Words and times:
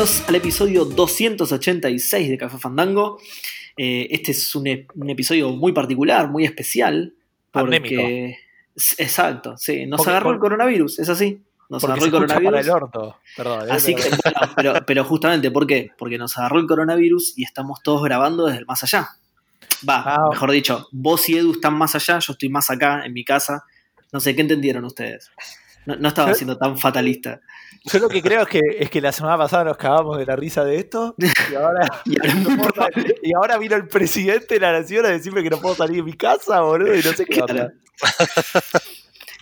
Bienvenidos 0.00 0.28
al 0.30 0.34
episodio 0.34 0.84
286 0.86 2.30
de 2.30 2.38
Café 2.38 2.56
Fandango. 2.56 3.18
Eh, 3.76 4.08
este 4.10 4.30
es 4.30 4.54
un, 4.54 4.66
e- 4.66 4.86
un 4.94 5.10
episodio 5.10 5.50
muy 5.50 5.72
particular, 5.72 6.30
muy 6.30 6.46
especial. 6.46 7.12
Porque. 7.50 8.38
Exacto, 8.96 9.58
sí. 9.58 9.84
Nos 9.84 9.98
Porque- 9.98 10.10
agarró 10.12 10.30
el 10.32 10.38
coronavirus, 10.38 11.00
es 11.00 11.08
así. 11.10 11.42
Nos 11.68 11.84
agarró 11.84 12.06
el 12.06 12.10
coronavirus. 12.12 12.50
para 12.50 12.60
el 12.62 12.70
orto. 12.70 13.18
Perdón. 13.36 13.68
eh, 13.68 13.72
Así 13.72 13.94
que, 13.94 14.04
pero- 14.04 14.16
bueno, 14.22 14.52
pero, 14.56 14.86
pero 14.86 15.04
justamente, 15.04 15.50
¿por 15.50 15.66
qué? 15.66 15.90
Porque 15.98 16.16
nos 16.16 16.38
agarró 16.38 16.60
el 16.60 16.66
coronavirus 16.66 17.34
y 17.36 17.44
estamos 17.44 17.82
todos 17.82 18.02
grabando 18.02 18.46
desde 18.46 18.60
el 18.60 18.64
más 18.66 18.82
allá. 18.82 19.06
Va, 19.86 20.02
Ah. 20.14 20.28
mejor 20.30 20.50
dicho, 20.50 20.88
vos 20.92 21.28
y 21.28 21.36
Edu 21.36 21.52
están 21.52 21.74
más 21.74 21.94
allá, 21.94 22.18
yo 22.20 22.32
estoy 22.32 22.48
más 22.48 22.70
acá, 22.70 23.04
en 23.04 23.12
mi 23.12 23.22
casa. 23.22 23.64
No 24.12 24.20
sé, 24.20 24.34
¿qué 24.34 24.40
entendieron 24.40 24.82
ustedes? 24.86 25.30
No, 25.84 25.96
no 25.96 26.08
estaba 26.08 26.32
siendo 26.32 26.56
tan 26.56 26.78
fatalista. 26.78 27.42
Yo 27.84 27.98
lo 27.98 28.08
que 28.08 28.20
creo 28.22 28.42
es 28.42 28.48
que, 28.48 28.60
es 28.78 28.90
que 28.90 29.00
la 29.00 29.10
semana 29.12 29.38
pasada 29.38 29.64
nos 29.64 29.76
cagamos 29.78 30.18
de 30.18 30.26
la 30.26 30.36
risa 30.36 30.64
de 30.64 30.76
esto 30.78 31.14
y 31.18 31.54
ahora, 31.54 31.88
Y 32.04 32.18
ahora 32.20 32.34
no 32.56 32.68
salir- 32.74 33.14
y 33.22 33.58
vino 33.58 33.76
el 33.76 33.88
presidente 33.88 34.54
de 34.54 34.60
la 34.60 34.72
nación 34.72 35.06
a 35.06 35.08
decirme 35.08 35.42
que 35.42 35.50
no 35.50 35.60
puedo 35.60 35.74
salir 35.74 35.96
de 35.96 36.02
mi 36.02 36.12
casa, 36.14 36.60
boludo, 36.60 36.94
y 36.94 37.02
no 37.02 37.12
sé 37.12 37.24
qué 37.24 37.40
Claro. 37.40 37.70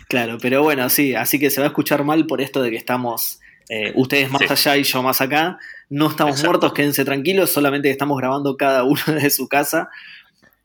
Claro, 0.08 0.38
pero 0.40 0.62
bueno, 0.62 0.88
sí, 0.88 1.14
así 1.14 1.38
que 1.38 1.50
se 1.50 1.60
va 1.60 1.66
a 1.66 1.68
escuchar 1.68 2.02
mal 2.02 2.26
por 2.26 2.40
esto 2.40 2.62
de 2.62 2.70
que 2.70 2.76
estamos 2.76 3.40
eh, 3.68 3.92
ustedes 3.94 4.30
más 4.30 4.40
Sí. 4.40 4.46
allá 4.50 4.76
y 4.78 4.82
yo 4.84 5.02
más 5.02 5.20
acá. 5.20 5.58
No 5.90 6.08
estamos 6.08 6.36
Exacto. 6.36 6.48
muertos, 6.50 6.72
quédense 6.72 7.04
tranquilos, 7.04 7.50
solamente 7.50 7.88
que 7.88 7.92
estamos 7.92 8.16
grabando 8.16 8.56
cada 8.56 8.84
uno 8.84 9.00
desde 9.06 9.28
su 9.30 9.48
casa. 9.48 9.90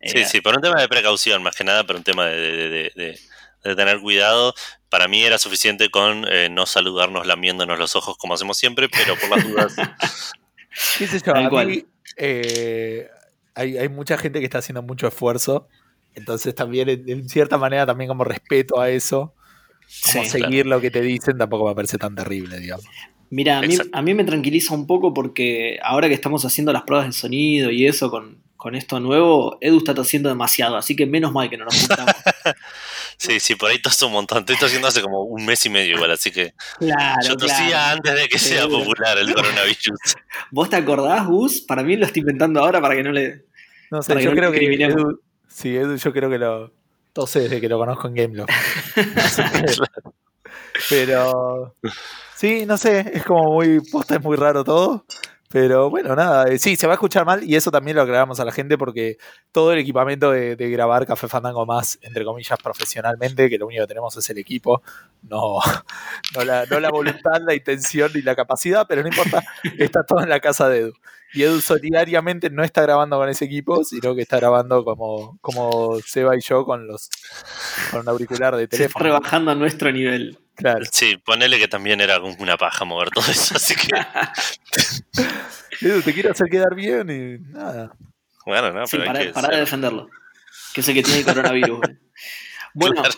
Sí, 0.01 0.19
Eh, 0.19 0.25
sí, 0.25 0.39
por 0.41 0.55
un 0.55 0.61
tema 0.61 0.79
de 0.79 0.87
precaución, 0.87 1.43
más 1.43 1.55
que 1.57 1.63
nada, 1.65 1.85
pero 1.85 1.97
un 1.99 2.03
tema 2.05 2.25
de, 2.27 2.37
de- 2.69 2.91
de- 2.95 3.19
de- 3.63 3.75
tener 3.75 3.99
cuidado. 3.99 4.53
Para 4.89 5.07
mí 5.07 5.23
era 5.23 5.37
suficiente 5.37 5.89
con 5.89 6.25
eh, 6.29 6.49
no 6.49 6.65
saludarnos 6.65 7.25
lamiéndonos 7.25 7.79
los 7.79 7.95
ojos 7.95 8.17
como 8.17 8.33
hacemos 8.33 8.57
siempre, 8.57 8.89
pero 8.89 9.15
por 9.17 9.29
las 9.29 9.43
dudas. 9.43 9.75
¿Qué 10.97 11.07
sé 11.07 11.21
yo? 11.25 11.35
A 11.35 11.65
mí, 11.65 11.85
eh, 12.17 13.07
hay, 13.55 13.77
hay 13.77 13.89
mucha 13.89 14.17
gente 14.17 14.39
que 14.39 14.45
está 14.45 14.59
haciendo 14.59 14.81
mucho 14.81 15.07
esfuerzo, 15.07 15.67
entonces 16.15 16.55
también 16.55 16.89
en, 16.89 17.09
en 17.09 17.29
cierta 17.29 17.57
manera 17.57 17.85
también 17.85 18.07
como 18.07 18.23
respeto 18.23 18.79
a 18.79 18.89
eso, 18.89 19.33
como 20.11 20.23
sí. 20.23 20.29
seguir 20.29 20.65
lo 20.65 20.81
que 20.81 20.91
te 20.91 21.01
dicen 21.01 21.37
tampoco 21.37 21.67
me 21.67 21.75
parece 21.75 21.97
tan 21.97 22.15
terrible, 22.15 22.59
digamos. 22.59 22.85
Mira, 23.29 23.57
a 23.57 23.61
mí, 23.63 23.75
a 23.91 24.01
mí 24.03 24.13
me 24.13 24.23
tranquiliza 24.25 24.75
un 24.75 24.85
poco 24.85 25.11
porque 25.11 25.79
ahora 25.81 26.07
que 26.07 26.13
estamos 26.13 26.45
haciendo 26.45 26.71
las 26.71 26.83
pruebas 26.83 27.07
de 27.07 27.13
sonido 27.13 27.71
y 27.71 27.87
eso 27.87 28.11
con, 28.11 28.43
con 28.57 28.75
esto 28.75 28.99
nuevo, 28.99 29.57
Edu 29.59 29.79
está 29.79 29.95
tosiendo 29.95 30.29
demasiado, 30.29 30.77
así 30.77 30.95
que 30.95 31.07
menos 31.07 31.31
mal 31.31 31.49
que 31.49 31.57
no 31.57 31.65
nos 31.65 31.79
juntamos. 31.79 32.13
Sí, 33.23 33.39
sí, 33.39 33.55
por 33.55 33.69
ahí 33.71 33.81
toso 33.81 34.07
un 34.07 34.13
montón. 34.13 34.39
Estoy 34.39 34.57
tosiendo 34.57 34.85
hace 34.89 35.01
como 35.01 35.21
un 35.21 35.45
mes 35.45 35.65
y 35.65 35.69
medio 35.69 35.95
igual, 35.95 36.11
así 36.11 36.29
que 36.29 36.53
claro, 36.77 37.21
yo 37.25 37.37
tosía 37.37 37.67
claro. 37.69 37.95
antes 37.95 38.15
de 38.15 38.27
que 38.27 38.37
sea 38.37 38.67
popular 38.67 39.17
el 39.17 39.33
coronavirus. 39.33 40.15
¿Vos 40.51 40.69
te 40.69 40.75
acordás, 40.75 41.25
Gus? 41.25 41.61
Para 41.61 41.83
mí 41.83 41.95
lo 41.95 42.05
estoy 42.05 42.19
inventando 42.19 42.59
ahora 42.59 42.81
para 42.81 42.95
que 42.95 43.03
no 43.03 43.13
le... 43.13 43.45
No 43.91 44.01
sé, 44.03 44.21
yo 44.21 44.31
no 44.31 44.35
creo 44.35 44.51
que. 44.51 44.65
Edu, 44.65 45.21
sí, 45.47 45.73
Edu 45.73 45.95
yo 45.95 46.11
creo 46.11 46.29
que 46.29 46.37
lo 46.37 46.73
tose 47.13 47.39
desde 47.39 47.61
que 47.61 47.69
lo 47.69 47.77
conozco 47.77 48.09
en 48.09 48.15
que- 48.15 48.27
pero 50.89 51.75
sí, 52.35 52.65
no 52.65 52.77
sé, 52.77 53.11
es 53.13 53.23
como 53.23 53.53
muy 53.53 53.79
posta, 53.89 54.15
es 54.15 54.21
muy 54.21 54.35
raro 54.35 54.63
todo. 54.65 55.05
Pero 55.53 55.91
bueno, 55.91 56.15
nada, 56.15 56.45
eh, 56.49 56.57
sí, 56.57 56.75
se 56.75 56.87
va 56.87 56.93
a 56.93 56.95
escuchar 56.95 57.25
mal 57.27 57.43
y 57.43 57.55
eso 57.55 57.69
también 57.69 57.95
lo 57.95 58.01
aclaramos 58.01 58.39
a 58.39 58.45
la 58.45 58.51
gente 58.51 58.75
porque 58.75 59.17
todo 59.51 59.71
el 59.71 59.77
equipamiento 59.77 60.31
de, 60.31 60.55
de 60.55 60.69
grabar 60.71 61.05
Café 61.05 61.27
Fandango 61.27 61.63
más, 61.67 61.99
entre 62.01 62.25
comillas, 62.25 62.57
profesionalmente, 62.57 63.51
que 63.51 63.59
lo 63.59 63.67
único 63.67 63.83
que 63.83 63.87
tenemos 63.87 64.17
es 64.17 64.27
el 64.31 64.39
equipo, 64.39 64.81
no, 65.21 65.59
no, 66.35 66.43
la, 66.43 66.65
no 66.65 66.79
la 66.79 66.89
voluntad, 66.89 67.39
la 67.45 67.53
intención 67.53 68.09
ni 68.15 68.23
la 68.23 68.35
capacidad, 68.35 68.87
pero 68.89 69.03
no 69.03 69.09
importa, 69.09 69.43
está 69.77 70.03
todo 70.03 70.21
en 70.23 70.29
la 70.29 70.39
casa 70.39 70.67
de 70.69 70.79
Edu. 70.79 70.93
Y 71.35 71.43
Edu 71.43 71.61
solidariamente 71.61 72.49
no 72.49 72.63
está 72.63 72.81
grabando 72.81 73.17
con 73.17 73.29
ese 73.29 73.45
equipo, 73.45 73.83
sino 73.83 74.15
que 74.15 74.23
está 74.23 74.37
grabando 74.37 74.83
como, 74.83 75.37
como 75.39 75.99
Seba 75.99 76.35
y 76.35 76.41
yo 76.41 76.65
con 76.65 76.87
los 76.87 77.09
con 77.91 78.01
un 78.01 78.09
auricular 78.09 78.55
de 78.55 78.61
Se 78.61 78.63
está 78.65 78.77
teléfono. 78.77 79.03
rebajando 79.05 79.51
a 79.51 79.55
nuestro 79.55 79.91
nivel. 79.91 80.39
Claro. 80.55 80.85
Sí, 80.91 81.17
ponele 81.17 81.57
que 81.59 81.67
también 81.67 81.99
era 82.01 82.19
una 82.19 82.57
paja 82.57 82.85
mover 82.85 83.09
todo 83.09 83.25
eso, 83.31 83.55
así 83.55 83.73
que 83.75 83.89
Edu, 85.81 86.01
te 86.01 86.13
quiero 86.13 86.31
hacer 86.31 86.47
quedar 86.49 86.75
bien 86.75 87.09
y 87.09 87.51
nada. 87.51 87.91
bueno, 88.45 88.71
no, 88.71 88.85
Sí, 88.87 88.97
pero 88.97 89.03
hay 89.03 89.07
para, 89.13 89.25
que 89.25 89.33
para 89.33 89.47
de 89.49 89.59
defenderlo. 89.61 90.09
Que 90.73 90.81
es 90.81 90.87
el 90.87 90.93
que 90.95 91.03
tiene 91.03 91.19
el 91.19 91.25
coronavirus. 91.25 91.79
güey. 91.83 91.97
Bueno, 92.73 93.01
Claro. 93.03 93.15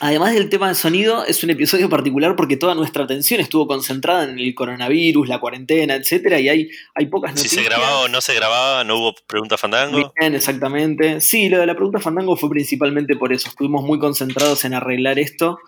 además 0.00 0.34
del 0.34 0.48
tema 0.48 0.68
de 0.68 0.74
sonido, 0.74 1.24
es 1.24 1.42
un 1.44 1.50
episodio 1.50 1.88
particular 1.88 2.34
porque 2.36 2.56
toda 2.56 2.74
nuestra 2.74 3.04
atención 3.04 3.40
estuvo 3.40 3.66
concentrada 3.66 4.24
en 4.24 4.38
el 4.38 4.54
coronavirus, 4.54 5.28
la 5.28 5.38
cuarentena, 5.40 5.94
etcétera, 5.94 6.40
y 6.40 6.48
hay, 6.48 6.70
hay 6.94 7.06
pocas 7.06 7.30
Si 7.32 7.36
noticias. 7.36 7.62
se 7.64 7.68
grababa 7.68 8.00
o 8.00 8.08
no 8.08 8.20
se 8.20 8.34
grababa, 8.34 8.84
no 8.84 8.96
hubo 8.96 9.14
pregunta 9.26 9.56
fandango. 9.56 10.12
Bien, 10.18 10.34
exactamente. 10.34 11.20
Sí, 11.20 11.48
lo 11.48 11.58
de 11.58 11.66
la 11.66 11.74
pregunta 11.74 12.00
Fandango 12.00 12.36
fue 12.36 12.50
principalmente 12.50 13.16
por 13.16 13.32
eso. 13.32 13.48
Estuvimos 13.48 13.84
muy 13.84 13.98
concentrados 13.98 14.64
en 14.64 14.74
arreglar 14.74 15.18
esto, 15.18 15.58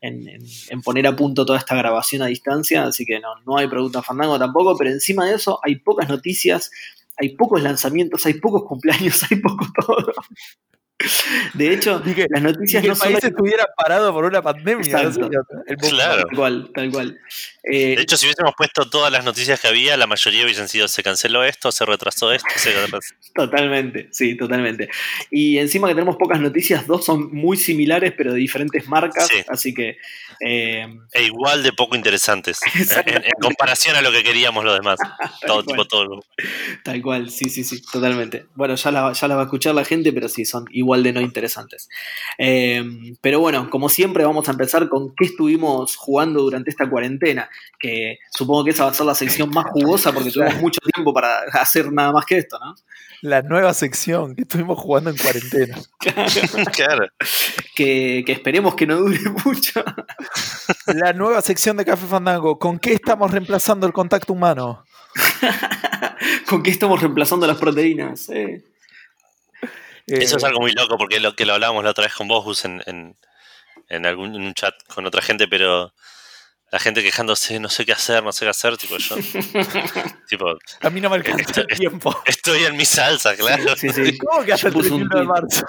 en, 0.00 0.28
en- 0.28 0.42
en 0.70 0.82
poner 0.82 1.06
a 1.06 1.16
punto 1.16 1.44
toda 1.46 1.58
esta 1.58 1.74
grabación 1.76 2.22
a 2.22 2.26
distancia, 2.26 2.84
así 2.84 3.04
que 3.04 3.20
no, 3.20 3.28
no 3.46 3.56
hay 3.58 3.68
pregunta 3.68 4.02
Fandango 4.02 4.38
tampoco, 4.38 4.76
pero 4.76 4.90
encima 4.90 5.26
de 5.26 5.34
eso 5.36 5.58
hay 5.62 5.76
pocas 5.76 6.08
noticias, 6.08 6.70
hay 7.16 7.30
pocos 7.36 7.62
lanzamientos, 7.62 8.24
hay 8.26 8.34
pocos 8.34 8.64
cumpleaños, 8.64 9.22
hay 9.30 9.38
poco 9.40 9.66
todo. 9.86 10.12
De 11.54 11.72
hecho, 11.74 12.02
Y 12.06 12.14
que, 12.14 12.26
las 12.30 12.40
y 12.40 12.44
noticias 12.44 12.82
que 12.82 12.88
no 12.88 12.94
el 12.94 12.98
país 13.00 13.16
solo... 13.18 13.28
estuviera 13.28 13.66
parado 13.76 14.12
por 14.12 14.24
una 14.24 14.40
pandemia. 14.42 14.92
no 14.92 14.98
el 15.00 15.18
mundo. 15.18 15.30
Claro. 15.90 16.22
Tal 16.26 16.36
cual, 16.36 16.70
tal 16.74 16.90
cual. 16.90 17.18
Eh, 17.64 17.96
De 17.96 18.02
hecho, 18.02 18.16
si 18.16 18.26
hubiésemos 18.26 18.52
puesto 18.56 18.88
todas 18.88 19.12
las 19.12 19.24
noticias 19.24 19.60
que 19.60 19.68
había, 19.68 19.96
la 19.96 20.06
mayoría 20.06 20.44
hubiesen 20.44 20.68
sido 20.68 20.88
se 20.88 21.02
canceló 21.02 21.44
esto, 21.44 21.70
se 21.72 21.84
retrasó 21.84 22.32
esto, 22.32 22.48
se 22.56 22.72
retrasó. 22.72 23.14
Totalmente, 23.34 24.08
sí, 24.12 24.36
totalmente. 24.36 24.88
Y 25.30 25.58
encima 25.58 25.88
que 25.88 25.94
tenemos 25.94 26.16
pocas 26.16 26.40
noticias, 26.40 26.86
dos 26.86 27.04
son 27.04 27.30
muy 27.34 27.56
similares, 27.58 28.14
pero 28.16 28.32
de 28.32 28.38
diferentes 28.38 28.88
marcas, 28.88 29.26
Sí. 29.28 29.42
así 29.48 29.74
que... 29.74 29.98
eh, 30.40 30.86
E 31.12 31.22
igual 31.24 31.62
de 31.62 31.72
poco 31.72 31.96
interesantes 31.96 32.58
en, 33.06 33.16
en 33.24 33.32
comparación 33.40 33.96
a 33.96 34.00
lo 34.02 34.12
que 34.12 34.22
queríamos 34.22 34.64
los 34.64 34.74
demás. 34.76 34.98
Todo, 35.46 35.62
cual. 35.64 35.66
tipo, 35.66 35.84
todo. 35.86 36.24
Tal 36.84 37.02
cual, 37.02 37.30
sí, 37.30 37.50
sí, 37.50 37.64
sí, 37.64 37.82
totalmente. 37.82 38.46
Bueno, 38.54 38.74
ya 38.76 38.90
la, 38.90 39.12
ya 39.12 39.28
la 39.28 39.34
va 39.34 39.42
a 39.42 39.44
escuchar 39.44 39.74
la 39.74 39.84
gente, 39.84 40.12
pero 40.12 40.28
sí, 40.28 40.44
son 40.44 40.64
igual 40.70 40.85
de 40.94 41.12
no 41.12 41.20
interesantes. 41.20 41.88
Eh, 42.38 42.82
pero 43.20 43.40
bueno, 43.40 43.68
como 43.70 43.88
siempre, 43.88 44.24
vamos 44.24 44.48
a 44.48 44.52
empezar 44.52 44.88
con 44.88 45.14
qué 45.14 45.26
estuvimos 45.26 45.96
jugando 45.96 46.42
durante 46.42 46.70
esta 46.70 46.88
cuarentena, 46.88 47.48
que 47.78 48.18
supongo 48.30 48.64
que 48.64 48.70
esa 48.70 48.84
va 48.84 48.90
a 48.90 48.94
ser 48.94 49.06
la 49.06 49.14
sección 49.14 49.50
más 49.50 49.66
jugosa 49.66 50.12
porque 50.12 50.30
tuvimos 50.30 50.56
mucho 50.60 50.80
tiempo 50.94 51.12
para 51.12 51.40
hacer 51.52 51.92
nada 51.92 52.12
más 52.12 52.24
que 52.24 52.38
esto, 52.38 52.58
¿no? 52.58 52.74
La 53.22 53.42
nueva 53.42 53.72
sección 53.74 54.36
que 54.36 54.42
estuvimos 54.42 54.78
jugando 54.78 55.10
en 55.10 55.16
cuarentena. 55.16 55.78
Claro. 56.76 57.08
Que, 57.74 58.22
que 58.26 58.32
esperemos 58.32 58.74
que 58.74 58.86
no 58.86 58.96
dure 58.96 59.18
mucho. 59.44 59.82
La 60.86 61.12
nueva 61.12 61.40
sección 61.40 61.76
de 61.76 61.84
Café 61.84 62.06
Fandango. 62.06 62.58
¿Con 62.58 62.78
qué 62.78 62.92
estamos 62.92 63.30
reemplazando 63.30 63.86
el 63.86 63.92
contacto 63.92 64.32
humano? 64.32 64.84
¿Con 66.48 66.62
qué 66.62 66.70
estamos 66.70 67.00
reemplazando 67.00 67.46
las 67.46 67.58
proteínas? 67.58 68.28
Eh, 68.30 68.62
Eso 70.06 70.36
es 70.36 70.44
algo 70.44 70.60
muy 70.60 70.72
loco 70.72 70.96
porque 70.98 71.20
lo 71.20 71.34
que 71.34 71.46
lo 71.46 71.54
hablábamos 71.54 71.82
la 71.84 71.90
otra 71.90 72.04
vez 72.04 72.14
con 72.14 72.28
vos, 72.28 72.64
en, 72.64 72.82
en, 72.86 73.16
en 73.88 74.06
algún 74.06 74.34
en 74.34 74.42
un 74.42 74.54
chat 74.54 74.74
con 74.86 75.04
otra 75.06 75.20
gente, 75.22 75.48
pero 75.48 75.92
la 76.72 76.78
gente 76.78 77.02
quejándose, 77.02 77.58
no 77.60 77.68
sé 77.68 77.84
qué 77.86 77.92
hacer, 77.92 78.22
no 78.24 78.32
sé 78.32 78.44
qué 78.44 78.50
hacer, 78.50 78.76
tipo 78.76 78.96
yo. 78.98 79.16
tipo, 80.28 80.46
A 80.80 80.90
mí 80.90 81.00
no 81.00 81.10
me 81.10 81.16
alcanza 81.16 81.60
el 81.60 81.66
tiempo. 81.78 82.16
estoy 82.26 82.64
en 82.64 82.76
mi 82.76 82.84
salsa, 82.84 83.36
claro. 83.36 83.76
Sí, 83.76 83.88
sí. 83.90 84.16
¿Cómo 84.26 84.44
que 84.44 84.52
hasta 84.52 84.68
el 84.68 84.74
puse 84.74 84.90
un 84.92 85.08
31 85.08 85.20
de 85.20 85.26
marzo? 85.26 85.66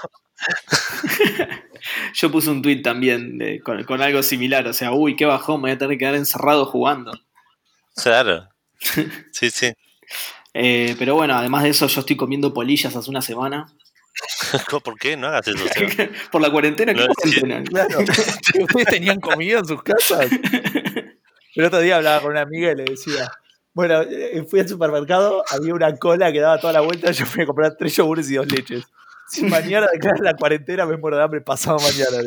Yo 2.14 2.30
puse 2.30 2.50
un 2.50 2.62
tweet 2.62 2.82
también 2.82 3.38
de- 3.38 3.60
con, 3.60 3.82
con 3.84 4.02
algo 4.02 4.22
similar, 4.22 4.66
o 4.66 4.72
sea, 4.72 4.92
uy, 4.92 5.16
qué 5.16 5.24
bajón, 5.24 5.56
me 5.62 5.68
voy 5.68 5.70
a 5.72 5.78
tener 5.78 5.94
que 5.94 5.98
quedar 5.98 6.14
encerrado 6.16 6.66
jugando. 6.66 7.12
Claro. 7.94 8.48
Sí, 9.32 9.50
sí. 9.50 9.72
Eh, 10.54 10.96
pero 10.98 11.14
bueno, 11.14 11.34
además 11.36 11.62
de 11.64 11.70
eso, 11.70 11.86
yo 11.86 12.00
estoy 12.00 12.16
comiendo 12.16 12.52
polillas 12.54 12.94
hace 12.96 13.10
una 13.10 13.22
semana. 13.22 13.66
¿Por 14.84 14.98
qué? 14.98 15.16
No 15.16 15.28
hagas 15.28 15.48
eso. 15.48 15.64
o 15.64 15.68
sea. 15.68 16.10
Por 16.30 16.40
la 16.40 16.50
cuarentena, 16.50 16.94
¿qué 16.94 17.06
No, 17.06 17.14
cuarentena? 17.14 17.62
Claro. 17.68 18.00
¿Ustedes 18.00 18.86
tenían 18.86 19.20
comida 19.20 19.58
en 19.58 19.64
sus 19.66 19.82
casas? 19.82 20.28
El 21.54 21.64
otro 21.64 21.80
día 21.80 21.96
hablaba 21.96 22.20
con 22.20 22.30
una 22.32 22.42
amiga 22.42 22.72
y 22.72 22.76
le 22.76 22.84
decía, 22.84 23.30
bueno, 23.72 24.02
eh, 24.02 24.44
fui 24.48 24.60
al 24.60 24.68
supermercado, 24.68 25.42
había 25.50 25.74
una 25.74 25.96
cola 25.96 26.32
que 26.32 26.40
daba 26.40 26.58
toda 26.58 26.72
la 26.72 26.80
vuelta, 26.80 27.10
yo 27.10 27.26
fui 27.26 27.42
a 27.42 27.46
comprar 27.46 27.74
tres 27.76 27.96
yogures 27.96 28.30
y 28.30 28.36
dos 28.36 28.50
leches. 28.50 28.84
Si 29.30 29.44
mañana 29.44 29.86
declaran 29.92 30.24
la 30.24 30.34
cuarentena, 30.34 30.86
me 30.86 30.96
muero 30.96 31.18
de 31.18 31.22
hambre 31.22 31.40
pasado 31.42 31.76
mañana. 31.78 32.26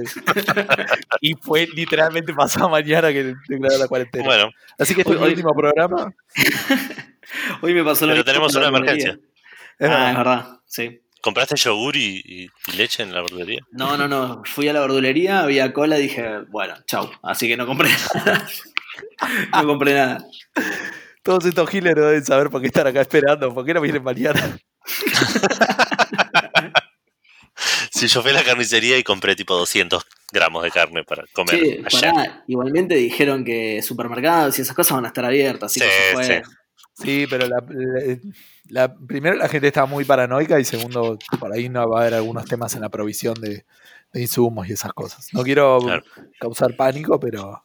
Y 1.20 1.34
fue 1.34 1.68
literalmente 1.74 2.32
pasado 2.34 2.70
mañana 2.70 3.12
que 3.12 3.34
declararon 3.48 3.80
la 3.80 3.88
cuarentena. 3.88 4.26
Bueno, 4.26 4.52
Así 4.78 4.94
que 4.94 5.02
este 5.02 5.14
es 5.14 5.20
el 5.20 5.28
último 5.30 5.56
programa. 5.56 6.14
Hoy 7.62 7.74
me 7.74 7.84
pasó 7.84 8.06
lo 8.06 8.14
Pero 8.14 8.24
tenemos 8.24 8.54
la 8.54 8.60
una 8.60 8.78
emergencia. 8.78 9.20
Es 9.80 9.90
Ah, 9.90 10.12
es 10.12 10.18
verdad, 10.18 10.60
sí. 10.68 11.02
¿Compraste 11.22 11.56
yogur 11.56 11.96
y, 11.96 12.22
y- 12.26 12.50
y 12.68 12.72
leche 12.78 13.04
en 13.04 13.14
la 13.14 13.22
verdulería? 13.22 13.60
No, 13.72 13.96
no, 13.98 14.08
no. 14.08 14.42
Fui 14.46 14.68
a 14.68 14.74
la 14.74 14.82
verdulería, 14.82 15.42
había 15.42 15.72
cola, 15.74 15.96
dije, 15.98 16.40
bueno, 16.50 16.76
chau. 16.88 17.10
Así 17.24 17.48
que 17.48 17.56
no 17.58 17.66
compré 17.66 17.90
nada. 18.16 18.48
no 19.54 19.68
compré 19.68 19.94
nada. 19.94 20.26
Todos 21.24 21.46
estos 21.46 21.70
healers 21.74 21.98
no 21.98 22.06
deben 22.08 22.26
saber 22.26 22.50
por 22.50 22.62
qué 22.62 22.68
están 22.68 22.88
acá 22.88 23.02
esperando, 23.02 23.54
por 23.54 23.66
qué 23.66 23.74
no 23.74 23.82
vienen 23.82 24.04
mañana. 24.04 24.58
Si 27.92 28.08
yo 28.08 28.22
fui 28.24 28.32
a 28.32 28.36
la 28.36 28.44
carnicería 28.44 28.98
y 28.98 29.04
compré 29.04 29.36
tipo 29.36 29.54
200 29.56 30.04
gramos 30.32 30.64
de 30.64 30.72
carne 30.72 31.04
para 31.04 31.26
comer 31.34 31.60
Che, 31.60 31.82
ayer. 31.86 32.12
pará, 32.14 32.44
igualmente 32.48 32.96
dijeron 32.96 33.44
que 33.44 33.82
supermercados 33.84 34.58
y 34.58 34.62
esas 34.64 34.76
cosas 34.76 34.96
van 34.96 35.06
a 35.06 35.10
estar 35.10 35.26
abiertas, 35.26 35.70
así 35.72 35.80
que 35.82 35.86
Sí, 35.86 35.92
se 35.92 36.14
fue. 36.14 36.24
sí. 36.24 36.52
Sí, 37.02 37.26
pero 37.30 37.48
la, 37.48 37.64
la- 37.68 38.18
la- 38.70 38.96
primero 38.96 39.36
la 39.36 39.48
gente 39.50 39.68
está 39.68 39.86
muy 39.86 40.06
paranoica 40.06 40.60
y 40.60 40.66
segundo, 40.66 41.18
por 41.40 41.52
ahí 41.54 41.68
no 41.70 41.90
va 41.90 42.00
a 42.00 42.02
haber 42.02 42.14
algunos 42.16 42.46
temas 42.46 42.74
en 42.76 42.82
la 42.82 42.90
provisión 42.90 43.34
de, 43.36 43.66
de 44.14 44.22
insumos 44.22 44.68
y 44.70 44.74
esas 44.74 44.94
cosas. 44.94 45.30
No 45.34 45.44
quiero 45.44 45.80
Claro. 45.80 46.04
causar 46.40 46.76
pánico, 46.76 47.20
pero. 47.20 47.64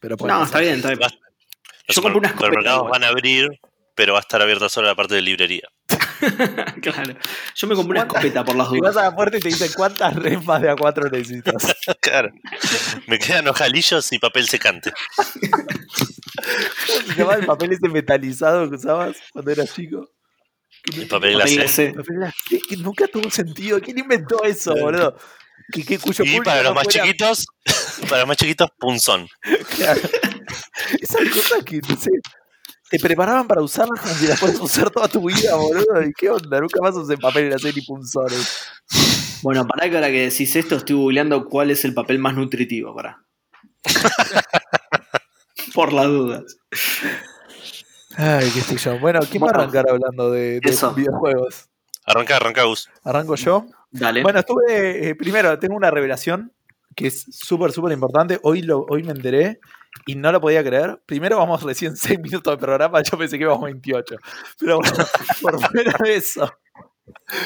pero 0.00 0.16
No, 0.20 0.26
pasar. 0.26 0.42
está 0.44 0.58
bien, 0.60 0.74
está 0.76 0.88
bien. 0.88 1.00
Los 1.00 1.96
Yo 1.96 2.02
compré 2.02 2.28
supermercados 2.30 2.78
igual. 2.78 2.90
van 2.90 3.04
a 3.04 3.08
abrir, 3.08 3.48
pero 3.94 4.12
va 4.14 4.18
a 4.18 4.22
estar 4.22 4.42
abierta 4.42 4.68
solo 4.68 4.88
la 4.88 4.94
parte 4.94 5.14
de 5.14 5.22
librería. 5.22 5.68
claro. 6.82 7.14
Yo 7.54 7.66
me 7.66 7.74
compré 7.74 7.98
una 8.00 8.08
¿Cuántas- 8.08 8.24
escopeta 8.24 8.44
por 8.44 8.56
las 8.56 8.68
Y 8.72 8.80
vas 8.80 8.92
dudas. 8.92 8.96
a 8.96 9.02
la 9.10 9.16
puerta 9.16 9.36
y 9.36 9.40
te 9.40 9.48
dicen 9.48 9.70
cuántas 9.76 10.14
remas 10.14 10.62
de 10.62 10.70
A4 10.72 11.10
necesitas. 11.10 11.76
Claro. 12.00 12.30
Me 13.08 13.18
quedan 13.18 13.48
ojalillos 13.48 14.12
y 14.12 14.18
papel 14.18 14.48
secante. 14.48 14.92
¿Cómo 15.16 17.02
se 17.06 17.14
llama 17.16 17.34
el 17.34 17.46
papel 17.46 17.72
ese 17.72 17.88
metalizado 17.88 18.68
que 18.68 18.76
usabas 18.76 19.16
cuando 19.32 19.50
eras 19.50 19.72
chico? 19.74 20.08
El 20.96 21.08
papel 21.08 21.34
glacé. 21.34 21.94
que 22.68 22.76
nunca 22.76 23.06
tuvo 23.08 23.30
sentido. 23.30 23.80
¿Quién 23.80 23.98
inventó 23.98 24.42
eso, 24.44 24.74
boludo? 24.76 25.16
Cuyo 25.72 26.24
Y 26.24 26.40
para 26.42 26.62
los 26.62 26.70
no 26.70 26.74
más 26.74 26.84
fuera- 26.84 27.02
chiquitos, 27.04 27.46
para 28.08 28.18
los 28.20 28.28
más 28.28 28.36
chiquitos, 28.36 28.68
punzón. 28.78 29.28
Claro. 29.76 30.00
Esas 31.00 31.28
cosas 31.30 31.64
que, 31.64 31.78
no 31.88 31.96
sé, 31.96 32.10
te 32.90 32.98
preparaban 32.98 33.46
para 33.46 33.62
usarlas 33.62 34.00
como 34.00 34.14
si 34.14 34.26
las 34.26 34.40
puedes 34.40 34.60
usar 34.60 34.90
toda 34.90 35.08
tu 35.08 35.26
vida, 35.26 35.54
boludo. 35.56 36.02
¿Y 36.02 36.12
qué 36.12 36.30
onda? 36.30 36.60
Nunca 36.60 36.80
más 36.80 36.94
usé 36.96 37.16
papel 37.16 37.48
glacé 37.48 37.72
ni 37.72 37.82
punzones. 37.82 38.68
Bueno, 39.42 39.66
pará 39.66 39.88
que 39.88 39.96
ahora 39.96 40.08
que 40.08 40.28
decís 40.30 40.56
esto, 40.56 40.76
estoy 40.76 40.96
googleando 40.96 41.44
cuál 41.46 41.70
es 41.70 41.84
el 41.84 41.94
papel 41.94 42.18
más 42.18 42.34
nutritivo, 42.34 42.94
pará. 42.94 43.22
por 45.74 45.92
las 45.92 46.06
dudas. 46.06 46.56
Ay, 48.16 48.50
qué 48.52 48.60
sé 48.62 48.76
yo. 48.76 48.98
Bueno, 48.98 49.20
¿quién 49.30 49.42
va 49.42 49.48
a 49.48 49.50
arrancar 49.50 49.84
hablando 49.88 50.30
de, 50.30 50.60
videojuegos? 50.96 51.68
Arranca, 52.04 52.36
arranca, 52.36 52.64
Gus. 52.64 52.88
¿Arranco 53.04 53.34
yo? 53.34 53.66
Dale. 53.90 54.22
Bueno, 54.22 54.38
estuve. 54.38 55.10
eh, 55.10 55.14
primero, 55.14 55.58
tengo 55.58 55.76
una 55.76 55.90
revelación 55.90 56.52
que 56.94 57.08
es 57.08 57.26
súper, 57.30 57.72
súper 57.72 57.92
importante. 57.92 58.40
Hoy, 58.42 58.62
lo, 58.62 58.86
hoy 58.88 59.02
me 59.02 59.12
enteré 59.12 59.60
y 60.04 60.14
no 60.16 60.30
lo 60.32 60.40
podía 60.40 60.62
creer. 60.62 61.00
Primero, 61.06 61.38
vamos 61.38 61.62
recién 61.62 61.96
6 61.96 62.18
minutos 62.20 62.52
de 62.52 62.58
programa. 62.58 63.02
Yo 63.02 63.16
pensé 63.18 63.38
que 63.38 63.44
íbamos 63.44 63.64
28. 63.64 64.16
Pero 64.58 64.78
bueno, 64.78 65.04
por 65.42 65.60
fuera 65.60 65.92
de 66.02 66.16
eso, 66.16 66.50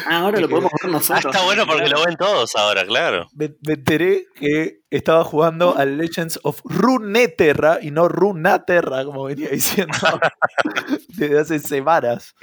ah, 0.07 0.19
ahora 0.19 0.41
lo 0.41 0.49
podemos 0.49 0.71
ver 0.73 0.91
Ah, 0.91 0.93
nosotros. 0.93 1.35
está 1.35 1.45
bueno 1.45 1.67
porque 1.67 1.89
lo 1.89 2.05
ven 2.05 2.17
todos 2.17 2.55
ahora, 2.57 2.85
claro. 2.85 3.29
me, 3.35 3.55
me 3.67 3.75
enteré 3.75 4.27
que 4.35 4.81
estaba 4.91 5.25
jugando 5.25 5.77
al 5.77 5.97
Legends 5.99 6.41
of 6.43 6.61
Runeterra 6.65 7.79
y 7.81 7.91
no 7.91 8.09
Runaterra, 8.09 9.05
como 9.05 9.25
venía 9.25 9.49
diciendo 9.51 9.97
desde 11.09 11.39
hace 11.39 11.59
semanas. 11.61 12.35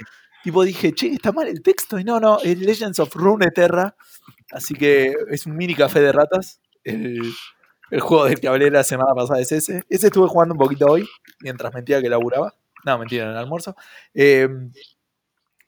Tipo, 0.42 0.62
dije, 0.62 0.92
che, 0.94 1.12
está 1.12 1.32
mal 1.32 1.48
el 1.48 1.62
texto. 1.62 1.98
Y 1.98 2.04
no, 2.04 2.20
no, 2.20 2.38
es 2.42 2.58
Legends 2.58 3.00
of 3.00 3.14
Runeterra. 3.14 3.96
Así 4.52 4.74
que 4.74 5.12
es 5.30 5.46
un 5.46 5.56
mini 5.56 5.74
café 5.74 6.00
de 6.00 6.12
ratas. 6.12 6.60
El, 6.84 7.20
el 7.90 8.00
juego 8.00 8.26
del 8.26 8.40
que 8.40 8.48
hablé 8.48 8.70
la 8.70 8.84
semana 8.84 9.14
pasada 9.14 9.40
es 9.40 9.52
ese. 9.52 9.82
Ese 9.88 10.06
estuve 10.06 10.28
jugando 10.28 10.54
un 10.54 10.58
poquito 10.58 10.86
hoy, 10.86 11.08
mientras 11.40 11.72
mentía 11.74 12.00
que 12.00 12.08
laburaba. 12.08 12.54
No, 12.84 12.98
mentira, 12.98 13.24
en 13.24 13.30
el 13.30 13.36
almuerzo. 13.36 13.76
Eh, 14.14 14.48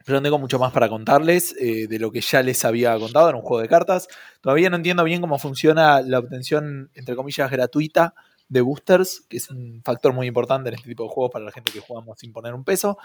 pero 0.05 0.19
no 0.19 0.23
tengo 0.23 0.39
mucho 0.39 0.59
más 0.59 0.73
para 0.73 0.89
contarles 0.89 1.55
eh, 1.61 1.87
de 1.87 1.99
lo 1.99 2.11
que 2.11 2.21
ya 2.21 2.43
les 2.43 2.65
había 2.65 2.99
contado 2.99 3.31
en 3.31 3.37
un 3.37 3.43
juego 3.43 3.61
de 3.61 3.69
cartas. 3.69 4.09
Todavía 4.41 4.71
no 4.71 4.77
entiendo 4.77 5.05
bien 5.05 5.21
cómo 5.21 5.39
funciona 5.39 6.01
la 6.01 6.19
obtención, 6.19 6.91
entre 6.95 7.15
comillas, 7.15 7.51
gratuita 7.51 8.15
de 8.49 8.61
boosters, 8.63 9.23
que 9.29 9.37
es 9.37 9.51
un 9.51 9.83
factor 9.85 10.13
muy 10.13 10.27
importante 10.27 10.71
en 10.71 10.75
este 10.75 10.89
tipo 10.89 11.05
de 11.05 11.11
juegos 11.11 11.31
para 11.31 11.45
la 11.45 11.53
gente 11.53 11.71
que 11.71 11.81
jugamos 11.81 12.19
sin 12.19 12.33
poner 12.33 12.55
un 12.55 12.65
peso. 12.65 12.99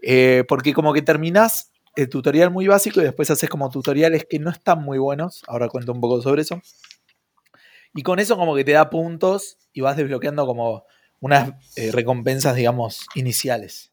Eh, 0.00 0.44
porque 0.46 0.72
como 0.72 0.92
que 0.92 1.02
terminás 1.02 1.72
el 1.96 2.08
tutorial 2.08 2.50
muy 2.50 2.66
básico 2.66 3.00
y 3.00 3.04
después 3.04 3.30
haces 3.30 3.48
como 3.48 3.70
tutoriales 3.70 4.26
que 4.28 4.38
no 4.38 4.50
están 4.50 4.82
muy 4.82 4.98
buenos. 4.98 5.42
Ahora 5.48 5.68
cuento 5.68 5.92
un 5.92 6.00
poco 6.00 6.20
sobre 6.20 6.42
eso. 6.42 6.60
Y 7.94 8.02
con 8.02 8.18
eso 8.18 8.36
como 8.36 8.54
que 8.56 8.64
te 8.64 8.72
da 8.72 8.90
puntos 8.90 9.56
y 9.72 9.80
vas 9.80 9.96
desbloqueando 9.96 10.46
como 10.46 10.84
unas 11.20 11.50
eh, 11.76 11.90
recompensas, 11.92 12.56
digamos, 12.56 13.06
iniciales. 13.14 13.92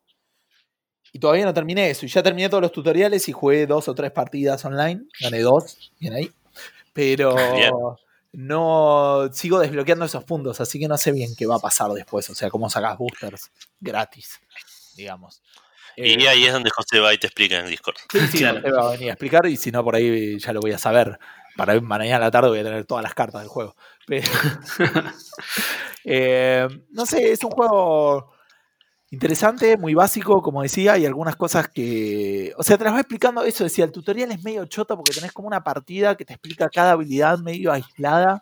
Y 1.13 1.19
todavía 1.19 1.45
no 1.45 1.53
terminé 1.53 1.89
eso. 1.89 2.05
Y 2.05 2.09
ya 2.09 2.23
terminé 2.23 2.49
todos 2.49 2.61
los 2.63 2.71
tutoriales 2.71 3.27
y 3.29 3.31
jugué 3.31 3.67
dos 3.67 3.87
o 3.87 3.93
tres 3.95 4.11
partidas 4.11 4.63
online. 4.65 5.03
Gané 5.19 5.39
dos, 5.41 5.91
bien 5.99 6.13
ahí. 6.13 6.31
Pero 6.93 7.35
Bien. 7.35 7.71
no 8.33 9.29
sigo 9.33 9.59
desbloqueando 9.59 10.05
esos 10.05 10.23
puntos, 10.23 10.59
así 10.61 10.79
que 10.79 10.87
no 10.87 10.97
sé 10.97 11.11
bien 11.11 11.35
qué 11.37 11.45
va 11.45 11.55
a 11.55 11.59
pasar 11.59 11.91
después. 11.91 12.29
O 12.29 12.35
sea, 12.35 12.49
cómo 12.49 12.69
sacas 12.69 12.97
boosters 12.97 13.51
gratis, 13.79 14.39
digamos. 14.95 15.41
Y 15.97 16.23
Eh, 16.23 16.29
ahí 16.29 16.45
es 16.45 16.53
donde 16.53 16.69
José 16.69 16.99
va 16.99 17.13
y 17.13 17.17
te 17.17 17.27
explica 17.27 17.59
en 17.59 17.67
Discord. 17.67 17.95
Sí, 18.11 18.19
sí, 18.27 18.37
Claro. 18.39 18.61
te 18.61 18.71
va 18.71 18.87
a 18.87 18.91
venir 18.91 19.09
a 19.09 19.13
explicar 19.13 19.45
y 19.47 19.57
si 19.57 19.71
no, 19.71 19.83
por 19.83 19.95
ahí 19.95 20.39
ya 20.39 20.53
lo 20.53 20.61
voy 20.61 20.71
a 20.71 20.77
saber. 20.77 21.19
Para 21.57 21.79
mañana 21.81 22.17
a 22.17 22.19
la 22.19 22.31
tarde 22.31 22.49
voy 22.49 22.59
a 22.59 22.63
tener 22.63 22.85
todas 22.85 23.03
las 23.03 23.13
cartas 23.13 23.41
del 23.41 23.49
juego. 23.49 23.75
Pero- 24.07 24.27
Eh, 26.03 26.67
no 26.91 27.05
sé, 27.05 27.31
es 27.31 27.43
un 27.43 27.51
juego 27.51 28.31
interesante, 29.11 29.77
muy 29.77 29.93
básico, 29.93 30.41
como 30.41 30.63
decía, 30.63 30.97
y 30.97 31.05
algunas 31.05 31.35
cosas 31.35 31.67
que. 31.67 32.53
O 32.57 32.63
sea, 32.63 32.77
te 32.77 32.83
las 32.85 32.93
va 32.93 32.99
explicando 33.01 33.43
eso. 33.43 33.63
Decía, 33.63 33.85
el 33.85 33.91
tutorial 33.91 34.31
es 34.31 34.43
medio 34.43 34.65
choto 34.65 34.95
porque 34.95 35.13
tenés 35.13 35.31
como 35.31 35.47
una 35.47 35.63
partida 35.63 36.15
que 36.17 36.25
te 36.25 36.33
explica 36.33 36.69
cada 36.69 36.93
habilidad 36.93 37.37
medio 37.39 37.71
aislada. 37.71 38.41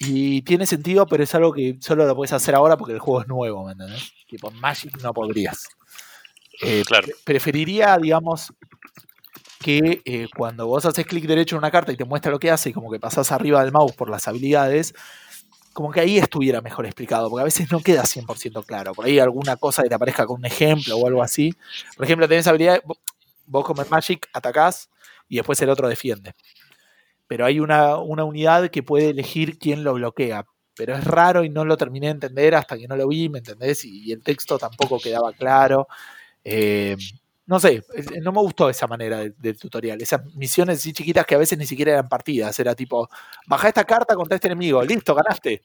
Y 0.00 0.40
tiene 0.42 0.64
sentido, 0.66 1.06
pero 1.06 1.22
es 1.22 1.34
algo 1.34 1.52
que 1.52 1.76
solo 1.80 2.06
lo 2.06 2.16
puedes 2.16 2.32
hacer 2.32 2.54
ahora 2.54 2.76
porque 2.78 2.94
el 2.94 3.00
juego 3.00 3.20
es 3.20 3.28
nuevo, 3.28 3.66
¿me 3.66 3.72
entendés? 3.72 4.10
Tipo, 4.26 4.50
Magic 4.50 4.96
no 5.02 5.12
podrías. 5.12 5.68
Eh, 6.62 6.82
Claro. 6.86 7.04
pre- 7.06 7.14
Preferiría, 7.24 7.98
digamos, 7.98 8.52
que 9.60 10.02
eh, 10.06 10.28
cuando 10.36 10.66
vos 10.66 10.86
haces 10.86 11.06
clic 11.06 11.26
derecho 11.26 11.56
en 11.56 11.58
una 11.60 11.70
carta 11.70 11.92
y 11.92 11.96
te 11.96 12.04
muestra 12.06 12.32
lo 12.32 12.38
que 12.40 12.50
hace 12.50 12.70
y 12.70 12.72
como 12.72 12.90
que 12.90 13.00
pasás 13.00 13.30
arriba 13.32 13.62
del 13.62 13.72
mouse 13.72 13.92
por 13.94 14.10
las 14.10 14.26
habilidades, 14.28 14.94
como 15.72 15.90
que 15.92 16.00
ahí 16.00 16.18
estuviera 16.18 16.60
mejor 16.62 16.86
explicado, 16.86 17.30
porque 17.30 17.42
a 17.42 17.44
veces 17.44 17.70
no 17.72 17.80
queda 17.80 18.04
100% 18.06 18.62
claro. 18.62 18.92
Por 18.94 19.06
ahí 19.06 19.18
alguna 19.18 19.56
cosa 19.56 19.82
que 19.82 19.88
te 19.90 19.94
aparezca 19.94 20.26
con 20.26 20.40
un 20.40 20.46
ejemplo 20.46 20.96
o 20.96 21.06
algo 21.06 21.22
así. 21.22 21.54
Por 21.96 22.04
ejemplo, 22.06 22.28
tenés 22.28 22.46
habilidad, 22.48 22.82
vo- 22.84 22.98
vos 23.46 23.64
como 23.64 23.82
en 23.82 23.88
Magic 23.90 24.28
atacás 24.32 24.90
y 25.28 25.36
después 25.36 25.60
el 25.62 25.70
otro 25.70 25.88
defiende. 25.88 26.34
Pero 27.26 27.46
hay 27.46 27.60
una, 27.60 27.96
una 27.98 28.24
unidad 28.24 28.70
que 28.70 28.82
puede 28.82 29.10
elegir 29.10 29.58
quién 29.58 29.84
lo 29.84 29.94
bloquea. 29.94 30.46
Pero 30.74 30.94
es 30.96 31.04
raro 31.04 31.44
y 31.44 31.50
no 31.50 31.64
lo 31.64 31.76
terminé 31.76 32.06
de 32.06 32.12
entender 32.12 32.54
hasta 32.54 32.76
que 32.78 32.88
no 32.88 32.96
lo 32.96 33.06
vi, 33.08 33.28
¿me 33.28 33.38
entendés? 33.38 33.84
Y, 33.84 34.04
y 34.08 34.12
el 34.12 34.22
texto 34.22 34.58
tampoco 34.58 34.98
quedaba 34.98 35.32
claro. 35.32 35.86
Eh, 36.44 36.96
no 37.50 37.58
sé, 37.58 37.82
eh, 37.96 38.20
no 38.22 38.30
me 38.30 38.38
gustó 38.38 38.70
esa 38.70 38.86
manera 38.86 39.18
del, 39.18 39.58
tutorial. 39.58 40.00
Esas 40.00 40.24
misiones 40.36 40.78
así 40.78 40.92
chiquitas 40.92 41.26
que 41.26 41.34
a 41.34 41.38
veces 41.38 41.58
ni 41.58 41.66
siquiera 41.66 41.90
eran 41.90 42.08
partidas. 42.08 42.56
Era 42.60 42.76
tipo, 42.76 43.08
baja 43.48 43.66
esta 43.66 43.82
carta 43.82 44.14
contra 44.14 44.36
este 44.36 44.46
enemigo, 44.46 44.84
listo, 44.84 45.16
ganaste. 45.16 45.60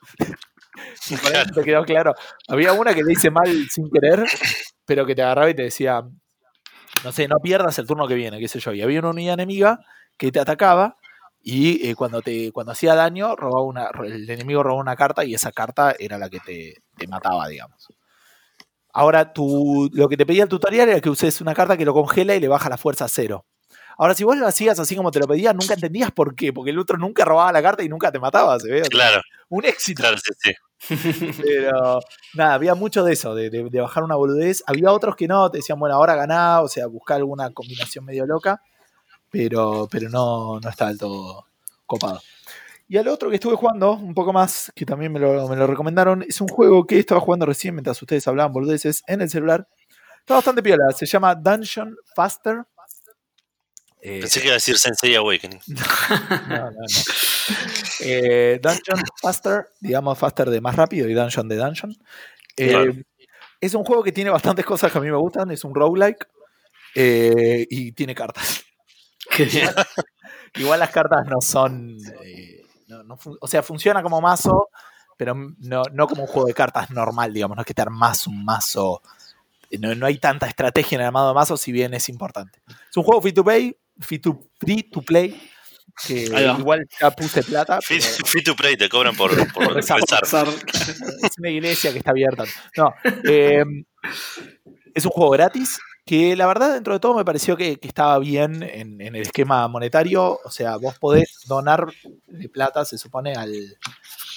Y 1.10 1.16
por 1.16 1.32
no 1.32 1.54
te 1.54 1.64
quedó 1.64 1.86
claro. 1.86 2.16
Había 2.48 2.74
una 2.74 2.94
que 2.94 3.04
le 3.04 3.14
hice 3.14 3.30
mal 3.30 3.48
sin 3.70 3.88
querer, 3.92 4.26
pero 4.86 5.06
que 5.06 5.14
te 5.14 5.22
agarraba 5.22 5.50
y 5.50 5.54
te 5.54 5.62
decía, 5.62 6.02
no 7.04 7.12
sé, 7.12 7.28
no 7.28 7.38
pierdas 7.40 7.78
el 7.78 7.86
turno 7.86 8.08
que 8.08 8.16
viene, 8.16 8.40
qué 8.40 8.48
sé 8.48 8.60
yo. 8.60 8.74
Y 8.74 8.82
había 8.82 9.00
una 9.00 9.12
unidad 9.12 9.36
enemiga 9.36 9.80
que 10.18 10.32
te 10.32 10.40
atacaba 10.40 10.98
y 11.42 11.88
eh, 11.88 11.94
cuando 11.94 12.24
te 12.24 12.52
cuando 12.52 12.72
hacía 12.72 12.96
daño, 12.96 13.36
robaba 13.36 13.64
una, 13.64 13.90
el 14.04 14.28
enemigo 14.28 14.64
robaba 14.64 14.82
una 14.82 14.96
carta 14.96 15.24
y 15.24 15.36
esa 15.36 15.52
carta 15.52 15.96
era 16.00 16.18
la 16.18 16.32
que 16.32 16.40
te, 16.40 16.82
te 16.98 17.08
mataba, 17.08 17.48
digamos. 17.48 17.88
Ahora, 18.98 19.34
tú, 19.34 19.90
lo 19.94 20.08
que 20.08 20.16
te 20.18 20.26
pedía 20.26 20.44
el 20.44 20.50
tutorial 20.50 20.88
era 20.90 21.02
que 21.02 21.10
uses 21.10 21.42
una 21.42 21.54
carta 21.54 21.76
que 21.76 21.84
lo 21.84 21.94
congela 21.94 22.34
y 22.34 22.40
le 22.40 22.48
baja 22.48 22.70
la 22.70 22.78
fuerza 22.78 23.06
a 23.06 23.10
cero. 23.10 23.46
Ahora, 23.98 24.14
si 24.16 24.24
vos 24.24 24.38
lo 24.38 24.48
hacías 24.48 24.80
así 24.80 24.96
como 24.96 25.12
te 25.12 25.20
lo 25.20 25.28
pedía, 25.28 25.52
nunca 25.54 25.74
entendías 25.74 26.12
por 26.12 26.34
qué, 26.34 26.54
porque 26.54 26.72
el 26.72 26.80
otro 26.80 26.98
nunca 26.98 27.26
robaba 27.26 27.52
la 27.52 27.62
carta 27.62 27.84
y 27.84 27.90
nunca 27.90 28.10
te 28.12 28.20
mataba, 28.20 28.58
¿se 28.60 28.72
ve? 28.72 28.82
Claro, 28.84 29.22
Un 29.50 29.66
éxito. 29.66 30.02
claro, 30.02 30.18
sí, 30.18 30.32
sí. 30.42 30.54
Pero 31.44 32.00
nada, 32.34 32.54
había 32.54 32.74
mucho 32.76 33.04
de 33.04 33.14
eso, 33.14 33.36
de, 33.36 33.50
de- 33.50 33.70
de 33.70 33.82
bajar 33.82 34.04
una 34.04 34.16
boludez. 34.16 34.64
Había 34.68 34.92
otros 34.92 35.16
que 35.18 35.28
no, 35.28 35.50
te 35.52 35.58
decían, 35.58 35.78
bueno, 35.80 35.96
ahora 35.96 36.16
ganá, 36.16 36.62
o 36.62 36.68
sea, 36.70 36.88
buscar 36.88 37.18
alguna 37.18 37.52
combinación 37.52 38.06
medio 38.06 38.26
loca, 38.26 38.62
pero, 39.30 39.88
pero 39.92 40.10
no, 40.10 40.60
no 40.60 40.70
está 40.70 40.88
del 40.88 40.98
todo 40.98 41.46
copado. 41.86 42.22
Y 42.88 42.98
al 42.98 43.08
otro 43.08 43.30
que 43.30 43.36
estuve 43.36 43.56
jugando, 43.56 43.94
un 43.94 44.14
poco 44.14 44.32
más, 44.32 44.72
que 44.76 44.86
también 44.86 45.12
me 45.12 45.20
lo, 45.20 45.48
me 45.48 45.56
lo 45.56 45.66
recomendaron, 45.68 46.24
es 46.28 46.40
un 46.42 46.48
juego 46.48 46.86
que 46.86 47.00
estaba 47.00 47.20
jugando 47.22 47.46
recién 47.48 47.74
mientras 47.74 48.00
ustedes 48.02 48.28
hablaban 48.28 48.54
boludeces 48.54 49.02
en 49.08 49.22
el 49.22 49.30
celular. 49.30 49.68
Está 50.20 50.36
bastante 50.36 50.62
piola, 50.64 50.86
se 50.96 51.06
llama 51.06 51.34
Dungeon 51.36 51.96
Faster. 52.16 52.64
Eh, 54.02 54.20
Pensé 54.22 54.40
que 54.40 54.48
iba 54.48 54.54
a 54.54 54.58
decir 54.58 54.78
Sensei 54.78 55.16
Awakening. 55.16 55.60
no, 55.68 56.58
no, 56.58 56.72
no. 56.72 56.86
Eh, 58.02 58.60
dungeon 58.62 59.00
Faster, 59.22 59.68
digamos 59.80 60.18
Faster 60.18 60.50
de 60.50 60.62
más 60.62 60.76
rápido 60.76 61.10
y 61.10 61.14
Dungeon 61.14 61.48
de 61.48 61.56
Dungeon. 61.58 61.96
Eh, 62.58 62.70
Claro. 62.70 62.94
Es 63.62 63.74
un 63.74 63.84
juego 63.84 64.04
que 64.04 64.12
tiene 64.12 64.30
bastantes 64.30 64.64
cosas 64.66 64.92
que 64.92 64.98
a 64.98 65.02
mí 65.02 65.10
me 65.10 65.18
gustan. 65.18 65.50
Es 65.50 65.64
un 65.64 65.74
roguelike 65.74 66.28
eh, 66.94 67.66
y 67.70 67.94
tiene 67.94 68.14
cartas. 68.14 68.64
Igual 70.56 70.80
las 70.80 70.92
cartas 70.92 71.26
no 71.28 71.42
son. 71.42 71.98
eh, 72.24 72.65
no- 72.88 73.04
no 73.04 73.18
o 73.42 73.48
sea, 73.48 73.62
funciona 73.64 74.02
como 74.04 74.22
mazo, 74.22 74.70
pero 75.18 75.34
no, 75.60 75.84
no 75.94 76.08
como 76.08 76.24
un 76.24 76.28
juego 76.28 76.48
de 76.48 76.54
cartas 76.54 76.90
normal, 76.92 77.34
digamos. 77.34 77.56
No 77.56 77.62
es 77.62 77.68
que 77.68 77.74
te 77.74 77.82
armas 77.82 78.28
un 78.28 78.44
mazo. 78.44 79.02
No, 79.80 79.94
no 79.96 80.06
hay 80.06 80.18
tanta 80.20 80.48
estrategia 80.48 80.96
en 80.96 81.02
el 81.02 81.08
armado 81.08 81.30
de 81.30 81.34
mazo, 81.36 81.58
si 81.58 81.72
bien 81.72 81.94
es 81.94 82.08
importante. 82.10 82.62
Es 82.90 82.96
un 82.98 83.04
juego 83.04 83.22
free 83.22 83.34
to 83.34 83.44
play, 83.44 83.76
free 84.00 84.20
to, 84.20 84.40
free 84.60 84.84
to 84.84 85.02
play, 85.02 85.50
que 86.06 86.24
igual 86.60 86.88
ya 87.00 87.12
puse 87.12 87.44
plata. 87.44 87.80
Free, 87.82 88.00
pero- 88.00 88.26
free 88.28 88.44
to 88.44 88.56
play, 88.56 88.78
te 88.78 88.88
cobran 88.90 89.16
por, 89.16 89.32
por 89.54 89.74
rezar. 89.74 90.00
rezar. 90.00 90.22
Pasar- 90.22 90.48
es 91.24 91.38
una 91.40 91.50
iglesia 91.50 91.92
que 91.92 91.98
está 92.00 92.12
abierta. 92.12 92.44
No, 92.78 92.94
eh, 93.28 93.64
es 94.94 95.06
un 95.06 95.12
juego 95.12 95.32
gratis 95.32 95.80
que 96.06 96.36
la 96.36 96.46
verdad 96.46 96.74
dentro 96.74 96.94
de 96.94 97.00
todo 97.00 97.16
me 97.16 97.26
pareció 97.26 97.58
que, 97.58 97.78
que 97.78 97.88
estaba 97.88 98.20
bien 98.20 98.62
en, 98.62 99.02
en 99.02 99.16
el 99.16 99.24
esquema 99.24 99.68
monetario. 99.68 100.40
O 100.44 100.52
sea, 100.52 100.78
vos 100.78 101.00
podés 101.00 101.44
donar 101.48 101.88
plata, 102.54 102.86
se 102.86 102.98
supone, 102.98 103.34
al, 103.34 103.78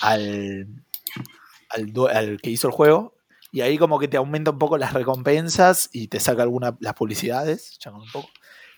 al, 0.00 0.66
al, 1.70 2.40
que 2.40 2.50
hizo 2.50 2.68
el 2.68 2.72
juego. 2.72 3.14
Y 3.52 3.60
ahí 3.60 3.78
como 3.78 3.98
que 3.98 4.08
te 4.08 4.16
aumenta 4.16 4.50
un 4.50 4.58
poco 4.58 4.78
las 4.78 4.92
recompensas 4.92 5.88
y 5.92 6.08
te 6.08 6.20
saca 6.20 6.42
algunas 6.42 6.74
las 6.80 6.94
publicidades, 6.94 7.78
un 7.86 8.10
poco. 8.12 8.28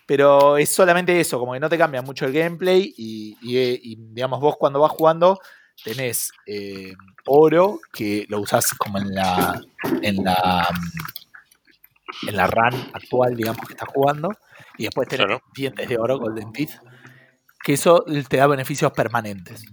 Pero 0.05 0.57
es 0.57 0.69
solamente 0.69 1.19
eso, 1.19 1.39
como 1.39 1.53
que 1.53 1.59
no 1.59 1.69
te 1.69 1.77
cambia 1.77 2.01
mucho 2.01 2.25
el 2.25 2.33
gameplay 2.33 2.93
y, 2.97 3.37
eh, 3.57 3.79
digamos 3.81 4.39
vos 4.41 4.55
cuando 4.57 4.79
vas 4.79 4.91
jugando 4.91 5.39
tenés 5.83 6.31
eh, 6.45 6.93
oro 7.25 7.79
que 7.93 8.25
lo 8.27 8.41
usás 8.41 8.73
como 8.73 8.97
en 8.97 9.13
la 9.13 9.61
en 12.27 12.35
la 12.35 12.47
run 12.47 12.73
actual 12.93 13.35
digamos 13.35 13.65
que 13.67 13.73
estás 13.73 13.89
jugando 13.89 14.29
y 14.77 14.83
después 14.85 15.07
Claro. 15.07 15.41
dientes 15.53 15.87
de 15.87 15.97
oro 15.97 16.17
golden 16.19 16.51
teeth 16.51 16.71
que 17.63 17.73
eso 17.73 18.03
te 18.29 18.37
da 18.37 18.47
beneficios 18.47 18.91
permanentes 18.93 19.63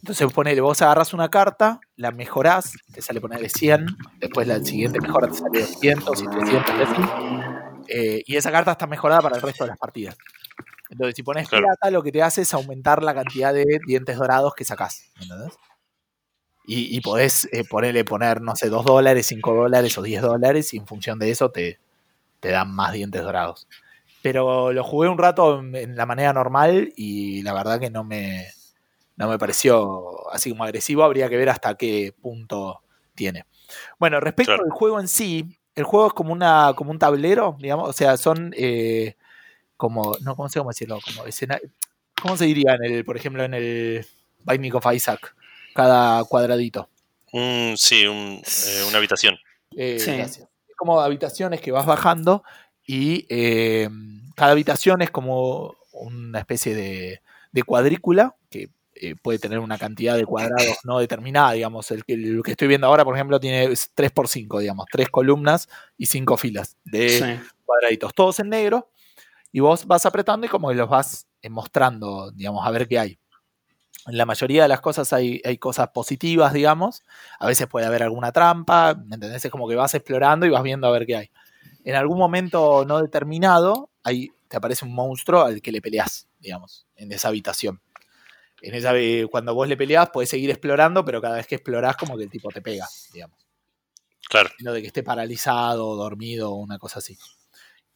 entonces 0.00 0.32
ponele 0.32 0.60
vos 0.60 0.80
agarras 0.82 1.12
una 1.14 1.28
carta 1.28 1.80
la 1.96 2.10
mejorás 2.12 2.74
te 2.92 3.02
sale 3.02 3.20
ponerle 3.20 3.48
100 3.48 3.86
después 4.20 4.46
la 4.46 4.58
siguiente 4.60 5.00
mejora 5.00 5.28
te 5.28 5.34
sale 5.34 5.60
200 5.60 6.22
y 6.22 6.26
300 6.28 6.74
y 6.78 6.82
así 6.82 7.02
Eh, 7.88 8.22
y 8.26 8.36
esa 8.36 8.50
carta 8.50 8.72
está 8.72 8.86
mejorada 8.88 9.22
para 9.22 9.36
el 9.36 9.42
resto 9.42 9.64
de 9.64 9.68
las 9.68 9.78
partidas 9.78 10.16
entonces 10.90 11.14
si 11.16 11.22
pones 11.22 11.48
Claro. 11.48 11.66
plata 11.66 11.90
lo 11.90 12.02
que 12.02 12.12
te 12.12 12.22
hace 12.22 12.42
es 12.42 12.52
aumentar 12.54 13.02
la 13.02 13.14
cantidad 13.14 13.54
de 13.54 13.64
dientes 13.86 14.16
dorados 14.16 14.54
que 14.54 14.64
sacás 14.64 15.10
¿me 15.18 15.24
¿entendés? 15.24 15.54
Y, 16.66 16.96
y 16.96 17.00
podés 17.00 17.48
eh, 17.52 17.64
ponerle, 17.64 18.04
poner, 18.04 18.40
no 18.42 18.56
sé, 18.56 18.68
2 18.68 18.84
dólares, 18.84 19.26
5 19.26 19.54
dólares 19.54 19.96
o 19.98 20.02
10 20.02 20.20
dólares 20.22 20.74
y 20.74 20.78
en 20.78 20.86
función 20.86 21.18
de 21.18 21.30
eso 21.30 21.50
te, 21.50 21.78
te 22.40 22.50
dan 22.50 22.74
más 22.74 22.92
dientes 22.92 23.22
dorados. 23.22 23.68
Pero 24.22 24.72
lo 24.72 24.82
jugué 24.84 25.08
un 25.08 25.18
rato 25.18 25.60
en, 25.60 25.74
en 25.76 25.96
la 25.96 26.06
manera 26.06 26.32
normal 26.32 26.92
y 26.96 27.42
la 27.42 27.54
verdad 27.54 27.78
que 27.80 27.90
no 27.90 28.04
me, 28.04 28.48
no 29.16 29.28
me 29.28 29.38
pareció 29.38 30.30
así 30.32 30.50
como 30.50 30.64
agresivo. 30.64 31.04
Habría 31.04 31.28
que 31.28 31.36
ver 31.36 31.48
hasta 31.50 31.76
qué 31.76 32.14
punto 32.20 32.82
tiene. 33.14 33.44
Bueno, 33.98 34.20
respecto 34.20 34.52
Claro. 34.52 34.64
al 34.64 34.70
juego 34.70 35.00
en 35.00 35.08
sí, 35.08 35.58
el 35.74 35.84
juego 35.84 36.08
es 36.08 36.12
como, 36.14 36.32
una, 36.32 36.72
como 36.76 36.90
un 36.90 36.98
tablero, 36.98 37.56
digamos, 37.60 37.88
o 37.88 37.92
sea, 37.92 38.16
son 38.16 38.52
eh, 38.56 39.16
como, 39.76 40.16
no, 40.22 40.36
¿cómo 40.36 40.48
sé 40.48 40.58
cómo 40.60 40.70
decirlo? 40.70 40.98
Como 41.04 41.26
escena, 41.26 41.58
¿Cómo 42.20 42.36
se 42.36 42.46
diría, 42.46 42.74
en 42.74 42.84
el, 42.84 43.04
por 43.04 43.16
ejemplo, 43.16 43.44
en 43.44 43.54
el 43.54 44.06
Binding 44.44 44.74
of 44.74 44.86
Isaac? 44.92 45.36
Cada 45.76 46.24
cuadradito. 46.24 46.88
Un- 47.32 47.74
sí, 47.76 48.06
un- 48.06 48.40
eh, 48.66 48.84
una 48.88 48.98
habitación. 48.98 49.36
Eh, 49.76 49.98
Sí. 50.00 50.12
gracias. 50.16 50.48
Es 50.68 50.74
como 50.76 51.00
habitaciones 51.00 51.60
que 51.60 51.70
vas 51.72 51.84
bajando 51.86 52.42
y 52.86 53.26
eh, 53.28 53.88
cada 54.34 54.52
habitación 54.52 55.02
es 55.02 55.10
como 55.10 55.76
una 55.92 56.38
especie 56.38 56.74
de, 56.74 57.20
de 57.52 57.62
cuadrícula 57.62 58.36
que 58.50 58.70
eh, 58.94 59.14
puede 59.22 59.38
tener 59.38 59.58
una 59.58 59.76
cantidad 59.76 60.16
de 60.16 60.24
cuadrados 60.24 60.78
no 60.84 60.98
determinada, 60.98 61.52
digamos. 61.52 61.90
El 61.90 62.04
que, 62.06 62.14
el 62.14 62.40
que 62.42 62.52
estoy 62.52 62.68
viendo 62.68 62.86
ahora, 62.86 63.04
por 63.04 63.14
ejemplo, 63.14 63.38
tiene 63.38 63.68
3x5, 63.68 64.58
digamos, 64.60 64.86
tres 64.90 65.10
columnas 65.10 65.68
y 65.98 66.06
cinco 66.06 66.38
filas 66.38 66.76
de 66.84 67.08
Sí. 67.10 67.48
cuadraditos, 67.66 68.14
todos 68.14 68.40
en 68.40 68.48
negro, 68.48 68.88
y 69.52 69.60
vos 69.60 69.86
vas 69.86 70.06
apretando 70.06 70.46
y 70.46 70.48
como 70.48 70.68
que 70.70 70.74
los 70.76 70.88
vas 70.88 71.26
mostrando, 71.50 72.30
digamos, 72.32 72.66
a 72.66 72.70
ver 72.70 72.88
qué 72.88 72.98
hay. 72.98 73.18
En 74.06 74.16
la 74.16 74.26
mayoría 74.26 74.62
de 74.62 74.68
las 74.68 74.80
cosas 74.80 75.12
hay, 75.12 75.40
hay 75.44 75.58
cosas 75.58 75.88
positivas, 75.88 76.52
digamos. 76.52 77.02
A 77.38 77.46
veces 77.46 77.66
puede 77.66 77.86
haber 77.86 78.02
alguna 78.02 78.32
trampa, 78.32 78.94
¿me 78.94 79.16
entendés? 79.16 79.44
Es 79.44 79.50
como 79.50 79.68
que 79.68 79.74
vas 79.74 79.94
explorando 79.94 80.46
y 80.46 80.50
vas 80.50 80.62
viendo 80.62 80.86
a 80.86 80.90
ver 80.90 81.06
qué 81.06 81.16
hay. 81.16 81.30
En 81.84 81.94
algún 81.94 82.18
momento 82.18 82.84
no 82.86 83.00
determinado, 83.00 83.90
ahí 84.02 84.30
te 84.48 84.56
aparece 84.56 84.84
un 84.84 84.94
monstruo 84.94 85.42
al 85.42 85.60
que 85.60 85.72
le 85.72 85.80
peleás, 85.80 86.28
digamos, 86.38 86.86
en 86.96 87.12
esa 87.12 87.28
habitación. 87.28 87.80
En 88.62 88.74
esa, 88.74 88.96
eh, 88.96 89.26
cuando 89.30 89.54
vos 89.54 89.68
le 89.68 89.76
peleás, 89.76 90.10
podés 90.10 90.30
seguir 90.30 90.50
explorando, 90.50 91.04
pero 91.04 91.20
cada 91.20 91.36
vez 91.36 91.46
que 91.46 91.56
explorás, 91.56 91.96
como 91.96 92.16
que 92.16 92.24
el 92.24 92.30
tipo 92.30 92.48
te 92.50 92.62
pega, 92.62 92.86
digamos 93.12 93.36
Claro. 94.28 94.50
no 94.60 94.72
de 94.72 94.80
que 94.80 94.88
esté 94.88 95.02
paralizado, 95.02 95.94
dormido 95.94 96.54
una 96.54 96.78
cosa 96.78 96.98
así. 96.98 97.16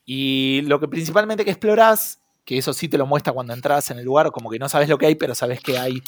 Y 0.04 0.62
lo 0.62 0.80
que 0.80 0.88
principalmente 0.88 1.44
que 1.44 1.50
explorás, 1.50 2.19
que 2.44 2.58
eso 2.58 2.72
sí 2.72 2.88
te 2.88 2.98
lo 2.98 3.06
muestra 3.06 3.32
cuando 3.32 3.52
entras 3.52 3.90
en 3.90 3.98
el 3.98 4.04
lugar, 4.04 4.30
como 4.30 4.50
que 4.50 4.58
no 4.58 4.68
sabes 4.68 4.88
lo 4.88 4.98
que 4.98 5.06
hay, 5.06 5.14
pero 5.14 5.34
sabes 5.34 5.60
que 5.60 5.78
hay 5.78 6.02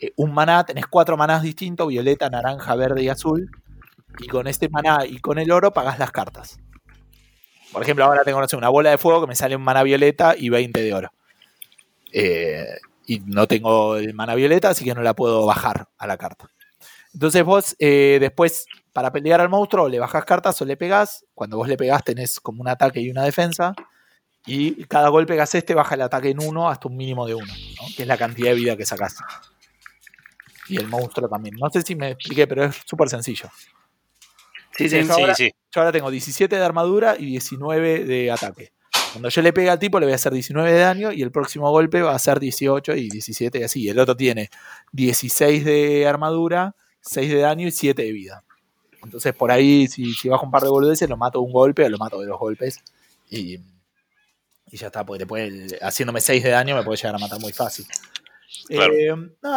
eh, 0.00 0.12
un 0.16 0.32
maná, 0.32 0.64
tenés 0.64 0.86
cuatro 0.86 1.16
manás 1.16 1.42
distintos, 1.42 1.88
violeta, 1.88 2.30
naranja, 2.30 2.74
verde 2.74 3.02
y 3.02 3.08
azul, 3.08 3.50
y 4.18 4.26
con 4.26 4.46
este 4.46 4.68
maná 4.68 5.04
y 5.06 5.18
con 5.18 5.38
el 5.38 5.50
oro 5.50 5.72
pagás 5.72 5.98
las 5.98 6.10
cartas. 6.10 6.58
Por 7.72 7.82
ejemplo, 7.82 8.04
ahora 8.04 8.24
tengo 8.24 8.40
no 8.40 8.48
sé, 8.48 8.56
una 8.56 8.68
bola 8.68 8.90
de 8.90 8.98
fuego 8.98 9.20
que 9.20 9.26
me 9.26 9.34
sale 9.34 9.56
un 9.56 9.62
maná 9.62 9.82
violeta 9.82 10.34
y 10.36 10.48
20 10.48 10.80
de 10.80 10.94
oro. 10.94 11.12
Eh, 12.12 12.78
y 13.06 13.20
no 13.20 13.46
tengo 13.46 13.96
el 13.96 14.14
maná 14.14 14.34
violeta, 14.34 14.70
así 14.70 14.84
que 14.84 14.94
no 14.94 15.02
la 15.02 15.14
puedo 15.14 15.44
bajar 15.46 15.88
a 15.98 16.06
la 16.06 16.16
carta. 16.16 16.48
Entonces 17.12 17.44
vos 17.44 17.76
eh, 17.78 18.18
después, 18.20 18.66
para 18.92 19.12
pelear 19.12 19.40
al 19.40 19.48
monstruo, 19.48 19.88
le 19.88 19.98
bajás 19.98 20.24
cartas 20.24 20.60
o 20.62 20.64
le 20.64 20.76
pegás. 20.76 21.24
Cuando 21.34 21.56
vos 21.56 21.68
le 21.68 21.76
pegás 21.76 22.04
tenés 22.04 22.40
como 22.40 22.60
un 22.60 22.68
ataque 22.68 23.00
y 23.00 23.10
una 23.10 23.24
defensa. 23.24 23.74
Y 24.46 24.84
cada 24.84 25.08
golpe 25.08 25.34
que 25.34 25.40
haces 25.42 25.64
te 25.64 25.74
baja 25.74 25.94
el 25.94 26.02
ataque 26.02 26.30
en 26.30 26.42
uno 26.42 26.68
hasta 26.70 26.88
un 26.88 26.96
mínimo 26.96 27.26
de 27.26 27.34
uno, 27.34 27.46
¿no? 27.46 27.86
que 27.96 28.02
es 28.02 28.08
la 28.08 28.16
cantidad 28.16 28.48
de 28.50 28.54
vida 28.54 28.76
que 28.76 28.86
sacás. 28.86 29.16
Y 30.68 30.76
el 30.76 30.86
monstruo 30.88 31.28
también. 31.28 31.56
No 31.56 31.68
sé 31.70 31.82
si 31.82 31.94
me 31.94 32.10
expliqué, 32.10 32.46
pero 32.46 32.64
es 32.64 32.76
súper 32.84 33.08
sencillo. 33.08 33.48
Sí, 34.76 34.88
Sí, 34.88 35.02
sí. 35.02 35.10
Ahora- 35.10 35.34
Sí, 35.34 35.46
sí. 35.46 35.52
Yo 35.74 35.80
ahora 35.80 35.92
tengo 35.92 36.10
17 36.10 36.56
de 36.56 36.62
armadura 36.64 37.16
y 37.18 37.26
19 37.26 38.04
de 38.04 38.30
ataque. 38.30 38.72
Cuando 39.12 39.28
yo 39.30 39.42
le 39.42 39.52
pegue 39.52 39.70
al 39.70 39.78
tipo 39.78 39.98
le 39.98 40.06
voy 40.06 40.12
a 40.12 40.16
hacer 40.16 40.32
19 40.32 40.70
de 40.72 40.78
daño 40.80 41.12
y 41.12 41.22
el 41.22 41.30
próximo 41.30 41.70
golpe 41.70 42.02
va 42.02 42.14
a 42.14 42.18
ser 42.18 42.38
18 42.40 42.94
y 42.94 43.08
17 43.08 43.58
y 43.58 43.62
así. 43.62 43.88
El 43.88 43.98
otro 43.98 44.16
tiene 44.16 44.50
16 44.92 45.64
de 45.64 46.06
armadura, 46.06 46.74
6 47.00 47.30
de 47.30 47.38
daño 47.38 47.66
y 47.66 47.70
7 47.70 48.02
de 48.02 48.12
vida. 48.12 48.44
Entonces 49.02 49.34
por 49.34 49.50
ahí 49.50 49.88
si, 49.88 50.12
si 50.14 50.28
bajo 50.28 50.44
un 50.44 50.50
par 50.52 50.62
de 50.62 50.68
boludeces 50.68 51.08
lo 51.08 51.16
mato 51.16 51.38
de 51.40 51.46
un 51.46 51.52
golpe 51.52 51.84
o 51.84 51.88
lo 51.88 51.98
mato 51.98 52.20
de 52.20 52.26
dos 52.26 52.38
golpes 52.38 52.80
y, 53.30 53.58
y 54.70 54.76
ya 54.76 54.86
está, 54.88 55.04
porque 55.04 55.20
te 55.20 55.26
puede, 55.26 55.78
haciéndome 55.82 56.20
6 56.20 56.42
de 56.42 56.50
daño 56.50 56.76
me 56.76 56.82
puede 56.82 56.96
llegar 56.96 57.14
a 57.14 57.18
matar 57.18 57.40
muy 57.40 57.52
fácil. 57.52 57.86
Claro. 58.66 58.92
Eh, 58.94 59.14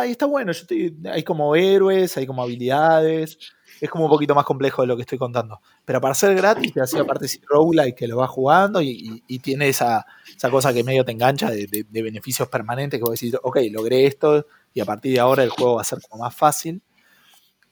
y 0.07 0.11
está 0.11 0.25
bueno, 0.25 0.51
yo 0.51 0.61
estoy- 0.61 0.95
hay 1.11 1.23
como 1.23 1.55
héroes, 1.55 2.15
hay 2.17 2.25
como 2.25 2.43
habilidades, 2.43 3.37
es 3.79 3.89
como 3.89 4.05
un 4.05 4.11
poquito 4.11 4.35
más 4.35 4.45
complejo 4.45 4.83
de 4.83 4.87
lo 4.87 4.95
que 4.95 5.01
estoy 5.01 5.17
contando. 5.17 5.59
Pero 5.85 5.99
para 5.99 6.13
ser 6.13 6.35
gratis, 6.35 6.71
te 6.73 6.81
hacía 6.81 7.01
aparte 7.01 7.27
si 7.27 7.39
roguelike 7.47 7.95
que 7.95 8.07
lo 8.07 8.17
vas 8.17 8.29
jugando 8.29 8.79
y, 8.81 8.89
y- 8.89 9.23
y 9.27 9.39
tiene 9.39 9.67
esa, 9.69 10.05
esa 10.35 10.49
cosa 10.51 10.73
que 10.73 10.83
medio 10.83 11.03
te 11.03 11.11
engancha 11.13 11.49
de, 11.49 11.65
de- 11.67 11.85
de 11.89 12.01
beneficios 12.03 12.47
permanentes 12.47 12.99
que 12.99 13.03
vos 13.03 13.19
decís, 13.19 13.35
ok, 13.41 13.57
logré 13.71 14.05
esto 14.05 14.45
y 14.73 14.79
a 14.81 14.85
partir 14.85 15.13
de 15.13 15.19
ahora 15.19 15.43
el 15.43 15.49
juego 15.49 15.75
va 15.75 15.81
a 15.81 15.85
ser 15.85 15.99
como 16.07 16.23
más 16.23 16.35
fácil. 16.35 16.81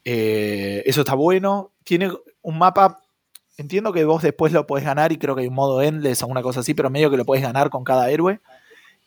Eh, 0.03 0.81
eso 0.85 1.01
está 1.01 1.13
bueno. 1.13 1.71
Tiene 1.83 2.11
un 2.41 2.57
mapa, 2.57 3.01
entiendo 3.59 3.91
que 3.91 4.05
vos 4.05 4.23
después 4.23 4.53
lo 4.53 4.65
podés 4.65 4.85
ganar 4.85 5.11
y 5.11 5.17
creo 5.17 5.35
que 5.35 5.41
hay 5.41 5.47
un 5.47 5.53
modo 5.53 5.81
endless 5.81 6.23
o 6.23 6.27
una 6.27 6.41
cosa 6.41 6.61
así, 6.61 6.73
pero 6.73 6.89
medio 6.89 7.11
que 7.11 7.17
lo 7.17 7.25
podés 7.25 7.43
ganar 7.43 7.69
con 7.69 7.83
cada 7.83 8.09
héroe. 8.09 8.39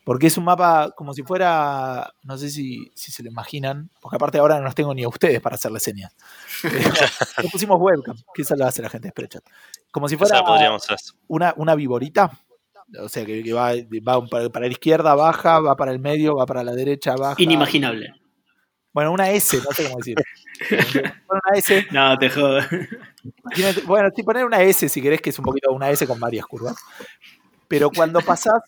Porque 0.04 0.26
es 0.26 0.36
un 0.36 0.44
mapa 0.44 0.90
como 0.96 1.14
si 1.14 1.22
fuera, 1.22 2.12
no 2.24 2.36
sé 2.36 2.50
si, 2.50 2.90
si 2.92 3.12
se 3.12 3.22
lo 3.22 3.30
imaginan, 3.30 3.88
porque 4.00 4.16
aparte 4.16 4.38
ahora 4.38 4.58
no 4.58 4.64
los 4.64 4.74
tengo 4.74 4.92
ni 4.94 5.04
a 5.04 5.08
ustedes 5.08 5.40
para 5.40 5.54
hacerle 5.54 5.78
señas. 5.78 6.12
Le 7.42 7.48
pusimos 7.48 7.80
webcam, 7.80 8.16
que 8.34 8.42
eso 8.42 8.56
lo 8.56 8.66
hace 8.66 8.82
la 8.82 8.90
gente 8.90 9.06
de 9.06 9.10
Spreadshot. 9.12 9.44
Como 9.92 10.08
si 10.08 10.16
O 10.16 10.18
fuera 10.18 10.42
una, 11.28 11.54
una 11.56 11.74
viborita. 11.76 12.32
O 13.00 13.08
sea, 13.08 13.24
que, 13.24 13.44
que 13.44 13.52
va, 13.52 13.74
va 14.06 14.26
para, 14.26 14.50
para 14.50 14.66
la 14.66 14.72
izquierda, 14.72 15.14
baja, 15.14 15.60
va 15.60 15.76
para 15.76 15.92
el 15.92 16.00
medio, 16.00 16.34
va 16.36 16.46
para 16.46 16.64
la 16.64 16.72
derecha, 16.72 17.14
baja. 17.14 17.40
Inimaginable. 17.40 18.12
Bueno, 18.92 19.12
una 19.12 19.30
S, 19.30 19.56
no 19.58 19.70
sé 19.70 19.84
cómo 19.84 19.98
decir. 19.98 20.16
Una 20.70 21.40
S. 21.58 21.86
No, 21.90 22.16
te 22.18 22.30
jodo. 22.30 22.60
Bueno, 23.86 24.08
sí, 24.14 24.22
poner 24.22 24.44
una 24.44 24.62
S 24.62 24.88
si 24.88 25.00
querés, 25.02 25.20
que 25.20 25.30
es 25.30 25.38
un 25.38 25.44
poquito 25.44 25.72
una 25.72 25.90
S 25.90 26.06
con 26.06 26.18
varias 26.20 26.46
curvas. 26.46 26.76
Pero 27.68 27.90
cuando 27.90 28.20
pasás, 28.20 28.60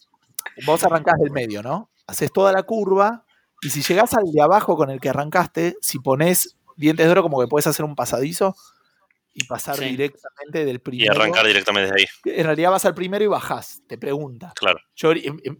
vos 0.66 0.82
arrancás 0.84 1.18
del 1.20 1.30
medio, 1.30 1.62
¿no? 1.62 1.90
Haces 2.06 2.32
toda 2.32 2.52
la 2.52 2.62
curva 2.62 3.24
y 3.62 3.70
si 3.70 3.82
llegás 3.82 4.14
al 4.14 4.24
de 4.32 4.42
abajo 4.42 4.76
con 4.76 4.90
el 4.90 5.00
que 5.00 5.08
arrancaste, 5.08 5.76
si 5.80 5.98
pones 5.98 6.56
dientes 6.76 7.06
de 7.06 7.12
oro 7.12 7.22
como 7.22 7.40
que 7.40 7.46
puedes 7.46 7.66
hacer 7.66 7.84
un 7.84 7.94
pasadizo, 7.94 8.54
y 9.36 9.44
pasar 9.46 9.74
Sí. 9.76 9.86
directamente 9.86 10.64
del 10.64 10.76
Y 10.76 10.78
primero. 10.78 11.12
arrancar 11.12 11.44
directamente 11.44 11.90
desde 11.92 12.02
ahí. 12.02 12.36
En 12.38 12.46
realidad 12.46 12.70
vas 12.70 12.84
al 12.84 12.94
primero 12.94 13.24
y 13.24 13.26
bajás, 13.26 13.82
te 13.88 13.98
pregunta. 13.98 14.52
Claro. 14.54 14.78
Yo 14.94 15.10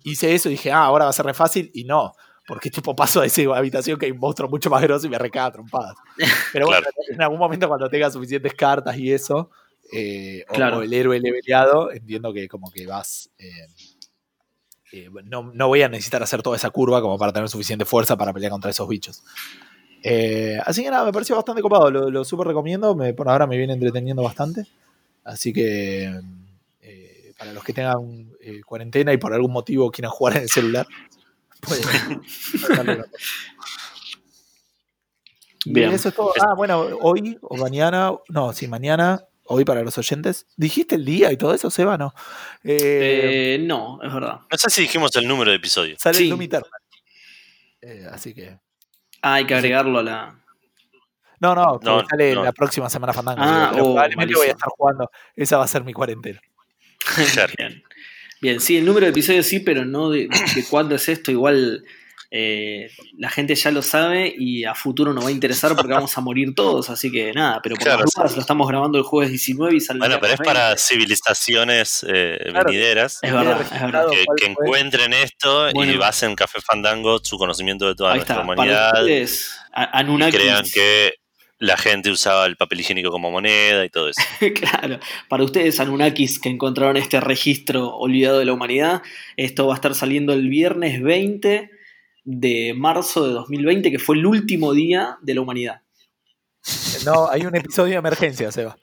hice 0.05 0.33
eso 0.33 0.49
y 0.49 0.53
dije, 0.53 0.71
ah, 0.71 0.85
ahora 0.85 1.07
va 1.07 1.11
a 1.11 1.12
ser 1.12 1.26
re 1.26 1.35
fácil, 1.35 1.73
y 1.75 1.83
no. 1.83 2.12
Porque 2.46 2.70
tipo 2.70 2.94
paso 2.94 3.20
a 3.22 3.26
esa 3.26 3.42
habitación 3.56 3.98
que 3.98 4.06
hay 4.06 4.12
un 4.12 4.18
monstruo 4.18 4.48
mucho 4.50 4.68
más 4.68 4.82
grosso 4.82 5.06
y 5.06 5.10
me 5.10 5.18
recaga 5.18 5.52
trompadas. 5.52 5.94
Pero 6.52 6.66
bueno, 6.66 6.86
en 7.08 7.22
algún 7.22 7.38
momento 7.38 7.68
cuando 7.68 7.88
tengas 7.88 8.12
suficientes 8.12 8.52
cartas 8.54 8.96
y 8.98 9.12
eso, 9.12 9.50
eh, 9.92 10.44
o- 10.48 10.54
Claro. 10.54 10.78
o, 10.78 10.82
el 10.82 10.92
héroe 10.92 11.18
leveleado, 11.20 11.90
entiendo 11.90 12.32
que 12.32 12.48
como 12.48 12.70
que 12.70 12.86
vas. 12.86 13.30
eh, 13.38 13.66
eh, 14.92 15.10
no, 15.24 15.50
no 15.54 15.68
voy 15.68 15.82
a 15.82 15.88
necesitar 15.88 16.22
hacer 16.22 16.42
toda 16.42 16.56
esa 16.56 16.70
curva 16.70 17.00
como 17.00 17.18
para 17.18 17.32
tener 17.32 17.48
suficiente 17.48 17.84
fuerza 17.84 18.16
para 18.16 18.32
pelear 18.32 18.52
contra 18.52 18.70
esos 18.70 18.86
bichos. 18.88 19.22
Así 20.66 20.82
que 20.84 20.90
nada, 20.90 21.04
me 21.06 21.12
pareció 21.12 21.34
bastante 21.34 21.62
copado, 21.62 21.90
lo, 21.90 22.10
lo 22.10 22.24
súper 22.24 22.46
recomiendo, 22.48 22.94
me, 22.94 23.14
por 23.14 23.28
ahora 23.28 23.46
me 23.46 23.56
viene 23.56 23.72
entreteniendo 23.72 24.22
bastante. 24.22 24.66
Así 25.24 25.52
que 25.52 26.20
para 27.38 27.52
los 27.52 27.64
que 27.64 27.72
tengan 27.72 28.30
cuarentena 28.66 29.12
y 29.12 29.16
por 29.16 29.32
algún 29.32 29.50
motivo 29.52 29.90
quieran 29.90 30.12
jugar 30.12 30.36
en 30.36 30.42
el 30.44 30.48
celular, 30.48 30.86
darle 31.64 32.92
una 32.94 33.06
y 35.66 35.73
Bien. 35.73 35.92
eso 35.92 36.11
es 36.11 36.14
todo. 36.14 36.33
Ah, 36.40 36.54
bueno, 36.54 36.80
hoy 37.00 37.38
o 37.40 37.56
mañana, 37.56 38.12
no, 38.28 38.52
sí, 38.52 38.68
mañana, 38.68 39.25
hoy 39.44 39.64
para 39.64 39.83
los 39.83 39.97
oyentes. 39.97 40.47
¿Dijiste 40.56 40.94
el 40.97 41.04
día 41.06 41.33
y 41.33 41.38
todo 41.38 41.54
eso, 41.54 41.71
Seba? 41.71 41.97
No. 41.97 42.12
Eh, 42.62 43.54
Eh, 43.54 43.59
no, 43.64 43.99
es 44.02 44.12
verdad. 44.12 44.40
No 44.50 44.59
sé 44.59 44.68
si 44.68 44.83
dijimos 44.83 45.14
el 45.16 45.26
número 45.26 45.50
de 45.50 45.56
episodios. 45.56 45.99
sale 46.00 46.18
sí. 46.18 46.25
el 46.25 46.30
Doom. 46.49 46.62
Eh, 47.80 48.06
así 48.12 48.35
que. 48.35 48.59
Ah, 49.23 49.35
hay 49.35 49.47
que 49.47 49.54
agregarlo 49.54 50.00
a 50.00 50.02
la. 50.02 50.40
No, 51.40 51.54
no, 51.54 51.80
No, 51.83 52.06
sale 52.06 52.35
no. 52.35 52.44
la 52.44 52.52
próxima 52.52 52.88
semana 52.90 53.12
Fandango. 53.14 53.40
Ah, 53.42 53.71
oh, 53.75 53.76
probablemente 53.94 54.35
voy 54.35 54.49
a 54.49 54.50
estar 54.50 54.68
jugando. 54.68 55.11
Esa 55.35 55.56
va 55.56 55.64
a 55.64 55.68
ser 55.68 55.83
mi 55.83 55.94
cuarentena. 55.94 56.40
Claro. 57.33 57.52
Bien. 57.59 57.83
Bien, 58.44 58.60
sí, 58.60 58.76
el 58.76 58.84
número 58.84 59.06
de 59.06 59.10
episodios 59.10 59.46
sí, 59.46 59.58
pero 59.60 59.84
no 59.84 60.10
de, 60.10 60.28
de 60.54 60.64
cuándo 60.70 60.94
es 60.94 61.08
esto. 61.08 61.30
Igual 61.30 61.84
eh, 62.30 62.90
la 63.16 63.30
gente 63.30 63.54
ya 63.54 63.70
lo 63.70 63.80
sabe 63.80 64.34
y 64.36 64.64
a 64.64 64.74
futuro 64.74 65.12
nos 65.12 65.24
va 65.24 65.28
a 65.28 65.32
interesar 65.32 65.74
porque 65.76 65.92
vamos 65.92 66.16
a 66.18 66.20
morir 66.20 66.54
todos. 66.54 66.90
Así 66.90 67.10
que 67.10 67.32
nada, 67.32 67.60
pero 67.62 67.76
por 67.76 67.84
Claro, 67.84 68.00
las 68.04 68.30
sí. 68.30 68.34
lo 68.36 68.40
estamos 68.42 68.66
grabando 68.68 68.98
el 68.98 69.04
jueves 69.04 69.30
19 69.30 69.76
y 69.76 69.80
sale 69.80 70.00
Bueno, 70.00 70.18
pero 70.20 70.34
es 70.34 70.40
para 70.40 70.66
20. 70.68 70.82
civilizaciones 70.82 72.04
eh, 72.08 72.38
Claro. 72.50 72.66
venideras 72.66 73.18
Es 73.22 73.32
verdad, 73.32 73.60
es 73.62 73.80
verdad. 73.80 74.06
que, 74.36 74.46
encuentren 74.46 75.12
esto 75.12 75.70
y 75.70 75.96
basen 75.96 76.30
en 76.30 76.36
Café 76.36 76.60
Fandango 76.60 77.20
su 77.22 77.38
conocimiento 77.38 77.86
de 77.86 77.94
toda 77.94 78.10
Ahí 78.12 78.16
nuestra 78.18 78.34
está. 78.36 78.46
Para 78.46 78.54
humanidad 78.60 78.92
ustedes, 79.02 79.56
a- 79.72 80.02
y 80.02 80.30
crean 80.32 80.64
que 80.72 81.14
la 81.64 81.76
gente 81.76 82.11
usaba 82.11 82.47
el 82.47 82.56
papel 82.56 82.80
higiénico 82.80 83.11
como 83.11 83.30
moneda 83.30 83.85
y 83.85 83.90
todo 83.90 84.09
eso. 84.11 84.21
claro, 84.54 84.99
para 85.28 85.44
ustedes, 85.44 85.80
Anunnakis, 85.80 86.38
que 86.38 86.49
encontraron 86.49 86.97
este 86.97 87.21
registro 87.21 87.97
olvidado 87.97 88.38
de 88.38 88.44
la 88.44 88.52
humanidad, 88.52 89.02
esto 89.37 89.66
va 89.66 89.75
a 89.75 89.76
estar 89.76 89.94
saliendo 89.94 90.33
el 90.33 90.49
viernes 90.49 91.02
20 91.02 91.71
de 92.25 92.75
marzo 92.76 93.26
de 93.26 93.33
2020, 93.35 93.90
que 93.90 93.99
fue 93.99 94.16
el 94.16 94.26
último 94.26 94.73
día 94.73 95.18
de 95.23 95.35
la 95.35 95.40
humanidad. 95.40 95.83
No, 97.05 97.29
hay 97.29 97.44
un 97.46 97.55
episodio 97.55 97.92
de 97.92 97.98
emergencia, 97.98 98.50
Seba. 98.50 98.77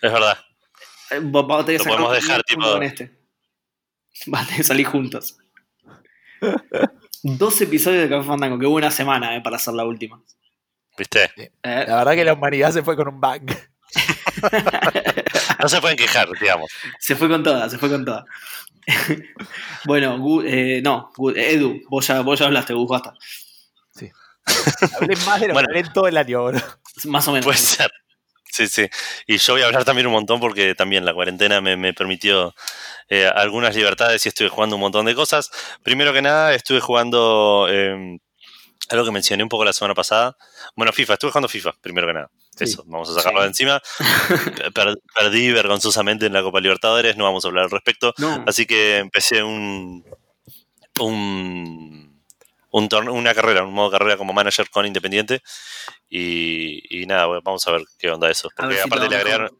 Es 0.00 0.12
verdad. 0.12 0.38
Eh, 1.10 1.20
va- 1.20 1.42
va 1.42 1.60
a 1.60 1.64
tener 1.64 1.80
que 1.80 1.88
Lo 1.88 1.96
podemos 1.96 2.14
dejar, 2.14 2.42
tipo- 2.44 2.62
con 2.72 2.82
este. 2.82 3.18
Va 4.32 4.40
a 4.40 4.44
tener 4.44 4.58
que 4.58 4.64
salir 4.64 4.86
juntos. 4.86 5.38
Dos 7.22 7.60
episodios 7.60 8.02
de 8.02 8.08
Café 8.08 8.26
Fandango, 8.28 8.58
qué 8.58 8.66
buena 8.66 8.90
semana 8.90 9.36
eh, 9.36 9.40
para 9.40 9.56
hacer 9.56 9.74
la 9.74 9.84
última. 9.84 10.22
¿Viste? 10.98 11.30
Eh, 11.36 11.84
La 11.86 11.96
verdad 11.98 12.12
que 12.14 12.24
la 12.24 12.32
humanidad 12.34 12.72
se 12.72 12.82
fue 12.82 12.96
con 12.96 13.08
un 13.08 13.20
bang. 13.20 13.48
No 15.60 15.68
se 15.68 15.80
pueden 15.80 15.96
quejar, 15.96 16.28
digamos. 16.40 16.70
se 17.00 17.16
fue 17.16 17.28
con 17.28 17.42
toda, 17.42 17.68
se 17.68 17.78
fue 17.78 17.88
con 17.88 18.04
toda. 18.04 18.24
bueno, 19.84 20.16
Gu- 20.18 20.44
eh, 20.46 20.80
no, 20.82 21.10
Gu- 21.16 21.36
Edu, 21.36 21.80
vos 21.88 22.06
ya, 22.06 22.20
vos 22.20 22.38
ya 22.38 22.46
hablaste, 22.46 22.74
Gus, 22.74 22.88
basta. 22.88 23.14
Hablé 25.00 25.16
más 25.26 25.40
de 25.40 25.48
lo 25.48 25.54
Bueno. 25.54 25.66
que 25.66 25.70
hablé 25.78 25.80
en 25.88 25.92
todo 25.92 26.06
el 26.08 26.16
año, 26.16 26.44
bro. 26.46 26.58
Más 27.04 27.26
o 27.28 27.32
menos. 27.32 27.44
Puede 27.44 27.58
ser. 27.58 27.90
Sí, 28.44 28.66
sí. 28.66 28.88
Y 29.26 29.36
yo 29.36 29.52
voy 29.52 29.62
a 29.62 29.66
hablar 29.66 29.84
también 29.84 30.06
un 30.06 30.12
montón 30.14 30.40
porque 30.40 30.74
también 30.74 31.04
la 31.04 31.12
cuarentena 31.12 31.60
me, 31.60 31.76
me 31.76 31.92
permitió 31.92 32.54
eh, 33.10 33.26
algunas 33.26 33.74
libertades 33.76 34.24
y 34.24 34.30
estuve 34.30 34.48
jugando 34.48 34.76
un 34.76 34.80
montón 34.80 35.04
de 35.04 35.14
cosas. 35.14 35.50
Primero 35.82 36.12
que 36.14 36.22
nada, 36.22 36.54
estuve 36.54 36.80
jugando 36.80 37.66
eh, 37.68 38.18
algo 38.88 39.04
que 39.04 39.10
mencioné 39.12 39.42
un 39.42 39.48
poco 39.48 39.64
la 39.64 39.72
semana 39.72 39.94
pasada. 39.94 40.36
Bueno, 40.76 40.92
FIFA, 40.92 41.14
estuve 41.14 41.30
jugando 41.30 41.48
FIFA, 41.48 41.72
primero 41.80 42.06
que 42.06 42.12
nada. 42.14 42.30
Sí. 42.56 42.64
Eso, 42.64 42.82
vamos 42.86 43.08
a 43.10 43.14
sacarlo 43.14 43.38
Sí. 43.40 43.42
de 43.42 43.48
encima. 43.48 43.82
Per- 44.74 44.98
perdí 45.14 45.52
vergonzosamente 45.52 46.26
en 46.26 46.32
la 46.32 46.42
Copa 46.42 46.60
Libertadores, 46.60 47.16
no 47.16 47.24
vamos 47.24 47.44
a 47.44 47.48
hablar 47.48 47.64
al 47.64 47.70
respecto. 47.70 48.14
No, 48.18 48.44
Así 48.46 48.66
que 48.66 48.96
empecé 48.98 49.42
un, 49.42 50.04
un, 51.00 52.22
un 52.70 52.88
una 53.08 53.34
carrera, 53.34 53.62
un 53.64 53.72
modo 53.72 53.90
carrera 53.90 54.16
como 54.16 54.32
manager 54.32 54.68
con 54.70 54.86
Independiente. 54.86 55.42
Y, 56.08 56.82
y 57.02 57.06
nada, 57.06 57.26
bueno, 57.26 57.42
vamos 57.44 57.66
a 57.66 57.72
ver 57.72 57.82
qué 57.98 58.10
onda 58.10 58.30
eso. 58.30 58.48
Porque 58.56 58.76
si 58.76 58.80
aparte 58.80 59.08
le 59.08 59.16
agregaron. 59.16 59.50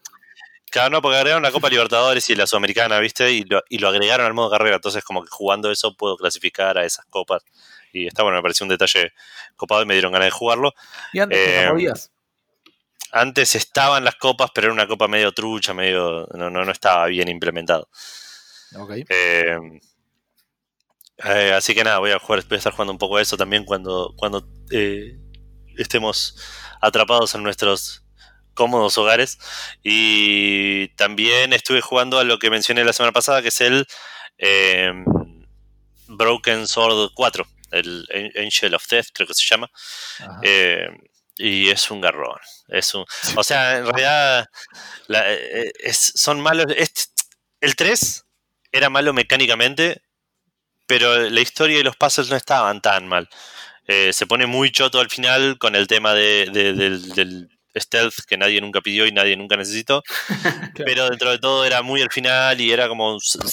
Claro, 0.71 0.91
no, 0.91 1.01
porque 1.03 1.17
agregaron 1.17 1.43
la 1.43 1.51
Copa 1.51 1.71
Libertadores 1.71 2.29
y 2.29 2.35
la 2.35 2.47
Sudamericana, 2.47 2.99
¿viste? 3.01 3.33
Y 3.33 3.43
lo, 3.45 3.63
y 3.71 3.79
lo 3.79 3.89
agregaron 3.89 4.27
al 4.27 4.35
modo 4.35 4.51
carrera. 4.51 4.77
Entonces, 4.77 5.03
como 5.03 5.23
que 5.23 5.31
jugando 5.31 5.71
eso 5.71 5.95
puedo 5.97 6.17
clasificar 6.17 6.77
a 6.77 6.85
esas 6.85 7.07
copas. 7.07 7.43
Y 7.93 8.07
está 8.07 8.23
bueno, 8.23 8.39
me 8.39 8.43
pareció 8.43 8.65
un 8.65 8.71
detalle 8.71 9.13
copado 9.57 9.83
y 9.83 9.87
me 9.87 9.95
dieron 9.95 10.13
ganas 10.13 10.27
de 10.27 10.31
jugarlo. 10.31 10.75
Y 11.13 11.21
antes 11.21 11.39
Eh, 11.39 11.65
no 11.65 11.73
podías. 11.73 12.11
Antes 13.11 13.55
estaban 13.55 14.05
las 14.05 14.17
copas, 14.17 14.51
pero 14.55 14.67
era 14.67 14.75
una 14.75 14.87
copa 14.87 15.09
medio 15.09 15.33
trucha, 15.33 15.73
medio. 15.73 16.27
No, 16.35 16.51
no, 16.51 16.65
no 16.65 16.73
estaba 16.73 17.07
bien 17.07 17.29
implementado. 17.29 17.89
Ok. 18.77 18.93
Eh, 19.09 19.59
eh, 21.25 21.53
así 21.57 21.75
que 21.75 21.83
nada, 21.85 21.99
voy 21.99 22.13
a 22.13 22.19
jugar, 22.19 22.45
voy 22.47 22.55
a 22.55 22.59
estar 22.59 22.73
jugando 22.73 22.93
un 22.93 22.99
poco 22.99 23.17
a 23.17 23.23
eso 23.23 23.37
también 23.37 23.65
cuando, 23.65 24.15
cuando 24.17 24.47
eh, 24.71 25.19
estemos 25.77 26.37
atrapados 26.81 27.35
en 27.35 27.43
nuestros 27.43 28.05
cómodos 28.55 28.99
hogares. 28.99 29.39
Y 29.83 30.89
también 30.97 31.53
estuve 31.53 31.81
jugando 31.81 32.19
a 32.19 32.25
lo 32.25 32.39
que 32.39 32.51
mencioné 32.51 32.85
la 32.85 32.93
semana 32.93 33.13
pasada, 33.13 33.43
que 33.43 33.49
es 33.49 33.61
el 33.61 33.87
eh, 34.39 34.93
Broken 36.07 36.69
Sword 36.69 37.11
4, 37.15 37.47
el 37.71 38.33
Angel 38.37 38.75
of 38.75 38.87
Death, 38.89 39.09
creo 39.13 39.27
que 39.29 39.35
se 39.35 39.47
llama. 39.47 39.71
Eh, 40.43 40.89
y 41.37 41.71
es 41.71 41.91
un 41.91 42.01
garrón. 42.01 42.39
Es 42.69 42.95
un, 42.95 43.05
o 43.37 43.45
sea, 43.45 43.77
en 43.79 43.87
realidad 43.87 44.47
la- 45.07 45.33
eh, 45.33 45.73
es- 45.81 46.13
son 46.17 46.41
malos. 46.41 46.67
es- 46.77 47.13
el 47.61 47.77
3 47.77 48.25
era 48.73 48.91
malo 48.91 49.13
mecánicamente, 49.13 50.03
pero 50.87 51.17
la 51.31 51.41
historia 51.41 51.79
y 51.79 51.83
los 51.83 51.97
puzzles 51.97 52.31
no 52.31 52.37
estaban 52.37 52.81
tan 52.81 53.07
mal. 53.07 53.29
Eh, 53.87 54.13
se 54.13 54.27
pone 54.27 54.47
muy 54.47 54.71
choto 54.71 55.01
al 55.01 55.11
final 55.11 55.59
con 55.59 55.75
el 55.77 55.87
tema 55.87 56.13
de- 56.15 56.47
de- 56.53 56.73
del, 56.75 57.09
del 57.15 57.49
stealth 57.77 58.25
que 58.27 58.37
nadie 58.37 58.61
nunca 58.61 58.81
pidió 58.81 59.07
y 59.07 59.13
nadie 59.13 59.37
nunca 59.37 59.57
necesitó. 59.57 60.03
Pero 60.93 61.09
dentro 61.09 61.31
de 61.31 61.39
todo 61.39 61.65
era 61.65 61.83
muy 61.83 62.03
al 62.03 62.11
final 62.11 62.61
y 62.61 62.73
era 62.73 62.89
como 62.89 63.19
z- 63.21 63.47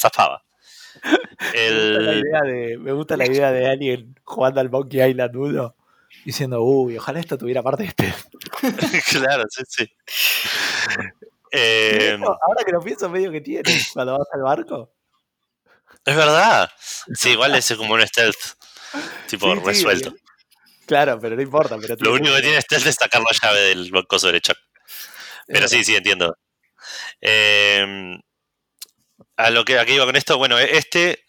Me 1.53 1.71
gusta, 1.71 1.99
la 2.01 2.13
idea 2.15 2.41
de, 2.41 2.77
me 2.77 2.91
gusta 2.91 3.17
la 3.17 3.25
idea 3.27 3.51
de 3.51 3.67
alguien 3.67 4.15
jugando 4.23 4.61
al 4.61 4.69
Monkey 4.69 5.01
Island 5.01 5.35
1 5.35 5.75
diciendo, 6.25 6.61
uy, 6.63 6.97
ojalá 6.97 7.19
esto 7.19 7.37
tuviera 7.37 7.61
parte 7.61 7.83
de 7.83 7.89
este. 7.89 8.13
claro, 9.19 9.43
sí, 9.49 9.63
sí. 9.67 9.91
Eh, 11.51 12.17
Ahora 12.21 12.63
que 12.65 12.71
lo 12.71 12.81
pienso, 12.81 13.09
medio 13.09 13.31
que 13.31 13.41
tiene 13.41 13.63
cuando 13.93 14.17
vas 14.17 14.27
al 14.33 14.41
barco. 14.41 14.91
Es 16.03 16.15
verdad. 16.15 16.69
Sí, 17.13 17.31
igual 17.31 17.55
es 17.55 17.73
como 17.75 17.93
un 17.93 18.07
stealth. 18.07 18.35
Tipo 19.27 19.53
Sí, 19.53 19.59
sí, 19.59 19.65
resuelto. 19.65 20.13
Claro, 20.85 21.19
pero 21.19 21.35
no 21.35 21.41
importa. 21.41 21.77
Pero 21.79 21.95
Lo 21.99 22.13
único 22.13 22.35
que 22.35 22.41
tiene 22.41 22.61
stealth 22.61 22.87
es 22.87 22.95
sacar 22.95 23.21
la 23.21 23.31
llave 23.41 23.59
del 23.61 23.91
coso 24.07 24.27
derecho. 24.27 24.53
Pero 25.47 25.67
sí, 25.67 25.83
sí, 25.83 25.95
entiendo. 25.95 26.37
Eh, 27.21 28.17
a 29.37 29.49
lo 29.49 29.65
que 29.65 29.79
a 29.79 29.85
qué 29.85 29.95
iba 29.95 30.05
con 30.05 30.15
esto, 30.15 30.37
bueno, 30.37 30.57
este 30.57 31.25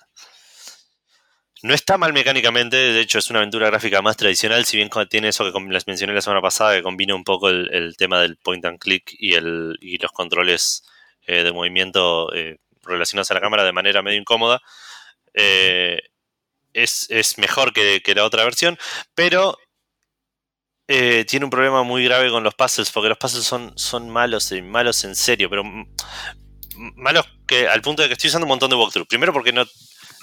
no 1.63 1.75
está 1.75 1.99
mal 1.99 2.13
mecánicamente, 2.13 2.77
de 2.77 3.01
hecho 3.01 3.19
es 3.19 3.31
una 3.31 3.41
aventura 3.41 3.67
gráfica 3.67 4.03
más 4.03 4.17
tradicional, 4.17 4.65
si 4.65 4.77
bien 4.77 4.91
tiene 5.09 5.29
eso 5.29 5.51
que 5.51 5.61
les 5.69 5.87
mencioné 5.87 6.15
la 6.15 6.21
semana 6.21 6.43
pasada, 6.43 6.75
que 6.75 6.83
combina 6.83 7.15
un 7.15 7.25
poco 7.25 7.49
el, 7.49 7.97
tema 7.97 8.21
del 8.21 8.37
point 8.37 8.65
and 8.65 8.79
click 8.79 9.15
y, 9.19 9.35
el, 9.35 9.77
y 9.81 9.99
los 9.99 10.13
controles 10.13 10.85
eh, 11.27 11.43
de 11.43 11.53
movimiento 11.53 12.33
eh, 12.35 12.59
relacionados 12.83 13.31
a 13.31 13.35
la 13.35 13.41
cámara 13.41 13.65
de 13.65 13.73
manera 13.73 14.03
medio 14.03 14.21
incómoda. 14.21 14.61
Eh, 15.35 15.99
es, 16.73 17.07
es 17.11 17.39
mejor 17.39 17.73
que, 17.73 18.01
que 18.03 18.15
la 18.15 18.25
otra 18.25 18.45
versión, 18.45 18.79
pero 19.15 19.59
tiene 20.87 21.45
un 21.45 21.51
problema 21.51 21.83
muy 21.83 22.05
grave 22.05 22.31
con 22.31 22.45
los 22.45 22.55
puzzles, 22.55 22.93
porque 22.93 23.09
los 23.09 23.19
puzzles 23.19 23.45
son, 23.45 23.77
son 23.77 24.09
malos 24.09 24.53
malos 24.63 25.03
en 25.03 25.17
serio, 25.17 25.51
pero 25.51 25.65
malos 26.77 27.27
que 27.47 27.69
al 27.69 27.81
punto 27.83 28.03
de 28.03 28.09
que 28.09 28.15
estoy 28.15 28.29
usando 28.29 28.45
un 28.45 28.51
montón 28.51 28.71
de 28.71 28.77
walkthrough. 28.77 29.07
Primero 29.09 29.33
porque 29.33 29.53
no, 29.53 29.65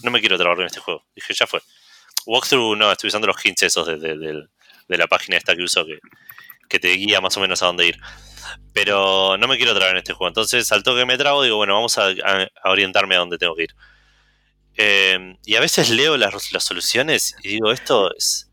no 0.03 0.11
me 0.11 0.19
quiero 0.19 0.37
trabar 0.37 0.59
en 0.59 0.65
este 0.67 0.79
juego. 0.79 1.05
Dije, 1.15 1.33
ya 1.33 1.47
fue. 1.47 1.61
Walkthrough 2.25 2.75
no, 2.77 2.91
estoy 2.91 3.09
usando 3.09 3.27
los 3.27 3.43
hints 3.45 3.63
esos 3.63 3.87
de, 3.87 3.97
de- 3.97 4.47
la 4.97 5.07
página 5.07 5.37
esta 5.37 5.55
que 5.55 5.63
uso 5.63 5.85
que, 5.85 5.97
que 6.69 6.79
te 6.79 6.89
guía 6.93 7.19
más 7.19 7.35
o 7.37 7.39
menos 7.39 7.63
a 7.63 7.67
dónde 7.67 7.87
ir. 7.87 7.97
Pero 8.73 9.37
no 9.37 9.47
me 9.47 9.57
quiero 9.57 9.73
trabar 9.73 9.91
en 9.91 9.97
este 9.97 10.13
juego. 10.13 10.27
Entonces, 10.27 10.71
al 10.71 10.83
toque 10.83 11.05
me 11.05 11.17
trago, 11.17 11.41
digo, 11.43 11.57
bueno, 11.57 11.73
vamos 11.73 11.97
a, 11.97 12.07
a- 12.07 12.47
a 12.63 12.69
orientarme 12.69 13.15
a 13.15 13.19
dónde 13.19 13.37
tengo 13.37 13.55
que 13.55 13.63
ir. 13.63 13.75
Eh, 14.75 15.37
y 15.45 15.55
a 15.55 15.59
veces 15.59 15.89
leo 15.89 16.17
las, 16.17 16.51
las 16.51 16.63
soluciones 16.63 17.35
y 17.43 17.49
digo, 17.49 17.71
esto 17.71 18.13
es. 18.15 18.49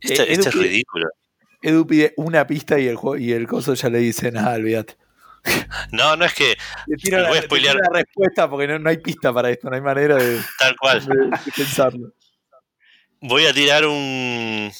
Esto, 0.00 0.22
Eh, 0.22 0.32
esto 0.32 0.48
es 0.48 0.54
ridículo. 0.54 1.08
Edu 1.62 1.86
pide 1.86 2.12
una 2.16 2.46
pista 2.46 2.78
y 2.80 2.88
el, 2.88 2.96
juego, 2.96 3.16
y 3.18 3.32
el 3.32 3.46
coso 3.46 3.74
ya 3.74 3.88
le 3.88 3.98
dice, 3.98 4.32
nada, 4.32 4.54
olvídate. 4.56 4.96
No, 5.92 6.16
no 6.16 6.24
es 6.24 6.34
que 6.34 6.56
Te 6.86 6.96
tiro 6.96 7.18
Les 7.18 7.22
la, 7.24 7.28
voy 7.28 7.38
a 7.38 7.40
te 7.42 7.48
tiro 7.48 7.60
spoilear. 7.70 7.76
la 7.76 7.88
respuesta 8.00 8.48
porque 8.48 8.66
no, 8.68 8.78
no 8.78 8.88
hay 8.90 8.98
pista 8.98 9.32
para 9.32 9.50
esto, 9.50 9.68
no 9.68 9.76
hay 9.76 9.82
manera 9.82 10.16
de, 10.16 10.40
tal 10.58 10.76
cual. 10.76 11.04
de- 11.06 11.14
de 11.14 11.52
pensarlo. 11.56 12.12
Voy 13.20 13.46
a 13.46 13.52
tirar 13.52 13.86
un. 13.86 14.72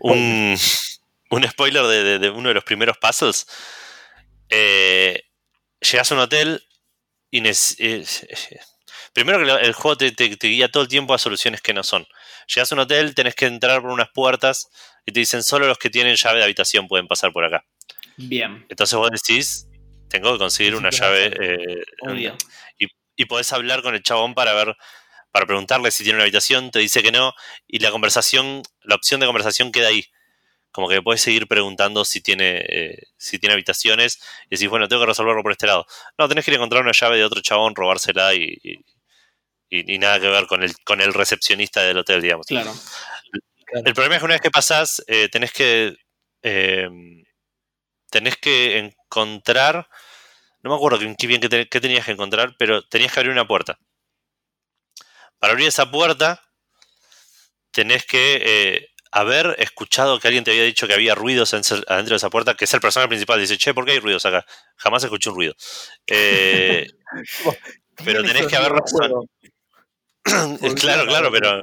un, 0.00 0.56
un 1.30 1.48
spoiler 1.48 1.84
de, 1.84 2.04
de- 2.04 2.18
de 2.18 2.30
uno 2.30 2.48
de 2.48 2.54
los 2.54 2.64
primeros 2.64 2.96
puzzles. 2.98 3.46
Eh, 4.48 5.22
llegas 5.80 6.10
a 6.10 6.14
un 6.14 6.20
hotel 6.20 6.62
y. 7.30 7.42
eh, 7.46 8.04
primero 9.12 9.38
que 9.44 9.66
el 9.66 9.72
juego 9.72 9.96
te, 9.96 10.12
te- 10.12 10.36
te 10.36 10.46
guía 10.48 10.68
todo 10.70 10.82
el 10.82 10.88
tiempo 10.88 11.14
a 11.14 11.18
soluciones 11.18 11.60
que 11.60 11.74
no 11.74 11.82
son. 11.82 12.06
Llegas 12.54 12.70
a 12.72 12.74
un 12.74 12.80
hotel, 12.82 13.14
tenés 13.14 13.34
que 13.34 13.46
entrar 13.46 13.80
por 13.82 13.90
unas 13.90 14.08
puertas 14.14 14.68
y 15.04 15.12
te 15.12 15.20
dicen 15.20 15.42
solo 15.42 15.66
los 15.66 15.78
que 15.78 15.90
tienen 15.90 16.16
llave 16.16 16.38
de 16.38 16.44
habitación 16.44 16.86
pueden 16.88 17.08
pasar 17.08 17.32
por 17.32 17.44
acá. 17.44 17.64
Bien, 18.18 18.64
Entonces 18.70 18.96
vos 18.98 19.10
decís, 19.10 19.65
tengo 20.08 20.32
que 20.32 20.38
conseguir 20.38 20.74
una 20.74 20.90
llave. 20.90 21.32
eh, 21.40 21.84
obvio. 22.00 22.36
y 23.18 23.24
podés 23.24 23.52
hablar 23.52 23.80
con 23.82 23.94
el 23.94 24.02
chabón 24.02 24.34
para 24.34 24.52
ver, 24.52 24.76
para 25.32 25.46
preguntarle 25.46 25.90
si 25.90 26.04
tiene 26.04 26.16
una 26.18 26.24
habitación, 26.24 26.70
te 26.70 26.80
dice 26.80 27.02
que 27.02 27.10
no, 27.12 27.32
y 27.66 27.78
la 27.78 27.90
conversación, 27.90 28.62
la 28.82 28.94
opción 28.94 29.20
de 29.20 29.26
conversación 29.26 29.72
queda 29.72 29.88
ahí. 29.88 30.04
Como 30.70 30.86
que 30.90 31.00
puedes 31.00 31.22
seguir 31.22 31.46
preguntando 31.48 32.04
si 32.04 32.20
tiene, 32.20 32.58
eh, 32.68 32.98
si 33.16 33.38
tiene 33.38 33.54
habitaciones, 33.54 34.20
y 34.50 34.56
decís, 34.56 34.68
bueno, 34.68 34.86
tengo 34.88 35.00
que 35.00 35.06
resolverlo 35.06 35.42
por 35.42 35.52
este 35.52 35.66
lado. 35.66 35.86
No, 36.18 36.28
tenés 36.28 36.44
que 36.44 36.50
ir 36.50 36.56
a 36.56 36.58
encontrar 36.58 36.82
una 36.82 36.92
llave 36.92 37.16
de 37.16 37.24
otro 37.24 37.40
chabón, 37.40 37.74
robársela 37.74 38.34
y, 38.34 38.58
y, 38.62 38.72
y- 39.70 39.94
y 39.94 39.98
nada 39.98 40.20
que 40.20 40.28
ver 40.28 40.46
con 40.46 40.62
el, 40.62 40.74
con 40.84 41.00
el 41.00 41.14
recepcionista 41.14 41.82
del 41.82 41.96
hotel, 41.96 42.20
digamos. 42.20 42.46
Claro. 42.46 42.74
El 43.72 43.94
problema 43.94 44.16
es 44.16 44.20
que 44.20 44.24
una 44.26 44.34
vez 44.34 44.42
que 44.42 44.50
pasás, 44.50 45.02
eh, 45.06 45.28
tenés 45.30 45.52
que. 45.52 45.96
eh, 46.42 46.88
tenés 48.10 48.36
que 48.36 48.78
encontrar. 48.78 49.88
No 50.62 50.70
me 50.70 50.76
acuerdo 50.76 50.98
qué, 50.98 51.26
bien 51.26 51.40
que, 51.40 51.48
te- 51.48 51.68
qué 51.68 51.80
tenías 51.80 52.04
que 52.04 52.12
encontrar, 52.12 52.54
pero 52.58 52.82
tenías 52.86 53.12
que 53.12 53.20
abrir 53.20 53.32
una 53.32 53.46
puerta. 53.46 53.78
Para 55.38 55.52
abrir 55.52 55.68
esa 55.68 55.90
puerta, 55.90 56.42
tenés 57.70 58.04
que 58.06 58.40
eh, 58.44 58.88
haber 59.12 59.54
escuchado 59.58 60.18
que 60.18 60.28
alguien 60.28 60.44
te 60.44 60.50
había 60.50 60.64
dicho 60.64 60.86
que 60.86 60.94
había 60.94 61.14
ruidos 61.14 61.52
en- 61.52 61.62
adentro 61.88 62.14
de 62.14 62.16
esa 62.16 62.30
puerta, 62.30 62.54
que 62.54 62.64
es 62.64 62.74
el 62.74 62.80
personaje 62.80 63.08
principal. 63.08 63.40
Dice, 63.40 63.58
che, 63.58 63.74
¿por 63.74 63.84
qué 63.84 63.92
hay 63.92 64.00
ruidos 64.00 64.26
acá? 64.26 64.44
Jamás 64.76 65.04
escuché 65.04 65.30
un 65.30 65.36
ruido. 65.36 65.54
Eh, 66.06 66.86
pero 68.04 68.24
tenés 68.24 68.46
que 68.46 68.56
haber. 68.56 68.72
Porque 68.72 69.26
claro, 70.80 71.06
claro, 71.06 71.30
pero, 71.30 71.62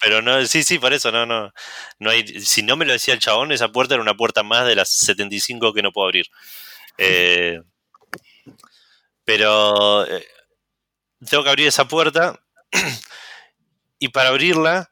pero 0.00 0.22
no, 0.22 0.44
sí, 0.46 0.62
sí, 0.62 0.78
por 0.78 0.92
eso, 0.92 1.12
no, 1.12 1.26
no, 1.26 1.52
no 1.98 2.10
hay, 2.10 2.26
si 2.40 2.62
no 2.62 2.76
me 2.76 2.84
lo 2.86 2.92
decía 2.92 3.14
el 3.14 3.20
chabón, 3.20 3.52
esa 3.52 3.68
puerta 3.70 3.94
era 3.94 4.02
una 4.02 4.14
puerta 4.16 4.42
más 4.42 4.66
de 4.66 4.74
las 4.76 4.88
75 4.90 5.72
que 5.72 5.82
no 5.82 5.92
puedo 5.92 6.06
abrir. 6.08 6.26
Eh, 6.98 7.60
pero 9.24 10.06
eh, 10.06 10.26
tengo 11.28 11.42
que 11.44 11.50
abrir 11.50 11.66
esa 11.68 11.86
puerta 11.86 12.38
y 13.98 14.08
para 14.08 14.30
abrirla 14.30 14.90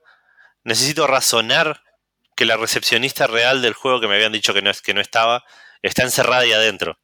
necesito 0.64 1.06
razonar 1.06 1.82
que 2.36 2.44
la 2.44 2.56
recepcionista 2.56 3.26
real 3.26 3.62
del 3.62 3.72
juego 3.74 4.00
que 4.00 4.06
me 4.08 4.14
habían 4.14 4.32
dicho 4.32 4.54
que 4.54 4.62
no, 4.62 4.70
es- 4.70 4.82
que 4.82 4.94
no 4.94 5.00
estaba, 5.00 5.44
está 5.82 6.02
encerrada 6.02 6.42
ahí 6.42 6.52
adentro. 6.52 6.98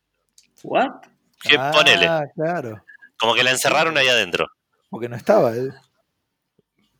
¿What? 0.62 0.90
Que 1.40 1.56
ah, 1.58 1.70
ponele, 1.74 2.08
claro. 2.34 2.84
como 3.18 3.34
que 3.34 3.42
la 3.42 3.50
encerraron 3.50 3.96
ahí 3.98 4.08
adentro. 4.08 4.48
Porque 4.88 5.08
no 5.08 5.16
estaba. 5.16 5.54
eh. 5.56 5.70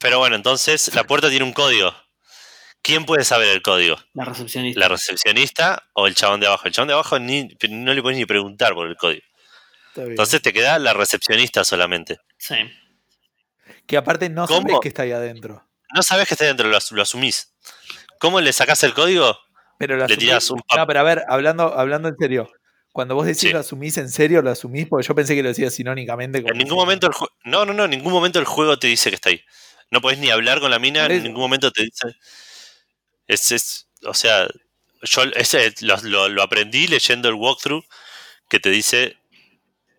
Pero 0.04 0.18
bueno, 0.18 0.36
entonces 0.36 0.94
la 0.94 1.04
puerta 1.04 1.30
tiene 1.30 1.46
un 1.46 1.54
código. 1.54 1.94
¿Quién 2.82 3.06
puede 3.06 3.24
saber 3.24 3.48
el 3.48 3.62
código? 3.62 3.96
La 4.12 4.26
recepcionista. 4.26 4.78
¿La 4.78 4.88
recepcionista 4.88 5.88
o 5.94 6.06
el 6.06 6.14
chabón 6.14 6.40
de 6.40 6.46
abajo? 6.46 6.66
El 6.66 6.72
chabón 6.74 6.88
de 6.88 6.92
abajo 6.94 7.18
ni, 7.18 7.48
no 7.70 7.94
le 7.94 8.02
puedes 8.02 8.18
ni 8.18 8.26
preguntar 8.26 8.74
por 8.74 8.86
el 8.86 8.96
código. 8.96 9.22
Entonces 9.96 10.42
te 10.42 10.52
queda 10.52 10.78
la 10.78 10.92
recepcionista 10.92 11.64
solamente. 11.64 12.18
Sí. 12.36 12.56
que 13.86 13.96
aparte 13.96 14.28
no 14.28 14.46
¿Cómo? 14.46 14.60
sabes 14.68 14.80
que 14.82 14.88
está 14.88 15.04
ahí 15.04 15.12
adentro. 15.12 15.66
No 15.94 16.02
sabes 16.02 16.28
que 16.28 16.34
está 16.34 16.44
dentro, 16.44 16.68
lo, 16.68 16.76
as- 16.76 16.92
lo 16.92 17.00
asumís. 17.00 17.54
¿Cómo 18.18 18.40
le 18.42 18.52
sacás 18.52 18.82
el 18.82 18.92
código? 18.92 19.38
Pero 19.78 19.96
lo 19.96 20.06
Le 20.06 20.16
tirás 20.18 20.50
un 20.50 20.60
No, 20.76 20.86
pero 20.86 21.00
a 21.00 21.02
ver, 21.02 21.22
hablando, 21.28 21.72
hablando 21.78 22.08
en 22.10 22.16
serio. 22.18 22.50
Cuando 22.92 23.14
vos 23.14 23.24
decís 23.24 23.40
Sí. 23.40 23.50
lo 23.52 23.60
asumís 23.60 23.96
en 23.96 24.10
serio, 24.10 24.42
lo 24.42 24.50
asumís 24.50 24.86
porque 24.88 25.06
yo 25.06 25.14
pensé 25.14 25.34
que 25.34 25.42
lo 25.42 25.48
decías 25.48 25.72
sinónicamente. 25.74 26.42
como 26.42 26.52
En 26.52 26.58
ningún 26.58 26.76
momento 26.76 27.06
el 27.06 27.14
juego. 27.14 27.32
No, 27.44 27.64
no, 27.64 27.72
no, 27.72 27.84
en 27.84 27.90
ningún 27.90 28.12
momento 28.12 28.38
el 28.38 28.44
juego 28.44 28.78
te 28.78 28.86
dice 28.88 29.08
que 29.10 29.14
está 29.16 29.30
ahí. 29.30 29.42
No 29.90 30.00
podés 30.00 30.18
ni 30.18 30.30
hablar 30.30 30.60
con 30.60 30.70
la 30.70 30.78
mina, 30.78 31.06
en 31.16 31.22
ningún 31.24 31.42
momento 31.42 31.70
te 31.70 31.82
dice. 31.84 32.16
Es, 33.26 33.52
es- 33.52 33.88
o 34.04 34.14
sea, 34.14 34.48
yo 35.02 35.22
ese 35.34 35.72
lo, 35.80 35.96
lo- 36.02 36.28
lo 36.28 36.42
aprendí 36.42 36.86
leyendo 36.86 37.28
el 37.28 37.34
walkthrough 37.34 37.84
que 38.48 38.60
te 38.60 38.70
dice. 38.70 39.16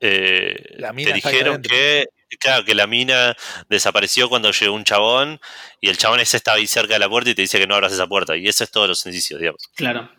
eh, 0.01 0.75
La 0.77 0.93
mina 0.93 1.09
te 1.11 1.13
dijeron 1.31 1.61
que. 1.61 2.05
Claro, 2.39 2.65
que 2.65 2.75
la 2.75 2.85
mina 2.87 3.35
desapareció 3.69 4.27
cuando 4.27 4.51
llegó 4.51 4.73
un 4.75 4.83
chabón 4.83 5.39
y 5.79 5.89
el 5.89 5.97
chabón 5.97 6.19
ese 6.19 6.35
estaba 6.37 6.57
ahí 6.57 6.67
cerca 6.67 6.93
de 6.95 6.99
la 6.99 7.07
puerta 7.07 7.29
y 7.29 7.35
te 7.35 7.43
dice 7.43 7.59
que 7.59 7.67
no 7.67 7.75
abras 7.75 7.93
esa 7.93 8.07
puerta. 8.07 8.35
Y 8.35 8.47
eso 8.47 8.63
es 8.65 8.71
todos 8.71 8.89
los 8.89 9.05
indicios, 9.05 9.39
digamos. 9.39 9.61
Claro. 9.75 10.11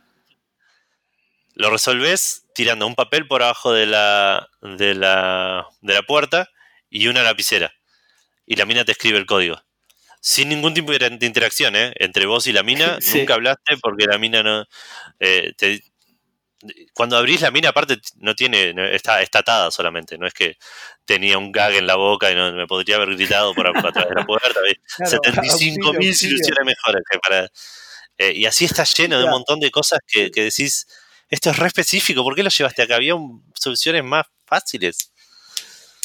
Lo 1.54 1.68
resolvés 1.70 2.44
tirando 2.54 2.86
un 2.86 2.94
papel 2.94 3.26
por 3.26 3.42
abajo 3.42 3.72
de 3.72 3.86
la, 3.86 4.48
de 4.62 4.94
la, 4.94 5.66
de 5.80 5.94
la 5.94 6.02
puerta 6.02 6.48
y 6.88 7.08
una 7.08 7.22
lapicera. 7.22 7.72
Y 8.46 8.56
la 8.56 8.64
mina 8.64 8.84
te 8.84 8.92
escribe 8.92 9.18
el 9.18 9.26
código. 9.26 9.60
Sin 10.20 10.48
ningún 10.48 10.72
tipo 10.74 10.92
de 10.92 11.18
interacción, 11.20 11.76
¿eh? 11.76 11.92
Entre 11.96 12.26
vos 12.26 12.46
y 12.46 12.52
la 12.52 12.62
mina. 12.62 12.98
Sí. 13.00 13.18
Nunca 13.18 13.34
hablaste 13.34 13.76
porque 13.82 14.06
la 14.06 14.18
mina 14.18 14.42
no... 14.42 14.64
eh, 15.20 15.52
te- 15.56 15.82
cuando 16.94 17.16
abrís 17.18 17.42
la 17.42 17.50
mina, 17.50 17.68
aparte, 17.68 17.98
no 18.16 18.34
tiene... 18.34 18.72
no- 18.74 18.84
está, 18.84 19.20
está 19.22 19.40
atada 19.40 19.70
solamente. 19.70 20.16
No 20.18 20.26
es 20.26 20.34
que 20.34 20.56
tenía 21.04 21.38
un 21.38 21.52
gag 21.52 21.74
en 21.74 21.86
la 21.86 21.96
boca 21.96 22.30
y 22.30 22.34
no 22.34 22.52
me 22.52 22.66
podría 22.66 22.96
haber 22.96 23.14
gritado 23.14 23.54
por 23.54 23.66
a- 23.66 23.70
a 23.70 23.92
través 23.92 24.08
de 24.08 24.14
la 24.16 24.26
puerta. 24.26 24.48
Claro, 24.96 25.10
75 25.10 25.92
mil 25.98 26.08
auxilio, 26.08 26.36
soluciones 26.38 26.64
mejores 26.64 27.02
que 27.10 27.18
para. 27.18 27.50
eh, 28.18 28.32
y 28.34 28.46
así 28.46 28.64
está 28.64 28.84
lleno 28.84 29.18
de 29.18 29.24
un 29.24 29.30
montón 29.30 29.60
de 29.60 29.70
cosas 29.70 30.00
que, 30.06 30.30
que 30.30 30.44
decís, 30.44 30.86
esto 31.28 31.50
es 31.50 31.58
re 31.58 31.66
específico, 31.66 32.22
¿por 32.24 32.34
qué 32.34 32.42
lo 32.42 32.48
llevaste 32.50 32.82
acá? 32.82 32.96
Había 32.96 33.14
un- 33.14 33.44
soluciones 33.54 34.02
más 34.02 34.26
fáciles. 34.46 35.12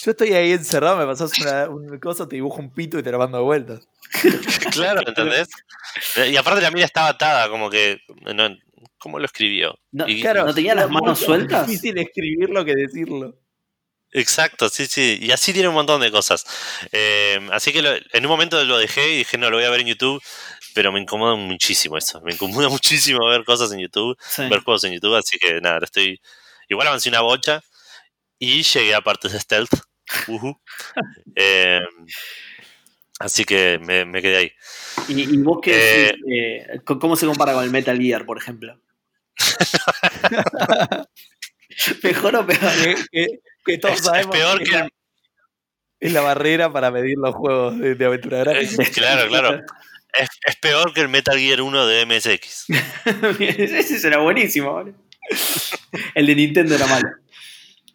Yo 0.04 0.12
estoy 0.12 0.34
ahí 0.34 0.52
encerrado, 0.52 0.98
me 0.98 1.06
pasas 1.06 1.32
una, 1.40 1.70
un 1.70 2.00
coso, 2.00 2.28
te 2.28 2.36
dibujo 2.36 2.60
un 2.60 2.74
pito 2.74 2.98
y 2.98 3.04
te 3.04 3.12
lo 3.12 3.20
mando 3.20 3.38
de 3.38 3.44
vuelta. 3.44 3.80
claro, 4.72 5.02
¿entendés? 5.08 5.48
Y 6.30 6.36
aparte 6.38 6.62
la 6.62 6.72
mina 6.72 6.86
estaba 6.86 7.10
atada, 7.10 7.50
como 7.50 7.70
que. 7.70 8.00
no- 8.36 8.56
¿Cómo 8.98 9.18
lo 9.18 9.26
escribió? 9.26 9.80
No, 9.92 10.08
Y- 10.08 10.22
claro, 10.22 10.46
¿no 10.46 10.54
tenía 10.54 10.76
las 10.76 10.90
manos 10.90 11.20
sueltas? 11.20 11.62
más 11.62 11.68
difícil 11.68 11.98
escribirlo 11.98 12.64
que 12.64 12.76
decirlo. 12.76 13.36
Exacto, 14.12 14.70
sí, 14.70 14.86
sí. 14.86 15.18
Y 15.22 15.32
así 15.32 15.54
tiene 15.54 15.70
un 15.70 15.74
montón 15.74 16.02
de 16.02 16.12
cosas. 16.12 16.46
Eh, 16.92 17.40
así 17.52 17.72
que 17.74 17.82
lo- 17.82 17.96
en 17.96 18.26
un 18.26 18.28
momento 18.28 18.64
lo 18.64 18.78
dejé 18.78 19.14
y 19.14 19.18
dije, 19.20 19.38
no, 19.40 19.50
lo 19.50 19.58
voy 19.58 19.66
a 19.66 19.70
ver 19.72 19.82
en 19.82 19.88
YouTube. 19.88 20.22
Pero 20.76 20.92
me 20.92 21.00
incomoda 21.02 21.36
muchísimo 21.36 21.98
eso. 21.98 22.22
Me 22.22 22.34
incomoda 22.34 22.70
muchísimo 22.80 23.26
ver 23.28 23.44
cosas 23.44 23.72
en 23.72 23.80
YouTube. 23.80 24.16
Sí. 24.22 24.44
ver 24.50 24.60
juegos 24.62 24.84
en 24.84 24.94
YouTube, 24.94 25.16
así 25.16 25.38
que 25.40 25.60
nada, 25.62 25.80
estoy. 25.82 26.22
Igual 26.70 26.88
avancé 26.88 27.10
una 27.10 27.22
bocha 27.22 27.62
y 28.40 28.62
llegué 28.64 28.94
a 28.96 29.02
partes 29.02 29.32
de 29.34 29.40
stealth. 29.40 29.74
Eh, 31.36 31.80
así 33.19 33.43
que 33.45 33.80
me, 33.84 34.06
me 34.06 34.21
quedé 34.21 34.38
ahí. 34.38 34.52
¿Y, 35.08 35.34
y 35.34 35.38
vos 35.38 35.60
qué 35.62 35.71
Eh, 35.74 36.04
decís? 36.08 36.21
Eh, 36.32 36.65
c- 36.88 37.00
¿Cómo 37.00 37.15
se 37.15 37.26
compara 37.26 37.54
con 37.54 37.63
el 37.63 37.71
Metal 37.71 37.97
Gear, 38.00 38.26
por 38.26 38.38
ejemplo? 38.38 38.80
¿Mejor 42.04 42.36
o 42.36 42.45
peor? 42.45 42.60
Que, 42.84 42.95
que- 43.12 43.39
que 43.65 43.78
todos 43.78 43.93
Es, 43.95 44.00
es 44.02 44.06
sabemos 44.06 44.36
peor 44.36 44.62
es 44.62 44.69
que 44.69 44.76
la, 44.76 44.84
el- 44.86 44.91
es 46.00 46.13
la 46.13 46.21
barrera 46.21 46.71
para 46.71 46.89
medir 46.91 47.17
los 47.17 47.36
juegos 47.36 47.78
de, 47.80 47.95
de 47.95 48.06
aventura 48.06 48.39
gráfica. 48.39 48.84
es- 48.84 48.89
claro, 48.91 49.28
claro. 49.30 49.62
Es, 50.17 50.30
es 50.45 50.56
peor 50.58 50.93
que 50.93 51.02
el 51.02 51.08
Metal 51.10 51.38
Gear 51.38 51.62
1 51.62 51.88
de 51.88 52.06
MSX. 52.06 52.65
Ese 53.39 53.97
será 54.00 54.17
buenísimo, 54.17 54.74
¿vale? 54.74 54.93
El 56.15 56.26
de 56.26 56.36
Nintendo 56.36 56.76
era 56.76 56.86
malo. 56.88 57.08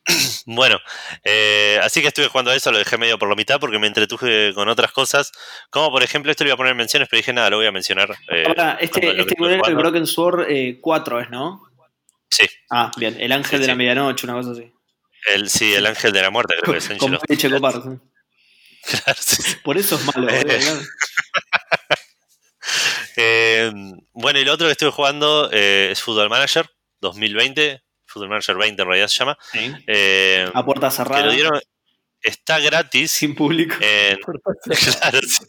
Bueno, 0.47 0.79
eh, 1.25 1.81
así 1.83 2.01
que 2.01 2.09
estuve 2.09 2.29
jugando 2.29 2.53
a 2.53 2.55
eso, 2.55 2.71
lo 2.71 2.79
dejé 2.79 2.97
medio 2.99 3.19
por 3.19 3.29
la 3.29 3.35
mitad 3.35 3.59
porque 3.59 3.79
me 3.81 3.89
entretuje 3.89 4.55
con 4.55 4.69
otras 4.69 4.93
cosas. 4.93 5.33
Como 5.71 5.91
por 5.91 6.03
ejemplo, 6.05 6.31
esto 6.31 6.45
lo 6.45 6.49
iba 6.51 6.55
a 6.55 6.57
poner 6.57 6.71
en 6.73 6.77
menciones, 6.77 7.09
pero 7.11 7.19
dije 7.19 7.33
nada, 7.33 7.51
lo 7.51 7.57
voy 7.57 7.67
a 7.67 7.73
mencionar. 7.73 8.11
eh, 8.31 8.45
Ahora, 8.47 8.79
este, 8.81 9.21
este 9.21 9.35
modelo 9.39 9.57
del 9.57 9.61
jugando. 9.61 9.81
Broken 9.81 10.07
Sword 10.07 10.47
eh, 10.49 10.79
4 10.81 11.21
es, 11.21 11.31
¿no? 11.31 11.63
Sí, 12.31 12.47
Ah, 12.71 12.91
bien. 12.97 13.17
El 13.21 13.33
ángel 13.33 13.59
Sí, 13.59 13.63
de 13.63 13.67
la 13.67 13.75
medianoche, 13.75 14.27
una 14.27 14.35
cosa 14.35 14.53
así. 14.53 14.73
el, 15.35 15.49
sí, 15.51 15.75
el 15.75 15.87
ángel 15.87 16.13
de 16.13 16.23
la 16.23 16.31
muerte, 16.31 16.55
creo 16.61 16.73
que 16.75 16.79
es 16.79 16.89
Con 16.99 17.19
sí. 17.29 17.99
Claro, 18.89 19.19
sí. 19.21 19.57
Por 19.65 19.77
eso 19.79 19.97
es 19.97 20.05
malo, 20.05 20.29
Eh. 20.31 20.45
Eh, 23.17 23.73
bueno, 24.13 24.39
y 24.39 24.45
lo 24.45 24.53
otro 24.53 24.67
que 24.67 24.73
estuve 24.73 24.91
jugando 24.91 25.51
es 25.51 26.01
Football 26.03 26.29
Manager 26.29 26.69
2020. 27.01 27.83
Football 28.17 28.31
Manager 28.31 28.57
20 28.57 28.83
en 28.83 28.89
realidad 28.89 29.09
se 29.09 29.19
llama. 29.19 29.37
Sí. 29.53 29.73
Eh, 29.87 30.51
A 30.55 30.65
puerta 30.65 30.89
que 30.89 30.97
cerrada. 30.97 31.27
lo 31.27 31.33
dieron, 31.33 31.61
está 32.23 32.59
gratis 32.59 33.11
Sin 33.13 33.35
público. 33.35 33.77
en, 33.81 34.19
Claro, 35.01 35.21
sí. 35.23 35.45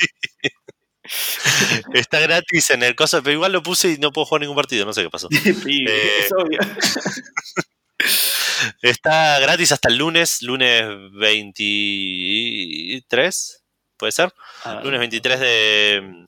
Está 1.93 2.19
gratis 2.19 2.69
en 2.71 2.83
el 2.83 2.93
coso, 2.93 3.23
pero 3.23 3.33
igual 3.33 3.53
lo 3.53 3.63
puse 3.63 3.91
y 3.93 3.97
no 3.97 4.11
puedo 4.11 4.25
jugar 4.25 4.41
ningún 4.41 4.57
partido, 4.57 4.85
no 4.85 4.91
sé 4.91 5.03
qué 5.03 5.09
pasó. 5.09 5.29
Sí, 5.31 5.85
Eh, 5.87 6.11
es 6.25 6.33
obvio. 6.33 6.59
Está 8.81 9.39
gratis 9.39 9.71
hasta 9.71 9.87
el 9.89 9.95
lunes, 9.97 10.41
lunes 10.41 10.83
23, 11.13 13.63
¿puede 13.97 14.11
ser? 14.11 14.33
A 14.65 14.75
ver. 14.75 14.83
Lunes 14.85 14.99
23 14.99 15.39
de, 15.39 16.25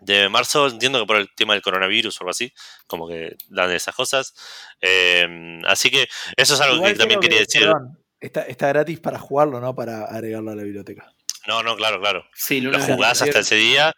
de 0.00 0.28
marzo, 0.28 0.68
entiendo 0.68 1.00
que 1.00 1.06
por 1.06 1.16
el 1.16 1.34
tema 1.34 1.52
del 1.52 1.62
coronavirus 1.62 2.16
o 2.16 2.24
algo 2.24 2.30
así, 2.30 2.52
como 2.86 3.08
que 3.08 3.36
dan 3.48 3.70
esas 3.70 3.94
cosas. 3.94 4.34
Eh, 4.80 5.60
así 5.66 5.90
que 5.90 6.08
eso 6.36 6.54
es 6.54 6.60
algo 6.60 6.76
Igual 6.76 6.92
que 6.92 6.98
también 6.98 7.20
quería 7.20 7.38
que, 7.38 7.44
decir. 7.44 7.62
perdón, 7.62 7.98
está, 8.20 8.42
está 8.42 8.68
gratis 8.68 9.00
para 9.00 9.18
jugarlo, 9.18 9.60
no 9.60 9.74
para 9.74 10.04
agregarlo 10.04 10.50
a 10.50 10.56
la 10.56 10.62
biblioteca. 10.62 11.12
No, 11.46 11.62
no, 11.62 11.76
claro, 11.76 12.00
claro. 12.00 12.24
Sí, 12.34 12.60
Lo 12.60 12.78
jugás 12.78 13.22
hasta 13.22 13.24
23. 13.24 13.46
ese 13.46 13.54
día 13.56 13.94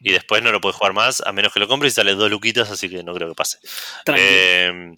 y 0.00 0.12
después 0.12 0.42
no 0.42 0.50
lo 0.50 0.60
puedes 0.60 0.76
jugar 0.76 0.92
más, 0.92 1.22
a 1.24 1.32
menos 1.32 1.52
que 1.52 1.60
lo 1.60 1.68
compres 1.68 1.92
y 1.92 1.96
sale 1.96 2.14
dos 2.14 2.30
luquitas, 2.30 2.70
así 2.70 2.88
que 2.88 3.02
no 3.02 3.14
creo 3.14 3.28
que 3.28 3.34
pase. 3.34 3.58
Eh, 4.16 4.94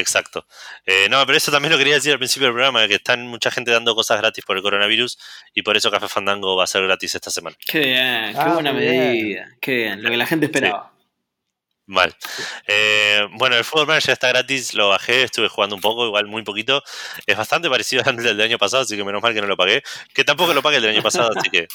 exacto. 0.00 0.46
Eh, 0.86 1.08
no, 1.10 1.24
pero 1.26 1.36
eso 1.38 1.50
también 1.50 1.72
lo 1.72 1.78
quería 1.78 1.94
decir 1.94 2.12
al 2.12 2.18
principio 2.18 2.46
del 2.46 2.54
programa, 2.54 2.86
que 2.88 2.94
están 2.96 3.26
mucha 3.26 3.50
gente 3.50 3.70
dando 3.70 3.94
cosas 3.94 4.18
gratis 4.18 4.44
por 4.44 4.56
el 4.56 4.62
coronavirus 4.62 5.18
y 5.54 5.62
por 5.62 5.76
eso 5.76 5.90
Café 5.90 6.08
Fandango 6.08 6.56
va 6.56 6.64
a 6.64 6.66
ser 6.66 6.82
gratis 6.84 7.14
esta 7.14 7.30
semana. 7.30 7.56
Qué 7.66 7.78
bien, 7.80 8.32
qué 8.32 8.38
Ah, 8.38 8.54
buena 8.54 8.72
muy 8.72 8.82
bien. 8.82 8.96
medida. 8.98 9.48
Qué 9.60 9.74
bien, 9.74 10.02
lo 10.02 10.10
que 10.10 10.16
la 10.16 10.26
gente 10.26 10.46
esperaba. 10.46 10.92
Mal. 11.90 12.14
Eh, 12.66 13.26
bueno, 13.32 13.56
el 13.56 13.64
Football 13.64 13.86
Manager 13.86 14.12
está 14.12 14.28
gratis, 14.28 14.74
lo 14.74 14.90
bajé, 14.90 15.22
estuve 15.22 15.48
jugando 15.48 15.74
un 15.74 15.80
poco, 15.80 16.04
igual 16.06 16.26
muy 16.26 16.42
poquito. 16.42 16.82
Es 17.26 17.34
bastante 17.34 17.70
parecido 17.70 18.02
al 18.04 18.16
del 18.16 18.38
año 18.42 18.58
pasado, 18.58 18.82
así 18.82 18.94
que 18.94 19.04
menos 19.04 19.22
mal 19.22 19.32
que 19.32 19.40
no 19.40 19.46
lo 19.46 19.56
pagué. 19.56 19.82
Que 20.12 20.22
tampoco 20.22 20.52
lo 20.52 20.60
pagué 20.60 20.76
el 20.76 20.82
del 20.82 20.92
año 20.92 21.02
pasado, 21.02 21.30
así 21.34 21.48
que 21.48 21.66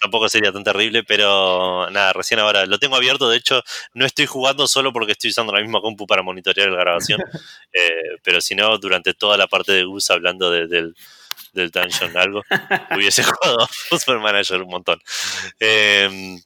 tampoco 0.00 0.28
sería 0.28 0.52
tan 0.52 0.64
terrible, 0.64 1.04
pero 1.04 1.88
nada, 1.90 2.12
recién 2.12 2.40
ahora 2.40 2.66
lo 2.66 2.78
tengo 2.78 2.96
abierto. 2.96 3.28
De 3.28 3.36
hecho, 3.38 3.62
no 3.94 4.06
estoy 4.06 4.26
jugando 4.26 4.66
solo 4.66 4.92
porque 4.92 5.12
estoy 5.12 5.30
usando 5.30 5.52
la 5.52 5.60
misma 5.60 5.80
compu 5.80 6.06
para 6.06 6.22
monitorear 6.22 6.68
la 6.70 6.78
grabación. 6.80 7.20
Eh, 7.72 8.16
pero 8.22 8.40
si 8.40 8.54
no, 8.54 8.78
durante 8.78 9.12
toda 9.12 9.36
la 9.36 9.46
parte 9.48 9.72
de 9.72 9.84
Gus 9.84 10.10
hablando 10.10 10.50
de- 10.50 10.66
del, 10.66 10.94
del 11.52 11.70
Dungeon 11.70 12.16
algo, 12.16 12.42
hubiese 12.96 13.22
jugado 13.22 13.68
Football 13.90 14.20
Manager 14.20 14.62
un 14.62 14.68
montón. 14.70 14.98
Eh, 15.60 16.38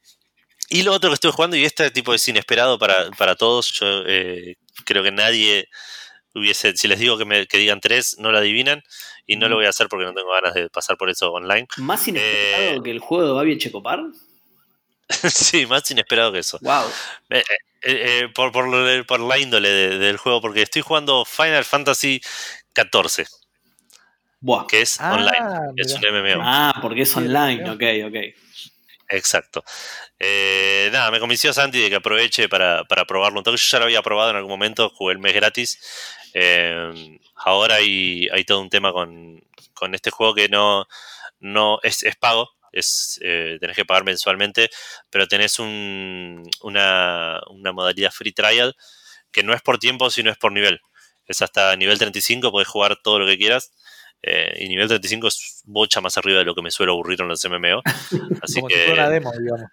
y 0.69 0.83
lo 0.83 0.93
otro 0.93 1.11
que 1.11 1.15
estuve 1.15 1.33
jugando, 1.33 1.57
y 1.57 1.65
este 1.65 1.91
tipo 1.91 2.15
es 2.15 2.27
inesperado 2.29 2.79
para, 2.79 3.11
para 3.13 3.35
todos, 3.35 3.73
yo 3.73 4.05
eh, 4.07 4.57
creo 4.85 5.03
que 5.03 5.11
nadie 5.13 5.69
hubiese, 6.35 6.77
si 6.77 6.89
les 6.89 6.99
digo 6.99 7.17
que, 7.19 7.25
me, 7.25 7.47
que 7.47 7.59
digan 7.59 7.81
tres, 7.81 8.17
no 8.19 8.31
lo 8.31 8.39
adivinan, 8.39 8.83
y 9.27 9.37
no 9.37 9.49
lo 9.49 9.57
voy 9.57 9.67
a 9.67 9.71
hacer 9.71 9.89
porque 9.89 10.05
no 10.07 10.15
tengo 10.15 10.31
ganas 10.33 10.55
de 10.55 10.69
pasar 10.71 10.97
por 10.97 11.11
eso 11.11 11.33
online. 11.33 11.67
Más 11.79 12.07
inesperado 12.09 12.77
Eh, 12.79 12.81
que 12.83 12.91
el 12.91 12.99
juego 12.99 13.27
de 13.27 13.33
Babi 13.33 13.59
Checopar. 13.59 14.01
sí, 15.09 15.67
más 15.67 15.91
inesperado 15.91 16.33
que 16.33 16.39
eso. 16.41 16.59
Wow. 16.63 16.85
Eh, 17.31 17.43
eh, 17.83 18.21
eh, 18.23 18.29
por, 18.35 18.53
por, 18.53 18.69
lo- 18.69 19.05
por 19.07 19.21
la 19.21 19.39
índole 19.39 19.69
de- 19.71 19.99
del 19.99 20.17
juego, 20.17 20.41
porque 20.41 20.63
estoy 20.63 20.83
jugando 20.83 21.25
Final 21.25 21.65
Fantasy 21.65 22.21
XIV, 22.75 23.27
Buah. 24.41 24.67
que 24.67 24.81
es 24.83 25.01
Ah, 25.01 25.15
online, 25.15 25.73
es 25.77 25.95
un. 25.95 26.01
MMO. 26.05 26.43
Ah, 26.45 26.79
porque 26.81 27.03
es 27.03 27.17
online. 27.17 27.69
Ok, 27.71 27.83
ok. 28.07 28.17
Exacto. 29.13 29.65
Eh, 30.21 30.89
nada, 30.93 31.11
me 31.11 31.19
convenció 31.19 31.53
Santi 31.53 31.81
de 31.81 31.89
que 31.89 31.97
aproveche 31.97 32.49
para, 32.49 32.85
para 32.85 33.05
probarlo 33.07 33.39
un 33.41 33.45
toque. 33.45 33.57
Yo 33.57 33.67
ya 33.69 33.79
lo 33.81 33.85
había 33.87 34.03
probado 34.03 34.31
en 34.31 34.37
algún 34.37 34.51
momento, 34.53 34.89
jugué 34.91 35.15
el 35.15 35.19
mes 35.19 35.35
gratis. 35.35 35.81
Eh, 36.35 37.19
ahora 37.37 37.77
hay, 37.77 38.29
hay 38.33 38.45
todo 38.45 38.61
un 38.61 38.71
tema 38.71 38.93
con, 38.93 39.43
con 39.75 39.95
este 39.95 40.11
juego 40.11 40.35
que 40.35 40.49
no, 40.49 40.87
no 41.41 41.79
es, 41.83 42.03
es 42.03 42.17
pago, 42.17 42.51
es, 42.73 43.19
eh, 43.23 43.59
tenés 43.61 43.77
que 43.77 43.85
pagar 43.85 44.05
mensualmente, 44.05 44.71
pero 45.11 45.27
tenés 45.29 45.59
un, 45.59 46.49
una, 46.63 47.41
una 47.51 47.73
modalidad 47.73 48.13
free 48.13 48.33
trial 48.33 48.77
que 49.33 49.43
no 49.43 49.55
es 49.55 49.63
por 49.63 49.79
tiempo, 49.79 50.11
sino 50.11 50.31
es 50.31 50.39
por 50.39 50.53
nivel. 50.53 50.81
Es 51.27 51.43
hasta 51.43 51.77
nivel 51.77 51.99
35, 51.99 52.51
podés 52.51 52.69
jugar 52.69 52.97
todo 53.03 53.19
lo 53.21 53.27
que 53.27 53.39
quieras. 53.39 53.73
eh, 54.23 54.55
y 54.61 54.69
nivel 54.69 54.89
35 54.89 55.29
es 55.29 55.63
bocha 55.65 56.01
más 56.01 56.19
arriba 56.19 56.41
de 56.41 56.45
lo 56.45 56.55
que 56.55 56.63
me 56.63 56.71
suelo 56.71 56.93
aburrir 56.93 57.21
en 57.23 57.29
los 57.29 57.45
MMO. 57.45 57.83
Así 58.43 58.61
Como 58.61 58.69
que. 58.69 58.75
si 58.75 58.81
fuera 58.87 59.03
una 59.05 59.11
demo, 59.11 59.33
digamos. 59.33 59.71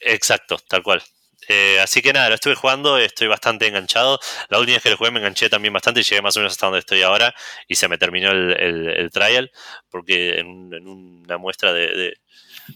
Exacto, 0.00 0.58
tal 0.68 0.82
cual. 0.82 1.02
Eh, 1.48 1.80
así 1.80 2.02
que 2.02 2.12
nada, 2.12 2.28
lo 2.28 2.34
estuve 2.36 2.54
jugando, 2.54 2.98
estoy 2.98 3.26
bastante 3.26 3.66
enganchado. 3.66 4.18
La 4.48 4.58
última 4.58 4.76
vez 4.76 4.82
que 4.82 4.90
lo 4.90 4.96
jugué 4.96 5.10
me 5.10 5.18
enganché 5.18 5.48
también 5.50 5.74
bastante 5.74 6.00
y 6.00 6.02
llegué 6.04 6.22
más 6.22 6.36
o 6.36 6.40
menos 6.40 6.52
hasta 6.52 6.66
donde 6.66 6.78
estoy 6.80 7.02
ahora 7.02 7.34
y 7.68 7.74
se 7.74 7.88
me 7.88 7.98
terminó 7.98 8.30
el, 8.30 8.52
el- 8.52 8.88
el 8.90 9.10
trial 9.10 9.50
porque 9.90 10.38
en, 10.38 10.46
un- 10.46 10.74
en 10.74 10.86
una 10.88 11.38
muestra 11.38 11.72
de, 11.72 11.88
de 11.88 12.14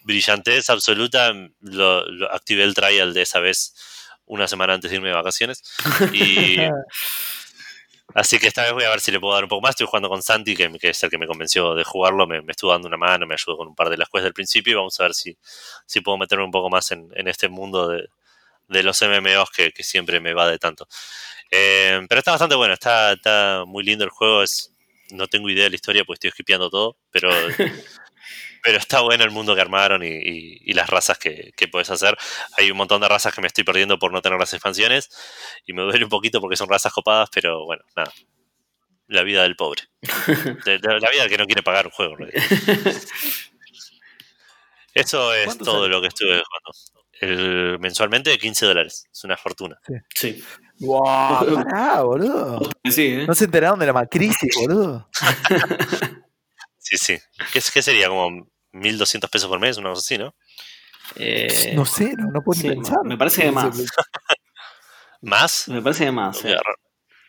brillantez 0.02 0.68
absoluta 0.70 1.32
lo, 1.60 2.04
lo- 2.10 2.32
activé 2.32 2.64
el 2.64 2.74
trial 2.74 3.14
de 3.14 3.22
esa 3.22 3.38
vez 3.40 3.74
una 4.26 4.48
semana 4.48 4.74
antes 4.74 4.90
de 4.90 4.96
irme 4.96 5.08
de 5.10 5.14
vacaciones 5.14 5.62
y 6.12 6.56
así 8.14 8.38
que 8.38 8.46
esta 8.48 8.62
vez 8.62 8.72
voy 8.72 8.84
a 8.84 8.90
ver 8.90 9.00
si 9.00 9.10
le 9.12 9.20
puedo 9.20 9.34
dar 9.34 9.44
un 9.44 9.48
poco 9.48 9.62
más. 9.62 9.70
Estoy 9.70 9.86
jugando 9.86 10.08
con 10.08 10.22
Santi, 10.22 10.56
que, 10.56 10.70
que 10.78 10.90
es 10.90 11.02
el 11.02 11.10
que 11.10 11.18
me 11.18 11.26
convenció 11.26 11.74
de 11.74 11.84
jugarlo, 11.84 12.26
me, 12.26 12.42
me 12.42 12.52
estuvo 12.52 12.72
dando 12.72 12.88
una 12.88 12.96
mano, 12.96 13.26
me 13.26 13.34
ayudó 13.34 13.56
con 13.56 13.68
un 13.68 13.74
par 13.74 13.90
de 13.90 13.96
las 13.96 14.08
quests 14.08 14.24
del 14.24 14.32
principio 14.34 14.72
y 14.72 14.76
vamos 14.76 14.98
a 15.00 15.04
ver 15.04 15.14
si, 15.14 15.36
si 15.86 16.00
puedo 16.00 16.18
meterme 16.18 16.44
un 16.44 16.50
poco 16.50 16.70
más 16.70 16.90
en, 16.92 17.08
en 17.14 17.28
este 17.28 17.48
mundo 17.48 17.88
de, 17.88 18.08
de 18.68 18.82
los 18.82 19.00
MMOs 19.02 19.50
que, 19.50 19.72
que 19.72 19.82
siempre 19.84 20.20
me 20.20 20.32
va 20.34 20.48
de 20.50 20.58
tanto. 20.58 20.86
Eh, 21.50 22.00
pero 22.08 22.18
está 22.18 22.32
bastante 22.32 22.54
bueno, 22.56 22.74
está, 22.74 23.12
está 23.12 23.64
muy 23.66 23.84
lindo 23.84 24.04
el 24.04 24.10
juego. 24.10 24.42
Es, 24.42 24.72
no 25.10 25.26
tengo 25.28 25.48
idea 25.50 25.64
de 25.64 25.70
la 25.70 25.76
historia 25.76 26.04
porque 26.04 26.16
estoy 26.26 26.30
skipeando 26.32 26.68
todo, 26.70 26.96
pero, 27.12 27.30
pero 28.62 28.78
está 28.78 29.00
bueno 29.02 29.22
el 29.24 29.30
mundo 29.30 29.54
que 29.54 29.60
armaron 29.60 30.02
y, 30.02 30.08
y- 30.08 30.58
y 30.64 30.72
las 30.74 30.90
razas 30.90 31.18
que, 31.18 31.52
que 31.56 31.68
puedes 31.68 31.90
hacer. 31.90 32.16
Hay 32.58 32.70
un 32.70 32.76
montón 32.76 33.00
de 33.00 33.08
razas 33.08 33.32
que 33.34 33.40
me 33.40 33.46
estoy 33.46 33.62
perdiendo 33.64 33.98
por 33.98 34.12
no 34.12 34.20
tener 34.22 34.38
las 34.38 34.52
expansiones 34.52 35.08
y 35.64 35.72
me 35.72 35.82
duele 35.82 36.02
un 36.04 36.10
poquito 36.10 36.40
porque 36.40 36.56
son 36.56 36.68
razas 36.68 36.92
copadas, 36.92 37.28
pero 37.32 37.64
bueno, 37.64 37.84
nada. 37.94 38.12
La 39.08 39.22
vida 39.22 39.44
del 39.44 39.54
pobre. 39.54 39.82
De- 40.64 40.78
de- 40.78 41.00
la 41.00 41.10
vida 41.10 41.20
del 41.22 41.28
que 41.30 41.38
no 41.38 41.46
quiere 41.46 41.62
pagar 41.62 41.86
un 41.86 41.92
juego. 41.92 42.16
Eso 44.94 45.32
es 45.34 45.44
¿Cuánto 45.44 45.64
todo 45.64 45.80
sale? 45.82 45.88
lo 45.94 46.00
que 46.00 46.08
estuve 46.08 46.42
jugando. 46.42 46.72
El, 47.20 47.78
mensualmente 47.78 48.36
15 48.36 48.66
dólares. 48.66 49.06
Es 49.10 49.24
una 49.24 49.36
fortuna. 49.36 49.78
Sí. 50.14 50.42
¡Wow! 50.80 50.96
Pará, 51.64 52.02
boludo. 52.02 52.60
Sí, 52.84 53.06
¿eh? 53.06 53.26
¿No 53.26 53.34
se 53.34 53.44
enteraron 53.44 53.78
de 53.78 53.86
la 53.86 53.92
macrisis, 53.92 54.54
boludo? 54.56 55.08
Sí, 56.88 56.96
sí. 56.98 57.18
¿Qué, 57.52 57.60
qué 57.74 57.82
sería? 57.82 58.06
Como 58.06 58.46
1.200 58.72 59.28
pesos 59.28 59.48
por 59.48 59.58
mes, 59.58 59.76
una 59.76 59.88
cosa 59.88 60.02
así, 60.02 60.18
¿no? 60.18 60.36
Eh, 61.16 61.72
no 61.74 61.84
sé, 61.84 62.14
no, 62.16 62.30
no 62.30 62.42
puedo 62.42 62.60
sí, 62.60 62.68
ni 62.68 62.74
pensar. 62.76 62.98
me 63.04 63.16
parece 63.16 63.42
que 63.42 63.50
más. 63.50 63.76
¿Más? 65.20 65.68
Me 65.68 65.82
parece 65.82 66.04
que 66.04 66.12
más. 66.12 66.44
Eh. 66.44 66.56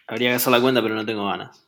Habría 0.08 0.30
que 0.30 0.36
hacer 0.36 0.52
la 0.52 0.62
cuenta, 0.62 0.82
pero 0.84 0.94
no 0.94 1.06
tengo 1.06 1.26
ganas. 1.28 1.68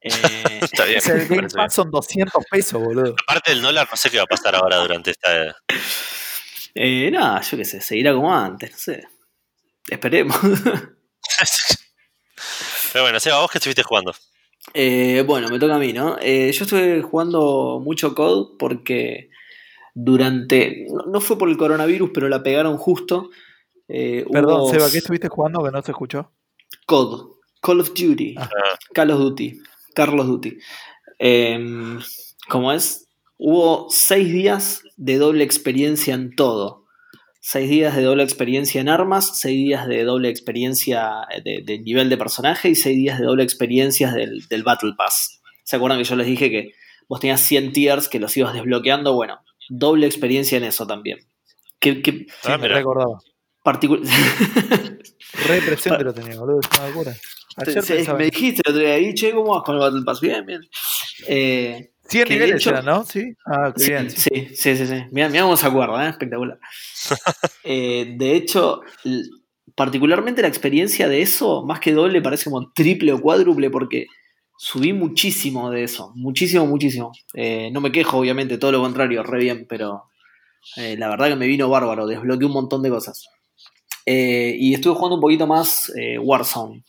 Eh, 0.00 0.60
Está 0.62 0.84
bien. 0.84 0.98
O 0.98 1.00
sea, 1.00 1.14
el 1.14 1.28
me 1.28 1.36
Game. 1.36 1.48
Pass 1.48 1.74
son 1.74 1.90
200 1.90 2.44
pesos, 2.50 2.80
boludo. 2.80 3.16
Aparte 3.26 3.52
del 3.52 3.62
dólar, 3.62 3.88
no 3.90 3.96
sé 3.96 4.10
qué 4.10 4.18
va 4.18 4.24
a 4.24 4.26
pasar 4.26 4.54
ahora 4.54 4.76
durante 4.76 5.10
esta. 5.10 5.56
Eh, 6.74 7.10
nada, 7.10 7.40
yo 7.40 7.56
qué 7.56 7.64
sé, 7.64 7.80
seguirá 7.80 8.12
como 8.12 8.34
antes, 8.34 8.70
no 8.72 8.78
sé. 8.78 9.08
Esperemos. 9.88 10.36
Pero 12.92 13.04
bueno, 13.04 13.18
Seba, 13.20 13.40
vos 13.40 13.50
que 13.50 13.58
estuviste 13.58 13.82
jugando. 13.82 14.14
Eh, 14.72 15.22
bueno, 15.26 15.48
me 15.48 15.58
toca 15.58 15.74
a 15.76 15.78
mí, 15.78 15.92
¿no? 15.92 16.16
Eh, 16.20 16.50
yo 16.52 16.64
estuve 16.64 17.02
jugando 17.02 17.80
mucho 17.82 18.14
COD 18.14 18.56
porque 18.58 19.30
durante. 19.94 20.86
No, 20.88 21.04
no 21.12 21.20
fue 21.20 21.36
por 21.36 21.48
el 21.48 21.56
coronavirus, 21.56 22.10
pero 22.14 22.28
la 22.28 22.42
pegaron 22.42 22.76
justo. 22.78 23.30
Eh, 23.88 24.24
Perdón, 24.32 24.62
hubo 24.62 24.70
Seba, 24.70 24.90
¿qué 24.90 24.98
estuviste 24.98 25.28
jugando 25.28 25.62
que 25.62 25.70
no 25.70 25.82
se 25.82 25.90
escuchó? 25.90 26.32
COD, 26.86 27.32
Call 27.60 27.80
of 27.80 27.88
Duty, 27.94 28.34
Ah. 28.38 28.48
Call 28.94 29.10
of 29.10 29.18
Duty, 29.18 29.60
Carlos 29.94 30.26
Duty. 30.26 30.56
Em, 31.18 32.00
¿Cómo 32.48 32.72
es? 32.72 33.03
Hubo 33.46 33.88
seis 33.90 34.32
días 34.32 34.82
de 34.96 35.18
doble 35.18 35.44
experiencia 35.44 36.14
en 36.14 36.34
todo. 36.34 36.86
Seis 37.40 37.68
días 37.68 37.94
de 37.94 38.02
doble 38.02 38.22
experiencia 38.22 38.80
en 38.80 38.88
armas, 38.88 39.38
seis 39.38 39.58
días 39.58 39.86
de 39.86 40.02
doble 40.04 40.30
experiencia 40.30 41.10
de, 41.44 41.60
de 41.62 41.78
nivel 41.80 42.08
de 42.08 42.16
personaje 42.16 42.70
y 42.70 42.74
seis 42.74 42.96
días 42.96 43.18
de 43.20 43.26
doble 43.26 43.42
experiencia 43.42 44.12
del, 44.12 44.46
del 44.48 44.62
Battle 44.62 44.92
Pass. 44.96 45.42
¿Se 45.62 45.76
acuerdan 45.76 45.98
que 45.98 46.04
yo 46.04 46.16
les 46.16 46.26
dije 46.26 46.50
que 46.50 46.72
vos 47.06 47.20
tenías 47.20 47.42
100 47.42 47.72
tiers 47.72 48.08
que 48.08 48.18
los 48.18 48.34
ibas 48.34 48.54
desbloqueando? 48.54 49.12
Bueno, 49.14 49.40
doble 49.68 50.06
experiencia 50.06 50.56
en 50.56 50.64
eso 50.64 50.86
también. 50.86 51.18
¿Qué, 51.78 52.00
qué 52.00 52.12
Sí, 52.12 52.26
Ah, 52.44 52.56
me 52.56 52.68
recordaba. 52.68 53.18
particu- 53.62 54.00
Re 55.48 55.60
presente 55.66 56.02
lo 56.02 56.14
tenía, 56.14 56.38
boludo. 56.40 56.60
Es 56.60 56.78
una 56.78 56.88
locura. 56.88 57.14
Ayer 57.56 58.14
me 58.16 58.24
dijiste 58.24 58.62
el 58.64 58.70
otro 58.72 58.82
día 58.86 58.94
ahí, 58.94 59.12
che, 59.14 59.32
¿cómo 59.32 59.52
vas 59.54 59.62
con 59.64 59.74
el 59.74 59.80
Battle 59.82 60.02
Pass? 60.02 60.20
Bien, 60.22 60.46
bien. 60.46 60.62
Eh, 61.28 61.90
100 62.08 62.24
que 62.28 62.34
de 62.34 62.40
niveles 62.40 62.66
hecho- 62.66 62.82
¿no? 62.82 63.04
Sí. 63.04 63.32
Ah, 63.46 63.72
qué 63.76 63.82
sí, 63.82 63.90
bien. 63.90 64.10
sí, 64.10 64.28
sí, 64.54 64.76
sí, 64.76 64.86
sí. 64.86 65.04
Mirá, 65.10 65.28
mirá 65.28 65.42
cómo 65.44 65.56
se 65.56 65.66
acuerda, 65.66 66.06
¿eh? 66.06 66.10
espectacular. 66.10 66.58
Eh, 67.66 68.14
de 68.18 68.36
hecho, 68.36 68.80
particularmente 69.74 70.42
la 70.42 70.48
experiencia 70.48 71.08
de 71.08 71.22
eso, 71.22 71.64
más 71.64 71.80
que 71.80 71.92
doble, 71.92 72.20
parece 72.20 72.44
como 72.50 72.70
triple 72.72 73.12
o 73.12 73.20
cuádruple, 73.20 73.70
porque 73.70 74.06
subí 74.58 74.92
muchísimo 74.92 75.70
de 75.70 75.84
eso, 75.84 76.12
muchísimo, 76.14 76.66
muchísimo. 76.66 77.12
Eh, 77.34 77.70
no 77.72 77.80
me 77.80 77.90
quejo, 77.90 78.18
obviamente, 78.18 78.58
todo 78.58 78.72
lo 78.72 78.82
contrario, 78.82 79.22
re 79.22 79.38
bien, 79.38 79.66
pero 79.68 80.04
eh, 80.76 80.96
la 80.98 81.08
verdad 81.08 81.28
que 81.28 81.36
me 81.36 81.46
vino 81.46 81.68
bárbaro, 81.70 82.06
desbloqueé 82.06 82.46
un 82.46 82.52
montón 82.52 82.82
de 82.82 82.90
cosas. 82.90 83.26
Eh, 84.06 84.54
y 84.58 84.74
estuve 84.74 84.94
jugando 84.94 85.14
un 85.16 85.22
poquito 85.22 85.46
más 85.46 85.90
Warzone, 86.20 86.84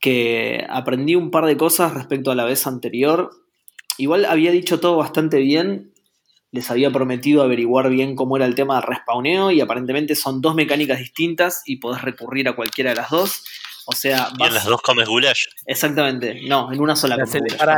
que 0.00 0.64
aprendí 0.68 1.14
un 1.14 1.30
par 1.30 1.46
de 1.46 1.56
cosas 1.56 1.94
respecto 1.94 2.30
a 2.30 2.34
la 2.34 2.44
vez 2.44 2.66
anterior. 2.66 3.30
Igual 3.96 4.24
había 4.24 4.52
dicho 4.52 4.80
todo 4.80 4.96
bastante 4.96 5.38
bien, 5.38 5.92
les 6.50 6.70
había 6.70 6.90
prometido 6.90 7.42
averiguar 7.42 7.90
bien 7.90 8.16
cómo 8.16 8.36
era 8.36 8.46
el 8.46 8.54
tema 8.54 8.76
de 8.76 8.86
respawneo 8.86 9.50
y 9.50 9.60
aparentemente 9.60 10.14
son 10.14 10.40
dos 10.40 10.54
mecánicas 10.54 10.98
distintas 10.98 11.62
y 11.66 11.76
podés 11.76 12.02
recurrir 12.02 12.48
a 12.48 12.56
cualquiera 12.56 12.90
de 12.90 12.96
las 12.96 13.10
dos. 13.10 13.44
O 13.86 13.92
sea, 13.92 14.28
¿Y 14.38 14.42
en 14.44 14.54
las 14.54 14.64
dos 14.64 14.80
comes 14.82 15.08
goulash? 15.08 15.46
Exactamente, 15.66 16.42
no, 16.46 16.72
en 16.72 16.80
una 16.80 16.94
sola 16.94 17.16
¿Las, 17.16 17.34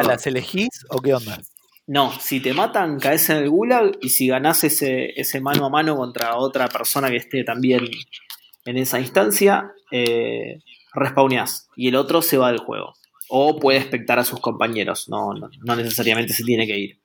¿las 0.07 0.27
elegís 0.27 0.85
o 0.89 1.01
qué 1.01 1.15
onda? 1.15 1.41
No, 1.87 2.13
si 2.21 2.41
te 2.41 2.53
matan, 2.53 3.01
caes 3.01 3.31
en 3.31 3.39
el 3.39 3.51
gulag 3.51 3.99
y 4.01 4.11
si 4.11 4.29
ganás 4.29 4.63
ese, 4.63 5.13
ese 5.21 5.41
mano 5.41 5.67
a 5.67 5.71
mano 5.71 5.97
contra 5.97 6.37
otra 6.37 6.69
persona 6.69 7.11
que 7.11 7.17
esté 7.17 7.43
también 7.43 7.89
en 8.65 8.77
esa 8.77 9.01
instancia, 9.01 9.73
eh, 9.91 10.61
respawneás 10.95 11.69
y 11.77 11.89
el 11.89 11.97
otro 11.97 12.23
se 12.23 12.39
va 12.39 12.51
del 12.51 12.61
juego. 12.61 12.95
O 13.29 13.59
puede 13.59 13.79
expectar 13.79 14.19
a 14.19 14.25
sus 14.25 14.41
compañeros, 14.41 15.09
no, 15.09 15.35
no, 15.35 15.77
necesariamente 15.77 16.33
se 16.33 16.45
tiene 16.45 16.67
que 16.67 16.79
ir. 16.79 17.01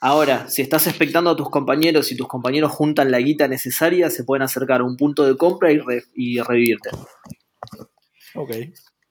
Ahora, 0.00 0.48
si 0.48 0.62
estás 0.62 0.86
expectando 0.86 1.30
a 1.30 1.36
tus 1.36 1.50
compañeros 1.50 2.10
y 2.10 2.16
tus 2.16 2.26
compañeros 2.26 2.72
juntan 2.72 3.10
la 3.10 3.18
guita 3.18 3.46
necesaria, 3.46 4.10
se 4.10 4.24
pueden 4.24 4.42
acercar 4.42 4.80
a 4.80 4.84
un 4.84 4.96
punto 4.96 5.26
de 5.26 5.36
compra 5.36 5.70
y, 5.70 5.80
y 6.14 6.40
revivirte. 6.40 6.90
Ok. 8.34 8.50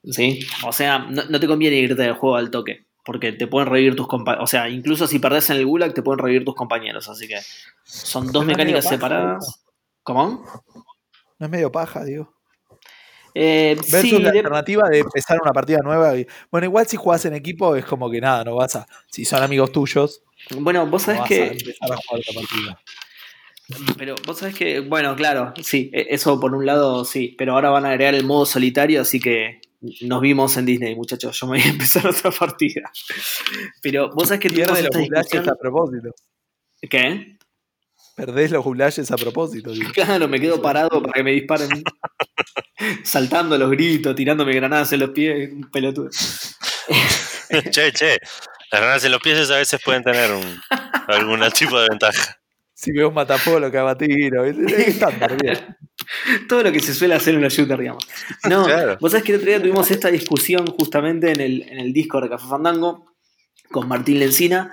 ¿Sí? 0.03 0.39
O 0.65 0.71
sea, 0.71 0.99
no, 0.99 1.39
te 1.39 1.47
conviene 1.47 1.77
irte 1.77 2.01
del 2.01 2.13
juego 2.13 2.36
al 2.36 2.51
toque. 2.51 2.88
Porque 3.05 3.32
te 3.32 3.47
pueden 3.47 3.69
revivir 3.69 3.95
tus 3.95 4.08
compañeros. 4.08 4.43
O 4.43 4.47
sea, 4.47 4.69
incluso 4.69 5.08
si 5.08 5.19
perdés 5.19 5.49
en 5.49 5.58
el 5.58 5.65
Gulag, 5.65 5.93
te 5.93 6.03
pueden 6.03 6.19
revivir 6.19 6.45
tus 6.45 6.55
compañeros. 6.55 7.10
Así 7.10 7.27
que 7.27 7.39
son 7.84 8.32
dos 8.32 8.45
mecánicas 8.45 8.88
separadas. 8.88 9.63
¿Cómo? 10.03 10.43
No 11.39 11.45
es 11.45 11.49
medio 11.49 11.71
paja, 11.71 12.03
digo. 12.03 12.38
Eh, 13.33 13.77
Versus 13.91 14.21
la 14.21 14.29
alternativa 14.29 14.89
de 14.89 14.99
empezar 14.99 15.39
una 15.41 15.51
partida 15.51 15.79
nueva. 15.83 16.13
bueno, 16.51 16.65
igual 16.65 16.87
si 16.87 16.97
jugás 16.97 17.25
en 17.25 17.33
equipo 17.33 17.75
es 17.75 17.85
como 17.85 18.09
que 18.09 18.21
nada, 18.21 18.43
no 18.43 18.55
vas 18.55 18.75
a. 18.75 18.87
Si 19.07 19.25
son 19.25 19.43
amigos 19.43 19.71
tuyos. 19.71 20.23
Bueno, 20.57 20.87
vos 20.87 21.03
sabés 21.03 21.21
que. 21.21 21.47
empezar 21.47 21.91
a 21.91 21.97
jugar 21.97 22.21
otra 22.21 22.33
partida. 22.33 22.79
Pero 23.97 24.15
vos 24.25 24.39
sabés 24.39 24.55
que, 24.55 24.79
bueno, 24.79 25.15
claro, 25.15 25.53
sí, 25.61 25.91
e, 25.93 26.07
eso 26.09 26.39
por 26.39 26.55
un 26.55 26.65
lado 26.65 27.05
sí, 27.05 27.35
pero 27.37 27.53
ahora 27.53 27.69
van 27.69 27.85
a 27.85 27.89
agregar 27.89 28.15
el 28.15 28.25
modo 28.25 28.45
solitario, 28.45 29.01
así 29.01 29.19
que 29.19 29.61
nos 30.01 30.21
vimos 30.21 30.57
en 30.57 30.65
Disney, 30.65 30.95
muchachos. 30.95 31.39
Yo 31.39 31.47
me 31.47 31.59
voy 31.59 31.67
a 31.67 31.69
empezar 31.71 32.07
otra 32.07 32.31
partida. 32.31 32.91
Pero 33.81 34.09
vos 34.13 34.27
sabés 34.27 34.41
que 34.41 34.49
pierde 34.49 34.83
los 34.83 34.95
gulashes 34.95 35.47
a 35.47 35.55
propósito. 35.55 36.11
¿Qué? 36.81 37.38
Perdés 38.19 38.51
los 38.51 38.63
gulashes 38.63 39.12
a 39.12 39.15
propósito. 39.15 39.71
Claro, 39.93 40.27
me 40.27 40.39
quedo 40.39 40.62
parado 40.62 41.01
para 41.01 41.13
que 41.13 41.23
me 41.23 41.32
disparen. 41.32 41.69
saltando 43.03 43.58
los 43.58 43.71
gritos, 43.71 44.15
tirándome 44.15 44.53
granadas 44.53 44.91
en 44.93 44.99
los 45.01 45.10
pies, 45.12 45.51
un 45.53 45.69
pelotudo. 45.71 46.10
che, 47.71 47.91
che. 47.93 48.17
Las 48.71 48.82
granadas 48.82 49.05
en 49.05 49.12
los 49.12 49.21
pies 49.21 49.49
a 49.49 49.58
veces 49.58 49.82
pueden 49.84 50.03
tener 50.03 50.32
un, 50.32 50.62
algún 51.08 51.39
tipo 51.51 51.79
de 51.79 51.88
ventaja 51.89 52.39
si 52.79 52.93
veo 52.93 53.10
un 53.10 53.13
matapolo, 53.13 53.69
cabatiro, 53.69 54.45
estándar, 54.45 55.36
bien. 55.36 55.58
Todo 56.47 56.63
lo 56.63 56.71
que 56.71 56.79
se 56.79 56.93
suele 56.93 57.13
hacer 57.13 57.36
en 57.36 57.41
los 57.41 57.51
shooters, 57.51 57.77
digamos. 57.77 58.08
No, 58.49 58.65
vos 59.01 59.12
sabés 59.12 59.25
que 59.25 59.34
el 59.34 59.39
otro 59.39 59.49
día 59.49 59.60
tuvimos 59.60 59.91
esta 59.91 60.10
discusión 60.10 60.65
justamente 60.67 61.29
en 61.34 61.41
el, 61.41 61.63
en 61.63 61.77
el 61.79 61.91
Discord 61.91 62.23
de 62.23 62.29
Café 62.29 62.47
Fandango 62.47 63.05
con 63.69 63.89
Martín 63.89 64.19
Lencina, 64.19 64.71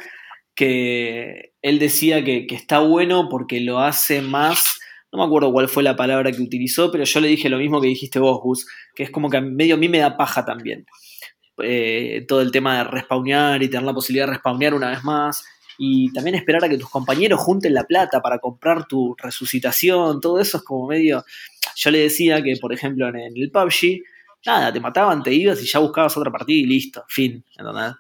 que 0.55 1.55
él 1.67 1.81
decía 1.81 2.23
que, 2.23 2.47
está 2.51 2.79
bueno 2.79 3.29
porque 3.29 3.61
lo 3.61 3.81
hace 3.81 4.23
más. 4.23 4.79
No 5.11 5.19
me 5.19 5.25
acuerdo 5.25 5.51
cuál 5.53 5.69
fue 5.69 5.83
la 5.83 5.97
palabra 5.97 6.31
que 6.31 6.41
utilizó, 6.41 6.93
pero 6.93 7.03
yo 7.03 7.19
le 7.19 7.27
dije 7.27 7.49
lo 7.49 7.59
mismo 7.59 7.81
que 7.81 7.89
dijiste 7.89 8.21
vos, 8.21 8.41
Gus, 8.41 8.69
que 8.95 9.03
es 9.03 9.11
como 9.11 9.29
que 9.29 9.41
medio 9.41 9.75
a 9.75 9.79
mí 9.79 9.89
me 9.89 9.99
da 9.99 10.17
paja 10.17 10.45
también. 10.45 10.87
Eh, 11.61 12.25
todo 12.29 12.41
el 12.41 12.53
tema 12.53 12.79
de 12.79 12.85
respawnear 12.85 13.61
y 13.65 13.69
tener 13.69 13.85
la 13.85 13.95
posibilidad 13.95 14.27
de 14.27 14.35
respawnear 14.35 14.75
una 14.75 14.91
vez 14.91 15.03
más 15.03 15.45
y 15.77 16.13
también 16.13 16.37
esperar 16.37 16.65
a 16.65 16.69
que 16.69 16.79
tus 16.79 16.89
compañeros 16.89 17.41
junten 17.41 17.75
la 17.75 17.83
plata 17.83 18.21
para 18.21 18.39
comprar 18.39 18.87
tu 18.87 19.17
resucitación, 19.19 20.21
todo 20.21 20.39
eso 20.39 20.59
es 20.59 20.63
como 20.63 20.87
medio... 20.87 21.25
Yo 21.75 21.91
le 21.91 21.99
decía 21.99 22.41
que, 22.45 22.55
por 22.61 22.73
ejemplo, 22.73 23.09
en 23.09 23.17
el 23.17 23.51
PUBG, 23.51 24.03
nada, 24.47 24.73
te 24.73 24.79
mataban, 24.79 25.21
te 25.25 25.35
ibas 25.35 25.61
y 25.61 25.67
ya 25.67 25.81
buscabas 25.81 26.17
otra 26.17 26.31
partida 26.31 26.59
y 26.59 26.65
listo, 26.65 27.05
fin, 27.09 27.45
¿entendés? 27.59 27.97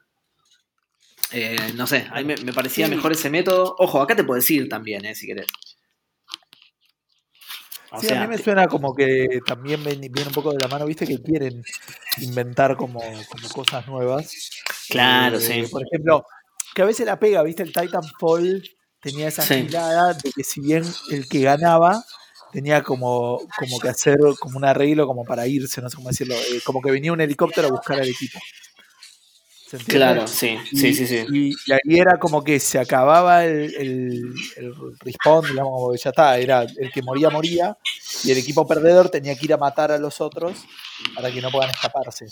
Eh, 1.32 1.72
no 1.74 1.86
sé, 1.86 2.06
a 2.10 2.22
mí 2.22 2.24
me, 2.24 2.52
parecía 2.52 2.88
mejor 2.88 3.12
ese 3.12 3.30
método. 3.30 3.74
Ojo, 3.78 4.00
acá 4.00 4.14
te 4.14 4.24
puedes 4.24 4.48
ir 4.50 4.68
también, 4.68 5.04
eh, 5.04 5.14
si 5.14 5.26
querés. 5.26 5.46
sí, 8.00 8.12
a 8.12 8.20
mí 8.20 8.28
me 8.28 8.38
suena 8.38 8.68
como 8.68 8.94
que 8.94 9.40
también 9.46 9.82
viene 9.84 10.10
un 10.26 10.32
poco 10.32 10.52
de 10.52 10.58
la 10.58 10.68
mano, 10.68 10.86
viste, 10.86 11.06
que 11.06 11.20
quieren 11.20 11.62
inventar 12.20 12.76
como, 12.76 13.00
cosas 13.52 13.86
nuevas. 13.86 14.30
Claro, 14.88 15.38
eh, 15.38 15.40
sí. 15.40 15.62
Por 15.70 15.82
ejemplo, 15.82 16.24
que 16.74 16.82
a 16.82 16.86
veces 16.86 17.06
la 17.06 17.18
pega, 17.18 17.42
¿viste? 17.42 17.62
El 17.62 17.72
Titanfall 17.72 18.62
tenía 19.00 19.28
esa 19.28 19.42
girada 19.44 20.14
de 20.14 20.32
que 20.32 20.44
si 20.44 20.60
bien 20.60 20.84
el 21.10 21.28
que 21.28 21.40
ganaba 21.40 22.04
tenía 22.52 22.82
como, 22.82 23.40
como 23.58 23.78
que 23.80 23.88
hacer 23.88 24.16
como 24.38 24.56
un 24.56 24.64
arreglo 24.64 25.06
como 25.06 25.24
para 25.24 25.46
irse, 25.46 25.82
no 25.82 25.90
sé 25.90 25.96
cómo 25.96 26.08
decirlo, 26.08 26.34
eh, 26.34 26.60
como 26.64 26.80
que 26.80 26.90
venía 26.90 27.12
un 27.12 27.20
helicóptero 27.20 27.68
a 27.68 27.70
buscar 27.70 28.00
al 28.00 28.08
equipo. 28.08 28.38
Claro, 29.86 30.26
sí, 30.26 30.58
sí, 30.70 30.94
sí, 30.94 31.06
sí. 31.06 31.24
Y, 31.32 31.72
ahí 31.72 31.98
era 31.98 32.18
como 32.18 32.42
que 32.44 32.60
se 32.60 32.78
acababa 32.78 33.44
el, 33.44 33.74
el, 33.74 34.34
el 34.56 34.74
respawn, 35.00 35.46
digamos, 35.46 35.72
como 35.72 35.92
que 35.92 35.98
ya 35.98 36.10
está, 36.10 36.38
era 36.38 36.62
el 36.62 36.92
que 36.92 37.02
moría, 37.02 37.30
moría, 37.30 37.76
y 38.24 38.30
el 38.30 38.38
equipo 38.38 38.66
perdedor 38.66 39.08
tenía 39.08 39.34
que 39.34 39.44
ir 39.46 39.52
a 39.52 39.56
matar 39.56 39.92
a 39.92 39.98
los 39.98 40.20
otros 40.20 40.64
para 41.14 41.30
que 41.30 41.40
no 41.40 41.50
puedan 41.50 41.70
escaparse. 41.70 42.26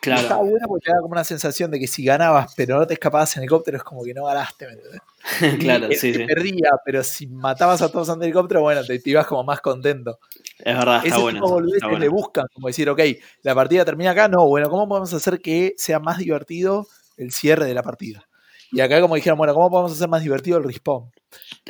Claro. 0.00 0.22
estaba 0.22 0.42
bueno 0.42 0.66
porque 0.66 0.86
te 0.86 0.92
da 0.92 1.00
como 1.00 1.12
una 1.12 1.24
sensación 1.24 1.70
de 1.70 1.78
que 1.78 1.86
si 1.86 2.02
ganabas 2.04 2.54
pero 2.56 2.78
no 2.78 2.86
te 2.86 2.94
escapabas 2.94 3.36
en 3.36 3.42
helicóptero 3.42 3.76
es 3.76 3.84
como 3.84 4.02
que 4.02 4.14
no 4.14 4.24
ganaste, 4.24 4.66
¿me 4.66 4.78
claro, 5.58 5.88
sí, 5.90 6.14
sí. 6.14 6.24
Perdía, 6.24 6.70
pero 6.84 7.04
si 7.04 7.26
matabas 7.26 7.82
a 7.82 7.92
todos 7.92 8.08
en 8.08 8.22
helicóptero, 8.22 8.62
bueno, 8.62 8.82
te, 8.82 9.00
ibas 9.04 9.26
como 9.26 9.44
más 9.44 9.60
contento. 9.60 10.18
Es 10.58 10.76
verdad, 10.76 11.04
está 11.04 11.18
bueno. 11.18 11.42
Tipo 11.42 11.98
le 11.98 12.08
buscan, 12.08 12.46
como 12.54 12.68
decir, 12.68 12.88
ok, 12.88 13.00
la 13.42 13.54
partida 13.54 13.84
termina 13.84 14.12
acá, 14.12 14.28
no, 14.28 14.46
bueno, 14.46 14.70
¿cómo 14.70 14.88
podemos 14.88 15.12
hacer 15.12 15.40
que 15.40 15.74
sea 15.76 15.98
más 16.00 16.16
divertido 16.16 16.86
el 17.18 17.32
cierre 17.32 17.66
de 17.66 17.74
la 17.74 17.82
partida? 17.82 18.26
Y 18.72 18.80
acá 18.80 19.00
como 19.00 19.16
dijeron, 19.16 19.36
bueno, 19.36 19.52
¿cómo 19.52 19.70
podemos 19.70 19.92
hacer 19.92 20.08
más 20.08 20.22
divertido 20.22 20.58
el 20.58 20.64
respawn? 20.64 21.10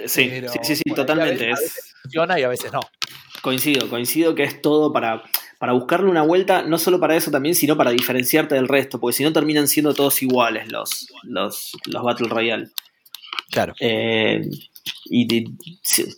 Sí, 0.07 0.31
sí, 0.62 0.77
sí, 0.77 0.83
totalmente. 0.95 1.47
A 1.47 1.51
veces, 1.51 1.95
funciona 2.03 2.38
y 2.38 2.43
a 2.43 2.49
veces 2.49 2.73
no. 2.73 2.81
Coincido, 3.43 3.88
coincido 3.88 4.35
que 4.35 4.45
es 4.45 4.61
todo 4.61 4.93
para 4.93 5.23
para 5.61 5.75
buscarle 5.75 6.09
una 6.09 6.23
vuelta, 6.23 6.62
no 6.62 6.79
solo 6.79 6.99
para 6.99 7.14
eso 7.14 7.31
también, 7.31 7.55
sino 7.55 7.77
para 7.77 7.90
diferenciarte 7.90 8.55
del 8.55 8.66
resto, 8.66 8.99
porque 8.99 9.18
si 9.18 9.23
no 9.23 9.31
terminan 9.31 9.68
siendo 9.68 9.92
todos 9.92 10.23
iguales 10.23 10.73
los, 10.73 11.07
los, 11.22 11.72
los 11.85 12.03
Battle 12.03 12.28
Royale. 12.28 12.70
Claro. 13.51 13.74
Eh, 13.78 14.41
y 15.11 15.45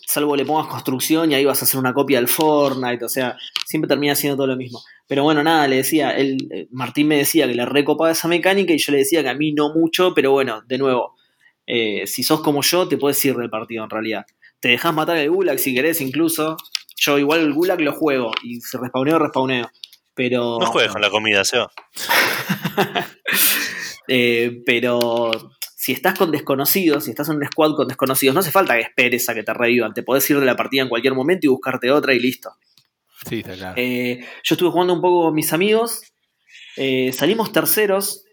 salvo 0.06 0.36
le 0.36 0.44
pongas 0.44 0.68
construcción 0.68 1.32
y 1.32 1.34
ahí 1.34 1.44
vas 1.44 1.60
a 1.60 1.64
hacer 1.64 1.80
una 1.80 1.92
copia 1.92 2.18
del 2.18 2.28
Fortnite, 2.28 3.04
o 3.04 3.08
sea, 3.08 3.36
siempre 3.66 3.88
termina 3.88 4.14
siendo 4.14 4.36
todo 4.36 4.46
lo 4.46 4.56
mismo. 4.56 4.80
Pero 5.08 5.24
bueno, 5.24 5.42
nada, 5.42 5.66
le 5.66 5.74
decía, 5.74 6.12
él, 6.12 6.36
eh, 6.52 6.68
Martín 6.70 7.08
me 7.08 7.16
decía 7.16 7.48
que 7.48 7.56
le 7.56 7.66
recopaba 7.66 8.12
esa 8.12 8.28
mecánica 8.28 8.72
y 8.72 8.78
yo 8.78 8.92
le 8.92 8.98
decía 8.98 9.24
que 9.24 9.28
a 9.28 9.34
mí 9.34 9.50
no 9.50 9.74
mucho, 9.74 10.14
pero 10.14 10.30
bueno, 10.30 10.62
de 10.68 10.78
nuevo, 10.78 11.16
eh, 11.66 12.06
si 12.06 12.22
sos 12.22 12.42
como 12.42 12.62
yo, 12.62 12.86
te 12.86 12.96
puedes 12.96 13.24
ir 13.24 13.34
del 13.34 13.50
partido 13.50 13.82
en 13.82 13.90
realidad. 13.90 14.24
Te 14.60 14.68
dejas 14.68 14.94
matar 14.94 15.16
el 15.16 15.30
Gulag 15.30 15.58
si 15.58 15.74
querés 15.74 16.00
incluso, 16.00 16.56
yo 17.05 17.18
igual 17.18 17.40
el 17.40 17.53
Gulag 17.53 17.80
lo 17.80 17.92
juego 17.92 18.32
y 18.44 18.61
si 18.61 18.78
respawneo, 18.78 19.18
respawneo. 19.18 19.68
Pero. 20.14 20.59
No 20.61 20.66
juegues 20.66 20.92
con 20.92 21.03
la 21.03 21.11
comida, 21.11 21.44
Seo. 21.44 21.68
eh, 24.09 24.62
pero 24.64 25.30
si 25.74 25.92
estás 25.92 26.16
con 26.16 26.30
desconocidos, 26.30 27.05
si 27.05 27.11
estás 27.11 27.28
en 27.28 27.36
un 27.36 27.46
squad 27.46 27.74
con 27.74 27.88
desconocidos, 27.88 28.34
no 28.34 28.40
hace 28.40 28.53
falta 28.53 28.74
que 28.74 28.82
esperes 28.82 29.28
a 29.28 29.34
que 29.34 29.42
te 29.42 29.53
revivan. 29.53 29.94
Te 29.94 30.05
podés 30.05 30.28
ir 30.30 30.38
de 30.38 30.46
la 30.46 30.55
partida 30.55 30.82
en 30.82 30.88
cualquier 30.88 31.14
momento 31.14 31.46
y 31.46 31.50
buscarte 31.50 31.90
otra 31.90 32.14
y 32.14 32.20
listo. 32.20 32.53
Sí, 33.28 33.40
está 33.40 33.55
claro. 33.55 33.74
Eh, 33.76 34.20
yo 34.44 34.55
estuve 34.55 34.70
jugando 34.70 34.94
un 34.94 35.00
poco 35.00 35.22
con 35.22 35.34
mis 35.34 35.53
amigos. 35.53 36.03
Eh, 36.76 37.12
salimos 37.12 37.50
terceros. 37.50 38.24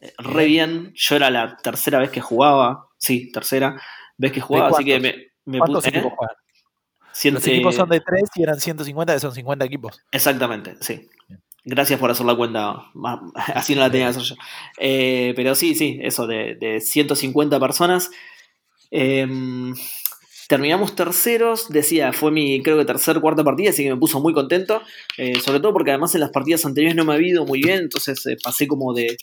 Eh, 0.00 0.14
re 0.16 0.46
bien. 0.46 0.92
Yo 0.94 1.16
era 1.16 1.30
la 1.30 1.58
tercera 1.58 1.98
vez 1.98 2.10
que 2.10 2.22
jugaba. 2.22 2.86
Sí, 2.96 3.30
tercera 3.32 3.78
vez 4.16 4.32
que 4.32 4.40
jugaba. 4.40 4.68
Así 4.68 4.84
que 4.84 4.98
me, 4.98 5.14
me 5.44 5.58
puse. 5.58 5.92
Los 7.30 7.46
equipos 7.46 7.74
son 7.74 7.88
de 7.88 8.00
3 8.00 8.22
y 8.36 8.42
eran 8.42 8.60
150, 8.60 9.14
que 9.14 9.20
son 9.20 9.32
50 9.32 9.64
equipos. 9.64 10.00
Exactamente, 10.10 10.76
sí. 10.80 11.08
Gracias 11.64 12.00
por 12.00 12.10
hacer 12.10 12.26
la 12.26 12.34
cuenta. 12.34 12.90
Así 13.54 13.74
no 13.74 13.82
la 13.82 13.90
tenía 13.90 14.06
que 14.06 14.10
hacer 14.10 14.22
yo. 14.22 14.34
Eh, 14.78 15.32
pero 15.36 15.54
sí, 15.54 15.74
sí, 15.74 15.98
eso, 16.02 16.26
de, 16.26 16.80
150 16.80 17.60
personas. 17.60 18.10
Em, 18.90 19.74
Terminamos 20.52 20.94
terceros, 20.94 21.70
decía, 21.70 22.12
fue 22.12 22.30
mi 22.30 22.62
creo 22.62 22.76
que 22.76 22.84
tercer, 22.84 23.20
cuarta 23.22 23.42
partida, 23.42 23.70
así 23.70 23.84
que 23.84 23.90
me 23.90 23.96
puso 23.96 24.20
muy 24.20 24.34
contento. 24.34 24.82
Eh, 25.16 25.40
sobre 25.40 25.60
todo 25.60 25.72
porque 25.72 25.92
además 25.92 26.14
en 26.14 26.20
las 26.20 26.28
partidas 26.28 26.66
anteriores 26.66 26.94
no 26.94 27.06
me 27.06 27.14
ha 27.14 27.18
ido 27.18 27.46
muy 27.46 27.62
bien, 27.62 27.78
entonces 27.78 28.26
eh, 28.26 28.36
pasé 28.44 28.66
como 28.66 28.92
de, 28.92 29.16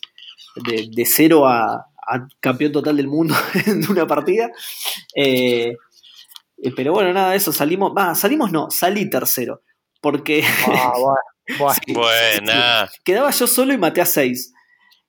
de, 0.55 0.89
de 0.91 1.05
cero 1.05 1.45
a, 1.45 1.85
a 2.07 2.27
campeón 2.39 2.71
total 2.71 2.97
del 2.97 3.07
mundo 3.07 3.35
en 3.67 3.87
una 3.91 4.07
partida. 4.07 4.49
Eh, 6.63 6.71
pero 6.75 6.93
bueno, 6.93 7.13
nada, 7.13 7.35
eso 7.35 7.51
salimos. 7.51 7.93
Va, 7.95 8.15
salimos 8.15 8.51
no, 8.51 8.69
salí 8.69 9.09
tercero. 9.09 9.61
Porque 10.01 10.43
Ah, 10.67 10.93
bueno, 10.97 11.15
bueno. 11.59 11.73
Sí, 11.85 11.93
Buena. 11.93 12.87
sí, 12.87 12.93
sí. 12.95 13.01
quedaba 13.03 13.31
yo 13.31 13.47
solo 13.47 13.73
y 13.73 13.77
maté 13.77 14.01
a 14.01 14.05
seis. 14.05 14.53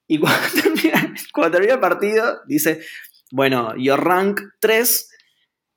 Y 0.07 0.19
cuando 0.21 0.39
termina, 0.63 1.15
cuando 1.33 1.53
termina 1.53 1.75
el 1.75 1.81
partido, 1.81 2.41
dice, 2.47 2.81
bueno, 3.31 3.75
your 3.77 4.03
rank 4.03 4.41
3. 4.61 5.09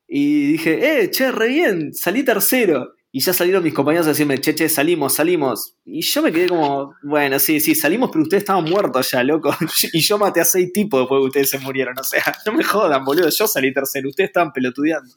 Y 0.08 0.46
dije, 0.52 1.02
eh, 1.02 1.10
che, 1.10 1.32
re 1.32 1.48
bien, 1.48 1.94
salí 1.94 2.24
tercero. 2.24 2.94
Y 3.16 3.20
ya 3.20 3.32
salieron 3.32 3.62
mis 3.62 3.72
compañeros 3.72 4.06
a 4.06 4.08
decirme, 4.08 4.40
che, 4.40 4.56
che, 4.56 4.68
salimos, 4.68 5.14
salimos. 5.14 5.76
Y 5.84 6.02
yo 6.02 6.20
me 6.20 6.32
quedé 6.32 6.48
como, 6.48 6.96
bueno, 7.04 7.38
sí, 7.38 7.60
sí, 7.60 7.76
salimos, 7.76 8.10
pero 8.10 8.24
ustedes 8.24 8.42
estaban 8.42 8.64
muertos 8.64 9.08
ya, 9.12 9.22
loco. 9.22 9.54
Y 9.92 10.00
yo 10.00 10.18
maté 10.18 10.40
a 10.40 10.44
seis 10.44 10.72
tipos 10.72 10.98
después 10.98 11.20
que 11.20 11.26
ustedes 11.26 11.50
se 11.50 11.60
murieron. 11.60 11.96
O 11.96 12.02
sea, 12.02 12.36
no 12.44 12.52
me 12.54 12.64
jodan, 12.64 13.04
boludo. 13.04 13.28
Yo 13.28 13.46
salí 13.46 13.72
tercero, 13.72 14.08
ustedes 14.08 14.30
estaban 14.30 14.52
pelotudeando. 14.52 15.14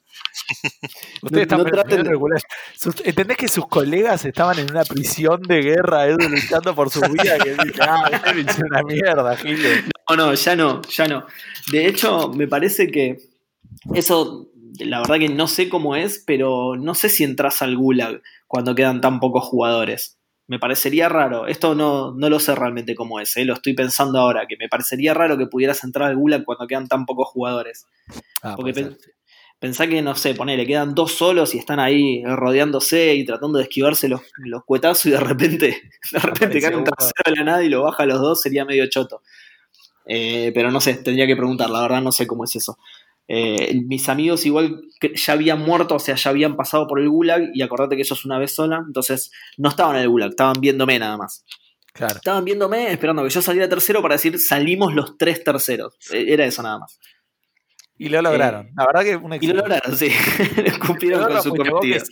Ustedes 1.24 1.42
están 1.42 1.58
no 1.58 1.66
traten 1.66 2.04
de- 2.04 2.10
regular. 2.12 2.40
¿Entendés 3.04 3.36
que 3.36 3.48
sus 3.48 3.68
colegas 3.68 4.24
estaban 4.26 4.60
en 4.60 4.70
una 4.70 4.84
prisión 4.86 5.42
de 5.42 5.62
guerra, 5.64 6.06
Edu, 6.06 6.30
luchando 6.30 6.76
por 6.76 6.92
su 6.92 7.02
vida? 7.02 7.40
Que 7.40 7.50
dice, 7.50 7.82
ah, 7.82 8.12
hicieron 8.30 8.70
una 8.70 8.84
mierda, 8.84 9.36
Giles. 9.38 9.86
No, 10.08 10.16
no, 10.16 10.34
ya 10.36 10.56
no, 10.56 10.84
ya 10.84 11.08
no. 11.08 11.26
De 11.72 11.88
hecho, 11.88 12.30
me 12.32 12.48
parece 12.48 12.92
que 12.92 13.18
eso, 13.96 14.52
la 14.80 15.00
verdad 15.00 15.20
que 15.20 15.30
no 15.30 15.48
sé 15.48 15.70
cómo 15.70 15.96
es, 15.96 16.24
pero 16.26 16.76
no 16.76 16.94
sé 16.96 17.10
si 17.10 17.24
entras 17.24 17.62
al 17.62 17.76
gulag 17.78 18.22
cuando 18.48 18.76
quedan 18.76 19.02
tan 19.02 19.20
pocos 19.20 19.44
jugadores. 19.46 20.18
Me 20.48 20.60
parecería 20.60 21.10
raro. 21.10 21.46
Esto 21.48 21.76
no, 21.76 22.14
no 22.14 22.30
lo 22.30 22.40
sé 22.40 22.56
realmente 22.56 22.96
cómo 22.96 23.20
es, 23.20 23.36
¿eh? 23.38 23.44
lo 23.46 23.54
estoy 23.54 23.74
pensando 23.74 24.20
ahora, 24.20 24.46
que 24.48 24.56
me 24.58 24.70
parecería 24.70 25.14
raro 25.14 25.38
que 25.38 25.48
pudieras 25.48 25.84
entrar 25.84 26.10
al 26.10 26.16
gulag 26.16 26.46
cuando 26.46 26.66
quedan 26.68 26.88
tan 26.88 27.06
pocos 27.06 27.28
jugadores. 27.28 27.86
Ah, 28.42 28.56
Porque 28.56 28.74
pen- 28.74 28.98
pensá 29.60 29.88
que, 29.88 30.02
no 30.02 30.16
sé, 30.16 30.36
ponele, 30.36 30.66
quedan 30.66 30.96
dos 30.96 31.12
solos 31.14 31.54
y 31.54 31.58
están 31.58 31.80
ahí 31.82 32.24
rodeándose 32.24 33.16
y 33.16 33.26
tratando 33.26 33.58
de 33.58 33.64
esquivarse 33.66 34.08
los, 34.08 34.22
los 34.38 34.64
cuetazos 34.64 35.08
y 35.08 35.10
de 35.12 35.20
repente, 35.20 35.82
de 36.12 36.20
repente 36.20 36.62
cae 36.62 36.76
un 36.78 36.84
tercero 36.86 37.24
de 37.26 37.36
la 37.36 37.44
nada 37.44 37.64
y 37.64 37.70
lo 37.70 37.84
baja 37.84 38.04
a 38.04 38.06
los 38.06 38.22
dos, 38.22 38.42
sería 38.42 38.64
medio 38.64 38.88
choto. 38.88 39.22
Eh, 40.06 40.52
pero 40.54 40.72
no 40.72 40.80
sé, 40.80 40.94
tendría 40.96 41.28
que 41.28 41.36
preguntar, 41.36 41.70
la 41.70 41.82
verdad 41.82 42.02
no 42.02 42.14
sé 42.14 42.26
cómo 42.26 42.46
es 42.46 42.56
eso. 42.56 42.78
Eh, 43.30 43.82
mis 43.86 44.08
amigos 44.08 44.46
igual 44.46 44.82
ya 45.16 45.34
habían 45.34 45.60
muerto, 45.62 45.96
o 45.96 46.00
sea, 46.00 46.16
ya 46.16 46.30
habían 46.30 46.56
pasado 46.56 46.88
por 46.88 47.00
el 47.00 47.10
gulag 47.10 47.50
y 47.54 47.62
acordate 47.62 47.96
que 47.98 48.04
eso 48.04 48.14
es 48.14 48.24
una 48.24 48.40
vez 48.40 48.56
sola, 48.56 48.82
entonces 48.86 49.32
no 49.58 49.70
estaban 49.70 49.98
en 49.98 50.04
el 50.04 50.10
gulag, 50.10 50.30
estaban 50.30 50.56
viéndome 50.62 50.98
nada 50.98 51.18
más. 51.18 51.44
Claro. 51.94 52.16
Estaban 52.16 52.46
viéndome 52.46 52.92
esperando 52.92 53.24
que 53.24 53.30
yo 53.30 53.42
saliera 53.42 53.68
tercero 53.68 54.02
para 54.02 54.16
decir 54.16 54.40
salimos 54.40 54.94
los 54.94 55.18
tres 55.18 55.44
terceros. 55.44 55.98
Eh, 56.14 56.26
Era 56.30 56.46
eso 56.46 56.62
nada 56.62 56.80
más. 56.80 57.00
Y 57.98 58.10
lo 58.10 58.22
lograron. 58.22 58.70
La 58.78 58.86
verdad 58.86 59.04
que 59.04 59.16
una 59.16 59.38
Y 59.38 59.48
lo 59.48 59.56
lograron, 59.56 59.98
sí. 59.98 60.10
Cumplieron 60.86 61.26
con 61.26 61.42
su 61.42 61.50
cometido. 61.50 62.06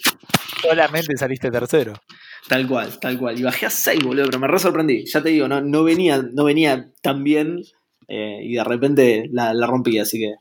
Solamente 0.62 1.16
saliste 1.16 1.52
tercero. 1.52 1.94
Tal 2.48 2.68
cual, 2.68 3.00
tal 3.00 3.20
cual. 3.20 3.40
Y 3.40 3.44
bajé 3.44 3.68
a 3.68 3.70
6, 3.70 4.04
boludo, 4.04 4.26
pero 4.26 4.40
me 4.40 4.48
re 4.48 4.58
sorprendí. 4.58 5.06
Ya 5.06 5.22
te 5.22 5.30
digo, 5.30 5.48
no, 5.48 5.62
no, 5.62 5.84
venía, 5.84 6.24
no 6.34 6.44
venía 6.44 6.92
tan 7.04 7.24
bien 7.24 7.62
eh, 8.08 8.40
y 8.44 8.56
de 8.56 8.64
repente 8.64 9.30
la, 9.32 9.54
la 9.54 9.68
rompí, 9.68 10.00
así 10.00 10.20
que 10.20 10.34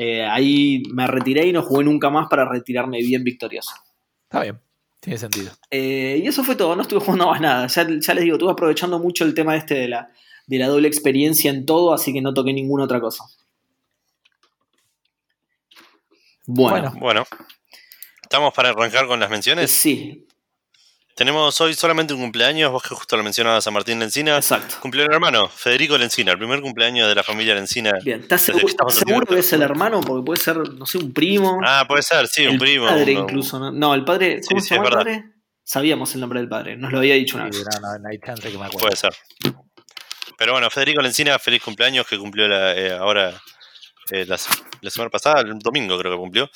eh, 0.00 0.24
ahí 0.24 0.84
me 0.92 1.08
retiré 1.08 1.44
y 1.48 1.52
no 1.52 1.60
jugué 1.60 1.82
nunca 1.82 2.08
más 2.08 2.28
para 2.28 2.48
retirarme 2.48 2.98
bien 2.98 3.24
victorioso. 3.24 3.72
Está 4.22 4.42
bien. 4.42 4.60
Tiene 5.00 5.18
sentido. 5.18 5.50
Eh, 5.72 6.20
y 6.22 6.28
eso 6.28 6.44
fue 6.44 6.54
todo, 6.54 6.76
no 6.76 6.82
estuve 6.82 7.00
jugando 7.00 7.26
más 7.26 7.40
nada. 7.40 7.66
Ya, 7.66 7.84
ya 7.98 8.14
les 8.14 8.22
digo, 8.22 8.36
estuve 8.36 8.52
aprovechando 8.52 9.00
mucho 9.00 9.24
el 9.24 9.34
tema 9.34 9.56
este 9.56 9.74
de 9.74 9.88
la, 9.88 10.08
de 10.46 10.58
la 10.58 10.68
doble 10.68 10.86
experiencia 10.86 11.50
en 11.50 11.66
todo, 11.66 11.92
así 11.92 12.12
que 12.12 12.20
no 12.20 12.32
toqué 12.32 12.52
ninguna 12.52 12.84
otra 12.84 13.00
cosa. 13.00 13.24
Bueno, 16.46 16.92
Bueno. 16.92 17.00
Bueno. 17.00 17.24
Estamos 18.22 18.54
para 18.54 18.68
arrancar 18.68 19.08
con 19.08 19.18
las 19.18 19.30
menciones. 19.30 19.68
sí, 19.68 20.28
Tenemos 21.18 21.60
hoy 21.60 21.74
solamente 21.74 22.14
un 22.14 22.20
cumpleaños, 22.20 22.70
vos 22.70 22.80
que 22.80 22.94
justo 22.94 23.16
lo 23.16 23.24
mencionabas 23.24 23.66
a 23.66 23.72
Martín 23.72 23.98
Lencina. 23.98 24.36
exacto. 24.36 24.76
Cumplió 24.80 25.04
el 25.04 25.10
hermano, 25.12 25.48
Federico 25.48 25.98
Lencina, 25.98 26.30
el 26.30 26.38
primer 26.38 26.60
cumpleaños 26.60 27.08
de 27.08 27.14
la 27.16 27.24
familia 27.24 27.56
Lencina. 27.56 27.92
Bien, 28.04 28.20
¿estás 28.20 28.42
seguro, 28.42 28.66
que 28.86 28.92
seguro 28.94 29.36
es 29.36 29.52
el 29.52 29.62
hermano? 29.62 30.00
Porque 30.00 30.24
puede 30.24 30.40
ser, 30.40 30.56
no 30.58 30.86
sé, 30.86 30.98
un 30.98 31.12
primo. 31.12 31.60
Ah, 31.64 31.84
puede 31.88 32.02
ser, 32.02 32.28
sí, 32.28 32.46
un 32.46 32.52
el 32.54 32.58
primo. 32.60 32.86
padre 32.86 33.12
uno- 33.12 33.22
incluso, 33.22 33.58
¿no? 33.58 33.72
No, 33.72 33.94
el 33.94 34.04
padre, 34.04 34.40
¿cómo 34.48 34.60
Sí, 34.60 34.68
se 34.68 34.68
sí, 34.68 34.74
llama 34.76 34.88
el 34.90 34.94
padre? 34.94 35.24
Sabíamos 35.64 36.14
el 36.14 36.20
nombre 36.20 36.38
del 36.38 36.48
padre, 36.48 36.76
nos 36.76 36.92
lo 36.92 36.98
había 36.98 37.14
dicho 37.14 37.36
una 37.36 37.50
Sí, 37.52 37.58
vez. 37.58 37.66
no, 37.74 37.80
no, 37.92 37.98
no 37.98 38.08
hay 38.08 38.18
chance 38.24 38.42
que 38.50 38.56
me 38.56 38.66
acuerde. 38.66 38.78
Puede 38.78 38.96
ser. 38.96 39.12
Pero 40.38 40.52
bueno, 40.52 40.70
Federico 40.70 41.02
Lencina, 41.02 41.36
feliz 41.40 41.62
cumpleaños, 41.64 42.06
que 42.06 42.16
cumplió 42.16 42.46
la, 42.46 42.76
eh, 42.76 42.92
ahora 42.92 43.34
eh, 44.12 44.24
la 44.24 44.90
semana 44.90 45.10
pasada, 45.10 45.40
el 45.40 45.58
domingo 45.58 45.98
creo 45.98 46.12
que 46.12 46.18
cumplió. 46.18 46.48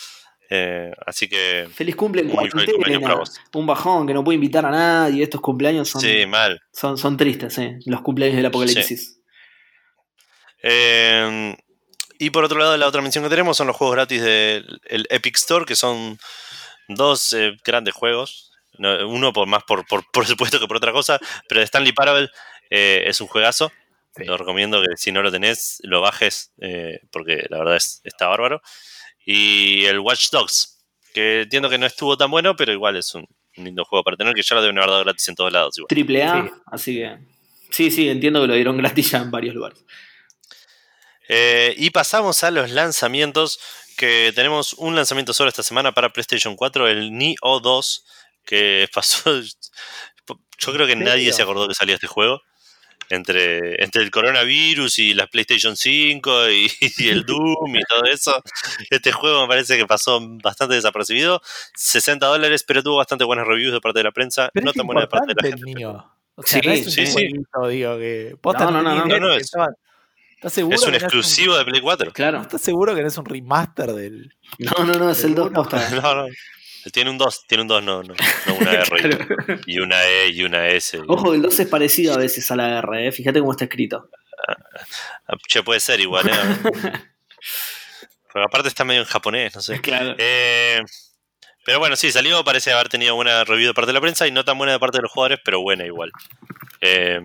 Eh, 0.55 0.93
así 1.07 1.31
que 1.31 1.67
Feliz 1.73 1.97
cumple 1.97 2.21
en 2.21 2.29
cuarentena, 2.29 3.23
un 3.55 3.67
bajón 3.67 4.07
que 4.07 4.13
no 4.13 4.23
puede 4.23 4.35
invitar 4.35 4.67
a 4.67 4.71
nadie, 4.71 5.23
estos 5.23 5.41
cumpleaños 5.41 5.89
son, 5.89 6.03
sí, 6.03 6.27
mal. 6.27 6.61
son, 6.71 6.99
son 6.99 7.17
tristes, 7.17 7.57
¿eh? 7.57 7.79
los 7.87 8.03
cumpleaños 8.03 8.37
del 8.37 8.45
apocalipsis. 8.45 9.19
Eh, 10.63 11.57
y 12.19 12.31
por 12.31 12.45
otro 12.45 12.59
lado, 12.59 12.77
la 12.77 12.87
otra 12.87 13.01
mención 13.01 13.25
que 13.25 13.31
tenemos 13.31 13.57
son 13.57 13.67
los 13.67 13.77
juegos 13.77 13.97
gratis 13.97 14.21
del 14.21 14.81
el 14.85 15.07
Epic 15.09 15.37
Store, 15.37 15.65
que 15.65 15.75
son 15.75 16.19
dos 16.89 17.33
eh, 17.33 17.57
grandes 17.65 17.95
juegos. 17.95 18.53
No, 18.79 19.09
uno 19.09 19.33
por 19.33 19.47
más 19.47 19.65
por, 19.65 19.87
por, 19.87 20.05
por 20.13 20.27
supuesto 20.27 20.61
que 20.61 20.67
por 20.67 20.77
otra 20.77 20.93
cosa, 20.93 21.19
pero 21.49 21.63
Stanley 21.63 21.93
Parable 21.93 22.29
eh, 22.69 23.05
es 23.07 23.23
un 23.23 23.27
juegazo. 23.27 23.73
Sí. 24.17 24.25
Lo 24.25 24.37
recomiendo 24.37 24.83
que 24.83 24.97
si 24.97 25.13
no 25.13 25.23
lo 25.23 25.33
tenés, 25.33 25.79
lo 25.83 26.03
bajes, 26.03 26.53
eh, 26.61 27.01
porque 27.11 27.47
la 27.49 27.59
verdad 27.59 27.77
es, 27.77 28.03
está 28.05 28.29
bárbaro. 28.29 28.61
Y 29.25 29.85
el 29.85 30.01
Watch 30.01 30.31
Dogs, 30.31 30.85
que 31.15 31.43
entiendo 31.43 31.69
que 31.69 31.79
no 31.79 31.87
estuvo 31.87 32.17
tan 32.17 32.31
bueno, 32.31 32.57
pero 32.57 32.73
igual 32.73 32.97
es 32.97 33.15
un, 33.15 33.27
lindo 33.57 33.85
juego 33.85 34.03
para 34.03 34.17
tener, 34.17 34.35
que 34.35 34.43
ya 34.43 34.57
lo 34.57 34.63
deben 34.63 34.79
haber 34.79 34.91
dado 34.91 35.05
gratis 35.05 35.29
en 35.29 35.35
todos 35.35 35.53
lados. 35.53 35.79
Igual. 35.79 35.89
Triple 35.89 36.23
A, 36.23 36.43
Sí. 36.43 36.51
así 36.67 36.95
que. 36.97 37.19
Sí, 37.71 37.91
sí, 37.91 38.09
entiendo 38.09 38.41
que 38.43 38.49
lo 38.49 38.55
dieron 38.55 38.77
gratis 38.77 39.11
ya 39.11 39.19
en 39.19 39.31
varios 39.31 39.55
lugares. 39.55 39.85
Eh, 41.29 41.75
y 41.79 41.91
pasamos 41.91 42.43
a 42.45 42.51
los 42.51 42.71
lanzamientos, 42.71 43.61
que 43.97 44.33
tenemos 44.35 44.75
un 44.75 44.95
lanzamiento 44.97 45.33
solo 45.33 45.49
esta 45.49 45.63
semana 45.63 45.93
para 45.93 46.13
PlayStation 46.13 46.57
4, 46.57 46.89
el 46.89 47.17
Nioh 47.17 47.61
2, 47.61 48.05
que 48.45 48.89
pasó... 48.95 49.41
Yo 50.59 50.73
creo 50.73 50.87
que 50.87 50.97
nadie 50.97 51.33
se 51.33 51.43
acordó 51.43 51.67
que 51.67 51.75
salía 51.75 51.97
este 51.97 52.07
juego. 52.07 52.41
Entre, 53.15 53.83
entre 53.85 54.03
el 54.03 54.11
coronavirus 54.11 54.99
y 55.01 55.13
la 55.15 55.27
PlayStation 55.27 55.77
5 55.77 56.51
y, 56.51 56.71
y 56.99 57.09
el 57.09 57.25
Doom 57.27 57.77
y 57.77 57.81
todo 57.83 58.05
eso, 58.05 58.43
este 58.91 59.13
juego 59.13 59.43
me 59.43 59.49
parece 59.49 59.77
que 59.77 59.87
pasó 59.87 60.19
bastante 60.43 60.75
desapercibido. 60.77 61.43
60 61.75 62.27
dólares, 62.27 62.65
pero 62.67 62.83
tuvo 62.83 62.97
bastante 62.97 63.25
buenas 63.25 63.47
reviews 63.47 63.73
de 63.73 63.81
parte 63.81 63.99
de 63.99 64.05
la 64.05 64.13
prensa, 64.13 64.51
Pero 64.55 64.65
no 64.65 64.73
tan 64.73 64.87
buena 64.87 65.03
de 65.03 65.07
parte 65.09 65.35
de 65.35 65.43
la 65.43 65.49
gente. 65.57 65.65
niño. 65.65 66.11
O 66.35 66.43
sea, 66.43 66.61
Sí, 66.63 66.67
no 66.67 66.73
es 66.73 66.87
un 66.87 66.93
sí, 66.93 67.07
sí. 67.07 67.13
jueguito, 67.13 67.69
digo, 67.69 67.99
que. 67.99 68.37
No, 68.43 68.53
no, 68.71 68.83
no, 68.83 69.05
no, 69.07 69.19
no, 69.19 69.29
que 69.33 69.37
es- 69.37 69.53
¿Estás 70.37 70.55
seguro? 70.55 70.75
Es 70.75 70.83
un 70.83 70.91
no 70.91 70.97
exclusivo 70.97 71.57
de 71.57 71.65
Play 71.65 71.81
4. 71.81 72.13
Claro. 72.13 72.41
¿Estás 72.41 72.63
seguro 72.63 72.95
que 72.97 73.03
no 73.03 73.07
es 73.09 73.17
un 73.17 73.25
remaster 73.27 73.93
del. 73.93 74.35
No, 74.59 74.85
no, 74.85 74.95
no, 74.95 75.11
es 75.11 75.23
el 75.23 75.35
2 75.37 75.51
Seguro. 75.51 75.63
posta. 75.71 75.89
No, 76.03 76.15
no. 76.15 76.27
Tiene 76.91 77.11
un 77.11 77.19
2, 77.19 77.47
tiene 77.47 77.63
un 77.63 77.69
2, 77.69 77.83
no, 77.83 78.03
no, 78.03 78.15
no 78.47 78.55
una 78.55 78.73
R. 78.83 79.01
Claro. 79.01 79.61
y 79.67 79.79
una 79.79 80.05
E 80.05 80.29
y 80.29 80.43
una 80.43 80.69
S. 80.69 81.01
Ojo, 81.07 81.35
el 81.35 81.43
2 81.43 81.61
es 81.61 81.69
parecido 81.69 82.15
a 82.15 82.19
veces 82.19 82.51
a 82.51 82.57
la 82.57 82.79
R, 82.79 83.09
¿eh? 83.09 83.13
fíjate 83.13 83.41
cómo 83.41 83.53
está 83.53 83.65
escrito. 83.65 84.09
Ah, 84.49 85.37
Che, 85.47 85.63
puede 85.63 85.81
ser 85.81 86.01
igual, 86.01 86.29
¿eh? 86.29 86.33
Pero 88.33 88.47
aparte 88.47 88.69
está 88.69 88.85
medio 88.85 89.03
en 89.03 89.07
japonés, 89.07 89.55
no 89.55 89.61
sé. 89.61 89.81
Claro. 89.81 90.15
Eh, 90.19 90.81
pero 91.65 91.79
bueno, 91.79 91.97
sí, 91.97 92.11
salió, 92.11 92.43
parece 92.43 92.73
haber 92.73 92.89
tenido 92.89 93.15
buena 93.15 93.45
review 93.45 93.69
de 93.69 93.75
parte 93.75 93.89
de 93.89 93.93
la 93.93 94.01
prensa 94.01 94.27
y 94.27 94.33
no 94.33 94.45
tan 94.45 94.59
buena 94.59 94.73
de 94.73 94.79
parte 94.81 94.99
de 94.99 95.03
los 95.03 95.13
jugadores, 95.13 95.39
pero 95.45 95.61
buena 95.61 95.85
igual. 95.85 96.11
Eh, 96.81 97.21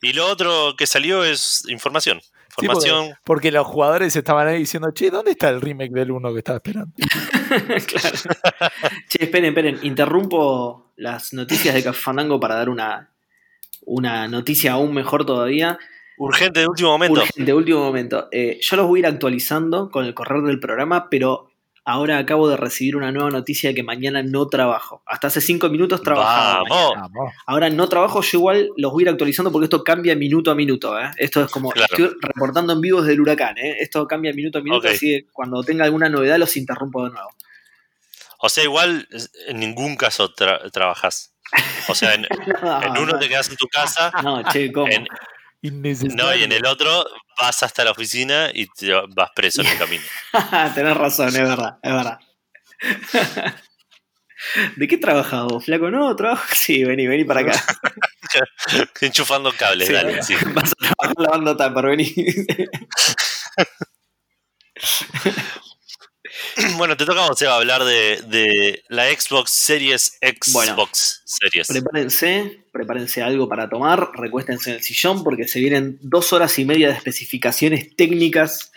y 0.00 0.12
lo 0.14 0.26
otro 0.26 0.74
que 0.76 0.86
salió 0.86 1.22
es 1.22 1.64
información. 1.68 2.20
Sí, 2.58 2.66
porque, 2.66 3.14
porque 3.24 3.52
los 3.52 3.66
jugadores 3.66 4.16
estaban 4.16 4.48
ahí 4.48 4.60
diciendo, 4.60 4.90
che, 4.92 5.10
¿dónde 5.10 5.32
está 5.32 5.50
el 5.50 5.60
remake 5.60 5.92
del 5.92 6.10
1 6.10 6.32
que 6.32 6.38
estaba 6.38 6.56
esperando? 6.56 6.92
claro. 7.86 8.16
Che, 9.08 9.24
esperen, 9.24 9.46
esperen. 9.46 9.78
Interrumpo 9.82 10.92
las 10.96 11.32
noticias 11.34 11.74
de 11.74 11.82
Café 11.82 12.00
Fandango 12.00 12.40
para 12.40 12.54
dar 12.54 12.70
una, 12.70 13.10
una 13.82 14.26
noticia 14.28 14.72
aún 14.72 14.94
mejor 14.94 15.26
todavía. 15.26 15.78
Urgente 16.18 16.60
de 16.60 16.66
último 16.66 16.90
momento. 16.90 17.20
Urgente, 17.20 17.52
último 17.52 17.80
momento. 17.80 18.28
Eh, 18.32 18.58
yo 18.62 18.76
los 18.76 18.86
voy 18.86 18.98
a 18.98 19.00
ir 19.00 19.06
actualizando 19.06 19.90
con 19.90 20.06
el 20.06 20.14
correr 20.14 20.42
del 20.42 20.58
programa, 20.58 21.10
pero 21.10 21.50
ahora 21.86 22.18
acabo 22.18 22.48
de 22.48 22.56
recibir 22.56 22.96
una 22.96 23.12
nueva 23.12 23.30
noticia 23.30 23.70
de 23.70 23.74
que 23.76 23.82
mañana 23.82 24.22
no 24.22 24.48
trabajo. 24.48 25.02
Hasta 25.06 25.28
hace 25.28 25.40
cinco 25.40 25.68
minutos 25.70 26.02
trabajaba. 26.02 26.64
Vamos. 26.68 27.32
Ahora 27.46 27.70
no 27.70 27.88
trabajo, 27.88 28.20
yo 28.22 28.38
igual 28.38 28.70
los 28.76 28.92
voy 28.92 29.02
a 29.02 29.04
ir 29.04 29.08
actualizando 29.10 29.50
porque 29.52 29.64
esto 29.66 29.84
cambia 29.84 30.14
minuto 30.16 30.50
a 30.50 30.54
minuto. 30.54 30.98
¿eh? 31.00 31.10
Esto 31.16 31.44
es 31.44 31.50
como, 31.50 31.70
Claro. 31.70 31.86
estoy 31.90 32.18
reportando 32.20 32.72
en 32.72 32.80
vivo 32.80 33.00
desde 33.00 33.14
el 33.14 33.20
huracán. 33.20 33.56
¿eh? 33.56 33.76
Esto 33.80 34.06
cambia 34.06 34.32
minuto 34.32 34.58
a 34.58 34.62
minuto, 34.62 34.88
así 34.88 35.06
que 35.06 35.26
cuando 35.32 35.62
tenga 35.62 35.84
alguna 35.84 36.08
novedad 36.08 36.38
los 36.38 36.56
interrumpo 36.56 37.04
de 37.04 37.10
nuevo. 37.12 37.30
O 38.38 38.48
sea, 38.48 38.64
igual 38.64 39.08
en 39.46 39.60
ningún 39.60 39.96
caso 39.96 40.34
tra- 40.34 40.70
trabajas. 40.72 41.32
O 41.88 41.94
sea, 41.94 42.14
en, 42.14 42.26
en 42.82 42.98
uno 42.98 43.18
te 43.18 43.28
quedas 43.28 43.48
en 43.48 43.56
tu 43.56 43.66
casa, 43.68 44.10
No, 44.24 44.42
che, 44.50 44.72
¿cómo? 44.72 44.88
en- 44.88 45.06
Innecesario. 45.66 46.16
no, 46.16 46.34
y 46.34 46.42
en 46.44 46.52
el 46.52 46.64
otro 46.66 47.04
vas 47.40 47.62
hasta 47.62 47.84
la 47.84 47.90
oficina 47.92 48.50
y 48.52 48.66
te 48.66 48.92
vas 49.14 49.30
preso 49.34 49.60
en 49.62 49.68
el 49.68 49.78
camino. 49.78 50.02
Tenés 50.74 50.96
razón, 50.96 51.28
es 51.28 51.34
verdad, 51.34 51.78
es 51.82 51.92
verdad. 51.92 52.18
¿De 54.76 54.86
qué 54.86 54.98
trabajas 54.98 55.44
vos, 55.44 55.64
flaco? 55.64 55.90
No, 55.90 56.14
trabajo. 56.14 56.44
Sí, 56.54 56.84
vení, 56.84 57.06
vení 57.06 57.24
para 57.24 57.40
acá. 57.40 57.62
Enchufando 59.00 59.50
cables, 59.52 59.86
Sí, 59.88 59.92
dale. 59.94 60.22
sí. 60.22 60.34
Vas 60.54 60.72
a 60.72 60.74
trabajar 60.76 61.14
lavando 61.18 61.56
tupper, 61.56 61.86
vení. 61.86 62.14
Bueno, 66.76 66.96
te 66.96 67.04
toca 67.04 67.20
a 67.22 67.56
hablar 67.56 67.84
de, 67.84 68.22
de 68.26 68.82
la 68.88 69.06
Xbox 69.06 69.50
Series 69.50 70.18
Xbox 70.20 70.52
Bueno. 70.52 70.88
Series. 70.92 71.68
Prepárense, 71.68 72.60
prepárense 72.72 73.22
algo 73.22 73.48
para 73.48 73.68
tomar, 73.68 74.10
recuéstense 74.14 74.70
en 74.70 74.76
el 74.76 74.82
sillón 74.82 75.24
porque 75.24 75.48
se 75.48 75.60
vienen 75.60 75.98
dos 76.02 76.32
horas 76.32 76.58
y 76.58 76.64
media 76.64 76.88
de 76.88 76.94
especificaciones 76.94 77.94
técnicas 77.96 78.72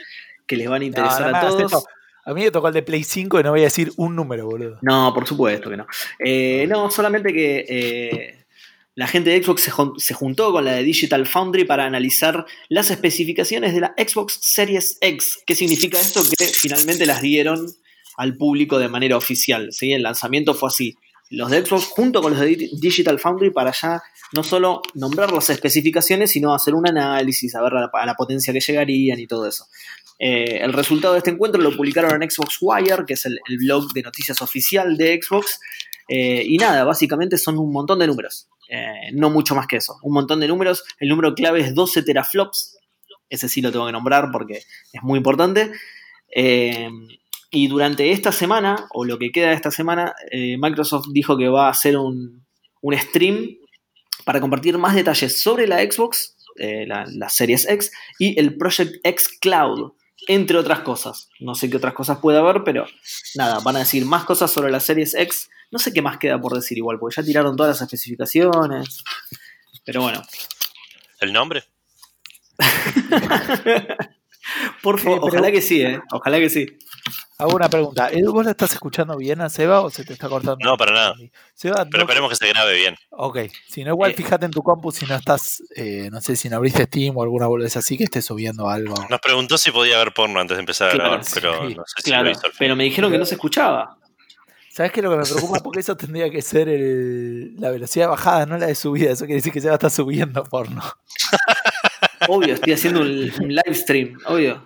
que 0.45 0.57
les 0.57 0.69
van 0.69 0.81
a 0.81 0.85
interesar 0.85 1.31
no 1.31 1.37
a 1.37 1.41
todos. 1.41 1.61
esto. 1.63 1.83
A 2.25 2.33
mí 2.33 2.43
me 2.43 2.51
tocó 2.51 2.67
el 2.67 2.73
de 2.73 2.83
Play 2.83 3.03
5 3.03 3.39
y 3.39 3.43
no 3.43 3.51
voy 3.51 3.61
a 3.61 3.63
decir 3.63 3.91
un 3.97 4.15
número, 4.15 4.45
boludo. 4.45 4.77
No, 4.81 5.11
por 5.13 5.27
supuesto 5.27 5.69
que 5.69 5.77
no. 5.77 5.87
Eh, 6.19 6.67
no, 6.67 6.91
solamente 6.91 7.33
que 7.33 7.65
eh, 7.67 8.45
la 8.99 9.07
gente 9.07 9.29
de 9.29 9.41
Xbox 9.41 9.61
se, 9.61 9.71
jun- 9.71 9.97
se 9.97 10.13
juntó 10.13 10.51
con 10.51 10.65
la 10.65 10.73
de 10.73 10.83
Digital 10.83 11.25
Foundry 11.25 11.63
para 11.63 11.85
analizar 11.85 12.45
las 12.67 12.91
especificaciones 12.91 13.73
de 13.73 13.79
la 13.79 13.93
Xbox 13.97 14.37
Series 14.41 14.97
X. 14.99 15.39
¿Qué 15.45 15.55
significa 15.55 15.97
esto? 15.99 16.21
Que 16.37 16.45
finalmente 16.47 17.05
las 17.05 17.21
dieron 17.21 17.65
al 18.17 18.35
público 18.35 18.77
de 18.77 18.89
manera 18.89 19.15
oficial. 19.15 19.69
¿sí? 19.71 19.93
El 19.93 20.03
lanzamiento 20.03 20.53
fue 20.53 20.67
así. 20.67 20.97
Los 21.29 21.49
de 21.49 21.65
Xbox 21.65 21.85
junto 21.85 22.21
con 22.21 22.31
los 22.33 22.41
de 22.41 22.47
Di- 22.47 22.69
Digital 22.81 23.19
Foundry 23.19 23.51
para 23.51 23.71
ya 23.71 24.01
no 24.33 24.43
solo 24.43 24.81
nombrar 24.95 25.31
las 25.31 25.49
especificaciones, 25.49 26.31
sino 26.31 26.53
hacer 26.53 26.73
un 26.73 26.85
análisis, 26.87 27.55
a 27.55 27.61
ver 27.61 27.73
a 27.75 27.81
la, 27.81 27.89
a 27.93 28.05
la 28.05 28.15
potencia 28.15 28.51
que 28.51 28.59
llegarían 28.59 29.19
y 29.19 29.27
todo 29.27 29.47
eso. 29.47 29.65
Eh, 30.19 30.59
el 30.61 30.73
resultado 30.73 31.13
de 31.13 31.19
este 31.19 31.29
encuentro 31.31 31.61
lo 31.61 31.73
publicaron 31.75 32.21
en 32.21 32.29
Xbox 32.29 32.57
Wire, 32.59 33.05
que 33.07 33.13
es 33.13 33.25
el, 33.25 33.39
el 33.47 33.57
blog 33.59 33.93
de 33.93 34.01
noticias 34.01 34.41
oficial 34.41 34.97
de 34.97 35.19
Xbox. 35.23 35.59
Eh, 36.09 36.43
y 36.45 36.57
nada, 36.57 36.83
básicamente 36.83 37.37
son 37.37 37.57
un 37.57 37.71
montón 37.71 37.99
de 37.99 38.07
números. 38.07 38.47
Eh, 38.69 39.11
no 39.13 39.29
mucho 39.29 39.55
más 39.55 39.67
que 39.67 39.77
eso. 39.77 39.97
Un 40.03 40.13
montón 40.13 40.39
de 40.39 40.47
números. 40.47 40.83
El 40.99 41.09
número 41.09 41.33
clave 41.33 41.61
es 41.61 41.73
12 41.73 42.03
teraflops. 42.03 42.77
Ese 43.29 43.49
sí 43.49 43.61
lo 43.61 43.71
tengo 43.71 43.85
que 43.85 43.91
nombrar 43.91 44.29
porque 44.31 44.63
es 44.93 45.03
muy 45.03 45.17
importante. 45.17 45.71
Eh, 46.33 46.89
y 47.51 47.67
durante 47.67 48.11
esta 48.11 48.31
semana, 48.31 48.87
o 48.91 49.05
lo 49.05 49.17
que 49.17 49.31
queda 49.31 49.49
de 49.49 49.55
esta 49.55 49.71
semana, 49.71 50.13
eh, 50.31 50.57
Microsoft 50.59 51.07
dijo 51.11 51.37
que 51.37 51.49
va 51.49 51.67
a 51.67 51.71
hacer 51.71 51.97
un, 51.97 52.45
un 52.81 52.97
stream 52.97 53.57
para 54.23 54.39
compartir 54.39 54.77
más 54.77 54.93
detalles 54.93 55.41
sobre 55.41 55.65
la 55.65 55.79
Xbox, 55.79 56.35
la 56.55 57.29
Series 57.29 57.67
X, 57.67 57.91
y 58.19 58.37
el 58.37 58.57
Project 58.57 58.97
X 59.03 59.29
Cloud, 59.39 59.93
entre 60.27 60.57
otras 60.57 60.81
cosas. 60.81 61.29
No 61.39 61.55
sé 61.55 61.69
qué 61.69 61.77
otras 61.77 61.93
cosas 61.93 62.19
puede 62.19 62.37
haber, 62.37 62.63
pero 62.63 62.85
nada, 63.35 63.59
van 63.59 63.77
a 63.77 63.79
decir 63.79 64.05
más 64.05 64.25
cosas 64.25 64.51
sobre 64.51 64.71
la 64.71 64.79
Series 64.79 65.13
X. 65.15 65.49
No 65.71 65.79
sé 65.79 65.93
qué 65.93 66.01
más 66.01 66.17
queda 66.17 66.39
por 66.41 66.53
decir 66.53 66.77
igual, 66.77 66.97
porque 66.99 67.15
ya 67.17 67.23
tiraron 67.23 67.55
todas 67.55 67.75
las 67.75 67.81
especificaciones. 67.81 69.03
Pero 69.85 70.01
bueno, 70.01 70.21
¿El 71.19 71.33
nombre? 71.33 71.63
por 74.81 74.99
favor, 74.99 75.17
Eh, 75.17 75.21
ojalá 75.23 75.51
que 75.51 75.61
sí, 75.61 75.81
¿eh? 75.81 75.99
Ojalá 76.11 76.39
que 76.39 76.49
sí. 76.49 76.65
Hago 77.37 77.55
una 77.55 77.69
pregunta. 77.69 78.09
Edu, 78.11 78.33
¿Vos 78.33 78.43
la 78.43 78.51
estás 78.51 78.73
escuchando 78.73 79.15
bien 79.15 79.39
a 79.41 79.49
Seba 79.49 79.79
o 79.81 79.89
se 79.89 80.03
te 80.03 80.11
está 80.13 80.27
cortando? 80.27 80.57
No, 80.63 80.75
para 80.75 80.91
nada. 80.91 81.13
Seba, 81.53 81.85
Pero 81.85 81.99
no- 81.99 82.03
esperemos 82.03 82.29
que 82.29 82.35
se 82.35 82.49
grabe 82.49 82.75
bien. 82.75 82.95
Ok, 83.11 83.37
si 83.69 83.83
no, 83.83 83.91
igual 83.91 84.11
Eh. 84.11 84.13
fíjate 84.15 84.45
en 84.45 84.51
tu 84.51 84.61
compu 84.61 84.91
si 84.91 85.05
no 85.05 85.15
estás, 85.15 85.63
eh, 85.75 86.09
no 86.11 86.19
sé, 86.19 86.35
si 86.35 86.49
no 86.49 86.57
abriste 86.57 86.83
Steam 86.85 87.15
o 87.15 87.23
alguna 87.23 87.47
boludez 87.47 87.77
así 87.77 87.97
que 87.97 88.03
estés 88.05 88.25
subiendo 88.25 88.69
algo. 88.69 88.95
Nos 89.09 89.19
preguntó 89.21 89.57
si 89.57 89.71
podía 89.71 89.97
ver 89.99 90.13
porno 90.13 90.39
antes 90.39 90.57
de 90.57 90.61
empezar 90.61 90.89
a 90.89 90.91
Claro, 90.91 91.09
grabar, 91.11 91.25
pero 91.33 91.67
sí, 91.69 91.75
no 91.75 91.83
sé 91.85 91.93
si 91.97 92.03
Claro, 92.09 92.23
lo 92.25 92.31
hizo 92.31 92.45
al 92.45 92.51
pero 92.59 92.75
me 92.75 92.83
dijeron 92.83 93.11
que 93.11 93.17
no 93.17 93.25
se 93.25 93.35
escuchaba. 93.35 93.97
¿Sabes 94.79 94.93
qué 94.93 95.01
es 95.01 95.03
lo 95.03 95.11
que 95.11 95.17
me 95.17 95.23
preocupa? 95.23 95.59
Porque 95.59 95.81
eso 95.81 95.97
tendría 95.97 96.29
que 96.29 96.41
ser 96.41 96.69
el- 96.69 97.53
la 97.59 97.69
velocidad 97.69 98.05
de 98.05 98.09
bajada, 98.11 98.45
no 98.45 98.57
la 98.57 98.67
de 98.67 98.75
subida. 98.75 99.11
Eso 99.11 99.25
quiere 99.25 99.35
decir 99.39 99.51
que 99.51 99.59
Seba 99.59 99.73
está 99.73 99.89
subiendo 99.89 100.41
porno. 100.45 100.81
Obvio, 102.29 102.53
estoy 102.53 102.71
haciendo 102.71 103.01
un, 103.01 103.09
live 103.09 103.73
stream, 103.73 104.17
obvio. 104.25 104.63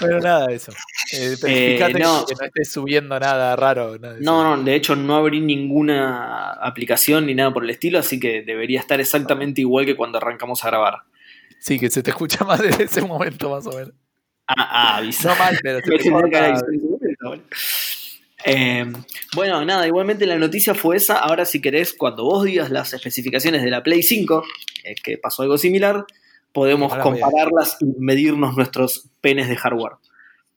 Bueno, 0.00 0.18
nada 0.18 0.48
de 0.48 0.54
eso. 0.56 0.72
Eh, 1.12 1.36
pero 1.40 1.54
Eh, 1.54 1.72
fíjate 1.76 1.92
no. 2.00 2.26
que 2.26 2.34
no 2.34 2.44
estés 2.46 2.72
subiendo 2.72 3.20
nada 3.20 3.54
raro. 3.54 3.96
nada 4.00 4.14
eso. 4.14 4.24
No, 4.24 4.56
no, 4.56 4.60
de 4.64 4.74
hecho 4.74 4.96
no 4.96 5.14
abrí 5.14 5.40
ninguna 5.40 6.50
aplicación 6.54 7.26
ni 7.26 7.36
nada 7.36 7.54
por 7.54 7.62
el 7.62 7.70
estilo, 7.70 8.00
así 8.00 8.18
que 8.18 8.42
debería 8.42 8.80
estar 8.80 9.00
exactamente 9.00 9.60
igual 9.60 9.86
que 9.86 9.94
cuando 9.96 10.18
arrancamos 10.18 10.64
a 10.64 10.68
grabar. 10.70 11.02
Sí, 11.60 11.78
que 11.78 11.88
se 11.88 12.02
te 12.02 12.10
escucha 12.10 12.44
más 12.44 12.60
desde 12.60 12.82
ese 12.82 13.02
momento, 13.02 13.48
más 13.48 13.64
o 13.68 13.70
menos. 13.76 13.92
Ah, 14.48 14.54
ah, 14.58 14.96
avisa. 14.96 15.28
No 15.28 15.36
mal, 15.36 15.56
pero 15.62 15.78
se 15.84 15.98
te 15.98 16.10
corta. 16.10 16.62
Momento, 18.44 18.84
bueno. 18.84 18.98
Eh, 18.98 19.02
bueno, 19.34 19.64
nada, 19.64 19.86
igualmente 19.86 20.26
la 20.26 20.36
noticia 20.36 20.74
fue 20.74 20.96
esa. 20.96 21.18
Ahora, 21.18 21.44
si 21.44 21.60
querés, 21.60 21.92
cuando 21.92 22.24
vos 22.24 22.44
digas 22.44 22.70
las 22.70 22.92
especificaciones 22.92 23.62
de 23.62 23.70
la 23.70 23.82
Play 23.82 24.02
5, 24.02 24.44
eh, 24.84 24.94
que 25.02 25.18
pasó 25.18 25.42
algo 25.42 25.58
similar, 25.58 26.04
podemos 26.52 26.92
Ahora 26.92 27.04
compararlas 27.04 27.76
y 27.80 27.86
medirnos 27.98 28.56
nuestros 28.56 29.08
penes 29.20 29.48
de 29.48 29.56
hardware. 29.56 29.94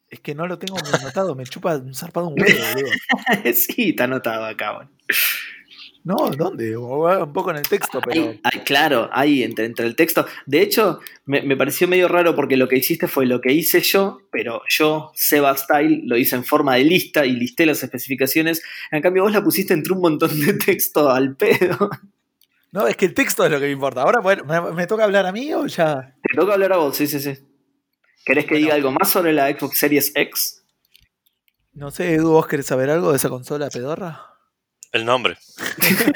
Es 0.09 0.19
que 0.19 0.35
no 0.35 0.47
lo 0.47 0.59
tengo 0.59 0.77
anotado, 0.77 1.35
me 1.35 1.43
chupa 1.45 1.77
un 1.77 1.93
zarpado 1.95 2.27
un 2.27 2.39
huevo, 2.39 2.59
boludo. 2.73 2.91
sí, 3.53 3.89
está 3.89 4.05
anotado 4.05 4.45
acá. 4.45 4.73
bueno. 4.73 4.91
No, 6.05 6.29
¿dónde? 6.29 6.77
Un 6.77 7.33
poco 7.33 7.49
en 7.49 7.57
el 7.57 7.67
texto, 7.67 7.99
pero. 7.99 8.21
Ahí, 8.21 8.39
ahí, 8.43 8.59
claro, 8.59 9.09
ahí 9.11 9.41
entre, 9.41 9.65
entre 9.65 9.87
el 9.87 9.95
texto. 9.95 10.27
De 10.45 10.61
hecho, 10.61 10.99
me, 11.25 11.41
me 11.41 11.57
pareció 11.57 11.87
medio 11.87 12.07
raro 12.07 12.35
porque 12.35 12.57
lo 12.57 12.67
que 12.67 12.77
hiciste 12.77 13.07
fue 13.07 13.25
lo 13.25 13.41
que 13.41 13.51
hice 13.51 13.81
yo, 13.81 14.19
pero 14.31 14.61
yo, 14.69 15.11
Seba 15.15 15.57
Style, 15.57 16.03
lo 16.05 16.15
hice 16.15 16.35
en 16.35 16.45
forma 16.45 16.75
de 16.75 16.83
lista 16.83 17.25
y 17.25 17.31
listé 17.31 17.65
las 17.65 17.81
especificaciones. 17.81 18.61
En 18.91 19.01
cambio, 19.01 19.23
vos 19.23 19.31
la 19.33 19.43
pusiste 19.43 19.73
entre 19.73 19.93
un 19.93 19.99
montón 20.01 20.39
de 20.39 20.53
texto 20.53 21.09
al 21.09 21.35
pedo. 21.35 21.89
No, 22.71 22.85
es 22.87 22.95
que 22.97 23.05
el 23.05 23.15
texto 23.15 23.43
es 23.43 23.51
lo 23.51 23.59
que 23.59 23.65
me 23.65 23.71
importa. 23.71 24.03
Ahora, 24.03 24.19
bueno, 24.19 24.43
¿me, 24.43 24.61
me 24.73 24.85
toca 24.85 25.05
hablar 25.05 25.25
a 25.25 25.31
mí 25.31 25.51
o 25.55 25.65
ya? 25.65 26.13
Te 26.21 26.35
toca 26.37 26.53
hablar 26.53 26.73
a 26.73 26.77
vos, 26.77 26.95
sí, 26.95 27.07
sí, 27.07 27.19
sí. 27.19 27.33
¿Querés 28.23 28.45
que 28.45 28.51
Bueno. 28.55 28.63
diga 28.65 28.75
algo 28.75 28.91
más 28.91 29.09
sobre 29.09 29.33
la 29.33 29.49
Xbox 29.49 29.77
Series 29.79 30.11
X? 30.15 30.63
No 31.73 31.89
sé, 31.89 32.13
Edu, 32.13 32.31
¿vos 32.33 32.45
querés 32.45 32.67
saber 32.67 32.91
algo 32.91 33.09
de 33.09 33.17
esa 33.17 33.29
consola 33.29 33.69
pedorra? 33.69 34.34
El 34.95 35.03
nombre. 35.05 35.37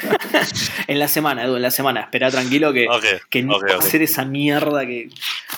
En 0.86 0.98
la 0.98 1.06
semana, 1.06 1.44
Edu, 1.44 1.54
en 1.54 1.62
la 1.62 1.70
semana. 1.70 2.00
Espera 2.00 2.32
tranquilo 2.32 2.72
que, 2.72 2.88
que 3.28 3.42
no 3.44 3.56
ok, 3.56 3.70
va 3.70 3.76
a 3.76 3.82
ser 3.82 4.02
esa 4.02 4.24
mierda 4.24 4.84
que 4.84 5.08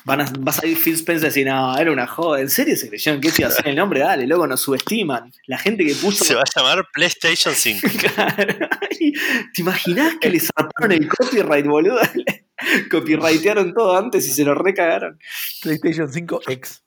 van 0.05 0.21
a, 0.21 0.25
va 0.25 0.51
a 0.51 0.53
salir 0.53 0.77
Phil 0.77 0.95
Spencer 0.95 1.27
y 1.27 1.29
decir, 1.29 1.47
no, 1.47 1.79
era 1.79 1.91
una 1.91 2.07
joda. 2.07 2.41
¿En 2.41 2.51
serio 2.51 2.77
se 2.77 2.91
creyeron 2.91 3.21
que 3.21 3.29
esto 3.29 3.41
iba 3.41 3.49
a 3.49 3.53
ser 3.53 3.69
el 3.69 3.77
nombre? 3.77 4.01
Dale, 4.01 4.27
luego 4.27 4.47
nos 4.47 4.61
subestiman. 4.61 5.33
La 5.47 5.57
gente 5.57 5.87
que 5.87 5.95
puso. 5.95 6.25
Se 6.25 6.35
va 6.35 6.43
a 6.43 6.45
llamar 6.55 6.87
PlayStation 6.93 7.55
5. 7.55 7.89
Ay, 8.17 9.13
¿Te 9.55 9.63
imaginás 9.63 10.17
que 10.21 10.29
les 10.29 10.51
zarparon 10.55 10.93
el 10.93 11.09
copyright, 11.09 11.65
boludo? 11.67 12.01
Copyrightearon 12.91 13.73
todo 13.73 13.97
antes 13.97 14.27
y 14.27 14.33
se 14.33 14.45
lo 14.45 14.55
recagaron. 14.55 15.19
PlayStation 15.63 16.13
5 16.13 16.43
X. 16.49 16.83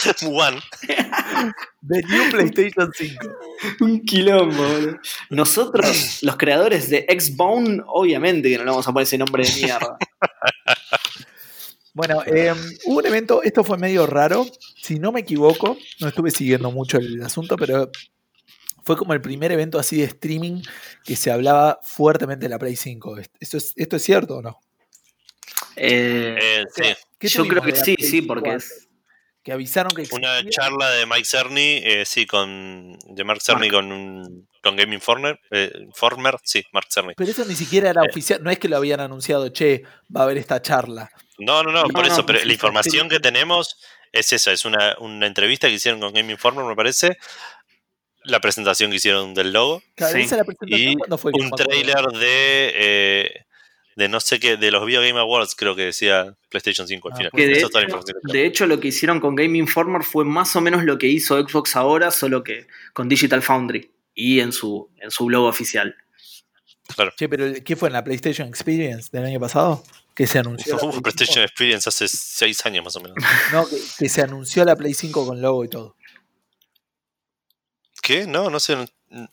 One. 0.26 0.60
The 1.86 2.02
New 2.02 2.30
PlayStation 2.30 2.90
5. 2.94 3.28
Un 3.80 4.00
quilombo, 4.00 4.62
boludo. 4.62 4.98
Nosotros, 5.30 6.18
los 6.22 6.36
creadores 6.36 6.90
de 6.90 7.06
Xbone, 7.08 7.82
obviamente 7.86 8.48
que 8.48 8.58
no 8.58 8.64
le 8.64 8.70
vamos 8.70 8.86
a 8.86 8.92
poner 8.92 9.04
ese 9.04 9.18
nombre 9.18 9.44
de 9.44 9.52
mierda. 9.54 9.96
Bueno, 11.92 12.22
eh, 12.24 12.54
hubo 12.84 12.98
un 12.98 13.06
evento, 13.06 13.42
esto 13.42 13.64
fue 13.64 13.76
medio 13.76 14.06
raro, 14.06 14.46
si 14.80 15.00
no 15.00 15.10
me 15.10 15.20
equivoco, 15.20 15.76
no 15.98 16.06
estuve 16.06 16.30
siguiendo 16.30 16.70
mucho 16.70 16.98
el 16.98 17.20
asunto, 17.20 17.56
pero 17.56 17.90
fue 18.84 18.96
como 18.96 19.12
el 19.12 19.20
primer 19.20 19.50
evento 19.50 19.76
así 19.76 19.96
de 19.96 20.04
streaming 20.04 20.62
que 21.04 21.16
se 21.16 21.32
hablaba 21.32 21.80
fuertemente 21.82 22.44
de 22.44 22.50
la 22.50 22.60
Play 22.60 22.76
5. 22.76 23.18
¿Esto 23.40 23.56
es, 23.56 23.72
esto 23.74 23.96
es 23.96 24.02
cierto 24.02 24.36
o 24.36 24.42
no? 24.42 24.60
Eh, 25.74 26.38
Eh, 26.40 26.64
sí. 26.74 26.82
¿Qué 27.18 27.28
yo 27.28 27.46
creo 27.46 27.62
que 27.62 27.74
sí, 27.74 27.96
Play 27.96 28.08
sí, 28.08 28.20
5 28.20 28.26
porque 28.28 28.54
es. 28.54 28.88
Que 29.42 29.52
avisaron 29.52 29.90
que 29.94 30.06
Una 30.12 30.42
charla 30.48 30.90
de 30.90 31.06
Mike 31.06 31.24
Cerny, 31.24 31.80
eh, 31.82 32.04
sí, 32.04 32.26
con 32.26 32.98
de 32.98 33.24
Mark 33.24 33.40
Cerny 33.42 33.70
con 33.70 33.90
un 33.90 34.48
con 34.62 34.76
Game 34.76 34.94
Informer, 34.94 35.40
eh, 35.50 35.72
Informer, 35.80 36.36
sí, 36.44 36.62
Mark 36.72 36.88
Cerny. 36.90 37.14
Pero 37.16 37.30
eso 37.30 37.44
ni 37.46 37.54
siquiera 37.54 37.88
era 37.88 38.02
Eh. 38.02 38.08
oficial, 38.10 38.42
no 38.42 38.50
es 38.50 38.58
que 38.58 38.68
lo 38.68 38.76
habían 38.76 39.00
anunciado, 39.00 39.48
che, 39.50 39.82
va 40.14 40.20
a 40.20 40.24
haber 40.24 40.36
esta 40.36 40.60
charla. 40.60 41.10
No, 41.38 41.62
no, 41.62 41.72
no, 41.72 41.84
No, 41.84 41.88
por 41.88 42.06
no, 42.06 42.12
eso, 42.12 42.26
pero 42.26 42.44
la 42.44 42.52
información 42.52 43.04
sí. 43.04 43.08
que 43.16 43.20
tenemos 43.20 43.78
es 44.12 44.30
eso, 44.34 44.50
es 44.50 44.66
una, 44.66 44.96
una 44.98 45.26
entrevista 45.26 45.68
que 45.68 45.74
hicieron 45.74 46.00
con 46.00 46.12
Game 46.12 46.30
Informer, 46.30 46.66
me 46.66 46.76
parece. 46.76 47.16
La 48.22 48.40
presentación 48.40 48.90
que 48.90 48.96
hicieron 48.98 49.32
del 49.32 49.52
logo. 49.54 49.82
Claro, 49.94 50.12
Sí. 50.18 50.20
esa 50.24 50.36
la 50.36 50.44
presentación 50.44 50.78
Y 50.78 51.16
fue 51.16 51.32
un 51.32 51.50
trailer 51.52 52.04
de, 52.08 52.72
eh, 52.74 53.44
de 54.00 54.08
no 54.08 54.18
sé 54.18 54.40
qué, 54.40 54.56
de 54.56 54.70
los 54.70 54.86
Video 54.86 55.02
Game 55.02 55.20
Awards, 55.20 55.54
creo 55.54 55.76
que 55.76 55.82
decía 55.82 56.34
PlayStation 56.48 56.88
5 56.88 57.08
al 57.08 57.12
Ah, 57.12 57.16
final. 57.18 57.32
Que 57.32 57.46
de, 57.46 57.60
la 57.60 58.38
hecho, 58.40 58.64
de 58.64 58.68
lo 58.68 58.80
que 58.80 58.88
hicieron 58.88 59.20
con 59.20 59.34
Game 59.34 59.58
Informer 59.58 60.02
fue 60.02 60.24
más 60.24 60.56
o 60.56 60.62
menos 60.62 60.84
lo 60.84 60.96
que 60.96 61.06
hizo 61.06 61.38
Xbox 61.38 61.76
ahora, 61.76 62.10
solo 62.10 62.42
que 62.42 62.66
con 62.94 63.10
Digital 63.10 63.42
Foundry 63.42 63.90
y 64.14 64.40
en 64.40 64.52
su, 64.52 64.88
en 65.02 65.10
su 65.10 65.26
blog 65.26 65.44
oficial. 65.44 65.94
Claro. 66.96 67.12
Che, 67.14 67.28
pero 67.28 67.52
¿qué 67.62 67.76
fue 67.76 67.90
en 67.90 67.92
la 67.92 68.02
PlayStation 68.02 68.48
Experience 68.48 69.10
del 69.12 69.26
año 69.26 69.38
pasado? 69.38 69.84
Que 70.14 70.26
se 70.26 70.38
anunció. 70.38 70.76
la 70.76 70.82
Hubo 70.82 70.90
Play 70.92 71.02
PlayStation 71.02 71.34
5? 71.34 71.44
Experience 71.44 71.88
hace 71.90 72.08
6 72.08 72.66
años 72.66 72.84
más 72.86 72.96
o 72.96 73.00
menos. 73.00 73.16
No, 73.52 73.68
que, 73.68 73.76
que 73.98 74.08
se 74.08 74.22
anunció 74.22 74.64
la 74.64 74.76
Play 74.76 74.94
5 74.94 75.26
con 75.26 75.42
logo 75.42 75.62
y 75.62 75.68
todo. 75.68 75.94
¿Qué? 78.02 78.26
No, 78.26 78.48
no 78.48 78.58
sé. 78.60 78.78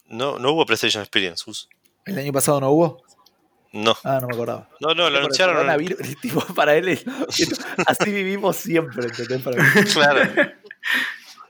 No, 0.08 0.38
no 0.40 0.52
hubo 0.52 0.66
PlayStation 0.66 1.02
Experience. 1.02 1.46
¿El 2.06 2.20
año 2.20 2.34
pasado 2.34 2.60
no 2.60 2.70
hubo? 2.72 3.07
No, 3.74 3.96
Ah, 4.04 4.20
no 4.22 4.28
me 4.28 4.34
acordaba. 4.34 4.70
no, 4.80 4.90
no, 4.90 5.04
lo 5.04 5.08
el 5.10 5.16
anunciaron. 5.18 5.56
coronavirus, 5.56 5.98
tipo, 6.22 6.42
para 6.56 6.76
él 6.76 6.88
es- 6.90 7.06
así 7.86 8.12
vivimos 8.12 8.56
siempre, 8.58 9.06
¿entendés? 9.08 9.42
Para 9.42 9.58
mí. 9.62 9.70
Claro. 9.94 10.22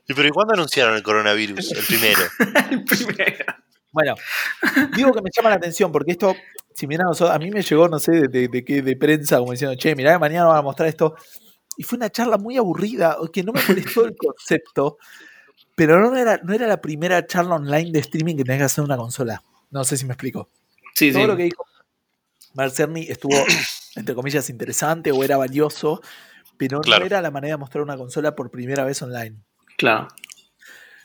¿Y 0.09 0.13
pero 0.13 0.27
¿y 0.27 0.31
cuándo 0.31 0.53
anunciaron 0.53 0.95
el 0.95 1.03
coronavirus? 1.03 1.71
El 1.73 1.83
primero. 1.85 2.21
El 2.71 2.83
primero. 2.85 3.45
Bueno, 3.91 4.15
digo 4.95 5.11
que 5.11 5.21
me 5.21 5.29
llama 5.35 5.49
la 5.49 5.55
atención 5.55 5.91
porque 5.91 6.11
esto, 6.11 6.33
si 6.73 6.85
bien 6.87 7.01
a, 7.01 7.05
nosotros- 7.05 7.35
a 7.35 7.39
mí 7.39 7.51
me 7.51 7.61
llegó, 7.61 7.87
no 7.89 7.99
sé, 7.99 8.11
de, 8.13 8.27
de, 8.29 8.47
de 8.47 8.63
qué, 8.63 8.81
de 8.81 8.95
prensa, 8.95 9.37
como 9.39 9.51
diciendo, 9.51 9.75
che, 9.77 9.95
mirá, 9.95 10.17
mañana 10.17 10.45
van 10.47 10.57
a 10.59 10.61
mostrar 10.61 10.87
esto. 10.87 11.15
Y 11.77 11.83
fue 11.83 11.97
una 11.97 12.09
charla 12.09 12.37
muy 12.37 12.57
aburrida, 12.57 13.17
que 13.33 13.43
no 13.43 13.51
me 13.51 13.61
molestó 13.67 14.05
el 14.05 14.15
concepto, 14.15 14.97
pero 15.75 15.99
no 15.99 16.15
era, 16.15 16.39
no 16.43 16.53
era 16.53 16.67
la 16.67 16.79
primera 16.81 17.25
charla 17.27 17.55
online 17.55 17.91
de 17.91 17.99
streaming 17.99 18.35
que 18.37 18.43
tenés 18.43 18.59
que 18.61 18.65
hacer 18.65 18.81
en 18.83 18.85
una 18.85 18.97
consola. 18.97 19.43
No 19.71 19.83
sé 19.83 19.97
si 19.97 20.05
me 20.05 20.13
explico. 20.13 20.49
Sí, 20.95 21.11
Todo 21.11 21.23
sí. 21.23 21.27
lo 21.27 21.35
que 21.37 21.43
dijo 21.43 21.65
Mark 22.53 22.71
Cerny 22.71 23.05
estuvo, 23.09 23.35
entre 23.95 24.15
comillas, 24.15 24.49
interesante 24.49 25.11
o 25.11 25.23
era 25.23 25.37
valioso, 25.37 26.01
pero 26.57 26.81
Claro. 26.81 27.01
no 27.01 27.05
era 27.05 27.21
la 27.21 27.31
manera 27.31 27.53
de 27.53 27.57
mostrar 27.57 27.83
una 27.83 27.97
consola 27.97 28.35
por 28.35 28.49
primera 28.51 28.83
vez 28.83 29.01
online. 29.01 29.37
Claro. 29.77 30.07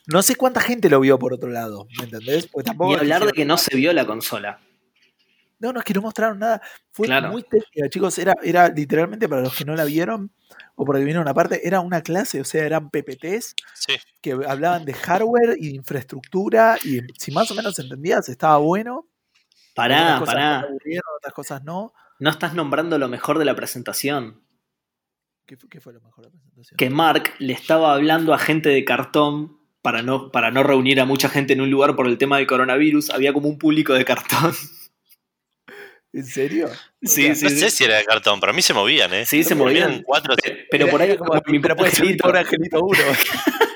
No 0.07 0.23
sé 0.23 0.35
cuánta 0.35 0.61
gente 0.61 0.89
lo 0.91 0.99
vio 1.01 1.19
por 1.19 1.33
otro 1.33 1.49
lado, 1.51 1.87
¿me 1.99 2.05
entendés? 2.05 2.49
Porque 2.49 2.67
tampoco 2.67 2.93
Ni 2.95 2.99
hablar 2.99 3.25
de 3.25 3.33
que 3.33 3.45
no 3.45 3.57
se 3.57 3.77
vio 3.77 3.93
la 3.93 4.05
consola. 4.07 4.59
No, 5.61 5.73
no, 5.73 5.79
es 5.79 5.85
que 5.85 5.95
no 5.95 6.03
mostraron 6.03 6.41
nada. 6.41 6.61
Fue 6.91 7.07
Claro. 7.07 7.31
muy 7.31 7.45
técnica, 7.45 7.89
chicos. 7.89 8.19
Era, 8.19 8.35
era 8.43 8.69
literalmente 8.69 9.29
para 9.29 9.43
los 9.43 9.55
que 9.55 9.65
no 9.65 9.77
la 9.77 9.85
vieron 9.85 10.33
o 10.75 10.85
porque 10.85 11.05
vieron 11.05 11.23
una 11.23 11.35
parte, 11.35 11.65
era 11.65 11.79
una 11.79 12.03
clase, 12.03 12.41
o 12.41 12.45
sea, 12.45 12.65
eran 12.67 12.91
PPTs 12.91 13.55
Sí. 13.75 13.95
que 14.21 14.33
hablaban 14.33 14.85
de 14.85 14.93
hardware 14.93 15.57
y 15.61 15.69
de 15.69 15.75
infraestructura 15.77 16.79
y 16.83 17.03
si 17.17 17.31
más 17.31 17.49
o 17.53 17.55
menos 17.55 17.79
entendías, 17.79 18.29
estaba 18.29 18.57
bueno. 18.57 19.07
Pará, 19.75 20.17
cosas 20.19 20.35
pará. 20.35 20.67
otras 21.19 21.35
cosas 21.35 21.65
no. 21.65 21.93
No 22.19 22.31
estás 22.31 22.55
nombrando 22.55 22.99
lo 22.99 23.09
mejor 23.09 23.39
de 23.39 23.45
la 23.45 23.57
presentación. 23.57 24.43
¿Qué, 25.47 25.57
fue- 25.57 25.69
qué 25.69 25.81
fue 25.81 25.93
lo 25.93 26.01
mejor 26.01 26.25
de 26.27 26.31
la 26.31 26.39
presentación? 26.39 26.77
Que 26.77 26.91
Mark 26.91 27.35
le 27.39 27.53
estaba 27.53 27.95
hablando 27.95 28.33
a 28.35 28.39
gente 28.39 28.69
de 28.69 28.85
cartón 28.85 29.59
para 29.83 30.03
no, 30.03 30.31
para 30.31 30.51
no 30.53 30.63
reunir 30.63 31.01
a 31.01 31.05
mucha 31.05 31.29
gente 31.29 31.53
en 31.55 31.61
un 31.61 31.71
lugar 31.71 31.97
por 31.97 32.07
el 32.07 32.19
tema 32.19 32.37
del 32.39 32.47
coronavirus. 32.47 33.11
Había 33.11 33.33
como 33.33 33.49
un 33.49 33.59
público 33.59 33.95
de 33.95 34.05
cartón. 34.05 34.55
¿En 36.15 36.27
serio? 36.27 36.69
Sí, 37.03 37.31
No 37.31 37.35
sí, 37.35 37.49
sé 37.49 37.71
sí. 37.71 37.77
si 37.79 37.85
era 37.85 37.97
de 37.97 38.05
cartón, 38.05 38.39
pero 38.39 38.53
a 38.53 38.55
mí 38.55 38.61
se 38.61 38.75
movían, 38.75 39.13
¿eh? 39.15 39.25
Sí, 39.25 39.43
se 39.43 39.55
movían 39.55 39.85
movían. 39.89 40.03
cuatro. 40.05 40.37
Pe- 40.37 40.67
Pero 40.71 40.89
por 40.89 41.01
ahí 41.01 41.17
como, 41.17 41.33
mi 41.47 41.59
pero 41.59 41.75
puede 41.75 41.91
ser 41.91 42.03
angelito. 42.03 42.29
un 42.29 42.37
angelito 42.37 42.85
uno. 42.85 42.99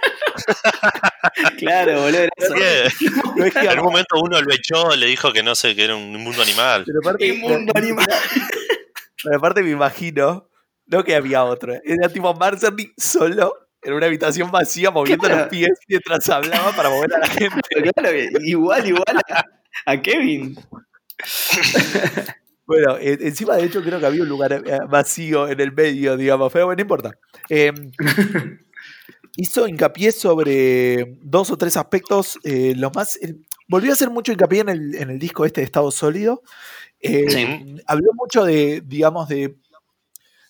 Claro, 1.59 2.01
boludo. 2.03 2.19
era 2.21 2.29
eso. 2.37 2.55
Sí. 2.99 3.07
No 3.37 3.45
es 3.45 3.53
que 3.55 3.67
En 3.67 3.79
un 3.81 3.85
momento 3.87 4.17
uno 4.23 4.41
lo 4.41 4.53
echó, 4.55 4.95
le 4.97 5.07
dijo 5.07 5.33
que 5.33 5.43
no 5.43 5.55
sé, 5.55 5.75
que 5.77 5.85
era 5.85 5.97
un 5.97 6.13
mundo 6.17 6.43
animal. 6.43 6.85
Pero 6.87 6.99
aparte, 7.03 7.27
Qué 7.27 7.33
mundo 7.35 7.73
animal. 7.75 8.07
Pero 9.23 9.37
aparte 9.37 9.63
me 9.63 9.71
imagino, 9.71 10.49
no 10.87 11.05
que 11.05 11.15
había 11.17 11.45
otro, 11.45 11.75
era 11.85 12.09
tipo 12.09 12.33
Mark 12.35 12.59
Cerny 12.61 12.93
solo 12.97 13.55
en 13.83 13.93
una 13.95 14.07
habitación 14.07 14.51
vacía 14.51 14.91
moviendo 14.91 15.25
Claro. 15.27 15.43
los 15.43 15.49
pies 15.49 15.71
mientras 15.89 16.29
hablaba 16.29 16.73
para 16.73 16.89
mover 16.91 17.15
a 17.15 17.19
la 17.19 17.27
gente. 17.29 17.61
Claro, 17.95 18.11
igual, 18.41 18.87
igual 18.87 19.21
a, 19.31 19.45
a 19.93 20.01
Kevin. 20.03 20.57
Bueno, 22.67 22.97
eh, 22.99 23.17
encima 23.21 23.55
de 23.57 23.65
hecho 23.67 23.81
creo 23.83 24.01
que 24.01 24.07
había 24.07 24.23
un 24.23 24.29
lugar 24.29 24.53
eh, 24.53 24.79
vacío 24.89 25.49
en 25.49 25.61
el 25.61 25.73
medio, 25.73 26.17
digamos, 26.17 26.53
pero 26.53 26.67
bueno, 26.67 26.77
no 26.79 26.83
importa. 26.83 27.13
Eh, 27.49 27.73
hizo 29.37 29.69
hincapié 29.69 30.13
sobre 30.13 31.19
dos 31.23 31.51
o 31.51 31.57
tres 31.59 31.77
aspectos, 31.77 32.39
eh, 32.45 32.75
lo 32.77 32.91
más... 32.91 33.17
eh, 33.17 33.35
volvió 33.69 33.91
a 33.91 33.95
hacer 33.95 34.11
mucho 34.11 34.33
hincapié 34.33 34.61
en 34.61 34.69
el, 34.69 34.95
en 34.95 35.11
el 35.11 35.19
disco 35.19 35.45
este 35.45 35.61
de 35.61 35.65
Estado 35.67 35.91
Sólido. 35.91 36.43
Eh, 37.01 37.27
Sí. 37.29 37.77
Habló 37.87 38.11
mucho 38.15 38.45
de, 38.45 38.83
digamos, 38.85 39.29
de, 39.29 39.57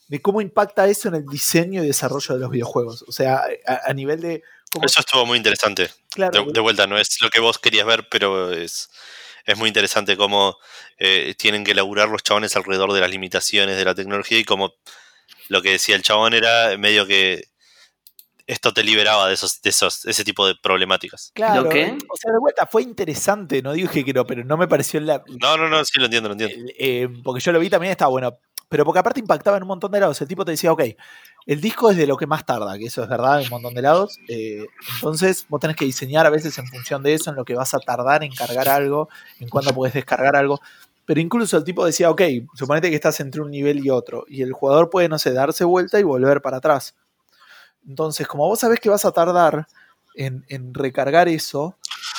de 0.09 0.23
cómo 0.23 0.41
impacta 0.41 0.87
eso 0.87 1.09
en 1.09 1.17
el 1.17 1.27
diseño 1.27 1.83
y 1.83 1.87
desarrollo 1.87 2.35
de 2.35 2.41
los 2.41 2.51
videojuegos. 2.51 3.03
O 3.09 3.13
sea, 3.13 3.43
a, 3.67 3.81
a 3.91 3.93
nivel 3.93 4.21
de... 4.21 4.43
cómo- 4.73 4.87
Eso 4.87 5.01
estuvo 5.01 5.27
muy 5.27 5.37
interesante. 5.39 5.91
claro, 6.11 6.45
De, 6.45 6.53
de 6.53 6.61
vuelta, 6.61 6.87
no 6.87 6.97
es 6.99 7.21
lo 7.21 7.31
que 7.31 7.41
vos 7.41 7.59
querías 7.59 7.87
ver, 7.87 8.07
pero 8.11 8.53
es, 8.53 8.89
es 9.45 9.59
muy 9.59 9.69
interesante 9.69 10.17
cómo 10.17 10.57
eh, 10.99 11.35
tienen 11.37 11.65
que 11.65 11.73
elaborar 11.73 12.09
los 12.09 12.23
chabones 12.23 12.55
alrededor 12.57 12.93
de 12.93 13.01
las 13.01 13.11
limitaciones 13.11 13.77
de 13.77 13.85
la 13.85 13.95
tecnología 13.95 14.39
y 14.39 14.45
como 14.45 14.75
lo 15.49 15.63
que 15.63 15.73
decía 15.73 15.97
el 15.97 16.03
chabón 16.03 16.35
era 16.35 16.77
medio 16.79 17.07
que 17.07 17.45
esto 18.47 18.73
te 18.73 18.85
liberaba 18.85 19.29
de 19.29 19.35
esos, 19.35 19.61
de 19.61 19.71
esos, 19.71 20.05
ese 20.05 20.25
tipo 20.25 20.47
de 20.47 20.55
problemáticas. 20.55 21.33
claro, 21.35 21.63
¿Lo 21.63 21.69
qué? 21.69 21.99
O 22.09 22.17
sea, 22.17 22.33
de 22.33 22.39
vuelta, 22.39 22.67
fue 22.67 22.83
interesante, 22.83 23.61
no 23.63 23.73
dije 23.73 24.05
que 24.05 24.13
no, 24.13 24.25
pero 24.25 24.45
no 24.45 24.57
me 24.57 24.69
pareció 24.69 25.01
la, 25.01 25.23
No, 25.41 25.57
no, 25.57 25.69
no, 25.69 25.85
sí 25.85 25.99
lo 25.99 26.05
entiendo, 26.05 26.29
lo 26.29 26.35
entiendo. 26.35 26.73
Eh, 26.79 27.09
porque 27.25 27.41
yo 27.41 27.53
lo 27.53 27.59
vi 27.59 27.71
también 27.71 27.91
estaba 27.91 28.11
bueno. 28.11 28.39
Pero 28.69 28.85
porque 28.85 28.99
aparte 28.99 29.21
impactaba 29.21 29.57
en 29.57 29.63
un 29.63 29.69
montón 29.69 29.93
de 29.93 30.01
lados. 30.01 30.21
El 30.21 30.27
tipo 30.27 30.45
te 30.45 30.51
decía, 30.51 30.73
ok, 30.73 30.83
el 31.47 31.61
disco 31.61 31.91
es 31.91 31.97
de 31.97 32.07
lo 32.07 32.17
que 32.17 32.27
más 32.27 32.45
tarda, 32.45 32.77
que 32.77 32.87
eso 32.87 33.03
es 33.03 33.09
verdad, 33.09 33.39
en 33.39 33.45
un 33.45 33.51
montón 33.51 33.75
de 33.75 33.83
lados. 33.83 34.19
eh, 34.29 34.67
entonces 34.97 35.47
vos 35.49 35.61
tenés 35.61 35.77
que 35.77 35.85
diseñar 35.85 36.27
a 36.27 36.31
veces 36.31 36.59
en 36.59 36.67
función 36.67 37.03
de 37.03 37.15
eso, 37.15 37.31
en 37.31 37.37
lo 37.37 37.45
que 37.45 37.55
vas 37.55 37.75
a 37.75 37.79
tardar 37.79 38.25
en 38.25 38.33
cargar 38.35 38.69
algo, 38.69 39.09
en 39.39 39.49
cuándo 39.49 39.73
puedes 39.73 39.95
descargar 39.95 40.35
algo. 40.35 40.61
Pero 41.05 41.21
incluso 41.21 41.57
el 41.57 41.63
tipo 41.63 41.87
decía, 41.87 42.11
ok, 42.11 42.23
suponete 42.55 42.91
que 42.91 42.97
estás 42.97 43.21
entre 43.21 43.41
un 43.41 43.53
nivel 43.53 43.85
y 43.85 43.91
otro, 43.91 44.25
y 44.29 44.43
el 44.43 44.53
jugador 44.53 44.91
puede, 44.91 45.09
no 45.09 45.21
sé, 45.21 45.33
darse 45.33 45.63
vuelta 45.65 46.01
y 46.01 46.03
volver 46.03 46.43
para 46.43 46.57
atrás. 46.57 46.97
Entonces, 47.87 48.27
como 48.27 48.47
vos 48.47 48.61
sabés 48.61 48.81
que 48.81 48.89
vas 48.89 49.05
a 49.05 49.13
tardar 49.13 49.67
en, 50.15 50.45
en 50.49 50.75
recargar 50.75 51.29
eso, 51.29 51.77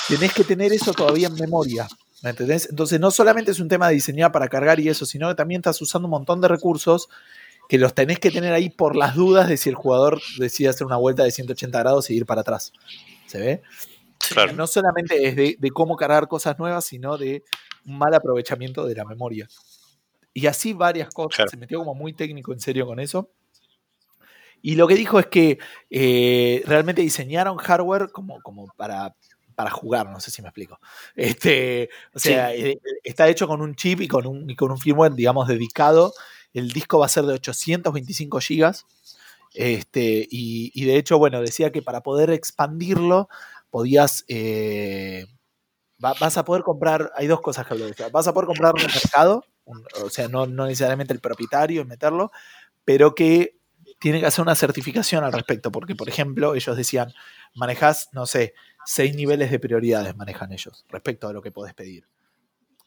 tenés 0.08 0.32
que 0.32 0.44
tener 0.44 0.72
eso 0.72 0.92
todavía 0.92 1.28
en 1.28 1.34
memoria. 1.34 1.88
¿Me 2.22 2.30
entendés? 2.30 2.68
Entonces, 2.70 2.98
no 2.98 3.10
solamente 3.10 3.50
es 3.52 3.60
un 3.60 3.68
tema 3.68 3.88
de 3.88 3.94
diseñar 3.94 4.32
para 4.32 4.48
cargar 4.48 4.80
y 4.80 4.88
eso, 4.88 5.06
sino 5.06 5.28
que 5.28 5.34
también 5.34 5.60
estás 5.60 5.80
usando 5.80 6.06
un 6.06 6.10
montón 6.10 6.40
de 6.40 6.48
recursos 6.48 7.08
que 7.68 7.78
los 7.78 7.94
tenés 7.94 8.18
que 8.18 8.30
tener 8.30 8.52
ahí 8.52 8.70
por 8.70 8.96
las 8.96 9.14
dudas 9.14 9.48
de 9.48 9.56
si 9.56 9.68
el 9.68 9.74
jugador 9.74 10.20
decide 10.38 10.68
hacer 10.68 10.86
una 10.86 10.96
vuelta 10.96 11.22
de 11.22 11.30
180 11.30 11.78
grados 11.78 12.10
y 12.10 12.16
ir 12.16 12.26
para 12.26 12.40
atrás. 12.40 12.72
¿Se 13.26 13.38
ve? 13.38 13.62
Claro. 14.30 14.54
No 14.54 14.66
solamente 14.66 15.28
es 15.28 15.36
de, 15.36 15.56
de 15.58 15.70
cómo 15.70 15.96
cargar 15.96 16.28
cosas 16.28 16.58
nuevas, 16.58 16.86
sino 16.86 17.18
de 17.18 17.44
un 17.86 17.98
mal 17.98 18.14
aprovechamiento 18.14 18.86
de 18.86 18.94
la 18.94 19.04
memoria. 19.04 19.48
Y 20.32 20.46
así 20.46 20.72
varias 20.72 21.10
cosas. 21.10 21.36
Claro. 21.36 21.50
Se 21.50 21.56
metió 21.56 21.78
como 21.78 21.94
muy 21.94 22.14
técnico 22.14 22.52
en 22.52 22.60
serio 22.60 22.86
con 22.86 23.00
eso. 23.00 23.30
Y 24.62 24.74
lo 24.74 24.86
que 24.88 24.94
dijo 24.94 25.18
es 25.18 25.26
que 25.26 25.58
eh, 25.90 26.62
realmente 26.66 27.02
diseñaron 27.02 27.56
hardware 27.58 28.10
como, 28.10 28.40
como 28.42 28.66
para, 28.76 29.14
para 29.54 29.70
jugar, 29.70 30.08
no 30.10 30.20
sé 30.20 30.30
si 30.30 30.42
me 30.42 30.48
explico. 30.48 30.78
Este, 31.14 31.90
o 32.14 32.18
sea, 32.18 32.50
Sí. 32.52 32.62
eh, 32.64 32.78
está 33.04 33.28
hecho 33.28 33.46
con 33.48 33.60
un 33.60 33.74
chip 33.74 34.00
y 34.00 34.08
con 34.08 34.26
un, 34.26 34.48
y 34.50 34.56
con 34.56 34.70
un 34.70 34.78
firmware, 34.78 35.14
digamos, 35.14 35.48
dedicado. 35.48 36.12
El 36.52 36.70
disco 36.72 36.98
va 36.98 37.06
a 37.06 37.08
ser 37.10 37.24
de 37.24 37.34
825 37.34 38.40
gigas. 38.40 38.86
Este, 39.54 40.26
y, 40.30 40.70
y 40.74 40.84
de 40.84 40.96
hecho, 40.96 41.18
bueno, 41.18 41.40
decía 41.40 41.72
que 41.72 41.82
para 41.82 42.02
poder 42.02 42.30
expandirlo, 42.30 43.28
podías. 43.70 44.24
eh, 44.28 45.26
va- 46.04 46.14
vas 46.20 46.36
a 46.36 46.44
poder 46.44 46.62
comprar. 46.62 47.12
Hay 47.16 47.26
dos 47.26 47.40
cosas 47.40 47.66
que 47.66 47.74
habló 47.74 47.86
de 47.86 47.92
esto. 47.92 48.10
Vas 48.10 48.28
a 48.28 48.32
poder 48.34 48.46
comprar 48.46 48.74
el 48.76 48.86
mercado, 48.86 49.44
un- 49.64 49.84
o 50.04 50.10
sea, 50.10 50.28
no, 50.28 50.46
no 50.46 50.66
necesariamente 50.66 51.12
el 51.12 51.20
propietario 51.20 51.82
y 51.82 51.84
meterlo, 51.84 52.30
pero 52.84 53.14
que 53.14 53.57
tiene 53.98 54.20
que 54.20 54.26
hacer 54.26 54.42
una 54.42 54.54
certificación 54.54 55.24
al 55.24 55.32
respecto, 55.32 55.72
porque, 55.72 55.94
por 55.94 56.08
ejemplo, 56.08 56.54
ellos 56.54 56.76
decían, 56.76 57.12
manejas, 57.54 58.08
no 58.12 58.26
sé, 58.26 58.54
seis 58.84 59.14
niveles 59.14 59.50
de 59.50 59.58
prioridades 59.58 60.16
manejan 60.16 60.52
ellos 60.52 60.84
respecto 60.88 61.28
a 61.28 61.32
lo 61.32 61.42
que 61.42 61.50
podés 61.50 61.74
pedir. 61.74 62.04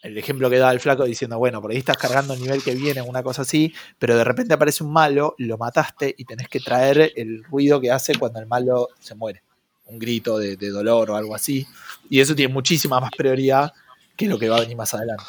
El 0.01 0.18
ejemplo 0.18 0.49
que 0.49 0.57
da 0.57 0.72
el 0.72 0.80
flaco 0.80 1.03
diciendo, 1.03 1.38
bueno, 1.38 1.62
por 1.62 1.72
ahí 1.72 1.78
estás 1.78 1.97
cargando 1.97 2.34
el 2.34 2.41
nivel 2.41 2.64
que 2.64 2.74
viene, 2.74 3.01
una 3.03 3.22
cosa 3.22 3.43
así, 3.43 3.74
pero 3.99 4.18
de 4.18 4.24
repente 4.24 4.53
aparece 4.53 4.84
un 4.84 4.91
malo, 4.91 5.36
lo 5.38 5.57
mataste 5.59 6.16
y 6.18 6.26
tenés 6.26 6.47
que 6.47 6.59
traer 6.59 7.12
el 7.16 7.43
ruido 7.43 7.80
que 7.80 7.91
hace 7.91 8.16
cuando 8.16 8.39
el 8.39 8.47
malo 8.47 8.88
se 8.99 9.14
muere. 9.14 9.43
Un 9.86 9.99
grito 9.99 10.39
de, 10.39 10.55
de 10.55 10.70
dolor 10.70 11.12
o 11.12 11.16
algo 11.16 11.36
así. 11.36 11.68
Y 12.09 12.20
eso 12.20 12.34
tiene 12.34 12.51
muchísima 12.51 12.99
más 12.99 13.12
prioridad 13.16 13.74
que 14.22 14.30
lo 14.30 14.40
que 14.40 14.50
va 14.50 14.58
a 14.58 14.62
venir 14.62 14.78
más 14.78 14.94
adelante. 14.94 15.24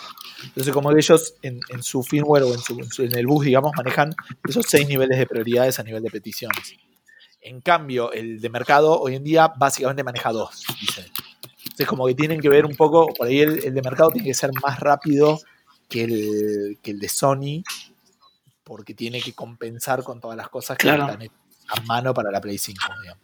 Entonces, 0.44 0.72
como 0.72 0.90
ellos 0.92 1.34
en, 1.42 1.60
en 1.68 1.82
su 1.82 2.02
firmware 2.02 2.44
o 2.44 2.52
en, 2.54 2.58
su- 2.60 2.78
en 2.78 2.90
su- 2.90 3.02
en 3.02 3.16
el 3.16 3.26
bus, 3.26 3.44
digamos, 3.44 3.72
manejan 3.76 4.14
esos 4.48 4.66
seis 4.68 4.86
niveles 4.88 5.18
de 5.18 5.26
prioridades 5.26 5.78
a 5.78 5.82
nivel 5.82 6.02
de 6.02 6.10
peticiones. 6.10 6.74
En 7.40 7.60
cambio, 7.60 8.12
el 8.12 8.40
de 8.40 8.48
mercado 8.50 9.00
hoy 9.00 9.16
en 9.16 9.24
día 9.24 9.48
básicamente 9.56 10.04
maneja 10.04 10.30
dos, 10.32 10.62
dice. 10.80 11.10
Entonces, 11.64 11.86
como 11.86 12.06
que 12.06 12.14
tienen 12.14 12.40
que 12.40 12.48
ver 12.48 12.64
un 12.66 12.76
poco, 12.76 13.06
por 13.08 13.26
ahí 13.26 13.40
el, 13.40 13.64
el 13.64 13.74
de 13.74 13.82
mercado 13.82 14.10
tiene 14.10 14.28
que 14.28 14.34
ser 14.34 14.50
más 14.62 14.78
rápido 14.80 15.40
que 15.88 16.04
el, 16.04 16.78
que 16.82 16.90
el 16.92 16.98
de 17.00 17.08
Sony, 17.08 17.62
porque 18.64 18.94
tiene 18.94 19.20
que 19.20 19.32
compensar 19.32 20.02
con 20.04 20.20
todas 20.20 20.36
las 20.36 20.48
cosas 20.48 20.76
que 20.78 20.82
Claro. 20.86 21.04
están 21.10 21.28
a 21.68 21.80
mano 21.82 22.14
para 22.14 22.30
la 22.30 22.40
Play 22.40 22.58
5, 22.58 22.80
digamos. 23.00 23.22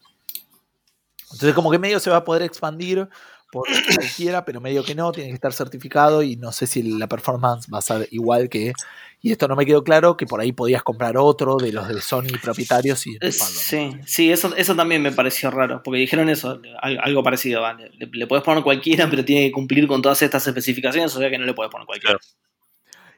Entonces, 1.32 1.54
como 1.54 1.70
que 1.70 1.78
medio 1.78 2.00
se 2.00 2.10
va 2.10 2.16
a 2.18 2.24
poder 2.24 2.42
expandir 2.42 3.08
por 3.50 3.66
cualquiera, 3.94 4.44
pero 4.44 4.60
medio 4.60 4.84
que 4.84 4.94
no, 4.94 5.10
tiene 5.12 5.30
que 5.30 5.34
estar 5.34 5.52
certificado 5.52 6.22
y 6.22 6.36
no 6.36 6.52
sé 6.52 6.66
si 6.66 6.82
la 6.82 7.06
performance 7.06 7.66
va 7.72 7.78
a 7.78 7.82
ser 7.82 8.08
igual 8.10 8.48
que. 8.48 8.72
Y 9.20 9.32
esto 9.32 9.48
no 9.48 9.56
me 9.56 9.66
quedó 9.66 9.82
claro, 9.82 10.16
que 10.16 10.26
por 10.26 10.40
ahí 10.40 10.52
podías 10.52 10.82
comprar 10.84 11.16
otro 11.16 11.56
de 11.56 11.72
los 11.72 11.88
de 11.88 12.00
Sony 12.00 12.38
propietarios 12.40 13.04
y 13.06 13.16
Eh. 13.20 13.32
Sí, 13.32 13.90
sí, 14.06 14.30
eso, 14.30 14.54
eso 14.54 14.76
también 14.76 15.02
me 15.02 15.10
pareció 15.10 15.50
raro, 15.50 15.82
porque 15.82 15.98
dijeron 15.98 16.28
eso, 16.28 16.60
al- 16.80 17.00
algo 17.02 17.22
parecido, 17.24 17.62
¿vale? 17.62 17.90
Le, 17.98 18.06
le 18.12 18.26
puedes 18.28 18.44
poner 18.44 18.62
cualquiera, 18.62 19.08
pero 19.10 19.24
tiene 19.24 19.46
que 19.46 19.52
cumplir 19.52 19.88
con 19.88 20.02
todas 20.02 20.22
estas 20.22 20.46
especificaciones, 20.46 21.14
o 21.16 21.18
sea 21.18 21.28
que 21.30 21.38
no 21.38 21.46
le 21.46 21.54
puedes 21.54 21.70
poner 21.72 21.86
cualquiera. 21.86 22.18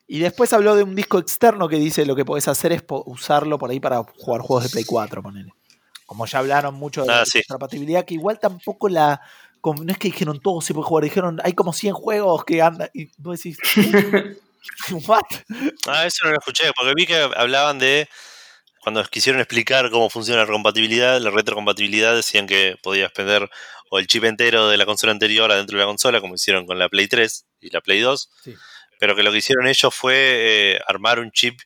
Y 0.07 0.19
después 0.19 0.53
habló 0.53 0.75
de 0.75 0.83
un 0.83 0.95
disco 0.97 1.19
externo 1.19 1.69
que 1.69 1.77
dice 1.77 2.05
lo 2.07 2.17
que 2.17 2.25
podés 2.25 2.49
hacer 2.49 2.73
es 2.73 2.83
usarlo 2.89 3.59
por 3.59 3.71
ahí 3.71 3.79
para 3.79 4.03
jugar 4.03 4.41
juegos 4.41 4.65
de 4.65 4.71
Play 4.71 4.85
4, 4.85 5.23
ponele. 5.23 5.53
Como 6.07 6.27
ya 6.27 6.41
hablaron 6.41 6.75
mucho 6.75 7.05
de 7.05 7.13
Ah, 7.13 7.19
la 7.19 7.27
sí. 7.27 7.43
compatibilidad, 7.47 8.05
que 8.05 8.15
igual 8.15 8.41
tampoco 8.41 8.89
la. 8.89 9.21
No 9.65 9.93
es 9.93 9.99
que 9.99 10.09
dijeron 10.09 10.41
todo 10.41 10.61
se 10.61 10.75
puede 10.75 10.87
jugar, 10.87 11.05
dijeron 11.05 11.39
hay 11.45 11.53
como 11.55 11.73
100 11.73 11.95
juegos 11.95 12.45
que 12.45 12.63
andan. 12.63 12.89
Y 12.95 13.11
vos 13.19 13.37
decís, 13.43 13.59
¿what? 15.07 15.23
Ah, 15.87 16.07
eso 16.07 16.25
no 16.25 16.31
lo 16.31 16.39
escuché, 16.39 16.71
porque 16.77 16.93
vi 16.95 17.07
que 17.07 17.17
hablaban 17.37 17.79
de. 17.79 18.09
Cuando 18.83 19.05
quisieron 19.05 19.43
explicar 19.43 19.91
cómo 19.91 20.09
funciona 20.09 20.41
la 20.41 20.47
compatibilidad, 20.51 21.21
la 21.21 21.31
retrocompatibilidad, 21.31 22.15
decían 22.15 22.47
que 22.47 22.77
podías 22.83 23.13
prender 23.13 23.51
o 23.91 23.99
el 23.99 24.07
chip 24.07 24.25
entero 24.25 24.69
de 24.69 24.79
la 24.79 24.87
consola 24.87 25.13
anterior 25.13 25.53
adentro 25.53 25.77
de 25.77 25.85
la 25.85 25.89
consola, 25.89 26.21
como 26.23 26.37
hicieron 26.37 26.65
con 26.65 26.79
la 26.79 26.89
Play 26.89 27.07
3 27.07 27.45
y 27.61 27.69
la 27.71 27.83
Play 27.83 28.01
2, 28.01 28.31
Sí. 28.43 28.55
pero 28.99 29.15
que 29.15 29.23
lo 29.23 29.33
que 29.33 29.39
hicieron 29.39 29.67
ellos 29.67 29.95
fue 29.95 30.15
eh, 30.17 30.81
armar 30.87 31.19
un 31.19 31.31
chip 31.31 31.61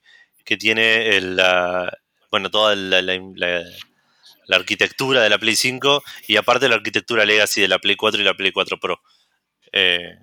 que 0.44 0.56
tiene 0.56 1.16
el, 1.16 1.36
la, 1.36 1.96
bueno, 2.32 2.50
toda 2.50 2.74
la, 2.74 3.00
la- 3.00 3.20
la- 3.36 3.62
la 4.46 4.56
arquitectura 4.56 5.22
de 5.22 5.30
la 5.30 5.38
Play 5.38 5.56
5 5.56 6.02
y 6.28 6.36
aparte 6.36 6.68
la 6.68 6.76
arquitectura 6.76 7.24
legacy 7.24 7.60
de 7.60 7.68
la 7.68 7.78
Play 7.78 7.96
4 7.96 8.20
y 8.20 8.24
la 8.24 8.34
Play 8.34 8.52
4 8.52 8.78
Pro. 8.78 9.00
Eh, 9.72 10.18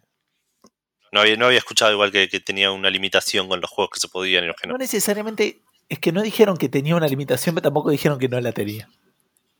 no, 1.12 1.22
había, 1.22 1.36
no 1.36 1.48
había 1.48 1.58
escuchado 1.58 1.92
igual 1.92 2.12
que, 2.12 2.30
que 2.30 2.40
tenía 2.40 2.72
una 2.72 2.90
limitación 2.90 3.48
con 3.48 3.60
los 3.62 3.70
juegos 3.70 3.92
que 3.94 4.00
se 4.00 4.08
podían 4.08 4.44
y 4.44 4.48
los 4.48 4.56
que 4.56 4.68
no. 4.68 4.74
No 4.74 4.78
necesariamente. 4.78 5.62
Es 5.90 6.00
que 6.00 6.14
no 6.14 6.22
dijeron 6.22 6.56
que 6.56 6.70
tenía 6.70 6.96
una 6.96 7.08
limitación, 7.08 7.54
pero 7.54 7.64
tampoco 7.64 7.90
dijeron 7.90 8.18
que 8.18 8.30
no 8.30 8.40
la 8.40 8.54
tenía. 8.54 8.88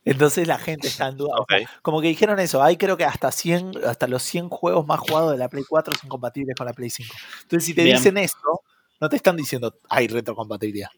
Entonces 0.04 0.48
la 0.48 0.58
gente 0.58 0.88
está 0.88 1.08
en 1.08 1.18
duda. 1.18 1.34
Como 1.82 2.02
que 2.02 2.08
dijeron 2.08 2.40
eso, 2.40 2.64
hay 2.64 2.78
creo 2.78 2.98
que 2.98 3.06
hasta 3.06 3.32
100, 3.32 3.86
hasta 3.86 4.08
los 4.08 4.24
100 4.24 4.50
juegos 4.50 4.86
más 4.86 5.00
jugados 5.00 5.34
de 5.34 5.38
la 5.38 5.50
Play 5.50 5.64
4 5.68 5.94
son 6.00 6.10
compatibles 6.10 6.56
con 6.56 6.66
la 6.66 6.74
Play 6.74 6.90
5. 6.90 7.14
Entonces 7.44 7.66
si 7.66 7.74
te 7.74 7.84
Bien. 7.84 7.98
dicen 7.98 8.18
esto, 8.18 8.62
no 9.00 9.10
te 9.10 9.16
están 9.16 9.36
diciendo 9.36 9.78
hay 9.90 10.08
retrocompatibilidad. 10.08 10.90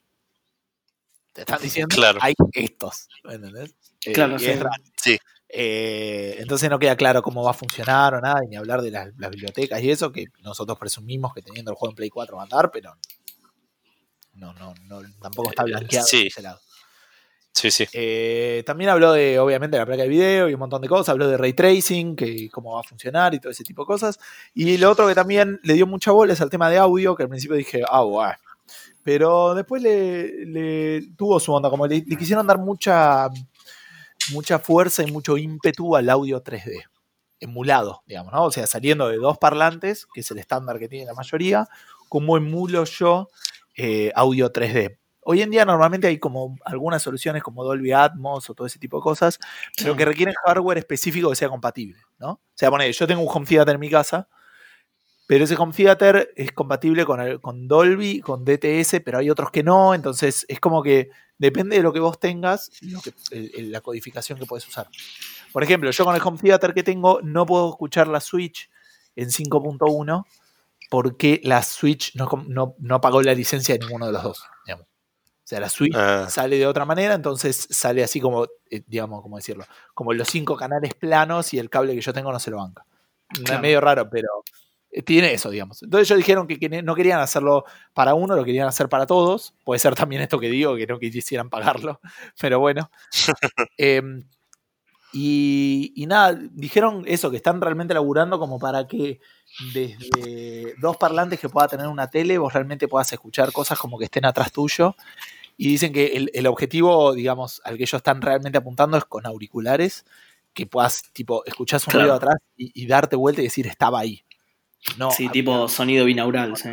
Te 1.33 1.41
están 1.41 1.61
diciendo 1.61 1.95
Claro. 1.95 2.19
hay 2.21 2.33
estos. 2.53 3.07
¿entendés? 3.29 3.75
Eh, 4.05 4.11
Claro, 4.13 4.37
sí. 4.39 4.45
es 4.47 4.59
raro. 4.59 4.83
Sí. 5.01 5.17
Eh, 5.55 6.37
entonces 6.39 6.69
no 6.69 6.79
queda 6.79 6.95
claro 6.95 7.21
cómo 7.21 7.43
va 7.43 7.51
a 7.51 7.53
funcionar 7.53 8.15
o 8.15 8.21
nada, 8.21 8.39
y 8.43 8.47
ni 8.49 8.55
hablar 8.55 8.81
de 8.81 8.89
las, 8.91 9.09
las 9.17 9.29
bibliotecas 9.31 9.81
y 9.83 9.91
eso, 9.91 10.11
que 10.11 10.25
nosotros 10.41 10.79
presumimos 10.79 11.33
que 11.33 11.41
teniendo 11.43 11.71
el 11.71 11.77
juego 11.77 11.91
en 11.91 11.95
Play 11.95 12.09
4 12.09 12.35
va 12.37 12.41
a 12.41 12.45
andar, 12.45 12.71
pero 12.71 12.95
no, 14.33 14.51
no, 14.53 14.73
no, 14.85 15.01
tampoco 15.21 15.49
está 15.49 15.63
Eh, 15.63 15.65
blanqueado 15.67 16.07
sí. 16.07 16.27
ese 16.27 16.41
lado. 16.41 16.59
Sí, 17.55 17.69
sí. 17.69 17.85
Eh, 17.93 18.63
también 18.65 18.89
habló 18.89 19.11
de, 19.13 19.37
obviamente, 19.37 19.75
de 19.77 19.81
la 19.81 19.85
placa 19.85 20.01
de 20.01 20.09
video 20.09 20.49
y 20.49 20.55
un 20.55 20.59
montón 20.59 20.81
de 20.81 20.87
cosas. 20.87 21.09
Habló 21.09 21.27
de 21.27 21.37
ray 21.37 21.53
tracing, 21.53 22.15
que 22.15 22.49
cómo 22.49 22.73
va 22.73 22.79
a 22.79 22.83
funcionar 22.83 23.35
y 23.35 23.39
todo 23.39 23.51
ese 23.51 23.63
tipo 23.63 23.83
de 23.83 23.85
cosas. 23.85 24.17
Y 24.55 24.77
lo 24.77 24.89
otro 24.89 25.07
que 25.07 25.13
también 25.13 25.59
le 25.61 25.75
dio 25.75 25.85
mucha 25.85 26.09
bola 26.11 26.33
es 26.33 26.41
al 26.41 26.49
tema 26.49 26.67
de 26.71 26.79
audio, 26.79 27.15
que 27.15 27.21
al 27.23 27.29
principio 27.29 27.55
dije, 27.55 27.83
ah, 27.87 28.01
guau. 28.01 28.33
Pero 29.03 29.53
después 29.53 29.81
le, 29.81 30.45
le 30.45 31.01
tuvo 31.17 31.39
su 31.39 31.53
onda, 31.53 31.69
como 31.69 31.87
le, 31.87 32.03
le 32.05 32.15
quisieron 32.15 32.47
dar 32.47 32.57
mucha, 32.57 33.29
mucha 34.31 34.59
fuerza 34.59 35.03
y 35.03 35.11
mucho 35.11 35.37
ímpetu 35.37 35.95
al 35.95 36.09
audio 36.09 36.41
3D, 36.41 36.83
emulado, 37.39 38.01
digamos, 38.05 38.33
¿no? 38.33 38.45
O 38.45 38.51
sea, 38.51 38.67
saliendo 38.67 39.09
de 39.09 39.17
dos 39.17 39.37
parlantes, 39.37 40.07
que 40.13 40.21
es 40.21 40.31
el 40.31 40.39
estándar 40.39 40.79
que 40.79 40.87
tiene 40.87 41.05
la 41.05 41.13
mayoría, 41.13 41.67
como 42.09 42.37
emulo 42.37 42.85
yo 42.85 43.27
eh, 43.75 44.11
audio 44.15 44.51
3D. 44.51 44.97
Hoy 45.25 45.41
en 45.41 45.49
día 45.51 45.65
normalmente 45.65 46.07
hay 46.07 46.19
como 46.19 46.57
algunas 46.65 47.01
soluciones 47.01 47.41
como 47.43 47.63
Dolby 47.63 47.93
Atmos 47.93 48.49
o 48.49 48.53
todo 48.53 48.67
ese 48.67 48.77
tipo 48.77 48.97
de 48.97 49.03
cosas, 49.03 49.39
pero 49.77 49.95
que 49.95 50.05
requieren 50.05 50.35
hardware 50.45 50.77
específico 50.77 51.29
que 51.29 51.35
sea 51.35 51.49
compatible, 51.49 51.99
¿no? 52.19 52.31
O 52.31 52.41
sea, 52.55 52.69
pone, 52.69 52.91
yo 52.91 53.07
tengo 53.07 53.21
un 53.21 53.29
home 53.31 53.45
theater 53.45 53.75
en 53.75 53.79
mi 53.79 53.89
casa, 53.89 54.27
pero 55.27 55.43
ese 55.45 55.55
home 55.55 55.73
theater 55.73 56.31
es 56.35 56.51
compatible 56.51 57.05
con, 57.05 57.19
el- 57.21 57.39
con 57.39 57.67
Dolby, 57.67 58.19
con 58.21 58.43
DTS, 58.45 59.01
pero 59.01 59.19
hay 59.19 59.29
otros 59.29 59.51
que 59.51 59.63
no, 59.63 59.93
entonces 59.93 60.45
es 60.47 60.59
como 60.59 60.83
que 60.83 61.09
depende 61.37 61.77
de 61.77 61.83
lo 61.83 61.91
que 61.93 61.99
vos 61.99 62.19
tengas, 62.19 62.69
lo 62.81 63.01
que- 63.01 63.13
el- 63.31 63.51
el- 63.55 63.71
la 63.71 63.81
codificación 63.81 64.37
que 64.37 64.45
puedes 64.45 64.67
usar. 64.67 64.87
Por 65.51 65.63
ejemplo, 65.63 65.89
yo 65.91 66.03
con 66.05 66.15
el 66.15 66.21
home 66.21 66.37
theater 66.39 66.73
que 66.73 66.83
tengo 66.83 67.19
no 67.21 67.45
puedo 67.45 67.69
escuchar 67.69 68.07
la 68.07 68.19
Switch 68.19 68.69
en 69.15 69.29
5.1 69.31 70.25
porque 70.89 71.39
la 71.43 71.63
Switch 71.63 72.13
no, 72.15 72.27
no, 72.47 72.75
no 72.79 73.01
pagó 73.01 73.21
la 73.21 73.33
licencia 73.33 73.73
de 73.75 73.79
ninguno 73.79 74.05
de 74.07 74.11
los 74.13 74.23
dos. 74.23 74.43
digamos. 74.65 74.85
O 74.87 75.45
sea, 75.45 75.59
la 75.59 75.69
Switch 75.69 75.93
Ah. 75.95 76.27
sale 76.29 76.57
de 76.57 76.65
otra 76.67 76.85
manera, 76.85 77.13
entonces 77.15 77.67
sale 77.69 78.03
así 78.03 78.19
como, 78.21 78.45
eh, 78.69 78.81
digamos, 78.87 79.21
¿cómo 79.21 79.35
decirlo? 79.37 79.65
Como 79.93 80.13
los 80.13 80.27
cinco 80.29 80.55
canales 80.55 80.93
planos 80.93 81.53
y 81.53 81.59
el 81.59 81.69
cable 81.69 81.93
que 81.95 82.01
yo 82.01 82.13
tengo 82.13 82.31
no 82.31 82.39
se 82.39 82.49
lo 82.51 82.57
banca. 82.57 82.85
Claro. 83.27 83.55
Es 83.55 83.61
medio 83.61 83.81
raro, 83.81 84.09
pero 84.09 84.27
tiene 85.05 85.33
eso, 85.33 85.49
digamos. 85.49 85.81
Entonces 85.83 86.09
ellos 86.09 86.17
dijeron 86.19 86.47
que, 86.47 86.59
que 86.59 86.69
no 86.83 86.95
querían 86.95 87.19
hacerlo 87.19 87.65
para 87.93 88.13
uno, 88.13 88.35
lo 88.35 88.43
querían 88.45 88.67
hacer 88.67 88.89
para 88.89 89.05
todos. 89.07 89.53
Puede 89.63 89.79
ser 89.79 89.95
también 89.95 90.21
esto 90.21 90.39
que 90.39 90.49
digo, 90.49 90.75
que 90.75 90.85
no 90.87 90.99
quisieran 90.99 91.49
pagarlo, 91.49 91.99
pero 92.39 92.59
bueno. 92.59 92.91
Em, 93.77 94.23
y, 95.15 95.93
y 95.95 96.07
nada, 96.07 96.33
dijeron 96.53 97.03
eso, 97.07 97.29
que 97.29 97.37
están 97.37 97.61
realmente 97.61 97.93
laburando 97.93 98.39
como 98.39 98.57
para 98.59 98.87
que 98.87 99.19
desde 99.73 100.73
dos 100.81 100.97
parlantes 100.97 101.39
que 101.39 101.49
pueda 101.49 101.67
tener 101.67 101.87
una 101.87 102.09
tele, 102.09 102.37
vos 102.39 102.51
realmente 102.53 102.87
puedas 102.87 103.11
escuchar 103.13 103.51
cosas 103.51 103.77
como 103.77 103.99
que 103.99 104.05
estén 104.05 104.25
atrás 104.25 104.51
tuyo. 104.51 104.95
Y 105.57 105.67
dicen 105.69 105.93
que 105.93 106.07
el, 106.17 106.31
el 106.33 106.47
objetivo, 106.47 107.13
digamos, 107.13 107.61
al 107.65 107.77
que 107.77 107.83
ellos 107.83 107.95
están 107.99 108.21
realmente 108.21 108.57
apuntando 108.57 108.97
es 108.97 109.05
con 109.05 109.25
auriculares, 109.27 110.05
que 110.53 110.65
puedas, 110.67 111.03
tipo, 111.13 111.45
escuchás 111.45 111.87
un 111.87 111.91
Claro. 111.91 112.05
ruido 112.05 112.15
atrás 112.15 112.35
y, 112.57 112.71
y 112.73 112.87
darte 112.87 113.15
vuelta 113.15 113.41
y 113.41 113.45
decir, 113.45 113.67
estaba 113.67 113.99
ahí. 113.99 114.23
No, 114.97 115.11
sí, 115.11 115.29
tipo 115.29 115.67
sonido 115.67 116.05
binaural, 116.05 116.55
sí. 116.57 116.69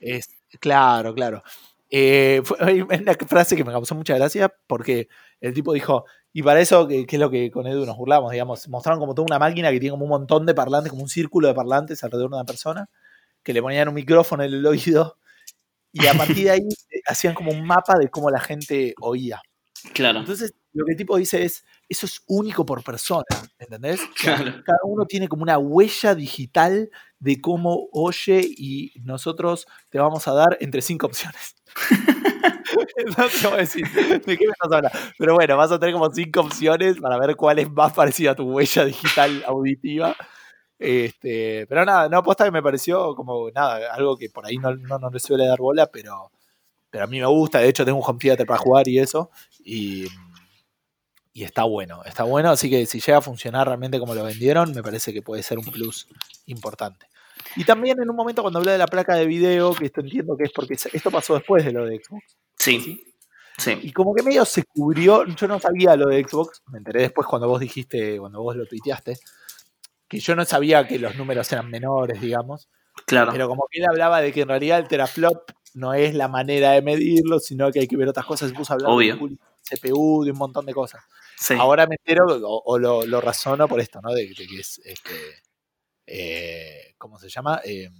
es, 0.00 0.28
claro, 0.60 1.14
claro. 1.14 1.42
Eh, 1.90 2.42
fue- 2.44 2.82
una 2.82 3.14
frase 3.14 3.56
que 3.56 3.64
me 3.64 3.72
causó 3.72 3.94
mucha 3.94 4.16
gracia 4.16 4.52
porque 4.66 5.08
el 5.40 5.52
tipo 5.54 5.72
dijo, 5.72 6.04
y 6.32 6.42
para 6.42 6.60
eso, 6.60 6.86
que, 6.88 7.06
que 7.06 7.16
es 7.16 7.20
lo 7.20 7.30
que 7.30 7.50
con 7.50 7.66
Edu 7.66 7.86
nos 7.86 7.96
burlamos, 7.96 8.32
digamos, 8.32 8.68
mostraron 8.68 8.98
como 9.00 9.14
toda 9.14 9.26
una 9.26 9.38
máquina 9.38 9.70
que 9.70 9.80
tiene 9.80 9.92
como 9.92 10.04
un 10.04 10.10
montón 10.10 10.44
de 10.46 10.54
parlantes, 10.54 10.90
como 10.90 11.02
un 11.02 11.08
círculo 11.08 11.48
de 11.48 11.54
parlantes 11.54 12.02
alrededor 12.04 12.30
de 12.30 12.36
una 12.36 12.44
persona, 12.44 12.88
que 13.42 13.52
le 13.52 13.62
ponían 13.62 13.88
un 13.88 13.94
micrófono 13.94 14.42
en 14.44 14.52
el 14.52 14.66
oído 14.66 15.18
y 15.92 16.06
a 16.06 16.14
partir 16.14 16.44
de 16.44 16.50
ahí 16.52 16.60
eh, 16.90 17.00
hacían 17.06 17.34
como 17.34 17.52
un 17.52 17.64
mapa 17.66 17.98
de 17.98 18.08
cómo 18.10 18.30
la 18.30 18.40
gente 18.40 18.94
oía. 19.00 19.40
Claro. 19.92 20.20
Entonces, 20.20 20.54
lo 20.72 20.84
que 20.84 20.92
el 20.92 20.96
tipo 20.98 21.16
dice 21.16 21.44
es, 21.44 21.64
eso 21.88 22.06
es 22.06 22.22
único 22.26 22.66
por 22.66 22.82
persona, 22.84 23.24
¿entendés? 23.58 24.00
Claro. 24.20 24.62
Cada 24.64 24.78
uno 24.84 25.06
tiene 25.06 25.28
como 25.28 25.42
una 25.42 25.58
huella 25.58 26.14
digital 26.14 26.90
de 27.18 27.40
cómo 27.40 27.88
oye 27.92 28.42
y 28.44 28.92
nosotros 29.02 29.66
te 29.88 29.98
vamos 29.98 30.28
a 30.28 30.34
dar 30.34 30.58
entre 30.60 30.82
cinco 30.82 31.06
opciones. 31.06 31.56
no 33.18 33.28
te 33.28 33.46
voy 33.46 33.54
a 33.54 33.56
decir 33.58 33.88
de 33.88 34.20
qué 34.20 34.46
me 34.46 34.52
estás 34.52 34.72
hablando. 34.72 34.90
Pero 35.18 35.34
bueno, 35.34 35.56
vas 35.56 35.72
a 35.72 35.78
tener 35.78 35.94
como 35.94 36.12
cinco 36.12 36.40
opciones 36.40 36.98
para 36.98 37.18
ver 37.18 37.36
cuál 37.36 37.58
es 37.58 37.70
más 37.70 37.92
parecida 37.92 38.32
a 38.32 38.34
tu 38.34 38.44
huella 38.44 38.84
digital 38.84 39.44
auditiva. 39.46 40.14
Este, 40.78 41.66
pero 41.68 41.84
nada, 41.86 42.08
no, 42.08 42.22
posta 42.22 42.44
que 42.44 42.50
me 42.50 42.62
pareció 42.62 43.14
como 43.14 43.50
nada, 43.50 43.94
algo 43.94 44.16
que 44.16 44.28
por 44.28 44.44
ahí 44.46 44.58
no, 44.58 44.74
no, 44.76 44.98
no 44.98 45.10
le 45.10 45.18
suele 45.18 45.46
dar 45.46 45.58
bola, 45.58 45.86
pero, 45.86 46.30
pero 46.96 47.04
a 47.04 47.08
mí 47.08 47.20
me 47.20 47.26
gusta. 47.26 47.58
De 47.58 47.68
hecho, 47.68 47.84
tengo 47.84 47.98
un 47.98 48.04
home 48.06 48.18
theater 48.18 48.46
para 48.46 48.58
jugar 48.58 48.88
y 48.88 48.98
eso. 48.98 49.30
Y, 49.62 50.06
y 51.34 51.44
está 51.44 51.64
bueno, 51.64 52.02
está 52.06 52.22
bueno. 52.22 52.50
Así 52.50 52.70
que 52.70 52.86
si 52.86 53.00
llega 53.00 53.18
a 53.18 53.20
funcionar 53.20 53.66
realmente 53.66 53.98
como 53.98 54.14
lo 54.14 54.24
vendieron, 54.24 54.72
me 54.74 54.82
parece 54.82 55.12
que 55.12 55.20
puede 55.20 55.42
ser 55.42 55.58
un 55.58 55.66
plus 55.66 56.08
importante. 56.46 57.04
Y 57.54 57.64
también 57.64 58.00
en 58.00 58.08
un 58.08 58.16
momento 58.16 58.40
cuando 58.40 58.60
hablé 58.60 58.72
de 58.72 58.78
la 58.78 58.86
placa 58.86 59.14
de 59.14 59.26
video, 59.26 59.74
que 59.74 59.84
esto 59.84 60.00
entiendo 60.00 60.38
que 60.38 60.44
es 60.44 60.52
porque 60.52 60.72
esto 60.72 61.10
pasó 61.10 61.34
después 61.34 61.66
de 61.66 61.72
lo 61.72 61.84
de 61.84 62.00
Xbox. 62.02 62.24
Sí, 62.58 63.04
sí. 63.58 63.78
Y 63.82 63.92
como 63.92 64.14
que 64.14 64.22
medio 64.22 64.46
se 64.46 64.64
cubrió, 64.64 65.26
yo 65.26 65.46
no 65.46 65.60
sabía 65.60 65.96
lo 65.96 66.08
de 66.08 66.24
Xbox, 66.24 66.62
me 66.68 66.78
enteré 66.78 67.02
después 67.02 67.26
cuando 67.26 67.46
vos 67.46 67.60
dijiste, 67.60 68.18
cuando 68.18 68.40
vos 68.40 68.56
lo 68.56 68.64
tuiteaste, 68.64 69.18
que 70.08 70.18
yo 70.18 70.34
no 70.34 70.46
sabía 70.46 70.88
que 70.88 70.98
los 70.98 71.14
números 71.16 71.52
eran 71.52 71.68
menores, 71.68 72.22
digamos, 72.22 72.70
Claro. 73.04 73.32
pero 73.32 73.48
como 73.48 73.66
que 73.70 73.80
él 73.80 73.86
hablaba 73.86 74.22
de 74.22 74.32
que 74.32 74.40
en 74.40 74.48
realidad 74.48 74.78
el 74.78 74.88
teraflop 74.88 75.50
no 75.76 75.94
es 75.94 76.14
la 76.14 76.26
manera 76.28 76.72
de 76.72 76.82
medirlo, 76.82 77.38
sino 77.38 77.70
que 77.70 77.80
hay 77.80 77.86
que 77.88 77.96
ver 77.96 78.08
otras 78.08 78.26
cosas, 78.26 78.48
se 78.50 78.54
puso 78.56 78.72
a 78.72 78.74
hablar 78.76 78.90
Obvio. 78.92 79.16
de 79.16 79.36
CPU, 79.78 80.24
de 80.24 80.30
un 80.32 80.38
montón 80.38 80.66
de 80.66 80.74
cosas. 80.74 81.02
Sí. 81.38 81.54
Ahora 81.58 81.86
me 81.86 81.96
entero 81.96 82.24
o, 82.26 82.62
o 82.64 82.78
lo, 82.78 83.04
lo 83.06 83.20
razono 83.20 83.68
por 83.68 83.78
esto, 83.80 84.00
¿no? 84.02 84.12
De, 84.12 84.22
de 84.26 84.34
que 84.34 84.60
es, 84.60 84.80
este, 84.84 85.12
eh, 86.06 86.94
¿cómo 86.98 87.18
se 87.18 87.28
llama? 87.28 87.60
Eh, 87.64 87.90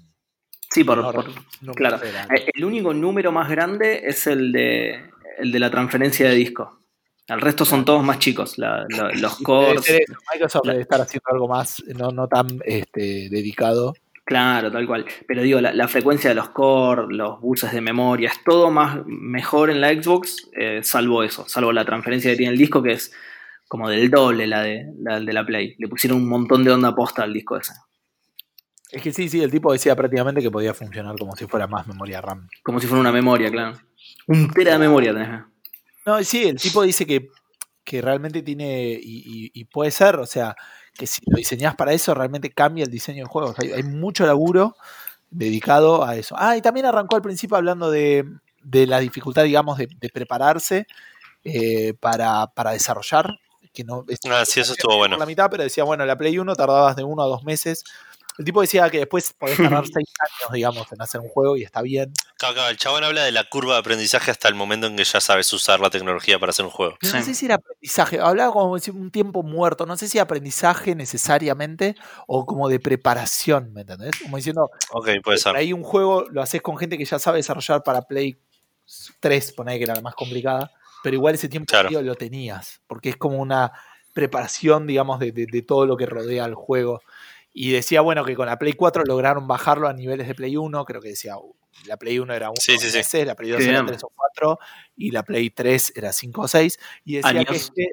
Sí, 0.69 0.83
por, 0.83 0.99
no, 0.99 1.13
por- 1.13 1.75
claro. 1.77 2.01
Eh, 2.05 2.51
El 2.53 2.65
único 2.65 2.93
número 2.93 3.31
más 3.31 3.49
grande 3.49 4.03
es 4.05 4.27
el 4.27 4.51
de, 4.51 5.01
el 5.39 5.53
de 5.53 5.59
la 5.61 5.71
transferencia 5.71 6.29
de 6.29 6.35
disco. 6.35 6.81
El 7.29 7.41
resto 7.41 7.65
son 7.65 7.85
todos 7.85 8.03
más 8.03 8.19
chicos. 8.19 8.59
la- 8.59 8.85
la- 8.89 9.11
los 9.15 9.37
cores. 9.45 9.87
Microsoft 10.33 10.67
debe 10.67 10.81
estar 10.83 11.01
haciendo 11.01 11.25
algo 11.33 11.47
más, 11.47 11.83
no, 11.95 12.11
no 12.11 12.27
tan 12.27 12.47
este, 12.65 13.29
dedicado. 13.31 13.95
Claro, 14.27 14.73
tal 14.73 14.87
cual. 14.89 15.07
Pero 15.29 15.41
digo, 15.43 15.61
la, 15.61 15.73
la 15.73 15.87
frecuencia 15.87 16.29
de 16.31 16.35
los 16.35 16.49
core, 16.49 17.07
los 17.11 17.41
buses 17.41 17.71
de 17.73 17.81
memoria, 17.81 18.29
es 18.29 18.43
todo 18.45 18.73
más 18.73 18.99
mejor 19.07 19.71
en 19.71 19.81
la 19.81 19.91
Xbox, 19.91 20.51
eh, 20.59 20.81
salvo 20.83 21.23
eso, 21.23 21.49
salvo 21.49 21.73
la 21.73 21.85
transferencia 21.85 22.33
que 22.33 22.37
tiene 22.37 22.53
el 22.53 22.59
disco, 22.59 22.83
que 22.83 22.93
es 22.93 23.13
como 23.69 23.89
del 23.89 24.11
doble 24.11 24.49
la 24.49 24.63
de 24.63 24.85
la, 24.99 25.21
de 25.21 25.33
la 25.33 25.47
Play. 25.47 25.77
Le 25.79 25.87
pusieron 25.89 26.19
un 26.23 26.29
montón 26.29 26.65
de 26.65 26.73
onda 26.73 26.93
posta 26.95 27.23
al 27.23 27.33
disco 27.33 27.57
ese. 27.57 27.73
Es 28.91 29.01
que 29.01 29.13
sí, 29.13 29.29
sí, 29.29 29.41
el 29.43 29.51
tipo 29.51 29.73
decía 29.73 29.95
prácticamente 29.95 30.43
que 30.43 30.51
podía 30.51 30.75
funcionar 30.75 31.17
como 31.19 31.37
si 31.37 31.47
fuera 31.47 31.69
más 31.69 31.87
memoria 31.87 32.21
RAM. 32.21 32.49
Como 32.65 32.81
si 32.81 32.89
fuera 32.89 33.01
una 33.01 33.13
memoria, 33.13 33.49
claro. 33.51 33.79
Un 34.27 34.51
tera 34.51 34.73
de 34.73 34.79
memoria 34.81 35.13
tenés. 35.13 35.43
No, 36.05 36.23
sí, 36.25 36.45
el 36.49 36.57
tipo 36.61 36.83
dice 36.83 37.07
que, 37.07 37.29
que 37.85 38.03
realmente 38.03 38.43
tiene, 38.43 38.93
y, 39.01 39.23
y- 39.25 39.51
y 39.55 39.65
puede 39.67 39.91
ser, 39.93 40.17
o 40.17 40.27
sea, 40.27 40.55
que 40.97 41.07
si 41.07 41.21
lo 41.27 41.37
diseñás 41.37 41.75
para 41.77 41.93
eso, 41.93 42.15
realmente 42.15 42.51
cambia 42.51 42.85
el 42.85 42.91
diseño 42.91 43.25
de 43.25 43.29
juegos. 43.31 43.57
Hay, 43.59 43.73
hay 43.73 43.83
mucho 43.83 44.27
laburo 44.27 44.77
dedicado 45.31 46.05
a 46.05 46.17
eso. 46.17 46.35
Ah, 46.39 46.57
y 46.57 46.63
también 46.63 46.87
arrancó 46.87 47.17
al 47.17 47.23
principio 47.23 47.57
hablando 47.57 47.91
de, 47.91 48.25
de 48.63 48.87
la 48.87 49.01
dificultad, 49.01 49.45
digamos, 49.45 49.79
de, 49.79 49.89
de 50.01 50.09
prepararse 50.11 50.87
eh, 51.45 51.95
para, 52.01 52.47
para 52.49 52.73
desarrollar. 52.73 53.39
Que 53.73 53.85
no, 53.85 54.05
Ah, 54.31 54.45
sí, 54.47 54.61
eso 54.61 54.73
estuvo 54.73 54.97
bueno. 54.97 55.19
la 55.19 55.27
mitad, 55.27 55.49
pero 55.51 55.63
decía, 55.63 55.85
bueno, 55.85 56.07
la 56.07 56.17
Play 56.17 56.39
1 56.39 56.55
tardabas 56.57 56.97
de 56.97 57.05
uno 57.05 57.23
a 57.23 57.27
dos 57.27 57.45
meses. 57.45 57.85
El 58.39 58.45
tipo 58.45 58.61
decía 58.61 58.89
que 58.91 58.99
después 58.99 59.33
podés 59.39 59.57
tardar 59.57 59.85
seis 59.93 60.09
años, 60.21 60.53
digamos, 60.53 60.93
en 60.93 61.01
hacer 61.01 61.21
un 61.21 61.29
juego 61.29 61.57
y 61.57 61.63
está 61.63 61.81
bien. 61.83 62.13
Claro, 62.39 62.55
claro, 62.55 62.71
el 62.71 62.77
chabón 62.77 63.03
habla 63.05 63.25
de 63.25 63.33
la 63.33 63.45
curva 63.45 63.75
de 63.75 63.81
aprendizaje 63.81 64.31
hasta 64.31 64.49
el 64.49 64.55
momento 64.55 64.87
en 64.87 64.97
que 64.97 65.05
ya 65.05 65.21
sabes 65.21 65.51
usar 65.53 65.81
la 65.81 65.89
tecnología 65.91 66.39
para 66.39 66.51
hacer 66.51 66.65
un 66.67 66.71
juego. 66.71 66.97
Pero 67.01 67.13
Sí. 67.13 67.19
No 67.19 67.25
sé 67.25 67.35
si 67.35 67.47
era 67.47 67.55
aprendizaje, 67.55 68.21
hablaba 68.21 68.53
como 68.53 68.79
si 68.79 68.91
un 68.91 69.11
tiempo 69.11 69.43
muerto, 69.43 69.87
no 69.87 69.97
sé 69.97 70.07
si 70.09 70.19
aprendizaje 70.19 70.95
necesariamente 70.95 71.95
o 72.27 72.45
como 72.45 72.69
de 72.69 72.79
preparación, 72.81 73.73
¿me 73.73 73.81
entendés? 73.83 74.13
Como 74.23 74.37
diciendo, 74.37 74.71
Ok, 74.91 75.09
puede 75.25 75.39
ser. 75.39 75.53
por 75.53 75.57
ahí 75.61 75.73
un 75.73 75.83
juego 75.83 76.25
lo 76.31 76.43
haces 76.43 76.61
con 76.63 76.77
gente 76.77 76.99
que 76.99 77.05
ya 77.05 77.19
sabe 77.19 77.39
desarrollar 77.39 77.83
para 77.83 78.03
Play 78.03 78.37
3, 79.21 79.53
poner 79.53 79.79
que 79.79 79.85
era 79.85 79.95
la 79.95 80.01
más 80.03 80.15
complicada, 80.15 80.71
pero 81.03 81.17
igual 81.17 81.35
ese 81.35 81.49
tiempo 81.49 81.71
Claro. 81.71 81.91
lo 82.03 82.15
tenías, 82.15 82.81
porque 82.87 83.09
es 83.09 83.17
como 83.17 83.39
una 83.39 83.73
preparación, 84.13 84.87
digamos, 84.87 85.19
de, 85.21 85.33
de- 85.33 85.47
de 85.47 85.63
todo 85.63 85.85
lo 85.87 85.97
que 85.97 86.07
rodea 86.07 86.45
al 86.45 86.55
juego. 86.55 87.03
Y 87.59 87.71
decía, 87.73 88.03
bueno, 88.03 88.23
que 88.23 88.35
con 88.37 88.45
la 88.47 88.59
Play 88.59 88.75
4 88.75 89.05
lograron 89.07 89.49
bajarlo 89.49 89.89
a 89.89 89.95
niveles 89.95 90.29
de 90.29 90.35
Play 90.35 90.59
1, 90.59 90.85
creo 90.85 91.01
que 91.01 91.09
decía, 91.09 91.39
uh, 91.39 91.57
la 91.87 91.97
Play 91.97 92.19
1 92.19 92.35
era 92.35 92.49
1 92.51 92.55
Sí, 92.61 92.77
sí, 92.79 92.91
sí. 93.03 93.25
la 93.25 93.35
Play 93.35 93.51
2 93.51 93.59
Qué 93.61 93.65
era 93.71 93.81
bien. 93.81 93.87
3 93.87 94.05
o 94.05 94.13
4, 94.15 94.59
y 94.97 95.11
la 95.11 95.23
Play 95.23 95.49
3 95.49 95.93
era 95.97 96.13
5 96.13 96.43
o 96.43 96.49
6, 96.49 96.79
y 97.07 97.15
decía 97.17 97.31
Años. 97.31 97.47
que 97.49 97.57
este, 97.57 97.93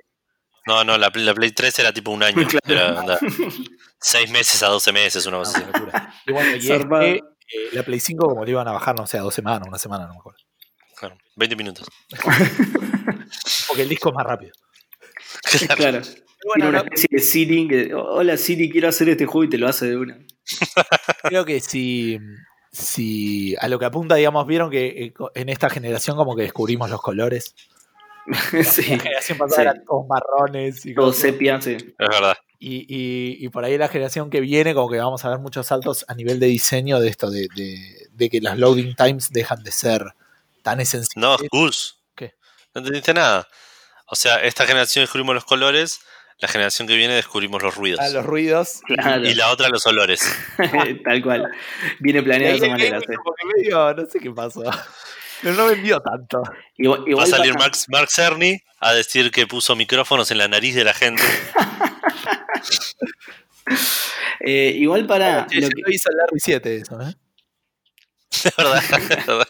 No, 0.68 0.84
no, 0.84 0.97
la, 0.97 1.11
Play- 1.11 1.24
la 1.24 1.34
Play 1.34 1.51
3 1.51 1.80
era 1.80 1.93
tipo 1.93 2.11
un 2.11 2.24
año. 2.24 2.36
Claro. 2.61 2.61
Era, 2.91 2.99
anda, 2.99 3.20
seis 4.01 4.30
meses 4.32 4.61
a 4.64 4.68
12 4.68 4.91
meses, 4.91 5.26
una 5.28 5.38
cosa 5.38 5.59
No, 5.61 5.66
así. 5.93 6.20
Y 6.28 6.32
bueno, 6.34 6.49
y 6.57 6.72
este, 6.72 7.16
eh, 7.16 7.22
la 7.72 7.84
Play 7.84 8.01
5 8.01 8.28
como 8.28 8.43
le 8.43 8.51
iban 8.51 8.68
a 8.68 8.74
bajar, 8.74 8.95
no 8.97 9.07
sé, 9.07 9.18
a 9.18 9.22
dos 9.22 9.34
semanas, 9.34 9.66
una 9.66 9.80
semana, 9.80 10.07
no 10.07 10.14
me 10.16 10.20
acuerdo. 10.20 10.39
Claro, 10.97 11.16
20 11.38 11.55
minutos. 11.55 11.88
Porque 13.68 13.84
el 13.84 13.88
disco 13.89 14.09
es 14.09 14.16
más 14.16 14.26
rápido. 14.26 14.51
claro. 15.78 16.01
Tiene 16.01 16.24
bueno, 16.46 16.70
una 16.70 16.80
no, 16.80 16.84
especie 16.86 17.08
de 17.12 17.20
Siri 17.20 17.68
que, 17.68 17.94
hola 17.94 18.38
Siri, 18.38 18.70
quiero 18.70 18.88
hacer 18.89 19.10
este 19.10 19.26
juego 19.26 19.44
y 19.46 19.50
te 19.50 19.58
lo 19.58 19.68
hace 19.68 19.88
de 19.88 19.98
una. 19.98 20.18
creo 21.24 21.46
que 21.46 21.60
si, 21.60 22.20
si 22.72 23.56
a 23.60 23.68
lo 23.68 23.80
que 23.80 23.86
apunta, 23.86 24.16
digamos, 24.16 24.46
vieron 24.48 24.70
que 24.70 24.88
eh, 25.06 25.14
en 25.36 25.50
esta 25.50 25.70
generación 25.70 26.18
como 26.18 26.36
que 26.36 26.44
descubrimos 26.44 26.89
los 26.89 27.02
colores. 27.02 27.56
sí, 28.64 28.91
La 28.96 29.00
generación 29.00 29.38
pasada 29.38 29.56
sí. 29.56 29.62
eran 29.70 29.86
todos 29.86 30.06
marrones 30.08 30.86
y 30.86 30.94
todo 30.94 31.08
cosas. 31.08 31.22
sepia, 31.22 31.62
sí. 31.62 31.72
Es 31.74 31.94
verdad. 32.10 32.38
Y, 32.60 32.86
y- 32.88 33.46
y 33.46 33.50
por 33.50 33.66
ahí 33.66 33.78
la 33.78 33.89
generación 33.89 34.30
que 34.30 34.39
viene, 34.39 34.74
como 34.74 34.89
que 34.89 34.98
vamos 34.98 35.26
a 35.26 35.30
ver 35.30 35.39
muchos 35.39 35.68
saltos 35.68 36.06
a 36.08 36.14
nivel 36.16 36.39
de 36.39 36.48
diseño 36.48 37.00
de 37.02 37.10
esto, 37.10 37.30
de, 37.30 37.48
de- 37.56 38.08
de 38.12 38.30
que 38.30 38.39
las 38.39 38.58
loading 38.58 38.96
times 38.96 39.32
dejan 39.32 39.64
de 39.64 39.72
ser 39.74 40.14
tan 40.62 40.80
esenciales. 40.80 41.18
No, 41.18 41.36
Gus. 41.52 42.00
¿Qué? 42.16 42.36
No 42.74 42.80
entendiste 42.80 43.14
nada. 43.14 43.48
O 44.08 44.16
sea, 44.16 44.38
esta 44.38 44.66
generación 44.66 45.04
descubrimos 45.04 45.36
los 45.36 45.44
colores, 45.44 46.00
la 46.40 46.48
generación 46.48 46.88
que 46.88 46.96
viene 46.96 47.14
descubrimos 47.14 47.62
los 47.62 47.76
ruidos. 47.76 48.00
A 48.00 48.10
los 48.10 48.26
ruidos. 48.26 48.82
Claro, 48.86 49.26
Y 49.28 49.34
la 49.34 49.50
otra 49.52 49.70
los 49.70 49.86
olores. 49.86 50.22
tal 51.06 51.22
cual. 51.24 51.52
Viene 52.00 52.22
planeado 52.24 52.52
de 52.54 52.58
esa 52.58 52.66
el 52.66 52.72
manera, 52.72 53.00
sí. 53.00 53.06
medio, 53.58 53.94
no 53.94 54.06
sé 54.10 54.20
qué 54.20 54.32
pasó. 54.32 54.64
Pero 55.42 55.56
no 55.56 55.66
vendió 55.68 56.00
tanto. 56.02 56.42
Igual, 56.78 57.04
Va 57.20 57.24
a 57.24 57.26
salir 57.26 57.54
Mark, 57.58 58.10
Cerny 58.10 58.62
a 58.80 58.94
decir 58.94 59.30
que 59.32 59.46
puso 59.46 59.76
micrófonos 59.76 60.32
en 60.32 60.38
la 60.38 60.48
nariz 60.48 60.74
de 60.76 60.84
la 60.86 60.94
gente. 60.94 61.24
eh, 64.40 64.74
igual 64.78 65.06
para. 65.06 65.48
Che, 65.48 65.62
lo 65.62 65.70
que- 65.70 65.82
lo 65.82 65.92
hizo 65.92 66.10
el 66.10 66.18
Larry 66.18 66.40
7 66.40 66.76
eso, 66.78 67.02
¿eh? 67.02 67.14
Es 68.32 68.56
verdad, 68.56 68.84
es 68.84 69.10
verdad. 69.26 69.48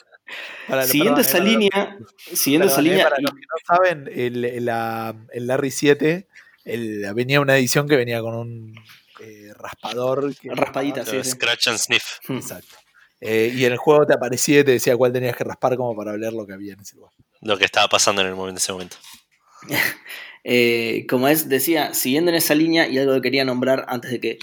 Para- 0.67 0.83
siguiendo 0.85 1.15
perdón, 1.21 1.29
esa 1.29 1.37
eh, 1.37 1.41
perdón, 1.41 1.59
línea, 1.59 1.97
siguiendo 2.33 2.67
esa 2.67 2.75
perdón, 2.77 2.87
eh, 2.87 2.89
línea, 2.89 3.09
para 3.09 3.21
los 3.21 3.31
que 3.33 3.41
no 3.41 3.75
saben, 3.75 4.09
el, 4.13 4.65
la- 4.65 5.15
el 5.31 5.47
Larry 5.47 5.71
7 5.71 6.27
el- 6.65 7.13
venía 7.13 7.41
una 7.41 7.57
edición 7.57 7.87
que 7.87 7.95
venía 7.95 8.21
con 8.21 8.35
un 8.35 8.75
eh, 9.19 9.51
raspador. 9.57 10.35
que- 10.35 10.49
Raspadita, 10.49 11.05
sí, 11.05 11.23
sí. 11.23 11.31
Scratch 11.31 11.67
and 11.67 11.77
Sniff. 11.77 12.19
Hmm. 12.27 12.37
Exacto. 12.37 12.75
Eh, 13.21 13.53
y 13.55 13.63
en 13.65 13.71
el 13.71 13.77
juego 13.77 14.05
te 14.05 14.13
aparecía 14.13 14.59
y 14.59 14.63
te 14.65 14.71
decía 14.71 14.97
cuál 14.97 15.13
tenías 15.13 15.35
que 15.35 15.43
raspar 15.45 15.77
como 15.77 15.95
para 15.95 16.11
ver 16.13 16.33
lo 16.33 16.45
que 16.45 16.53
había 16.53 16.73
en 16.73 16.81
ese 16.81 16.97
lugar. 16.97 17.13
Lo 17.41 17.57
que 17.57 17.63
estaba 17.65 17.87
pasando 17.87 18.21
en 18.21 18.27
el 18.27 18.35
momento, 18.35 18.51
en 18.51 18.57
ese 18.57 18.71
momento. 18.73 18.97
Eh, 20.45 21.05
como 21.09 21.29
es, 21.29 21.47
decía, 21.47 21.93
siguiendo 21.93 22.29
en 22.29 22.35
esa 22.35 22.53
línea, 22.53 22.85
y 22.89 22.97
algo 22.97 23.13
que 23.15 23.21
quería 23.21 23.45
nombrar 23.45 23.85
antes 23.87 24.11
de 24.11 24.19
que 24.19 24.39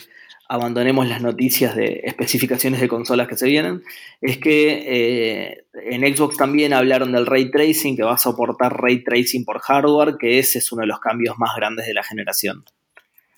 abandonemos 0.50 1.06
las 1.06 1.22
noticias 1.22 1.76
de 1.76 2.00
especificaciones 2.02 2.80
de 2.80 2.88
consolas 2.88 3.28
que 3.28 3.36
se 3.36 3.46
vienen, 3.46 3.84
es 4.20 4.38
que 4.38 4.82
eh, 4.84 5.64
en 5.74 6.16
Xbox 6.16 6.36
también 6.36 6.72
hablaron 6.72 7.12
del 7.12 7.24
ray 7.24 7.52
tracing, 7.52 7.96
que 7.96 8.02
va 8.02 8.14
a 8.14 8.18
soportar 8.18 8.76
ray 8.82 9.04
tracing 9.04 9.44
por 9.44 9.60
hardware, 9.60 10.16
que 10.18 10.40
ese 10.40 10.58
es 10.58 10.72
uno 10.72 10.80
de 10.80 10.88
los 10.88 10.98
cambios 10.98 11.38
más 11.38 11.54
grandes 11.54 11.86
de 11.86 11.94
la 11.94 12.02
generación. 12.02 12.64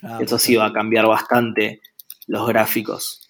Ah, 0.03 0.21
Eso 0.23 0.39
sí 0.39 0.57
va 0.57 0.67
a 0.67 0.73
cambiar 0.73 1.07
bastante 1.07 1.83
los 2.29 2.49
gráficos. 2.49 3.29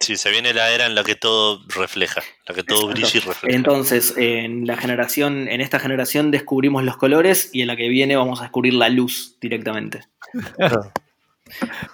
Sí, 0.00 0.16
se 0.16 0.30
viene 0.30 0.54
la 0.54 0.70
era 0.70 0.86
en 0.86 0.94
la 0.94 1.04
que 1.04 1.14
todo 1.14 1.60
refleja, 1.68 2.22
la 2.46 2.54
que 2.54 2.62
todo 2.62 2.88
brilla 2.88 3.10
y 3.12 3.18
refleja. 3.18 3.54
Entonces, 3.54 4.14
en 4.16 4.66
la 4.66 4.78
generación, 4.78 5.48
en 5.48 5.60
esta 5.60 5.78
generación 5.78 6.30
descubrimos 6.30 6.82
los 6.82 6.96
colores 6.96 7.50
y 7.52 7.60
en 7.60 7.66
la 7.66 7.76
que 7.76 7.90
viene 7.90 8.16
vamos 8.16 8.40
a 8.40 8.44
descubrir 8.44 8.72
la 8.72 8.88
luz 8.88 9.36
directamente. 9.38 10.00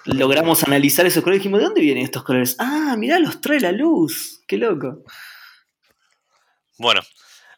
Logramos 0.05 0.63
analizar 0.63 1.05
esos 1.05 1.23
colores 1.23 1.37
y 1.37 1.39
dijimos, 1.39 1.59
¿de 1.59 1.65
dónde 1.65 1.81
vienen 1.81 2.03
estos 2.03 2.23
colores? 2.23 2.55
Ah, 2.59 2.95
mirá, 2.97 3.19
los 3.19 3.41
trae 3.41 3.59
la 3.59 3.71
luz. 3.71 4.41
Qué 4.47 4.57
loco. 4.57 5.03
Bueno, 6.77 7.01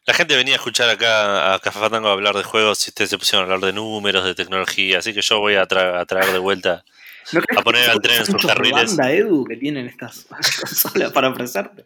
la 0.06 0.14
gente 0.14 0.36
venía 0.36 0.54
a 0.54 0.56
escuchar 0.56 0.88
acá 0.88 1.54
a 1.54 1.58
Café 1.58 1.80
Fandango 1.80 2.08
a 2.08 2.12
hablar 2.12 2.36
de 2.36 2.44
juegos 2.44 2.86
y 2.86 2.90
ustedes 2.90 3.10
se 3.10 3.18
pusieron 3.18 3.42
a 3.42 3.54
hablar 3.54 3.66
de 3.66 3.74
números, 3.74 4.24
de 4.24 4.34
tecnología, 4.34 4.98
así 4.98 5.12
que 5.12 5.22
yo 5.22 5.40
voy 5.40 5.56
a, 5.56 5.62
a 5.62 5.66
traer 6.06 6.32
de 6.32 6.38
vuelta. 6.38 6.84
¿No 7.32 7.40
A 7.56 7.62
poner 7.62 7.90
al 7.90 8.00
tren 8.00 8.20
en 8.20 8.26
sus 8.26 8.44
carriles. 8.46 8.96
banda, 8.96 9.12
Edu, 9.12 9.44
que 9.44 9.56
tienen 9.56 9.86
estas 9.86 10.26
consolas 10.60 11.12
para 11.12 11.28
ofrecerte? 11.28 11.84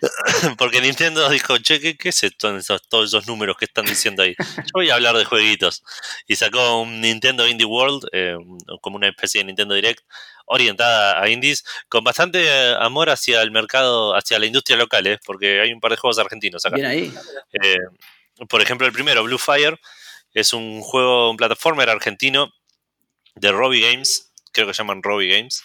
Porque 0.58 0.80
Nintendo 0.80 1.28
dijo, 1.30 1.56
che, 1.58 1.80
¿qué, 1.80 1.96
qué 1.96 2.08
es 2.08 2.22
esto, 2.24 2.56
esos- 2.56 2.82
todos 2.88 3.06
esos 3.10 3.26
números 3.26 3.56
que 3.56 3.64
están 3.66 3.84
diciendo 3.86 4.22
ahí? 4.22 4.34
Yo 4.38 4.70
voy 4.74 4.90
a 4.90 4.94
hablar 4.94 5.16
de 5.16 5.24
jueguitos. 5.24 5.82
Y 6.26 6.36
sacó 6.36 6.80
un 6.80 7.00
Nintendo 7.00 7.46
Indie 7.46 7.66
World, 7.66 8.08
eh, 8.12 8.36
como 8.80 8.96
una 8.96 9.08
especie 9.08 9.40
de 9.40 9.44
Nintendo 9.46 9.74
Direct, 9.74 10.02
orientada 10.46 11.20
a 11.20 11.28
indies, 11.28 11.64
con 11.88 12.04
bastante 12.04 12.44
eh, 12.44 12.74
amor 12.78 13.10
hacia 13.10 13.42
el 13.42 13.50
mercado, 13.50 14.14
hacia 14.14 14.38
la 14.38 14.46
industria 14.46 14.76
local, 14.76 15.06
¿eh? 15.06 15.18
porque 15.24 15.60
hay 15.60 15.72
un 15.72 15.80
par 15.80 15.90
de 15.92 15.96
juegos 15.96 16.18
argentinos 16.18 16.64
acá. 16.64 16.76
Bien 16.76 16.86
ahí. 16.88 17.14
Eh, 17.62 17.76
por 18.48 18.60
ejemplo, 18.62 18.86
el 18.86 18.92
primero, 18.92 19.24
Blue 19.24 19.38
Fire, 19.38 19.78
es 20.34 20.52
un 20.52 20.82
juego, 20.82 21.30
un 21.30 21.36
platformer 21.36 21.88
argentino 21.88 22.52
de 23.34 23.50
Robbie 23.52 23.80
Games, 23.90 24.25
creo 24.56 24.66
que 24.66 24.74
se 24.74 24.78
llaman 24.78 25.02
Robbie 25.02 25.36
Games, 25.36 25.62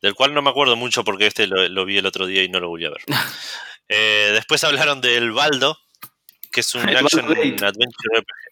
del 0.00 0.14
cual 0.14 0.32
no 0.32 0.42
me 0.42 0.50
acuerdo 0.50 0.76
mucho 0.76 1.04
porque 1.04 1.26
este 1.26 1.46
lo, 1.46 1.68
lo 1.68 1.84
vi 1.84 1.98
el 1.98 2.06
otro 2.06 2.26
día 2.26 2.42
y 2.42 2.48
no 2.48 2.60
lo 2.60 2.68
volví 2.68 2.86
a 2.86 2.90
ver. 2.90 3.02
Eh, 3.90 4.32
después 4.34 4.62
hablaron 4.64 5.00
del 5.00 5.32
Baldo, 5.32 5.78
que 6.52 6.60
es 6.60 6.74
un 6.74 6.86
El 6.86 6.98
action 6.98 7.24
adventure 7.24 8.18
RPG. 8.18 8.48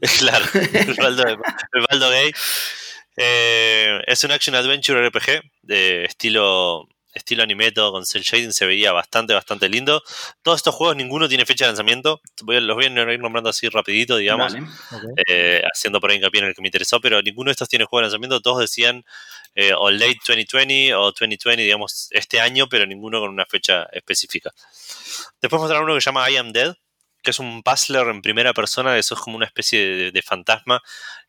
Claro, 0.18 0.46
el 0.54 0.94
Baldo, 0.94 1.22
el 1.28 1.84
Baldo 1.90 2.08
Gay. 2.08 2.32
Eh, 3.18 4.00
es 4.06 4.24
un 4.24 4.30
action 4.30 4.56
adventure 4.56 5.06
RPG 5.06 5.42
de 5.60 6.06
estilo 6.06 6.88
estilo 7.14 7.42
anime, 7.42 7.72
todo 7.72 7.92
con 7.92 8.04
cel 8.04 8.22
shading, 8.22 8.52
se 8.52 8.66
veía 8.66 8.92
bastante, 8.92 9.32
bastante 9.34 9.68
lindo. 9.68 10.02
Todos 10.42 10.58
estos 10.58 10.74
juegos, 10.74 10.96
ninguno 10.96 11.28
tiene 11.28 11.46
fecha 11.46 11.64
de 11.64 11.70
lanzamiento. 11.70 12.20
los 12.46 12.74
voy 12.74 12.84
a 12.84 12.88
ir 12.88 13.20
nombrando 13.20 13.50
así 13.50 13.68
rapidito, 13.68 14.16
digamos, 14.16 14.54
eh, 15.28 15.62
haciendo 15.72 16.00
por 16.00 16.10
ahí 16.10 16.16
hincapié 16.16 16.40
en 16.40 16.48
el 16.48 16.54
que 16.54 16.62
me 16.62 16.68
interesó, 16.68 17.00
pero 17.00 17.22
ninguno 17.22 17.48
de 17.48 17.52
estos 17.52 17.68
tiene 17.68 17.84
juego 17.84 18.00
de 18.00 18.06
lanzamiento. 18.10 18.40
Todos 18.40 18.60
decían 18.60 19.04
eh, 19.54 19.72
o 19.76 19.90
late 19.90 20.18
2020 20.26 20.94
o 20.94 21.12
2020, 21.12 21.62
digamos, 21.62 22.08
este 22.10 22.40
año, 22.40 22.68
pero 22.68 22.86
ninguno 22.86 23.20
con 23.20 23.30
una 23.30 23.46
fecha 23.46 23.84
específica. 23.92 24.52
Después 25.40 25.60
mostraron 25.60 25.84
uno 25.84 25.94
que 25.94 26.00
se 26.00 26.06
llama 26.06 26.28
I 26.30 26.36
Am 26.36 26.52
Dead, 26.52 26.74
que 27.22 27.30
es 27.30 27.38
un 27.38 27.62
puzzler 27.62 28.08
en 28.08 28.22
primera 28.22 28.52
persona, 28.52 28.98
eso 28.98 29.14
es 29.14 29.20
como 29.20 29.36
una 29.36 29.46
especie 29.46 30.12
de, 30.12 30.22
fantasma 30.22 30.82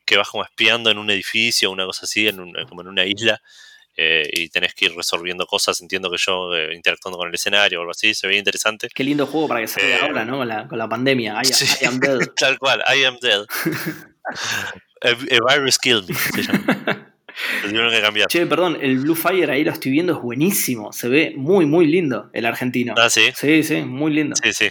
que 0.06 0.18
vas 0.18 0.30
como 0.30 0.44
espiando 0.44 0.92
en 0.92 0.98
un 0.98 1.10
edificio, 1.10 1.72
una 1.72 1.86
cosa 1.86 2.06
así, 2.06 2.28
en 2.28 2.54
como 2.68 2.82
en 2.82 2.88
una 2.88 3.06
isla. 3.06 3.42
Eh, 3.98 4.28
y 4.34 4.50
tenés 4.50 4.74
que 4.74 4.86
ir 4.86 4.96
resolviendo 4.96 5.46
cosas, 5.46 5.80
entiendo 5.80 6.12
que 6.12 6.18
yo 6.20 6.54
eh, 6.54 6.76
interactuando 6.76 7.18
con 7.18 7.30
el 7.30 7.34
escenario 7.34 7.80
o 7.80 7.82
algo 7.82 7.92
así, 7.92 8.14
se 8.14 8.28
veía 8.28 8.40
interesante. 8.40 8.90
Qué 8.94 9.06
lindo 9.06 9.26
juego 9.26 9.48
para 9.48 9.62
que 9.62 9.68
salga 9.68 9.88
eh, 9.88 10.00
ahora, 10.02 10.26
¿no? 10.26 10.38
Con 10.40 10.48
la, 10.50 10.68
con 10.68 10.78
la 10.78 10.90
pandemia. 10.90 11.42
I, 11.42 11.86
am 11.86 12.00
dead. 12.00 12.20
Tal 12.36 12.60
cual, 12.60 12.84
I 12.94 13.06
am 13.06 13.18
dead. 13.22 13.46
a, 15.02 15.56
virus 15.56 15.78
killed 15.78 16.10
me, 16.10 16.16
se 16.16 16.44
llama. 16.44 17.14
que 17.92 18.02
cambiar. 18.02 18.28
Che, 18.28 18.46
perdón, 18.46 18.78
el 18.82 19.00
Blue 19.00 19.16
Fire 19.16 19.50
ahí 19.50 19.64
lo 19.64 19.72
estoy 19.72 19.92
viendo, 19.92 20.12
es 20.12 20.20
buenísimo. 20.20 20.92
Se 20.92 21.08
ve 21.08 21.34
muy, 21.38 21.66
muy 21.66 21.88
lindo 21.88 22.30
el 22.34 22.46
argentino. 22.46 22.96
Ah, 22.98 23.10
sí. 23.10 23.32
Sí, 23.34 23.64
sí, 23.64 23.82
muy 23.82 24.12
lindo. 24.12 24.36
Sí, 24.44 24.52
sí. 24.52 24.70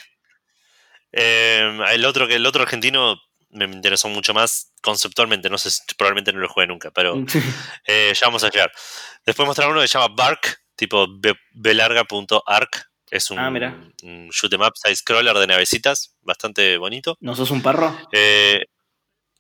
el 1.13 2.05
otro 2.05 2.29
el 2.29 2.45
otro 2.45 2.63
argentino 2.63 3.17
me 3.55 3.65
interesó 3.65 4.09
mucho 4.09 4.35
más 4.35 4.73
conceptualmente. 4.83 5.49
No 5.49 5.59
sé, 5.59 5.71
probablemente 5.97 6.33
no 6.33 6.41
lo 6.41 6.49
juegue 6.49 6.69
nunca, 6.69 6.91
pero 6.91 7.17
eh, 7.87 8.13
ya 8.15 8.27
vamos 8.27 8.45
a 8.45 8.51
llegar. 8.51 8.71
Después 9.25 9.47
mostrar 9.47 9.71
uno 9.71 9.81
que 9.81 9.89
se 9.89 9.99
llama 9.99 10.15
Bark, 10.15 10.63
tipo 10.77 11.07
belarga.arc. 11.53 12.91
Es 13.11 13.31
un, 13.31 13.39
ah, 13.39 13.49
un 14.03 14.29
shoot 14.31 14.53
em 14.53 14.61
up 14.61 14.73
side 14.75 14.97
scroller 14.97 15.37
de 15.37 15.47
navecitas, 15.47 16.17
bastante 16.23 16.79
bonito. 16.79 17.17
¿No 17.21 17.37
sos 17.37 17.51
un 17.53 17.63
perro? 17.63 17.97
Eh, 18.11 18.65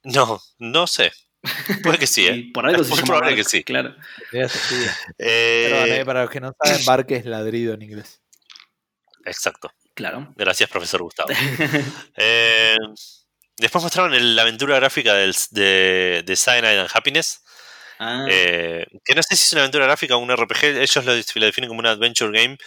no, 0.04 0.40
no 0.58 0.86
sé. 0.86 1.12
Puede 1.82 1.98
que 1.98 2.06
sí, 2.06 2.26
¿eh? 2.28 2.50
por 2.52 2.66
algo 2.66 2.84
se 2.84 2.90
llama 2.90 3.06
probable 3.06 3.36
que 3.36 3.44
sí. 3.44 3.64
Claro. 3.64 3.94
Eh, 5.18 6.02
para 6.06 6.22
los 6.22 6.30
que 6.30 6.40
no 6.40 6.52
saben, 6.62 6.84
Bark 6.84 7.10
es 7.10 7.26
ladrido 7.26 7.74
en 7.74 7.82
inglés. 7.82 8.20
Exacto. 9.24 9.72
Claro. 9.94 10.32
Gracias, 10.36 10.68
profesor 10.68 11.02
Gustavo. 11.02 11.28
eh, 12.16 12.76
Después 13.56 13.84
mostraron 13.84 14.36
la 14.36 14.42
aventura 14.42 14.76
gráfica 14.76 15.14
del, 15.14 15.34
de, 15.50 16.22
de 16.24 16.36
Cyanide 16.36 16.80
and 16.80 16.90
Happiness. 16.92 17.42
Ah. 17.98 18.26
Eh, 18.28 18.86
que 19.04 19.14
no 19.14 19.22
sé 19.22 19.36
si 19.36 19.44
es 19.44 19.52
una 19.52 19.62
aventura 19.62 19.84
gráfica 19.84 20.16
o 20.16 20.18
un 20.18 20.34
RPG, 20.34 20.64
ellos 20.80 21.04
lo, 21.04 21.14
definen 21.46 21.68
como 21.68 21.80
un 21.80 21.86
adventure 21.86 22.36
game, 22.36 22.58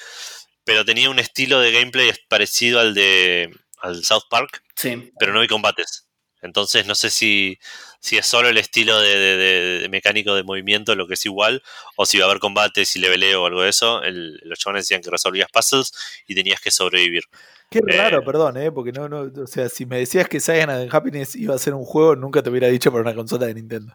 pero 0.64 0.86
tenía 0.86 1.10
un 1.10 1.20
estilo 1.20 1.60
de 1.60 1.72
gameplay 1.72 2.12
parecido 2.30 2.80
al 2.80 2.94
de 2.94 3.54
al 3.80 4.04
South 4.04 4.24
Park, 4.30 4.64
sí. 4.76 5.12
pero 5.20 5.34
no 5.34 5.42
hay 5.42 5.48
combates. 5.48 6.08
Entonces 6.42 6.86
no 6.86 6.96
sé 6.96 7.10
si, 7.10 7.60
si 8.00 8.18
es 8.18 8.26
solo 8.26 8.48
el 8.48 8.58
estilo 8.58 9.00
de, 9.00 9.88
mecánico 9.90 10.36
de 10.36 10.44
movimiento 10.44 10.96
lo 10.96 11.08
que 11.08 11.16
es 11.16 11.26
igual, 11.26 11.64
o 11.96 12.06
si 12.06 12.18
va 12.18 12.26
a 12.26 12.30
haber 12.30 12.40
combates 12.40 12.96
y 12.96 13.00
leveleo 13.00 13.44
o 13.44 13.46
algo 13.48 13.64
de 13.64 13.70
eso. 13.70 14.02
los 14.04 14.60
chavales 14.60 14.86
decían 14.86 15.02
que 15.02 15.10
resolvías 15.10 15.50
puzzles 15.52 15.92
y 16.28 16.36
tenías 16.36 16.62
que 16.62 16.72
sobrevivir. 16.72 17.24
Qué 17.70 17.82
raro, 17.86 18.20
eh, 18.20 18.26
perdón, 18.26 18.58
¿eh? 18.58 18.72
Porque 18.72 18.92
no, 18.92 19.10
no, 19.10 19.30
o 19.44 19.48
sea, 19.48 19.68
si 19.70 19.86
me 19.86 20.00
decías 20.00 20.28
que 20.30 20.40
Cyanide 20.40 20.90
Happiness 20.92 21.36
iba 21.36 21.54
a 21.54 21.60
ser 21.60 21.74
un 21.74 21.84
juego, 21.84 22.16
nunca 22.16 22.42
te 22.42 22.50
hubiera 22.50 22.68
dicho 22.68 22.92
para 22.92 23.02
una 23.02 23.16
consola 23.16 23.48
de 23.48 23.56
Nintendo. 23.56 23.94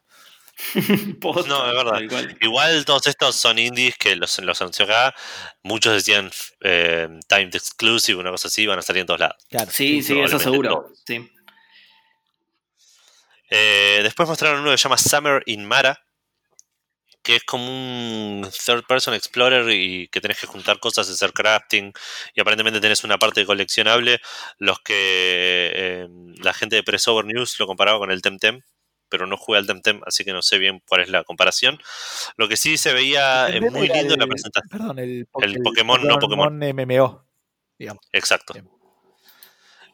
no, 1.48 1.68
es 1.68 1.74
verdad. 1.74 2.00
Igual. 2.40 2.84
todos 2.84 3.06
estos 3.06 3.34
son 3.34 3.58
indies 3.58 3.96
que 3.96 4.16
los, 4.16 4.38
los 4.40 4.60
anunció 4.60 4.84
acá. 4.84 5.14
Muchos 5.62 5.94
decían 5.94 6.30
eh, 6.60 7.08
timed 7.28 7.54
exclusive, 7.54 8.20
una 8.20 8.30
cosa 8.30 8.48
así, 8.48 8.66
van 8.66 8.78
a 8.78 8.82
salir 8.82 9.00
en 9.00 9.06
todos 9.06 9.20
lados. 9.20 9.36
sí, 9.70 10.02
sí, 10.02 10.20
eso 10.20 10.38
seguro. 10.38 10.88
Sí. 11.06 11.30
Eh, 13.54 14.00
después 14.02 14.28
mostraron 14.28 14.60
uno 14.60 14.70
que 14.70 14.78
se 14.78 14.84
llama 14.84 14.96
Summer 14.96 15.42
in 15.46 15.66
Mara, 15.66 16.02
que 17.22 17.36
es 17.36 17.44
como 17.44 17.68
un 17.68 18.48
third 18.66 18.84
person 18.86 19.14
explorer 19.14 19.70
y 19.70 20.08
que 20.08 20.20
tenés 20.20 20.40
que 20.40 20.46
juntar 20.46 20.80
cosas, 20.80 21.08
hacer 21.08 21.32
crafting 21.32 21.92
y 22.34 22.40
aparentemente 22.40 22.80
tenés 22.80 23.04
una 23.04 23.18
parte 23.18 23.46
coleccionable. 23.46 24.20
Los 24.58 24.80
que 24.80 25.70
eh, 25.74 26.08
la 26.42 26.52
gente 26.52 26.76
de 26.76 26.82
Pressover 26.82 27.24
News 27.24 27.58
lo 27.60 27.66
comparaba 27.66 27.98
con 27.98 28.10
el 28.10 28.22
Temtem, 28.22 28.62
pero 29.08 29.26
no 29.26 29.36
jugué 29.36 29.58
al 29.58 29.66
Temtem, 29.66 30.00
así 30.04 30.24
que 30.24 30.32
no 30.32 30.42
sé 30.42 30.58
bien 30.58 30.82
cuál 30.86 31.02
es 31.02 31.08
la 31.08 31.22
comparación. 31.22 31.80
Lo 32.36 32.48
que 32.48 32.56
sí 32.56 32.76
se 32.76 32.92
veía 32.92 33.48
muy 33.70 33.88
lindo 33.88 34.14
en 34.14 34.20
la 34.20 34.26
presentación. 34.26 34.68
Perdón, 34.68 34.98
el, 34.98 35.26
Pokémon, 35.62 36.02
no 36.02 36.18
Pokémon. 36.18 36.58
MMO, 36.58 37.24
digamos. 37.78 38.04
Exacto. 38.12 38.54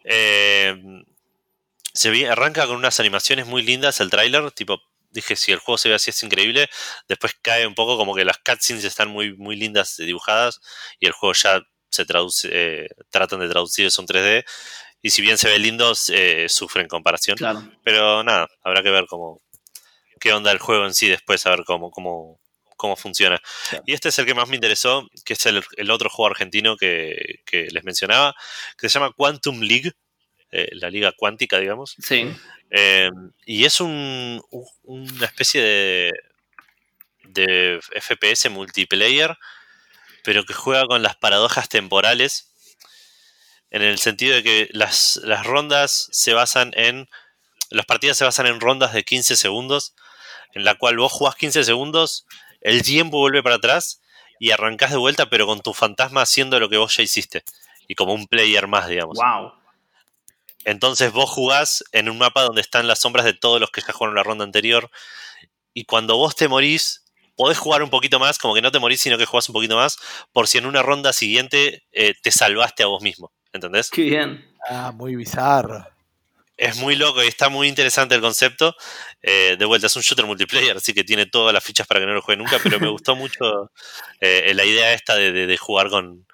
Eh, 0.04 1.04
se 1.92 2.10
ve, 2.10 2.28
arranca 2.28 2.66
con 2.66 2.76
unas 2.76 3.00
animaciones 3.00 3.46
muy 3.46 3.62
lindas 3.62 4.00
el 4.00 4.08
tráiler, 4.08 4.50
tipo 4.52 4.80
dije, 5.10 5.36
si 5.36 5.52
el 5.52 5.58
juego 5.58 5.78
se 5.78 5.88
ve 5.88 5.94
así 5.94 6.10
es 6.10 6.22
increíble. 6.22 6.68
Después 7.08 7.34
cae 7.40 7.66
un 7.66 7.74
poco 7.74 7.96
como 7.96 8.14
que 8.14 8.24
las 8.24 8.38
cutscenes 8.38 8.84
están 8.84 9.08
muy, 9.08 9.36
muy 9.36 9.56
lindas 9.56 9.96
dibujadas 9.96 10.60
y 11.00 11.06
el 11.06 11.12
juego 11.12 11.34
ya 11.34 11.62
se 11.90 12.04
traduce, 12.04 12.48
eh, 12.52 12.88
tratan 13.10 13.40
de 13.40 13.48
traducir 13.48 13.86
eso 13.86 14.02
en 14.02 14.08
3D. 14.08 14.44
Y 15.00 15.10
si 15.10 15.22
bien 15.22 15.38
se 15.38 15.48
ve 15.48 15.58
lindo, 15.58 15.92
eh, 16.08 16.46
sufre 16.48 16.82
en 16.82 16.88
comparación. 16.88 17.38
Pero 17.84 18.22
nada, 18.24 18.48
habrá 18.62 18.82
que 18.82 18.90
ver 18.90 19.06
cómo 19.06 19.40
qué 20.18 20.32
onda 20.32 20.50
el 20.52 20.58
juego 20.58 20.84
en 20.84 20.94
sí 20.94 21.08
después, 21.08 21.46
a 21.46 21.50
ver 21.50 21.64
cómo, 21.64 21.90
cómo, 21.90 22.40
cómo 22.76 22.96
funciona. 22.96 23.40
Y 23.86 23.94
este 23.94 24.08
es 24.08 24.18
el 24.18 24.26
que 24.26 24.34
más 24.34 24.48
me 24.48 24.56
interesó, 24.56 25.08
que 25.24 25.34
es 25.34 25.46
el, 25.46 25.90
otro 25.90 26.10
juego 26.10 26.30
argentino 26.30 26.76
que, 26.76 27.40
que, 27.46 27.68
les 27.70 27.84
mencionaba, 27.84 28.34
que 28.76 28.88
se 28.88 28.98
llama 28.98 29.12
Quantum 29.12 29.60
League, 29.60 29.92
eh, 30.50 30.68
la 30.72 30.90
liga 30.90 31.12
cuántica, 31.12 31.58
digamos. 31.58 31.94
Sí. 31.98 32.28
Eh, 32.70 33.10
y 33.46 33.64
es 33.64 33.80
un, 33.80 34.42
una 34.82 35.24
especie 35.24 35.62
de, 35.62 36.12
de 37.24 37.80
FPS 38.00 38.50
multiplayer, 38.50 39.38
pero 40.24 40.44
que 40.44 40.54
juega 40.54 40.86
con 40.86 41.02
las 41.02 41.16
paradojas 41.16 41.68
temporales, 41.68 42.48
en 43.70 43.82
el 43.82 43.98
sentido 43.98 44.34
de 44.34 44.42
que 44.42 44.68
las, 44.72 45.20
rondas 45.44 46.08
se 46.12 46.32
basan 46.32 46.72
en... 46.74 47.08
Las 47.70 47.84
partidas 47.84 48.16
se 48.16 48.24
basan 48.24 48.46
en 48.46 48.60
rondas 48.60 48.94
de 48.94 49.04
15 49.04 49.36
segundos, 49.36 49.94
en 50.54 50.64
la 50.64 50.76
cual 50.76 50.96
vos 50.96 51.12
jugás 51.12 51.34
15 51.34 51.64
segundos, 51.64 52.26
el 52.62 52.82
tiempo 52.82 53.18
vuelve 53.18 53.42
para 53.42 53.56
atrás 53.56 54.00
y 54.40 54.52
arrancás 54.52 54.90
de 54.90 54.96
vuelta, 54.96 55.28
pero 55.28 55.46
con 55.46 55.60
tu 55.60 55.74
fantasma 55.74 56.22
haciendo 56.22 56.58
lo 56.60 56.70
que 56.70 56.78
vos 56.78 56.96
ya 56.96 57.02
hiciste. 57.02 57.44
Y 57.86 57.94
como 57.94 58.14
un 58.14 58.26
player 58.26 58.68
más, 58.68 58.88
digamos. 58.88 59.18
Wow. 59.18 59.52
Entonces 60.68 61.12
vos 61.12 61.30
jugás 61.30 61.82
en 61.92 62.10
un 62.10 62.18
mapa 62.18 62.42
donde 62.42 62.60
están 62.60 62.86
las 62.86 62.98
sombras 62.98 63.24
de 63.24 63.32
todos 63.32 63.58
los 63.58 63.70
que 63.70 63.80
ya 63.80 63.94
jugaron 63.94 64.14
la 64.14 64.22
ronda 64.22 64.44
anterior. 64.44 64.90
Y 65.72 65.86
cuando 65.86 66.18
vos 66.18 66.36
te 66.36 66.46
morís, 66.46 67.06
podés 67.36 67.56
jugar 67.56 67.82
un 67.82 67.88
poquito 67.88 68.18
más, 68.18 68.38
como 68.38 68.54
que 68.54 68.60
no 68.60 68.70
te 68.70 68.78
morís, 68.78 69.00
sino 69.00 69.16
que 69.16 69.24
jugás 69.24 69.48
un 69.48 69.54
poquito 69.54 69.76
más, 69.76 69.96
por 70.30 70.46
si 70.46 70.58
en 70.58 70.66
una 70.66 70.82
ronda 70.82 71.14
siguiente 71.14 71.84
eh, 71.92 72.12
te 72.22 72.30
salvaste 72.30 72.82
a 72.82 72.86
vos 72.86 73.02
mismo. 73.02 73.32
¿Entendés? 73.54 73.88
Qué 73.88 74.02
bien. 74.02 74.54
Ah, 74.68 74.92
muy 74.94 75.16
bizarro. 75.16 75.86
Es 76.58 76.76
muy 76.76 76.96
loco 76.96 77.24
y 77.24 77.28
está 77.28 77.48
muy 77.48 77.66
interesante 77.66 78.14
el 78.14 78.20
concepto. 78.20 78.76
Eh, 79.22 79.56
de 79.58 79.64
vuelta, 79.64 79.86
es 79.86 79.96
un 79.96 80.02
shooter 80.02 80.26
multiplayer, 80.26 80.76
así 80.76 80.92
que 80.92 81.02
tiene 81.02 81.24
todas 81.24 81.54
las 81.54 81.64
fichas 81.64 81.86
para 81.86 82.00
que 82.00 82.04
no 82.04 82.12
lo 82.12 82.20
juegue 82.20 82.42
nunca, 82.42 82.58
pero 82.62 82.78
me 82.78 82.88
gustó 82.88 83.16
mucho 83.16 83.72
eh, 84.20 84.52
la 84.52 84.66
idea 84.66 84.92
esta 84.92 85.16
de, 85.16 85.56
jugar 85.56 85.88
con, 85.88 86.26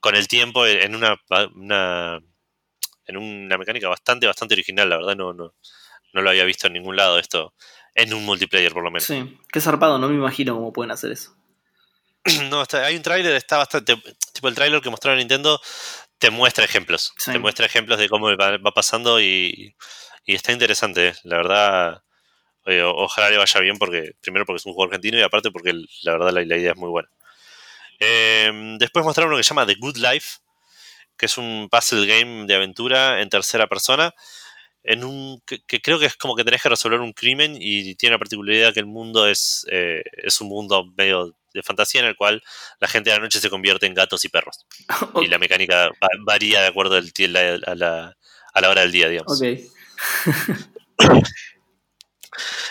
con, 0.00 0.16
el 0.16 0.26
tiempo 0.26 0.66
en 0.66 0.94
una 0.94 2.22
en 3.06 3.16
una 3.16 3.58
mecánica 3.58 3.88
bastante, 3.88 4.26
bastante 4.26 4.54
original, 4.54 4.88
la 4.88 4.96
verdad 4.96 5.16
no, 5.16 5.32
no, 5.32 5.54
no 6.12 6.22
lo 6.22 6.30
había 6.30 6.44
visto 6.44 6.66
en 6.66 6.74
ningún 6.74 6.96
lado 6.96 7.18
esto, 7.18 7.54
en 7.94 8.14
un 8.14 8.24
multiplayer 8.24 8.72
por 8.72 8.84
lo 8.84 8.90
menos. 8.90 9.04
Sí, 9.04 9.38
qué 9.52 9.60
zarpado, 9.60 9.98
no 9.98 10.08
me 10.08 10.14
imagino 10.14 10.54
cómo 10.54 10.72
pueden 10.72 10.90
hacer 10.90 11.12
eso. 11.12 11.36
no, 12.50 12.62
está, 12.62 12.86
hay 12.86 12.96
un 12.96 13.02
tráiler, 13.02 13.34
está 13.34 13.58
bastante, 13.58 13.96
tipo 14.32 14.48
el 14.48 14.54
tráiler 14.54 14.80
que 14.80 14.90
mostraron 14.90 15.18
Nintendo 15.18 15.60
te 16.18 16.30
muestra 16.30 16.64
ejemplos, 16.64 17.12
te 17.22 17.38
muestra 17.38 17.66
ejemplos 17.66 17.98
de 17.98 18.08
cómo 18.08 18.34
va, 18.36 18.58
pasando 18.72 19.20
y, 19.20 19.74
y, 20.24 20.34
está 20.34 20.52
interesante, 20.52 21.08
eh. 21.08 21.14
la 21.24 21.36
verdad. 21.36 22.02
ojalá 22.64 23.28
le 23.28 23.36
vaya 23.36 23.60
bien 23.60 23.76
porque 23.76 24.12
primero 24.22 24.46
porque 24.46 24.56
es 24.58 24.66
un 24.66 24.72
juego 24.72 24.90
argentino 24.90 25.18
y 25.18 25.22
aparte 25.22 25.50
porque 25.50 25.74
la 26.02 26.12
verdad 26.12 26.32
la, 26.32 26.56
idea 26.56 26.70
es 26.70 26.78
muy 26.78 26.88
buena. 26.88 27.10
Eh, 28.00 28.50
después 28.78 29.04
mostraron 29.04 29.32
uno 29.32 29.38
que 29.38 29.44
se 29.44 29.50
llama 29.50 29.66
The 29.66 29.74
Good 29.74 29.98
Life, 29.98 30.38
que 31.16 31.26
es 31.26 31.38
un 31.38 31.68
puzzle 31.70 32.06
game 32.06 32.46
de 32.46 32.54
aventura 32.54 33.20
en 33.20 33.28
tercera 33.28 33.66
persona, 33.66 34.14
en 34.84 35.02
un 35.02 35.40
que, 35.46 35.80
creo 35.80 35.98
que 35.98 36.06
es 36.06 36.16
como 36.16 36.36
que 36.36 36.44
tenés 36.44 36.62
que 36.62 36.68
resolver 36.68 37.00
un 37.00 37.12
crimen 37.12 37.56
y 37.58 37.94
tiene 37.94 38.14
la 38.14 38.18
particularidad 38.18 38.74
que 38.74 38.80
el 38.80 38.86
mundo 38.86 39.26
es, 39.26 39.66
eh, 39.70 40.02
es 40.12 40.40
un 40.40 40.48
mundo 40.48 40.84
medio 40.96 41.34
de 41.54 41.62
fantasía 41.62 42.02
en 42.02 42.08
el 42.08 42.16
cual 42.16 42.42
la 42.80 42.88
gente 42.88 43.10
de 43.10 43.16
la 43.16 43.22
noche 43.22 43.40
se 43.40 43.48
convierte 43.48 43.86
en 43.86 43.94
gatos 43.94 44.24
y 44.24 44.28
perros. 44.28 44.66
Y 45.22 45.28
la 45.28 45.38
mecánica 45.38 45.90
varía 46.20 46.60
de 46.60 46.66
acuerdo 46.66 46.96
al, 46.96 47.12
a, 47.66 47.74
la, 47.74 48.16
a 48.52 48.60
la 48.60 48.68
hora 48.68 48.82
del 48.82 48.92
día, 48.92 49.08
digamos. 49.08 49.40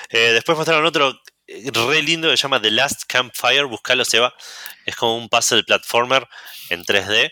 Eh, 0.10 0.32
después 0.34 0.56
mostraron 0.56 0.86
otro 0.86 1.20
re 1.48 2.04
lindo 2.04 2.30
que 2.30 2.38
se 2.38 2.44
llama 2.44 2.62
The 2.62 2.70
Last 2.70 3.04
Campfire, 3.08 3.64
buscalo 3.64 4.06
Seba. 4.06 4.36
Es 4.86 4.96
como 4.96 5.18
un 5.18 5.28
puzzle 5.28 5.64
platformer 5.64 6.28
en 6.70 6.84
3D 6.84 7.32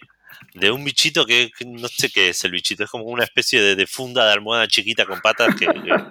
de 0.53 0.69
un 0.71 0.83
bichito 0.83 1.25
que, 1.25 1.49
que 1.57 1.65
no 1.65 1.87
sé 1.87 2.09
qué 2.09 2.29
es 2.29 2.43
el 2.43 2.51
bichito, 2.51 2.83
es 2.83 2.89
como 2.89 3.05
una 3.05 3.23
especie 3.23 3.61
de, 3.61 3.75
de 3.75 3.87
funda 3.87 4.25
de 4.25 4.33
almohada 4.33 4.67
chiquita 4.67 5.05
con 5.05 5.21
patas 5.21 5.55
que, 5.55 5.65
que- 5.65 6.03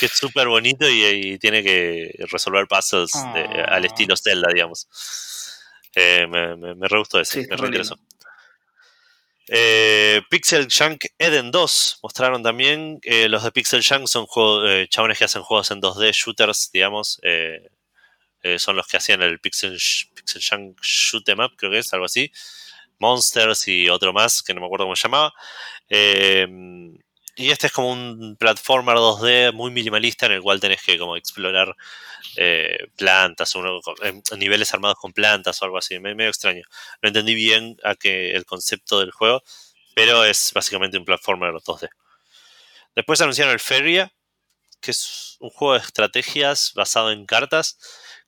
que 0.00 0.06
es 0.06 0.12
súper 0.12 0.48
bonito 0.48 0.88
y, 0.88 1.04
y 1.04 1.38
tiene 1.38 1.62
que 1.62 2.10
resolver 2.30 2.66
puzzles 2.66 3.12
de- 3.12 3.44
Ah. 3.62 3.74
al 3.76 3.84
estilo 3.84 4.16
Zelda, 4.16 4.48
digamos. 4.52 4.88
Eh, 5.94 6.26
me, 6.28 6.56
me, 6.56 6.74
me 6.74 6.88
re 6.88 6.98
gustó 6.98 7.20
ese, 7.20 7.42
Sí, 7.42 7.48
me 7.50 7.56
re 7.56 7.66
interesó. 7.66 7.98
Eh, 9.48 10.22
Pixel 10.28 10.66
Junk 10.76 11.04
Eden 11.18 11.50
2 11.52 12.00
mostraron 12.02 12.42
también. 12.42 12.98
eh, 13.02 13.28
los 13.28 13.44
de 13.44 13.52
Pixel 13.52 13.84
Junk 13.86 14.06
son 14.08 14.26
eh, 14.66 14.86
chabones 14.90 15.18
que 15.18 15.24
hacen 15.24 15.42
juegos 15.42 15.70
en 15.70 15.80
2D, 15.80 16.12
shooters, 16.12 16.70
digamos. 16.72 17.20
eh, 17.22 17.68
son 18.58 18.76
los 18.76 18.86
que 18.86 18.96
hacían 18.96 19.22
el 19.22 19.40
Pixel, 19.40 19.76
Pixel 20.14 20.40
Junk 20.48 20.78
Shoot 20.80 21.28
'em 21.28 21.40
Up, 21.40 21.52
creo 21.56 21.70
que 21.72 21.78
es 21.78 21.92
algo 21.92 22.06
así. 22.06 22.30
Monsters 22.98 23.68
y 23.68 23.88
otro 23.88 24.12
más, 24.12 24.42
que 24.42 24.54
no 24.54 24.60
me 24.60 24.66
acuerdo 24.66 24.86
cómo 24.86 24.96
se 24.96 25.08
llamaba. 25.08 25.32
Eh, 25.88 26.46
y 27.38 27.50
este 27.50 27.66
es 27.66 27.72
como 27.72 27.92
un 27.92 28.36
platformer 28.38 28.96
2D 28.96 29.52
muy 29.52 29.70
minimalista 29.70 30.26
en 30.26 30.32
el 30.32 30.42
cual 30.42 30.58
tenés 30.60 30.82
que 30.82 30.98
como 30.98 31.16
explorar 31.16 31.74
eh, 32.36 32.88
plantas, 32.96 33.54
uno, 33.56 33.80
en 34.02 34.22
niveles 34.38 34.72
armados 34.74 34.98
con 34.98 35.12
plantas 35.12 35.60
o 35.62 35.64
algo 35.66 35.78
así. 35.78 35.98
Me- 36.00 36.14
medio 36.14 36.30
extraño. 36.30 36.62
No 37.02 37.08
entendí 37.08 37.34
bien 37.34 37.76
a 37.84 37.94
que 37.96 38.32
el 38.32 38.46
concepto 38.46 39.00
del 39.00 39.10
juego, 39.12 39.42
pero 39.94 40.24
es 40.24 40.52
básicamente 40.54 40.98
un 40.98 41.04
platformer 41.06 41.52
2D. 41.64 41.88
Después 42.96 43.20
anunciaron 43.20 43.54
el 43.54 43.60
Feria, 43.60 44.12
que 44.80 44.92
es 44.92 45.36
un 45.40 45.50
juego 45.50 45.74
de 45.74 45.80
estrategias 45.80 46.72
basado 46.74 47.10
en 47.12 47.26
cartas, 47.26 47.78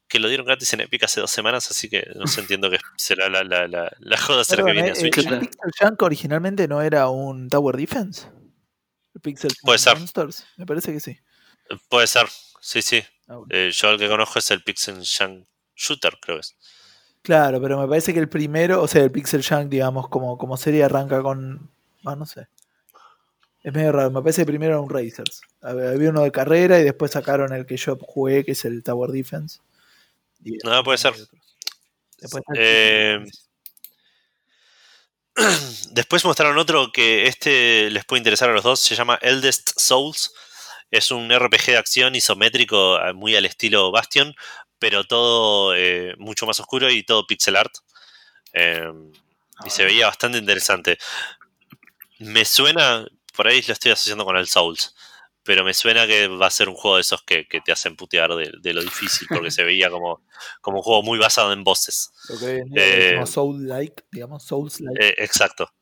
que 0.09 0.19
lo 0.19 0.29
dieron 0.29 0.47
gratis 0.47 0.73
en 0.73 0.81
Epic 0.81 1.05
hace 1.05 1.21
dos 1.21 1.31
semanas, 1.31 1.71
así 1.71 1.89
que 1.89 2.09
no 2.17 2.27
sé, 2.27 2.41
entiendo 2.41 2.71
que 2.71 2.79
será 2.97 3.29
la, 3.29 3.45
la, 3.45 3.69
la, 3.69 3.93
la 3.99 4.17
joda 4.17 4.45
será 4.45 4.65
que 4.65 4.73
viene 4.73 4.89
¿eh? 4.89 4.93
a 4.93 4.95
Switch. 4.95 5.19
¿El. 5.19 5.41
Pixel 5.41 5.73
Junk 5.79 6.03
originalmente 6.03 6.67
no 6.67 6.83
era 6.83 7.09
un 7.09 7.49
Tower 7.49 7.77
Defense? 7.77 8.27
¿El 9.15 9.21
Pixel 9.21 9.53
Puede 9.63 9.79
ser. 9.79 9.99
Monsters? 9.99 10.47
Me 10.57 10.67
parece 10.67 10.93
que 10.93 11.01
sí. 11.01 11.19
Puede 11.89 12.07
ser, 12.07 12.27
sí, 12.61 12.83
sí. 12.83 13.03
Ah, 13.29 13.37
bueno. 13.37 13.49
Eh, 13.51 13.71
yo 13.73 13.91
el 13.91 13.99
que 13.99 14.09
conozco 14.09 14.39
es 14.39 14.51
el 14.51 14.63
Pixel 14.63 14.97
Junk 14.97 15.47
Shooter, 15.77 16.19
creo 16.21 16.37
que 16.37 16.41
es. 16.41 16.57
Claro, 17.23 17.61
pero 17.61 17.79
me 17.79 17.87
parece 17.87 18.15
que 18.15 18.21
el 18.21 18.29
primero, 18.29 18.83
o 18.83 18.89
sea, 18.89 19.03
el 19.03 19.11
Pixel 19.11 19.45
Junk, 19.45 19.69
digamos, 19.69 20.09
como, 20.09 20.39
como 20.39 20.57
serie 20.57 20.85
arranca 20.85 21.23
con. 21.23 21.71
Ah, 22.05 22.17
no 22.17 22.25
sé. 22.25 22.49
Es 23.63 23.75
medio 23.75 23.93
raro. 23.93 24.11
Me 24.11 24.23
parece 24.23 24.43
que 24.43 24.47
primero 24.47 24.75
era 24.75 24.81
un 24.81 24.89
Racers. 24.89 25.43
Había 25.61 26.11
uno 26.11 26.23
de 26.23 26.31
carrera 26.31 26.79
y 26.79 26.85
después 26.85 27.11
sacaron 27.11 27.53
el 27.53 27.67
que 27.67 27.77
yo 27.77 27.99
jugué, 28.01 28.45
que 28.45 28.53
es 28.53 28.65
el 28.65 28.83
Tower 28.83 29.11
Defense. 29.11 29.61
No, 30.65 30.83
puede 30.83 30.99
ser. 30.99 31.15
Después 32.19 32.45
Eh, 32.57 33.19
Después 35.93 36.25
mostraron 36.25 36.59
otro 36.59 36.91
que 36.93 37.27
este 37.27 37.91
les 37.91 38.05
puede 38.05 38.19
interesar 38.21 38.51
a 38.51 38.53
los 38.53 38.65
dos, 38.65 38.81
se 38.81 38.95
llama 38.95 39.19
Eldest 39.23 39.71
Souls. 39.79 40.33
Es 40.91 41.11
un 41.11 41.31
RPG 41.31 41.67
de 41.67 41.77
acción 41.77 42.15
isométrico 42.15 42.99
eh, 42.99 43.13
muy 43.13 43.37
al 43.37 43.45
estilo 43.45 43.91
Bastion, 43.93 44.35
pero 44.79 45.05
todo 45.05 45.75
eh, 45.77 46.15
mucho 46.19 46.47
más 46.47 46.59
oscuro 46.61 46.91
y 46.91 47.03
todo 47.05 47.27
pixel 47.27 47.57
art. 47.57 47.73
Eh, 48.55 48.89
y 49.67 49.71
se 49.71 49.85
veía 49.85 50.07
bastante 50.07 50.39
interesante. 50.39 50.99
Me 52.21 52.45
suena, 52.45 53.07
por 53.35 53.47
ahí 53.49 53.63
lo 53.63 53.73
estoy 53.73 53.93
asociando 53.93 54.25
con 54.25 54.37
el 54.37 54.47
Souls, 54.49 54.95
pero 55.49 55.65
me 55.65 55.73
suena 55.73 56.07
que 56.07 56.29
va 56.29 56.47
a 56.47 56.51
ser 56.51 56.69
un 56.69 56.75
juego 56.75 56.97
de 56.97 57.01
esos 57.01 57.23
que, 57.23 57.49
que 57.49 57.63
te 57.63 57.73
hacen 57.73 57.97
putear 57.97 58.35
de, 58.35 58.53
de 58.61 58.75
lo 58.75 58.83
difícil, 58.83 59.27
porque 59.31 59.51
se 59.51 59.65
veía 59.65 59.89
como, 59.89 60.23
como 60.61 60.77
un 60.77 60.83
juego 60.83 61.03
muy 61.03 61.19
basado 61.19 61.55
en 61.55 61.65
voces. 61.65 62.11
Que 62.39 62.59
en 62.59 62.69
día 62.69 62.85
Eh, 63.23 63.27
Soul-like, 63.27 64.05
digamos, 64.13 64.45
Souls-like. 64.45 65.03
Eh, 65.03 65.15
exacto. 65.17 65.73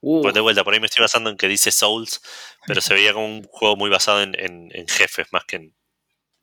Uh, 0.00 0.22
Pues 0.22 0.34
de 0.34 0.40
vuelta, 0.40 0.64
por 0.64 0.74
ahí 0.74 0.80
me 0.80 0.86
estoy 0.86 1.02
basando 1.02 1.30
en 1.30 1.36
que 1.36 1.46
dice 1.46 1.70
Souls, 1.70 2.20
pero 2.66 2.80
se 2.80 2.94
veía 2.94 3.12
como 3.12 3.26
un 3.26 3.44
juego 3.44 3.76
muy 3.76 3.88
basado 3.90 4.22
en, 4.22 4.34
en- 4.36 4.70
en 4.74 4.88
jefes 4.88 5.28
más 5.30 5.44
que 5.44 5.56
en, 5.56 5.76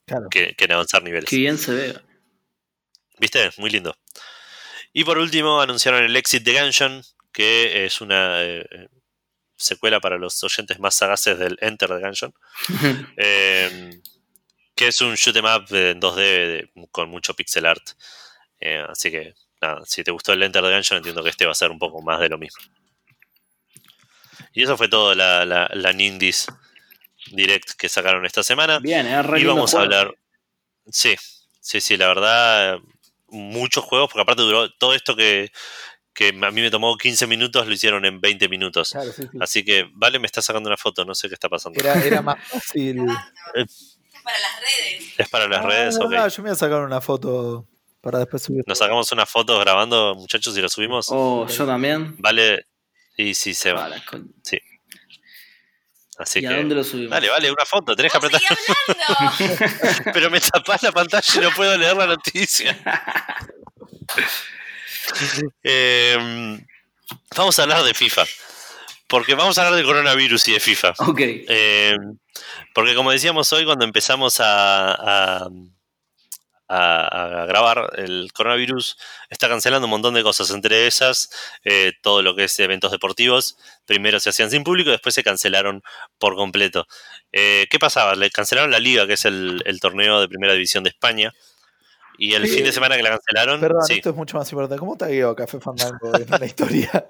claro. 0.07 0.27
que, 0.31 0.55
que 0.55 0.63
en 0.63 0.71
avanzar 0.71 1.03
niveles. 1.03 1.29
qué 1.29 1.35
bien 1.35 1.57
se 1.57 1.73
ve. 1.73 1.99
¿Viste? 3.19 3.49
Muy 3.57 3.69
lindo. 3.71 3.93
Y 4.93 5.03
por 5.03 5.17
último 5.17 5.59
anunciaron 5.59 6.05
el 6.05 6.15
Exit 6.15 6.43
de 6.43 6.53
Gungeon, 6.61 7.03
que 7.33 7.85
es 7.85 7.99
una 7.99 8.41
eh, 8.41 8.87
secuela 9.59 9.99
para 9.99 10.17
los 10.17 10.43
oyentes 10.43 10.79
más 10.79 10.95
sagaces 10.95 11.37
del 11.37 11.57
Enter 11.61 11.89
de 11.89 11.99
Gungeon, 12.01 12.33
eh, 13.17 14.01
que 14.75 14.87
es 14.87 15.01
un 15.01 15.15
shoot 15.15 15.35
'em 15.35 15.45
up 15.45 15.65
en 15.75 15.99
2D 15.99 16.15
de- 16.21 16.71
con 16.91 17.09
mucho 17.09 17.33
pixel 17.35 17.65
art. 17.65 17.83
Eh, 18.59 18.83
así 18.89 19.11
que, 19.11 19.33
nada, 19.61 19.81
si 19.85 20.03
te 20.03 20.11
gustó 20.11 20.33
el 20.33 20.41
Enter 20.43 20.63
de 20.63 20.73
Gungeon, 20.73 20.97
entiendo 20.97 21.23
que 21.23 21.29
este 21.29 21.45
va 21.45 21.51
a 21.51 21.55
ser 21.55 21.69
un 21.71 21.79
poco 21.79 22.01
más 22.01 22.19
de 22.19 22.29
lo 22.29 22.37
mismo. 22.37 22.61
Y 24.53 24.63
eso 24.63 24.77
fue 24.77 24.87
todo 24.87 25.13
la, 25.15 25.45
la, 25.45 25.69
la 25.73 25.93
Nindies 25.93 26.47
Direct 27.31 27.71
que 27.73 27.89
sacaron 27.89 28.25
esta 28.25 28.41
semana. 28.43 28.79
Bien, 28.79 29.05
es 29.05 29.25
re 29.25 29.39
Y 29.41 29.45
vamos 29.45 29.75
a 29.75 29.81
hablar. 29.81 30.15
Sí, 30.91 31.15
sí, 31.59 31.81
sí, 31.81 31.97
la 31.97 32.07
verdad, 32.07 32.77
muchos 33.27 33.83
juegos, 33.83 34.09
porque 34.09 34.21
aparte 34.21 34.41
duró 34.41 34.71
todo 34.73 34.93
esto 34.95 35.15
que, 35.15 35.51
que 36.19 36.27
a 36.45 36.51
mí 36.51 36.61
me 36.61 36.69
tomó 36.69 36.97
15 36.97 37.27
minutos, 37.27 37.65
lo 37.65 37.71
hicieron 37.73 38.03
en 38.03 38.19
20 38.19 38.49
minutos. 38.49 38.91
Claro, 38.91 39.13
sí, 39.13 39.21
sí. 39.23 39.37
Así 39.39 39.63
que, 39.63 39.87
vale, 39.93 40.19
me 40.19 40.25
está 40.25 40.41
sacando 40.41 40.67
una 40.67 40.75
foto, 40.75 41.05
no 41.05 41.15
sé 41.15 41.29
qué 41.29 41.35
está 41.35 41.47
pasando. 41.47 41.79
Era, 41.79 41.93
era 42.03 42.21
más 42.21 42.37
fácil. 42.49 42.97
para 42.97 44.37
las 44.37 44.59
redes. 44.59 45.13
Es 45.17 45.29
para 45.29 45.47
las 45.47 45.63
Ah, 45.63 45.67
redes, 45.69 45.95
es 45.95 46.01
ok. 46.01 46.09
verdad, 46.09 46.29
yo 46.29 46.43
me 46.43 46.49
voy 46.49 46.53
a 46.55 46.59
sacar 46.59 46.81
una 46.81 46.99
foto 46.99 47.65
para 48.01 48.19
después 48.19 48.43
subir. 48.43 48.65
Nos 48.67 48.77
sacamos 48.79 49.09
unas 49.13 49.29
fotos 49.29 49.57
grabando, 49.61 50.13
muchachos, 50.15 50.57
y 50.57 50.61
lo 50.61 50.67
subimos. 50.67 51.07
Oh, 51.09 51.47
yo 51.47 51.65
también. 51.65 52.15
Vale, 52.19 52.65
y 53.15 53.33
sí 53.33 53.53
se 53.53 53.71
va. 53.71 53.83
Para, 53.87 54.03
con- 54.03 54.33
Así 56.17 56.39
¿Y 56.39 56.41
que. 56.41 56.47
a 56.49 56.57
dónde 56.57 56.75
lo 56.75 56.83
subimos? 56.83 57.11
Dale, 57.11 57.29
vale, 57.29 57.49
una 57.49 57.65
foto, 57.65 57.95
tenés 57.95 58.11
que 58.11 58.17
¡Vos 58.19 58.29
apretar. 58.29 60.03
Pero 60.13 60.29
me 60.29 60.41
tapás 60.41 60.83
la 60.83 60.91
pantalla 60.91 61.33
y 61.33 61.39
no 61.39 61.49
puedo 61.51 61.77
leer 61.77 61.95
la 61.95 62.07
noticia. 62.07 62.77
Eh, 65.63 66.59
vamos 67.35 67.59
a 67.59 67.63
hablar 67.63 67.83
de 67.83 67.93
FIFA. 67.93 68.25
Porque 69.07 69.33
vamos 69.33 69.57
a 69.57 69.61
hablar 69.61 69.75
del 69.77 69.85
coronavirus 69.85 70.47
y 70.49 70.53
de 70.53 70.59
FIFA. 70.59 70.93
Ok. 70.99 71.19
Eh, 71.21 71.97
porque 72.75 72.93
como 72.95 73.11
decíamos 73.11 73.51
hoy, 73.53 73.65
cuando 73.65 73.83
empezamos 73.85 74.39
a, 74.39 74.91
a- 74.93 75.49
a- 76.71 77.41
a 77.41 77.45
grabar, 77.47 77.89
el 77.97 78.29
coronavirus 78.31 78.95
está 79.31 79.49
cancelando 79.49 79.87
un 79.87 79.91
montón 79.91 80.13
de 80.13 80.21
cosas. 80.21 80.51
Entre 80.51 80.85
esas, 80.85 81.29
eh, 81.63 81.93
todo 82.03 82.21
lo 82.21 82.35
que 82.35 82.43
es 82.43 82.59
eventos 82.59 82.91
deportivos. 82.91 83.57
Primero 83.85 84.19
se 84.19 84.29
hacían 84.29 84.51
sin 84.51 84.63
público, 84.63 84.91
después 84.91 85.15
se 85.15 85.23
cancelaron 85.23 85.81
por 86.19 86.35
completo. 86.35 86.85
Eh, 87.31 87.65
¿Qué 87.71 87.79
pasaba? 87.79 88.13
Le 88.13 88.29
cancelaron 88.29 88.69
la 88.69 88.79
Liga, 88.79 89.07
que 89.07 89.13
es 89.13 89.25
el, 89.25 89.63
el 89.65 89.79
torneo 89.79 90.21
de 90.21 90.27
primera 90.27 90.53
división 90.53 90.83
de 90.83 90.91
España. 90.91 91.33
Y 92.21 92.33
el 92.35 92.45
Sí. 92.47 92.55
fin 92.55 92.63
de 92.65 92.71
semana 92.73 92.97
que 92.97 93.03
la 93.03 93.11
cancelaron, 93.11 93.61
Perdón, 93.61 93.81
sí, 93.87 93.93
esto 93.93 94.09
es 94.09 94.15
mucho 94.15 94.37
más 94.37 94.51
importante. 94.51 94.77
¿Cómo 94.79 94.97
tagueo 94.97 95.33
Café 95.35 95.59
Fandango 95.61 96.11
en 96.17 96.29
la 96.29 96.45
historia? 96.45 97.07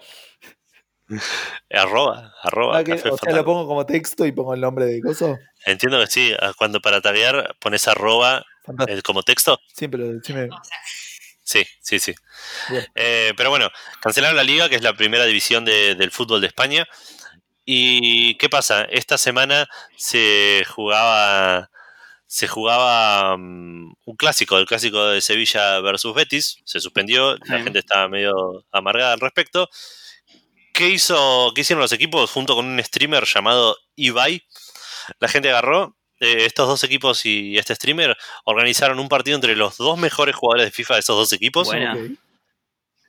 arroba, 1.72 2.34
arroba. 2.44 2.78
Ah, 2.78 2.84
que- 2.84 2.92
Café 2.92 3.10
o 3.10 3.18
sea, 3.18 3.18
Fandango. 3.18 3.38
lo 3.38 3.46
pongo 3.46 3.68
como 3.68 3.86
texto 3.86 4.26
y 4.26 4.32
pongo 4.32 4.54
el 4.54 4.62
nombre 4.62 4.86
de 4.86 5.02
Coso. 5.02 5.38
Entiendo 5.66 6.00
que 6.00 6.08
sí, 6.08 6.34
ah, 6.40 6.54
cuando 6.58 6.80
para 6.82 7.02
taguear 7.02 7.56
pones 7.60 7.88
arroba 7.88 8.46
eh, 8.88 9.02
como 9.02 9.24
texto. 9.24 9.60
Siempre 9.74 10.00
lo 10.00 10.14
decime. 10.14 10.50
Sí, 11.44 11.66
sí, 11.82 11.98
sí. 11.98 12.14
Eh, 12.94 13.34
pero 13.36 13.50
bueno, 13.50 13.70
cancelaron 14.02 14.38
la 14.38 14.44
liga, 14.44 14.70
que 14.70 14.76
es 14.76 14.84
la 14.84 14.94
primera 14.94 15.26
división 15.26 15.66
de- 15.66 15.96
del 15.96 16.12
fútbol 16.12 16.42
de 16.42 16.48
España. 16.48 16.88
¿Y 17.66 18.36
qué 18.36 18.50
pasa? 18.50 18.84
Esta 18.84 19.18
semana 19.18 19.68
se 19.98 20.64
jugaba 20.70 21.72
se 22.32 22.48
jugaba 22.48 23.36
mm, 23.38 23.92
un 24.06 24.16
clásico, 24.16 24.60
el 24.60 24.68
clásico 24.68 25.04
de 25.08 25.20
Sevilla 25.20 25.80
versus 25.80 26.14
Betis. 26.14 26.60
Se 26.64 26.80
suspendió, 26.80 27.36
la 27.38 27.58
Sí. 27.58 27.64
gente 27.64 27.80
estaba 27.80 28.08
medio 28.08 28.64
amargada 28.72 29.14
al 29.14 29.20
respecto. 29.20 29.68
¿Qué, 30.74 30.90
hizo, 30.90 31.52
¿Qué 31.56 31.62
hicieron 31.62 31.82
los 31.82 31.92
equipos 31.92 32.30
junto 32.30 32.54
con 32.54 32.68
un 32.68 32.84
streamer 32.84 33.26
llamado 33.26 33.76
Ibai? 33.96 34.44
La 35.20 35.28
gente 35.28 35.50
agarró, 35.50 35.98
eh, 36.20 36.46
estos 36.46 36.68
dos 36.68 36.84
equipos 36.84 37.26
y 37.26 37.58
este 37.58 37.74
streamer 37.74 38.16
organizaron 38.46 39.00
un 39.00 39.10
partido 39.10 39.34
entre 39.36 39.56
los 39.56 39.78
dos 39.78 39.98
mejores 39.98 40.36
jugadores 40.36 40.68
de 40.68 40.72
FIFA 40.72 40.94
de 40.94 41.00
esos 41.00 41.18
dos 41.18 41.34
equipos 41.34 41.68
Buena. 41.68 41.98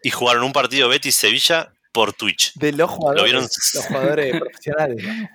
Y 0.02 0.10
jugaron 0.10 0.44
un 0.44 0.54
partido 0.54 0.88
Betis-Sevilla 0.88 1.74
por 1.92 2.14
Twitch. 2.14 2.54
De 2.54 2.72
los 2.72 2.88
jugadores, 2.88 3.24
vieron? 3.24 3.42
los 3.42 3.86
jugadores 3.86 4.40
profesionales. 4.40 5.04
¿no? 5.04 5.28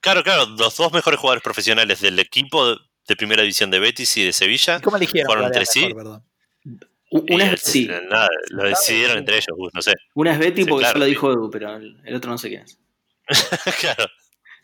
Claro, 0.00 0.22
claro, 0.22 0.44
los 0.44 0.76
dos 0.76 0.92
mejores 0.92 1.18
jugadores 1.18 1.42
profesionales 1.42 2.02
del 2.02 2.18
equipo 2.18 2.76
de 3.06 3.16
primera 3.16 3.42
división 3.42 3.70
de 3.70 3.78
Betis 3.80 4.16
y 4.16 4.24
de 4.24 4.32
Sevilla. 4.32 4.76
¿Y 4.78 4.80
¿Cómo 4.82 4.96
eligieron? 4.96 5.26
Fueron 5.26 5.44
entre 5.46 5.66
sí. 5.66 5.92
mejor, 5.94 6.22
Una 7.10 7.52
es, 7.52 7.60
sí, 7.60 7.86
nada, 8.10 8.28
lo 8.48 8.64
decidieron 8.64 9.18
entre 9.18 9.36
ellos, 9.36 9.48
Gus, 9.56 9.72
no 9.74 9.82
sé. 9.82 9.94
una 10.14 10.32
es 10.32 10.38
Betty 10.38 10.62
Sí, 10.64 10.68
porque 10.68 10.82
claro. 10.82 10.94
ya 10.94 10.98
lo 11.00 11.04
dijo 11.06 11.30
Edu, 11.32 11.50
pero 11.50 11.76
el, 11.76 12.14
otro 12.16 12.30
no 12.30 12.38
sé 12.38 12.48
quién 12.48 12.62
es. 12.62 12.78
claro. 13.80 14.06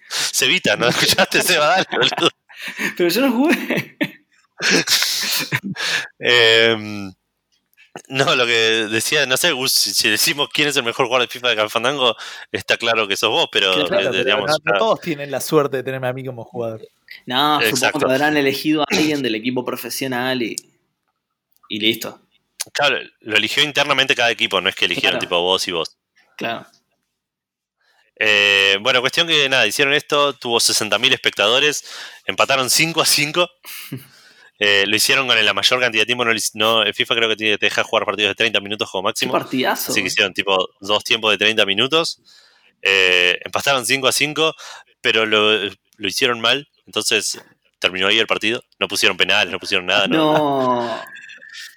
Sevita, 0.08 0.76
¿no 0.76 0.88
escuchaste, 0.88 1.42
Seba? 1.42 1.68
Dale, 1.68 1.86
boludo. 1.92 2.30
Pero 2.96 3.08
yo 3.08 3.20
no 3.22 3.32
jugué. 3.32 3.96
Em, 6.18 7.12
no, 8.08 8.34
lo 8.36 8.44
que 8.46 8.88
decía, 8.90 9.24
no 9.26 9.36
sé, 9.36 9.52
Gus, 9.52 9.72
si, 9.72 9.94
si 9.94 10.08
decimos 10.10 10.48
quién 10.52 10.68
es 10.68 10.76
el 10.76 10.82
mejor 10.82 11.06
jugador 11.06 11.26
de 11.26 11.32
FIFA 11.32 11.48
de 11.50 11.56
Cafandango, 11.56 12.16
está 12.52 12.76
claro 12.76 13.08
que 13.08 13.16
sos 13.16 13.30
vos, 13.30 13.48
pero, 13.50 13.72
Claro, 13.86 14.08
eh, 14.08 14.08
pero 14.10 14.24
digamos, 14.24 14.50
no, 14.50 14.56
no 14.64 14.72
ya- 14.74 14.78
todos 14.78 15.00
tienen 15.00 15.30
la 15.30 15.40
suerte 15.40 15.78
de 15.78 15.82
tenerme 15.82 16.08
a 16.08 16.12
mí 16.12 16.24
como 16.24 16.44
jugador. 16.44 16.82
No, 17.26 17.60
Exacto. 17.60 17.86
supongo 17.86 18.06
que 18.08 18.12
habrán 18.14 18.36
elegido 18.36 18.82
a 18.82 18.86
alguien 18.88 19.22
del 19.22 19.34
equipo 19.34 19.64
profesional 19.64 20.42
y, 20.42 20.56
y 21.68 21.80
listo. 21.80 22.20
claro, 22.72 22.98
lo 23.20 23.36
eligió 23.36 23.62
internamente 23.62 24.14
cada 24.14 24.30
equipo, 24.30 24.60
no 24.60 24.68
es 24.68 24.74
que 24.76 24.84
eligieron 24.86 25.18
Claro. 25.18 25.20
tipo 25.28 25.40
vos 25.42 25.66
y 25.68 25.72
vos. 25.72 25.96
Claro. 26.36 26.66
Eh, 28.22 28.76
bueno, 28.82 29.00
cuestión 29.00 29.26
que 29.26 29.48
nada, 29.48 29.66
hicieron 29.66 29.94
esto, 29.94 30.34
tuvo 30.34 30.58
60.000 30.60 31.12
espectadores, 31.14 31.84
empataron 32.26 32.68
5 32.70 33.00
a 33.00 33.06
5. 33.06 33.48
Eh, 34.62 34.84
lo 34.86 34.94
hicieron 34.94 35.26
con 35.26 35.42
la 35.42 35.54
mayor 35.54 35.80
cantidad 35.80 36.02
de 36.02 36.06
tiempo. 36.06 36.22
No, 36.52 36.82
el 36.82 36.92
FIFA 36.92 37.14
creo 37.14 37.28
que 37.30 37.36
te 37.36 37.56
deja 37.56 37.82
jugar 37.82 38.04
partidos 38.04 38.32
de 38.32 38.34
30 38.34 38.60
minutos 38.60 38.90
como 38.90 39.04
máximo. 39.04 39.32
partidazo. 39.32 39.90
Así 39.90 40.02
que 40.02 40.08
hicieron 40.08 40.34
tipo 40.34 40.68
dos 40.80 41.02
tiempos 41.02 41.30
de 41.32 41.38
30 41.38 41.64
minutos. 41.64 42.20
Eh, 42.82 43.38
empataron 43.42 43.86
5 43.86 44.06
a 44.06 44.12
5, 44.12 44.54
pero 45.00 45.24
lo, 45.24 45.64
lo 45.64 46.06
hicieron 46.06 46.42
mal. 46.42 46.68
Entonces 46.90 47.40
terminó 47.78 48.08
ahí 48.08 48.18
el 48.18 48.26
partido. 48.26 48.64
No 48.80 48.88
pusieron 48.88 49.16
penales, 49.16 49.52
no 49.52 49.60
pusieron 49.60 49.86
nada. 49.86 50.08
no. 50.08 50.34
No. 50.36 51.02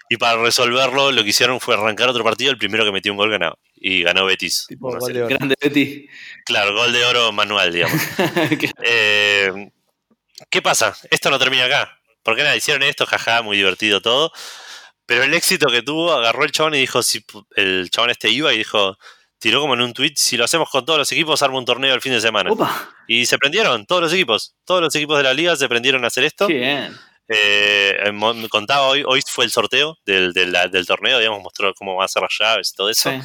Y 0.09 0.17
para 0.17 0.39
resolverlo, 0.39 1.11
lo 1.11 1.23
que 1.23 1.29
hicieron 1.29 1.59
fue 1.59 1.73
arrancar 1.75 2.09
otro 2.09 2.23
partido. 2.23 2.51
El 2.51 2.57
primero 2.57 2.83
que 2.85 2.91
metió 2.91 3.11
un 3.11 3.17
gol 3.17 3.31
ganaba. 3.31 3.57
Y 3.77 4.03
ganó 4.03 4.25
Betis. 4.25 4.65
Tipo 4.67 4.89
1 4.89 4.97
a 4.97 4.99
gol 4.99 5.11
0. 5.11 5.17
de 5.17 5.25
oro. 5.25 5.35
Grande 5.35 5.55
Betty. 5.59 6.07
Claro, 6.45 6.75
gol 6.75 6.93
de 6.93 7.05
oro 7.05 7.31
manual, 7.31 7.71
digamos. 7.71 7.99
Eh, 8.83 9.71
¿Qué 10.51 10.61
pasa? 10.61 10.95
Esto 11.09 11.31
no 11.31 11.39
termina 11.39 11.65
acá. 11.65 11.97
Porque 12.21 12.43
nada, 12.43 12.55
hicieron 12.55 12.83
esto, 12.83 13.07
jaja, 13.07 13.41
muy 13.41 13.57
divertido 13.57 14.01
todo. 14.01 14.31
Pero 15.07 15.23
el 15.23 15.33
éxito 15.33 15.67
que 15.69 15.81
tuvo, 15.81 16.11
agarró 16.11 16.43
el 16.43 16.51
chabón 16.51 16.75
y 16.75 16.79
dijo, 16.79 17.01
si 17.01 17.25
el 17.55 17.89
chabón 17.89 18.11
este 18.11 18.29
iba 18.29 18.53
y 18.53 18.59
dijo, 18.59 18.99
tiró 19.43 19.59
como 19.59 19.73
en 19.73 19.81
un 19.81 19.91
tweet, 19.91 20.13
si 20.15 20.37
lo 20.37 20.45
hacemos 20.45 20.69
con 20.69 20.85
todos 20.85 20.97
los 20.99 21.11
equipos, 21.11 21.41
arma 21.43 21.57
un 21.57 21.65
torneo 21.65 21.93
el 21.93 21.99
fin 22.01 22.13
de 22.13 22.21
semana. 22.21 22.49
Opa. 22.49 22.89
Y 23.09 23.25
se 23.25 23.37
prendieron, 23.37 23.85
todos 23.85 24.01
los 24.01 24.13
equipos, 24.13 24.55
todos 24.63 24.79
los 24.79 24.95
equipos 24.95 25.17
de 25.17 25.23
la 25.23 25.33
liga 25.33 25.53
se 25.57 25.67
prendieron 25.67 26.05
a 26.05 26.07
hacer 26.07 26.23
esto. 26.23 26.47
Qué 26.47 26.53
bien. 26.53 26.97
Eh, 27.27 27.97
contaba 28.49 28.87
hoy, 28.87 29.03
hoy 29.05 29.21
fue 29.27 29.43
el 29.43 29.51
sorteo 29.51 29.97
del, 30.05 30.31
del- 30.31 30.55
del 30.71 30.85
torneo, 30.87 31.19
digamos, 31.19 31.41
mostró 31.43 31.73
cómo 31.73 31.95
van 31.95 32.05
a 32.05 32.07
ser 32.07 32.21
las 32.21 32.31
llaves 32.39 32.71
y 32.71 32.75
todo 32.75 32.89
eso. 32.89 33.09
Sí. 33.09 33.19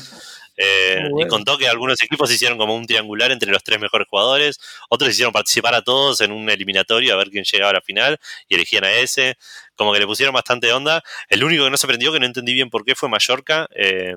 Eh, 0.57 1.03
bueno. 1.11 1.25
Y 1.25 1.29
contó 1.29 1.57
que 1.57 1.69
algunos 1.69 2.03
equipos 2.03 2.33
hicieron 2.33 2.59
como 2.59 2.75
un 2.75 2.85
triangular 2.85 3.31
entre 3.31 3.53
los 3.53 3.63
tres 3.63 3.79
mejores 3.79 4.09
jugadores, 4.11 4.59
otros 4.89 5.11
hicieron 5.11 5.33
participar 5.33 5.73
a 5.77 5.83
todos 5.83 6.21
en 6.21 6.33
un 6.33 6.51
eliminatorio 6.51 7.15
a 7.15 7.17
ver 7.17 7.29
quién 7.31 7.45
llegaba 7.45 7.71
a 7.71 7.75
la 7.75 7.81
final 7.81 8.19
y 8.49 8.57
elegían 8.57 8.83
a 8.83 8.93
ese, 8.93 9.37
como 9.77 9.93
que 9.93 10.01
le 10.01 10.07
pusieron 10.07 10.35
bastante 10.35 10.73
onda. 10.73 11.01
El 11.29 11.45
único 11.45 11.63
que 11.63 11.71
no 11.71 11.77
se 11.77 11.87
prendió, 11.87 12.13
que 12.13 12.19
no 12.19 12.27
entendí 12.27 12.55
bien 12.55 12.71
por 12.71 12.85
qué, 12.85 12.97
fue 12.97 13.09
Mallorca. 13.09 13.69
eh, 13.77 14.17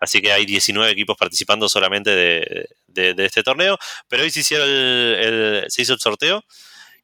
así 0.00 0.20
que 0.20 0.32
hay 0.32 0.46
19 0.46 0.90
equipos 0.90 1.16
participando 1.16 1.68
solamente 1.68 2.10
de, 2.10 2.68
de- 2.86 3.14
de 3.14 3.24
este 3.26 3.42
torneo, 3.42 3.78
pero 4.08 4.22
hoy 4.22 4.30
se, 4.30 4.40
hicieron 4.40 4.68
el- 4.68 5.14
el- 5.20 5.64
se 5.70 5.82
hizo 5.82 5.92
el 5.94 6.00
sorteo. 6.00 6.44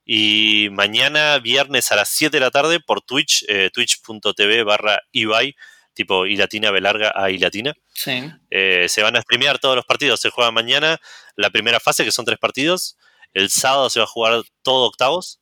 Y 0.04 0.68
mañana, 0.72 1.38
viernes 1.38 1.92
a 1.92 1.96
las 1.96 2.08
7 2.08 2.36
de 2.36 2.40
la 2.40 2.50
tarde, 2.50 2.80
por 2.80 3.02
Twitch, 3.02 3.44
eh, 3.48 3.70
twitch.tv 3.72 4.64
barra 4.64 5.00
Ibai, 5.12 5.54
tipo 5.94 6.26
I 6.26 6.36
latina, 6.36 6.70
B 6.72 6.80
larga, 6.80 7.12
A 7.14 7.30
I 7.30 7.38
latina. 7.38 7.72
Sí. 7.94 8.24
Eh, 8.50 8.86
se 8.88 9.02
van 9.02 9.14
a 9.16 9.22
streamear 9.22 9.58
todos 9.60 9.76
los 9.76 9.84
partidos. 9.84 10.20
Se 10.20 10.30
juega 10.30 10.50
mañana 10.50 10.98
la 11.36 11.50
primera 11.50 11.78
fase, 11.78 12.04
que 12.04 12.10
son 12.12 12.24
tres 12.24 12.38
partidos. 12.38 12.96
El 13.32 13.48
sábado 13.50 13.90
se 13.90 14.00
va 14.00 14.04
a 14.04 14.08
jugar 14.08 14.42
todo 14.62 14.86
octavos. 14.86 15.38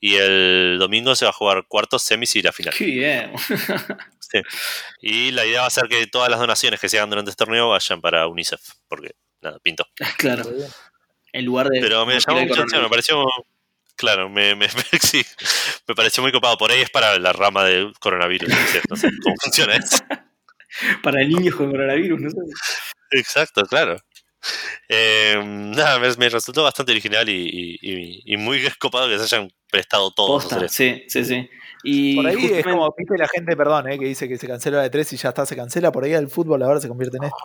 Y 0.00 0.16
el 0.16 0.76
domingo 0.80 1.14
se 1.14 1.24
va 1.24 1.30
a 1.30 1.32
jugar 1.34 1.64
cuartos, 1.68 2.02
semis 2.02 2.34
y 2.36 2.42
la 2.42 2.52
final. 2.52 2.74
Qué 2.76 2.84
bien. 2.86 3.32
Sí. 4.34 4.40
Y 5.00 5.30
la 5.30 5.46
idea 5.46 5.60
va 5.62 5.66
a 5.68 5.70
ser 5.70 5.84
que 5.88 6.06
todas 6.08 6.28
las 6.28 6.40
donaciones 6.40 6.80
que 6.80 6.88
se 6.88 6.98
hagan 6.98 7.10
durante 7.10 7.30
este 7.30 7.44
torneo 7.44 7.68
vayan 7.70 8.00
para 8.00 8.26
UNICEF. 8.26 8.60
Porque, 8.88 9.12
nada, 9.40 9.58
pinto. 9.60 9.86
claro. 10.18 10.44
En 11.32 11.44
lugar 11.44 11.68
de. 11.68 11.80
Pero 11.80 12.04
me 12.06 12.18
llamó 12.18 12.38
de 12.40 12.46
mucha 12.46 12.60
atención, 12.60 12.82
me 12.82 12.88
pareció. 12.88 13.24
Claro, 13.96 14.28
me, 14.28 14.54
me, 14.56 14.68
sí, 15.00 15.24
me 15.86 15.94
pareció 15.94 16.22
muy 16.22 16.32
copado. 16.32 16.56
Por 16.58 16.70
ahí 16.72 16.80
es 16.80 16.90
para 16.90 17.18
la 17.18 17.32
rama 17.32 17.64
del 17.64 17.92
coronavirus. 18.00 18.48
No 18.90 18.96
sé, 18.96 19.08
cómo 19.22 19.34
funciona 19.42 19.76
eso. 19.76 19.98
Para 21.02 21.20
niños 21.24 21.54
con 21.54 21.70
coronavirus, 21.70 22.20
no 22.20 22.30
sé. 22.30 22.36
Exacto, 23.12 23.64
claro. 23.66 23.96
Eh, 24.88 25.40
nada, 25.44 25.98
me, 25.98 26.14
me 26.16 26.28
resultó 26.28 26.62
bastante 26.64 26.92
original 26.92 27.28
y, 27.28 27.32
y- 27.32 27.78
y- 27.80 28.22
y 28.34 28.36
muy 28.36 28.62
copado 28.78 29.08
que 29.08 29.16
se 29.18 29.22
hayan 29.36 29.50
prestado 29.70 30.10
todos. 30.12 30.44
Posta, 30.44 30.68
sí, 30.68 31.04
sí, 31.08 31.24
sí. 31.24 31.48
Y 31.84 32.16
Por 32.16 32.26
ahí 32.26 32.46
es 32.46 32.64
como, 32.64 32.94
viste 32.96 33.14
la 33.18 33.28
gente, 33.28 33.56
perdón, 33.56 33.90
eh, 33.90 33.98
que 33.98 34.06
dice 34.06 34.26
que 34.28 34.38
se 34.38 34.46
cancela 34.46 34.78
la 34.78 34.82
de 34.84 34.90
3 34.90 35.12
y 35.12 35.16
ya 35.18 35.28
está, 35.28 35.44
se 35.46 35.54
cancela. 35.54 35.92
Por 35.92 36.04
ahí 36.04 36.12
el 36.14 36.28
fútbol 36.28 36.62
ahora 36.62 36.80
se 36.80 36.88
convierte 36.88 37.18
en 37.18 37.24
esto. 37.24 37.36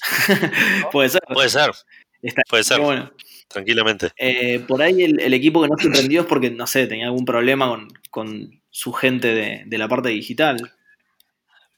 Puede 0.92 1.08
ser. 1.08 1.20
Puede 1.32 1.48
ser, 1.48 1.70
Está- 2.22 2.42
puede 2.48 2.64
ser, 2.64 2.80
bueno, 2.80 3.10
tranquilamente. 3.48 4.10
eh, 4.16 4.60
por 4.66 4.82
ahí 4.82 5.02
el, 5.04 5.20
el 5.20 5.34
equipo 5.34 5.62
que 5.62 5.68
no 5.68 5.76
se 5.78 5.88
prendió 5.90 6.22
es 6.22 6.26
porque, 6.26 6.50
no 6.50 6.66
sé, 6.66 6.86
tenía 6.86 7.06
algún 7.06 7.24
problema 7.24 7.68
con, 7.68 7.88
con 8.10 8.60
su 8.70 8.92
gente 8.92 9.28
de, 9.34 9.62
de 9.66 9.78
la 9.78 9.88
parte 9.88 10.08
digital. 10.08 10.72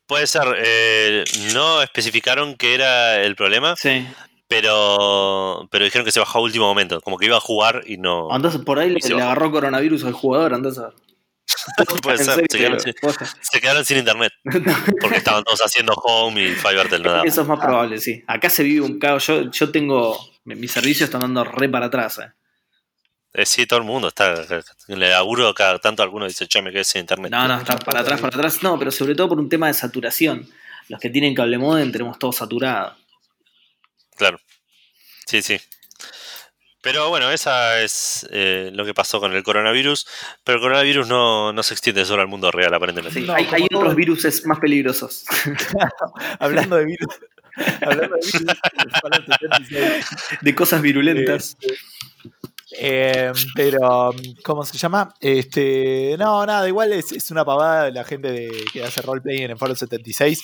Puede 0.06 0.26
ser, 0.26 0.44
eh, 0.56 1.24
no 1.52 1.82
especificaron 1.82 2.56
qué 2.56 2.74
era 2.74 3.20
el 3.22 3.36
problema, 3.36 3.76
Sí. 3.76 4.06
pero, 4.46 5.68
pero 5.70 5.84
dijeron 5.84 6.06
que 6.06 6.12
se 6.12 6.20
bajó 6.20 6.38
a 6.38 6.42
último 6.42 6.66
momento, 6.66 7.00
como 7.02 7.18
que 7.18 7.26
iba 7.26 7.36
a 7.36 7.40
jugar 7.40 7.82
y 7.86 7.98
no. 7.98 8.34
Entonces 8.34 8.62
por 8.62 8.78
ahí 8.78 8.88
le, 8.90 9.14
agarró 9.22 9.50
coronavirus 9.50 10.04
al 10.04 10.14
jugador, 10.14 10.54
entonces. 10.54 10.84
Puede 12.02 12.18
ser, 12.18 12.34
se 12.50 12.58
quedaron, 12.58 12.80
sin, 12.80 12.92
digo, 12.92 12.98
posta. 13.00 13.26
se 13.40 13.60
quedaron 13.60 13.84
sin 13.84 13.98
internet, 13.98 14.32
porque 15.00 15.16
estaban 15.18 15.44
todos 15.44 15.60
haciendo 15.60 15.92
home 15.94 16.42
y 16.42 16.54
Fivertel 16.54 17.02
no. 17.02 17.22
Eso 17.24 17.42
es 17.42 17.48
más 17.48 17.58
probable, 17.60 17.98
sí. 17.98 18.22
Acá 18.26 18.50
se 18.50 18.62
vive 18.62 18.82
un 18.84 18.98
caos. 18.98 19.26
Yo, 19.26 19.50
yo 19.50 19.70
tengo. 19.70 20.18
mi- 20.44 20.54
Mis 20.56 20.72
servicios 20.72 21.08
están 21.08 21.20
dando 21.22 21.44
re 21.44 21.68
para 21.68 21.86
atrás. 21.86 22.18
eh. 22.18 22.30
Eh, 23.34 23.44
sí, 23.46 23.66
todo 23.66 23.78
el 23.80 23.84
mundo 23.84 24.08
está. 24.08 24.34
Le 24.88 25.14
auguro 25.14 25.52
cada 25.54 25.78
tanto 25.78 26.02
alguno 26.02 26.26
dice, 26.26 26.46
che, 26.48 26.62
me 26.62 26.72
quedé 26.72 26.84
sin 26.84 27.02
internet. 27.02 27.30
No, 27.30 27.46
no, 27.46 27.58
está 27.58 27.78
para 27.78 28.00
atrás, 28.00 28.20
para 28.20 28.34
atrás. 28.36 28.62
No, 28.62 28.78
pero 28.78 28.90
sobre 28.90 29.14
todo 29.14 29.28
por 29.28 29.38
un 29.38 29.48
tema 29.48 29.66
de 29.68 29.74
saturación. 29.74 30.48
Los 30.88 30.98
que 31.00 31.10
tienen 31.10 31.34
cable 31.34 31.58
modem 31.58 31.92
tenemos 31.92 32.18
todo 32.18 32.32
saturado. 32.32 32.96
Claro. 34.16 34.38
Sí, 35.26 35.42
sí. 35.42 35.60
Pero 36.80 37.08
bueno, 37.08 37.30
esa 37.30 37.80
es 37.82 38.26
eh, 38.30 38.70
lo 38.72 38.84
que 38.84 38.94
pasó 38.94 39.18
con 39.20 39.32
el 39.34 39.42
coronavirus. 39.42 40.06
Pero 40.44 40.56
el 40.58 40.62
coronavirus 40.62 41.08
no, 41.08 41.52
no 41.52 41.62
se 41.62 41.74
extiende 41.74 42.04
solo 42.04 42.22
al 42.22 42.28
mundo 42.28 42.50
real, 42.50 42.72
aparentemente. 42.72 43.20
Sí, 43.20 43.26
No, 43.26 43.34
hay, 43.34 43.48
otros 43.74 43.94
virus 43.96 44.46
más 44.46 44.58
peligrosos. 44.60 45.24
Hablando 46.38 46.76
de 46.76 46.84
virus. 46.84 47.14
hablando 47.80 48.16
de 48.16 48.20
virus. 48.32 48.56
Fallout 49.02 49.26
76, 49.40 50.04
De 50.42 50.54
cosas 50.54 50.80
virulentas. 50.80 51.56
eh, 52.78 53.32
pero, 53.54 54.14
¿cómo 54.44 54.64
se 54.64 54.78
llama? 54.78 55.12
Este, 55.20 56.14
no, 56.18 56.44
nada, 56.46 56.68
igual 56.68 56.92
es, 56.92 57.10
es 57.12 57.30
una 57.32 57.44
pavada 57.44 57.84
de 57.86 57.92
la 57.92 58.04
gente 58.04 58.30
de- 58.30 58.64
que 58.72 58.84
hace 58.84 59.02
roleplay 59.02 59.38
en 59.42 59.50
el 59.50 59.58
Fallout 59.58 59.78
76. 59.78 60.42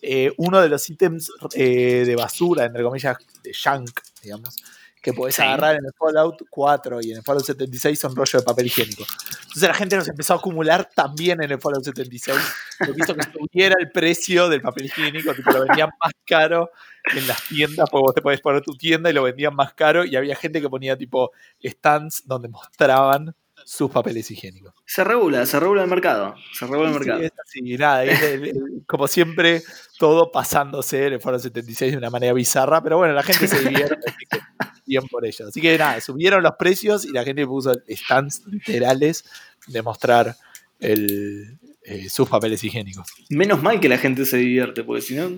Eh, 0.00 0.32
uno 0.36 0.60
de 0.60 0.68
los 0.68 0.88
ítems 0.88 1.30
eh, 1.54 2.04
de 2.06 2.16
basura, 2.16 2.64
entre 2.66 2.82
comillas, 2.82 3.16
de 3.42 3.52
junk, 3.54 4.00
digamos, 4.22 4.56
que 5.04 5.12
podés 5.12 5.34
Sí. 5.34 5.42
agarrar 5.42 5.76
en 5.76 5.84
el 5.84 5.92
Fallout 5.98 6.42
4 6.48 7.00
y 7.02 7.10
en 7.10 7.18
el 7.18 7.22
Fallout 7.22 7.44
76 7.44 8.00
son 8.00 8.16
rollo 8.16 8.38
de 8.38 8.44
papel 8.44 8.66
higiénico. 8.66 9.04
Entonces 9.42 9.62
la 9.68 9.74
gente 9.74 9.96
los 9.96 10.08
empezó 10.08 10.32
a 10.32 10.36
acumular 10.38 10.88
también 10.94 11.42
en 11.42 11.52
el 11.52 11.60
Fallout 11.60 11.84
76. 11.84 12.38
Lo 12.80 12.94
que 12.94 13.00
hizo 13.02 13.14
que 13.14 13.22
subiera 13.30 13.76
el 13.78 13.90
precio 13.90 14.48
del 14.48 14.62
papel 14.62 14.86
higiénico, 14.86 15.34
tipo, 15.34 15.50
lo 15.52 15.66
vendían 15.66 15.90
más 16.02 16.12
caro 16.26 16.70
en 17.14 17.26
las 17.28 17.42
tiendas, 17.44 17.88
porque 17.90 18.02
vos 18.02 18.14
te 18.14 18.22
podés 18.22 18.40
poner 18.40 18.62
tu 18.62 18.72
tienda 18.78 19.10
y 19.10 19.12
lo 19.12 19.22
vendían 19.24 19.54
más 19.54 19.74
caro, 19.74 20.06
y 20.06 20.16
había 20.16 20.34
gente 20.36 20.62
que 20.62 20.70
ponía 20.70 20.96
tipo 20.96 21.32
stands 21.62 22.22
donde 22.26 22.48
mostraban 22.48 23.36
sus 23.66 23.90
papeles 23.90 24.30
higiénicos. 24.30 24.72
Se 24.86 25.04
regula, 25.04 25.44
se 25.46 25.60
regula 25.60 25.82
el 25.84 25.88
mercado. 25.88 26.34
Se 26.52 26.66
regula 26.66 26.88
el 26.88 26.94
Sí, 26.94 26.98
mercado. 27.00 27.20
es 27.22 27.32
así, 27.46 27.60
nada, 27.76 28.04
es 28.04 28.22
el- 28.22 28.44
el- 28.48 28.82
como 28.86 29.06
siempre, 29.06 29.62
todo 29.98 30.30
pasándose 30.32 31.06
en 31.06 31.12
el 31.14 31.20
Foro 31.20 31.38
76 31.38 31.92
de 31.92 31.98
una 31.98 32.10
manera 32.10 32.32
bizarra, 32.32 32.82
pero 32.82 32.96
bueno, 32.98 33.12
la 33.14 33.22
gente 33.22 33.46
se 33.48 33.60
divierte, 33.60 33.96
así 34.06 34.26
que 34.30 34.38
bien 34.86 35.06
por 35.08 35.24
ello. 35.26 35.48
Así 35.48 35.60
que 35.60 35.76
nada, 35.78 36.00
subieron 36.00 36.42
los 36.42 36.52
precios 36.58 37.04
y 37.04 37.10
la 37.12 37.24
gente 37.24 37.46
puso 37.46 37.72
stands 37.88 38.42
literales 38.46 39.24
de 39.66 39.82
mostrar 39.82 40.36
el, 40.80 41.58
eh, 41.82 42.08
sus 42.10 42.28
papeles 42.28 42.62
higiénicos. 42.64 43.06
Menos 43.30 43.62
mal 43.62 43.80
que 43.80 43.88
la 43.88 43.98
gente 43.98 44.24
se 44.26 44.36
divierte, 44.38 44.84
porque 44.84 45.02
si 45.02 45.14
no. 45.14 45.30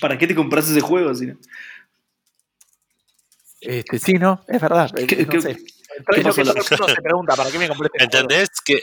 ¿Para 0.00 0.18
qué 0.18 0.26
te 0.26 0.34
compras 0.34 0.68
ese 0.68 0.80
juego? 0.80 1.14
Si 1.14 1.26
no? 1.26 1.36
Este, 3.60 3.98
sí, 3.98 4.12
¿no? 4.14 4.44
Es 4.48 4.60
verdad. 4.60 4.90
eh, 4.98 5.06
¿Qué- 5.06 5.24
no 5.24 5.28
qué- 5.28 5.40
sé. 5.42 5.56
qué 5.56 6.20
Es 6.20 6.24
lo 6.26 6.34
que 6.34 6.44
pasó? 6.44 6.52
todo 6.52 6.52
el 6.52 6.78
mundo 6.80 6.94
se 6.94 7.02
pregunta, 7.02 7.36
¿para 7.36 7.50
qué 7.50 7.58
me 7.58 7.68
compré 7.68 7.88
este 7.92 8.06
juego? 8.06 8.22
¿Entendés? 8.22 8.48
Que, 8.64 8.82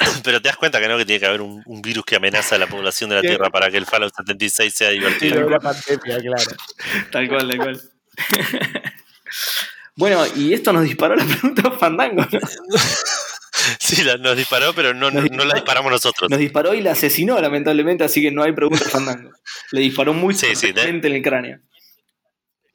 pero 0.24 0.40
te 0.40 0.48
das 0.48 0.56
cuenta 0.56 0.80
que 0.80 0.88
no, 0.88 0.96
que 0.96 1.04
tiene 1.04 1.20
que 1.20 1.26
haber 1.26 1.42
un, 1.42 1.62
un 1.66 1.82
virus 1.82 2.04
que 2.04 2.16
amenaza 2.16 2.54
a 2.54 2.58
la 2.58 2.66
población 2.66 3.10
de 3.10 3.16
la 3.16 3.22
Sí. 3.22 3.28
Tierra 3.28 3.50
para 3.50 3.70
que 3.70 3.76
el 3.76 3.86
Fallout 3.86 4.14
76 4.16 4.74
sea 4.74 4.88
Sí, 4.88 4.94
divertido. 4.94 5.44
de 5.44 5.50
la 5.50 5.60
pandemia, 5.60 6.18
claro. 6.20 6.50
Tal 7.12 7.28
cual, 7.28 7.48
tal 7.48 7.56
cual. 7.58 7.80
Bueno, 9.96 10.24
y 10.36 10.52
esto 10.54 10.72
nos 10.72 10.84
disparó 10.84 11.16
la 11.16 11.24
pregunta 11.24 11.70
Fandango. 11.72 12.22
¿no? 12.30 12.38
Sí, 13.80 14.02
la- 14.04 14.16
nos 14.16 14.36
disparó, 14.36 14.72
pero 14.72 14.94
no, 14.94 15.10
Nos 15.10 15.24
no, 15.30 15.36
no 15.38 15.44
la 15.44 15.54
disparamos 15.56 15.90
nosotros. 15.90 16.30
Nos 16.30 16.38
disparó 16.38 16.74
y 16.74 16.80
la 16.80 16.92
asesinó, 16.92 17.38
lamentablemente, 17.40 18.04
así 18.04 18.22
que 18.22 18.30
no 18.30 18.42
hay 18.44 18.52
pregunta 18.52 18.84
Fandango. 18.88 19.30
Le 19.72 19.80
disparó 19.80 20.14
muy 20.14 20.34
Sí, 20.34 20.46
sí, 20.54 20.68
de- 20.68 20.72
fuertemente 20.74 21.08
en 21.08 21.14
el 21.16 21.22
cráneo. 21.22 21.58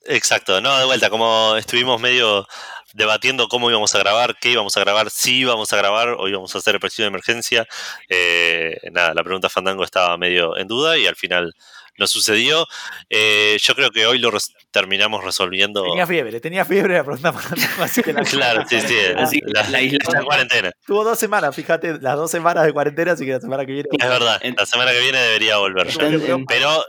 Exacto, 0.05 0.59
no, 0.59 0.77
de 0.77 0.85
vuelta, 0.85 1.09
como 1.09 1.55
estuvimos 1.55 1.99
medio 2.01 2.45
debatiendo 2.93 3.47
cómo 3.47 3.69
íbamos 3.69 3.93
a 3.95 3.99
grabar, 3.99 4.35
qué 4.39 4.49
íbamos 4.51 4.77
a 4.77 4.79
grabar, 4.79 5.09
si 5.09 5.39
íbamos 5.39 5.73
a 5.73 5.77
grabar 5.77 6.09
o 6.17 6.27
íbamos 6.27 6.53
a 6.55 6.59
hacer 6.59 6.79
presión 6.79 7.05
de 7.05 7.07
emergencia, 7.09 7.67
eh, 8.09 8.77
nada, 8.91 9.13
la 9.13 9.23
pregunta 9.23 9.49
Fandango 9.49 9.83
estaba 9.83 10.17
medio 10.17 10.55
en 10.57 10.67
duda 10.67 10.97
y 10.97 11.07
al 11.07 11.15
final 11.15 11.53
no 11.97 12.07
sucedió. 12.07 12.65
Eh, 13.09 13.57
yo 13.61 13.75
creo 13.75 13.91
que 13.91 14.05
hoy 14.07 14.17
lo 14.17 14.31
res- 14.31 14.51
terminamos 14.71 15.23
resolviendo. 15.23 15.83
Tenía 15.83 16.07
fiebre, 16.07 16.39
tenía 16.39 16.65
fiebre 16.65 16.95
la 16.95 17.03
pregunta 17.03 17.33
Fandango, 17.33 17.83
así 17.83 18.01
que 18.01 18.13
la- 18.13 18.21
Claro, 18.23 18.63
sí, 18.67 18.79
sí, 18.81 18.95
Así 19.15 19.39
que 19.41 19.51
la, 19.51 19.69
la 19.69 19.81
isla- 19.81 19.99
la 20.13 20.23
cuarentena. 20.23 20.71
Tuvo 20.85 21.03
dos 21.03 21.19
semanas, 21.19 21.55
fíjate, 21.55 21.99
las 22.01 22.15
dos 22.15 22.31
semanas 22.31 22.65
de 22.65 22.73
cuarentena, 22.73 23.11
así 23.11 23.25
que 23.25 23.33
la 23.33 23.39
semana 23.41 23.65
que 23.65 23.73
viene. 23.73 23.89
Es 23.99 24.07
verdad, 24.09 24.41
la 24.57 24.65
semana 24.65 24.91
que 24.91 24.99
viene 25.01 25.19
debería 25.19 25.57
volver. 25.57 25.87
Está 25.87 26.09
Pero 26.47 26.83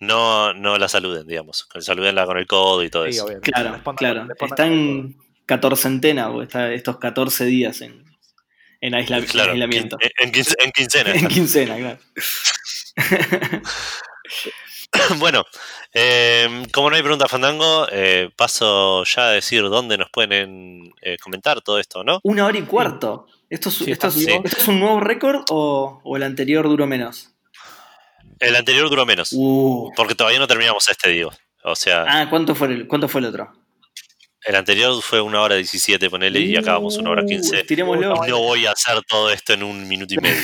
no, 0.00 0.52
no 0.54 0.78
la 0.78 0.88
saluden, 0.88 1.26
digamos. 1.26 1.68
Saludenla 1.80 2.26
con 2.26 2.38
el 2.38 2.46
codo 2.46 2.82
y 2.82 2.90
todo 2.90 3.04
Sí, 3.04 3.10
eso. 3.10 3.26
Claro, 3.42 3.74
Respondan- 3.76 3.96
claro. 3.96 4.24
respondan 4.26 4.54
Está 4.58 4.66
en 4.66 5.16
catorcentena, 5.46 6.30
está 6.42 6.72
estos 6.72 6.98
14 6.98 7.44
días 7.44 7.80
en, 7.80 8.04
en 8.80 8.94
aisla- 8.94 9.18
en 9.18 9.24
Claro, 9.26 9.52
aislamiento. 9.52 9.96
en, 10.00 10.10
en 10.28 10.32
quince- 10.32 10.56
en 10.58 10.70
quincena. 10.72 11.12
En 11.14 11.28
quincena, 11.28 11.76
claro. 11.76 11.98
Bueno, 15.18 15.44
eh, 15.92 16.64
como 16.72 16.88
no 16.88 16.96
hay 16.96 17.02
pregunta 17.02 17.28
Fandango, 17.28 17.86
eh, 17.92 18.30
paso 18.34 19.04
ya 19.04 19.28
a 19.28 19.30
decir 19.32 19.62
dónde 19.64 19.98
nos 19.98 20.08
pueden 20.10 20.94
eh, 21.02 21.16
comentar 21.18 21.60
todo 21.60 21.78
esto, 21.78 22.02
¿no? 22.02 22.20
Una 22.22 22.46
hora 22.46 22.58
y 22.58 22.62
cuarto. 22.62 23.26
¿Esto 23.50 23.68
es, 23.68 23.74
Sí, 23.76 23.90
esto 23.90 24.08
es- 24.08 24.16
vivo. 24.16 24.42
esto 24.44 24.56
es 24.58 24.68
un 24.68 24.80
nuevo 24.80 25.00
récord 25.00 25.42
o, 25.50 26.00
o 26.02 26.16
el 26.16 26.22
anterior 26.22 26.66
duró 26.68 26.86
menos? 26.86 27.34
El 28.40 28.56
anterior 28.56 28.88
duró 28.90 29.06
menos, 29.06 29.30
Uh. 29.32 29.90
porque 29.96 30.14
todavía 30.14 30.38
no 30.38 30.46
terminamos 30.46 30.88
este, 30.90 31.10
digo. 31.10 31.32
O 31.64 31.74
sea, 31.74 32.04
Ah, 32.06 32.26
¿cuánto 32.30 32.54
fue 32.54 32.68
el, 32.68 32.86
cuánto 32.86 33.08
fue 33.08 33.20
el 33.20 33.26
otro? 33.28 33.52
el 34.44 34.54
anterior 34.54 35.02
fue 35.02 35.20
una 35.20 35.40
hora 35.42 35.56
17, 35.56 36.08
ponele, 36.08 36.38
y 36.40 36.56
acabamos 36.56 36.96
una 36.98 37.10
hora 37.10 37.22
Uh, 37.22 37.26
15. 37.26 37.60
estirémoslo. 37.60 38.14
No 38.26 38.38
voy 38.38 38.66
a 38.66 38.72
hacer 38.72 39.02
todo 39.08 39.30
esto 39.30 39.54
en 39.54 39.62
un 39.64 39.88
minuto 39.88 40.14
y 40.14 40.18
medio. 40.18 40.40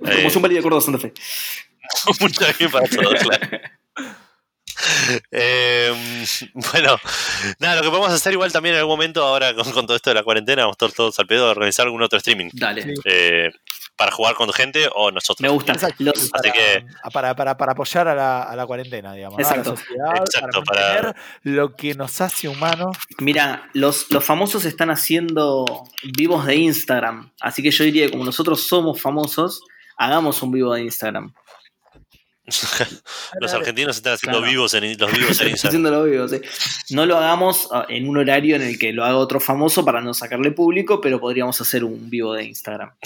Como 0.00 0.28
un 0.36 0.42
válido 0.42 0.58
de 0.58 0.62
Córdoba 0.62 0.80
Santa 0.80 0.98
Fe. 1.00 1.12
Bien 2.58 2.70
para 2.70 2.86
todos, 2.86 3.14
claro. 3.22 3.48
Eh, 5.30 6.24
bueno, 6.54 6.98
nada, 7.60 7.76
lo 7.76 7.82
que 7.82 7.88
podemos 7.90 8.10
hacer 8.10 8.32
igual 8.32 8.50
también 8.52 8.74
en 8.74 8.80
algún 8.80 8.94
momento, 8.94 9.22
ahora 9.24 9.54
con, 9.54 9.70
con 9.72 9.86
todo 9.86 9.96
esto 9.96 10.10
de 10.10 10.14
la 10.14 10.24
cuarentena, 10.24 10.62
vamos 10.62 10.76
todos, 10.76 10.94
todos 10.94 11.18
al 11.20 11.26
pedo 11.26 11.44
de 11.44 11.50
organizar 11.52 11.86
algún 11.86 12.02
otro 12.02 12.18
streaming 12.18 12.50
Dale. 12.52 12.94
Eh, 13.04 13.50
para 13.96 14.10
jugar 14.10 14.34
con 14.34 14.52
gente 14.52 14.88
o 14.94 15.10
nosotros. 15.10 15.40
Me 15.40 15.48
gusta. 15.48 15.72
Exacto. 15.72 16.02
Los- 16.02 16.30
para, 16.30 16.50
que- 16.52 16.86
para, 17.12 17.34
para, 17.36 17.56
para 17.56 17.72
apoyar 17.72 18.08
a 18.08 18.14
la, 18.14 18.42
a 18.42 18.56
la 18.56 18.66
cuarentena, 18.66 19.12
digamos. 19.14 19.38
¿no? 19.38 19.46
A 19.46 19.50
la 19.50 19.56
Exacto. 19.58 19.76
sociedad, 19.76 20.16
Exacto, 20.16 20.62
para 20.64 20.80
para- 20.80 20.92
mantener 21.02 21.16
lo 21.42 21.76
que 21.76 21.94
nos 21.94 22.20
hace 22.20 22.48
humanos. 22.48 22.96
Mira, 23.18 23.68
los, 23.72 24.10
los 24.10 24.24
famosos 24.24 24.64
están 24.64 24.90
haciendo 24.90 25.84
vivos 26.16 26.44
de 26.46 26.56
Instagram. 26.56 27.30
Así 27.40 27.62
que 27.62 27.70
yo 27.70 27.84
diría, 27.84 28.10
como 28.10 28.24
nosotros 28.24 28.66
somos 28.66 29.00
famosos, 29.00 29.62
hagamos 29.96 30.42
un 30.42 30.50
vivo 30.50 30.74
de 30.74 30.82
Instagram. 30.82 31.32
Los 33.40 33.52
argentinos 33.54 33.96
están 33.96 34.14
haciendo 34.14 34.38
Claro. 34.38 34.50
vivos 34.52 34.74
en, 34.74 34.98
los 34.98 35.12
vivos 35.12 35.40
en 35.40 35.48
Instagram. 35.50 36.28
Sí. 36.28 36.40
No 36.94 37.06
lo 37.06 37.16
hagamos 37.16 37.68
ah, 37.72 37.86
en 37.88 38.08
un 38.08 38.18
horario 38.18 38.56
en 38.56 38.62
el 38.62 38.78
que 38.78 38.92
lo 38.92 39.04
haga 39.04 39.16
otro 39.16 39.40
famoso 39.40 39.84
para 39.84 40.00
no 40.00 40.12
sacarle 40.14 40.50
público, 40.50 41.00
pero 41.00 41.18
podríamos 41.20 41.60
hacer 41.60 41.84
un 41.84 42.10
vivo 42.10 42.34
de 42.34 42.44
Instagram. 42.44 42.92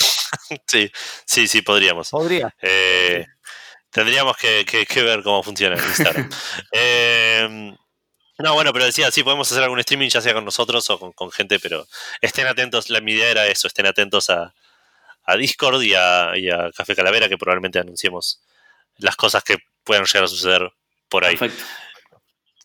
Sí, 0.66 0.90
sí, 1.24 1.48
sí, 1.48 1.62
podríamos. 1.62 2.10
Podría. 2.10 2.54
Eh, 2.60 3.24
tendríamos 3.90 4.36
que, 4.36 4.64
que- 4.66 4.84
que 4.84 5.02
ver 5.02 5.22
cómo 5.22 5.42
funciona 5.42 5.76
Instagram. 5.76 6.28
Eh, 6.72 7.74
no, 8.38 8.54
bueno, 8.54 8.72
pero 8.74 8.84
decía, 8.84 9.10
sí, 9.10 9.22
podemos 9.22 9.50
hacer 9.50 9.64
algún 9.64 9.78
streaming, 9.80 10.08
ya 10.10 10.20
sea 10.20 10.34
con 10.34 10.44
nosotros 10.44 10.88
o 10.90 10.98
con, 11.00 11.12
con 11.12 11.30
gente, 11.30 11.58
pero 11.58 11.86
estén 12.20 12.46
atentos, 12.46 12.90
la, 12.90 13.00
mi 13.00 13.12
idea 13.12 13.30
era 13.30 13.46
eso, 13.46 13.66
estén 13.68 13.86
atentos 13.86 14.28
a, 14.30 14.54
a 15.24 15.36
Discord 15.36 15.82
y 15.82 15.94
a, 15.94 16.32
y 16.36 16.50
a 16.50 16.70
Café 16.76 16.94
Calavera, 16.94 17.28
que 17.28 17.38
probablemente 17.38 17.78
anunciemos 17.78 18.40
las 18.98 19.16
cosas 19.16 19.42
que 19.42 19.56
puedan 19.84 20.04
llegar 20.04 20.24
a 20.24 20.28
suceder 20.28 20.72
por 21.08 21.24
ahí. 21.24 21.36
Perfecto. 21.36 21.64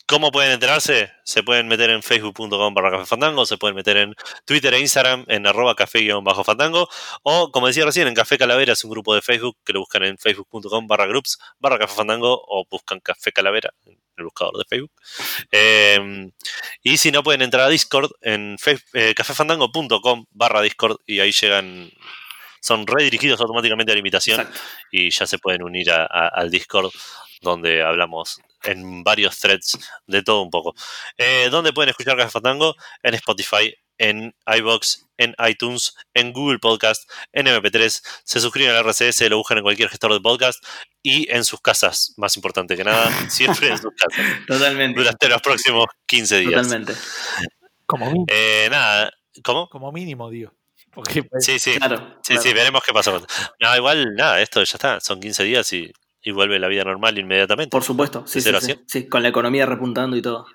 ¿Cómo 0.06 0.32
pueden 0.32 0.52
enterarse? 0.52 1.12
Se 1.24 1.44
pueden 1.44 1.70
meter 1.70 1.90
en 1.90 2.04
facebook.com 2.04 2.74
barra 2.74 2.92
café 2.92 3.06
fandango, 3.06 3.46
se 3.46 3.58
pueden 3.58 3.76
meter 3.76 3.96
en 3.96 4.14
Twitter 4.46 4.74
e 4.74 4.80
Instagram 4.80 5.24
en 5.30 5.48
arroba 5.48 5.76
café-fandango 5.76 6.90
o 7.24 7.52
como 7.52 7.68
decía 7.68 7.86
recién 7.86 8.10
en 8.10 8.14
Café 8.14 8.38
Calavera 8.38 8.74
es 8.74 8.84
un 8.84 8.92
grupo 8.92 9.16
de 9.16 9.22
Facebook 9.22 9.58
que 9.64 9.72
lo 9.72 9.80
buscan 9.80 10.04
en 10.04 10.18
facebook.com 10.18 10.88
barra 10.88 11.06
groups 11.06 11.40
barra 11.58 11.80
café 11.80 11.96
fandango 11.96 12.44
o 12.48 12.66
buscan 12.70 13.00
Café 13.00 13.32
Calavera 13.32 13.74
en 13.86 13.98
el 14.18 14.26
buscador 14.26 14.58
de 14.58 14.66
Facebook. 14.66 14.92
Eh, 15.52 16.32
y 16.84 16.98
si 16.98 17.12
no 17.12 17.24
pueden 17.24 17.42
entrar 17.42 17.64
a 17.64 17.70
Discord 17.70 18.12
en 18.22 18.58
eh, 18.94 19.16
cafefandango.com 19.16 20.26
barra 20.32 20.62
Discord 20.62 20.98
y 21.06 21.22
ahí 21.22 21.32
llegan, 21.32 21.92
son 22.64 22.88
redirigidos 22.88 23.42
automáticamente 23.42 23.92
a 23.92 23.96
la 23.96 24.00
invitación 24.00 24.40
Exacto. 24.40 24.60
y 24.90 25.10
ya 25.12 25.28
se 25.28 25.38
pueden 25.38 25.64
unir 25.64 25.92
a- 25.92 26.06
a- 26.06 26.30
al 26.30 26.50
Discord 26.50 26.92
donde 27.42 27.84
hablamos 27.84 28.40
en 28.64 29.04
varios 29.04 29.38
threads 29.38 29.78
de 30.08 30.24
todo 30.24 30.42
un 30.42 30.50
poco. 30.50 30.74
Eh, 31.18 31.50
¿Dónde 31.52 31.74
pueden 31.74 31.90
escuchar 31.90 32.16
Café 32.16 32.32
Fandango? 32.32 32.74
En 33.04 33.14
Spotify, 33.16 33.76
en 33.98 34.34
iBox, 34.48 35.06
en 35.18 35.36
iTunes, 35.46 35.94
en 36.14 36.32
Google 36.32 36.60
Podcast, 36.60 37.04
en 37.34 37.48
MP3. 37.48 38.02
Se 38.24 38.40
suscriben 38.40 38.72
al 38.74 38.78
RCS, 38.86 39.30
lo 39.30 39.38
buscan 39.38 39.58
en 39.58 39.64
cualquier 39.64 39.90
gestor 39.90 40.14
de 40.14 40.22
podcast 40.22 40.64
y 41.04 41.30
en 41.30 41.44
sus 41.44 41.60
casas, 41.60 42.14
más 42.16 42.38
importante 42.38 42.78
que 42.78 42.86
nada, 42.86 43.12
siempre 43.30 43.68
en 43.72 43.78
sus 43.78 43.92
casas, 43.94 44.26
Totalmente. 44.48 44.98
durante 44.98 45.28
los 45.28 45.42
próximos 45.42 45.86
15 46.06 46.40
días. 46.40 46.54
Totalmente. 46.64 46.94
Como 47.86 48.06
mínimo, 48.06 48.26
Eh, 48.30 48.70
nada, 48.72 49.12
¿cómo? 49.44 49.68
como 49.68 49.92
mínimo 49.92 50.30
digo. 50.30 50.54
Porque 50.94 51.24
pues, 51.24 51.46
Sí, 51.46 51.60
sí. 51.60 51.76
Claro. 51.78 52.18
Sí, 52.22 52.38
sí, 52.38 52.54
veremos 52.54 52.82
qué 52.86 52.94
pasa. 52.94 53.12
No, 53.60 53.76
igual, 53.76 54.16
nada, 54.16 54.42
esto 54.42 54.64
ya 54.64 54.76
está. 54.76 55.00
Son 55.00 55.20
15 55.20 55.44
días 55.44 55.72
y, 55.74 55.92
y 56.22 56.32
vuelve 56.32 56.60
la 56.60 56.68
vida 56.68 56.84
normal 56.84 57.18
inmediatamente. 57.18 57.70
Por 57.72 57.84
supuesto. 57.84 58.24
Sí, 58.28 58.42
sí, 58.88 59.08
con 59.08 59.24
la 59.24 59.30
economía 59.30 59.66
repuntando 59.66 60.16
y 60.16 60.22
todo. 60.22 60.46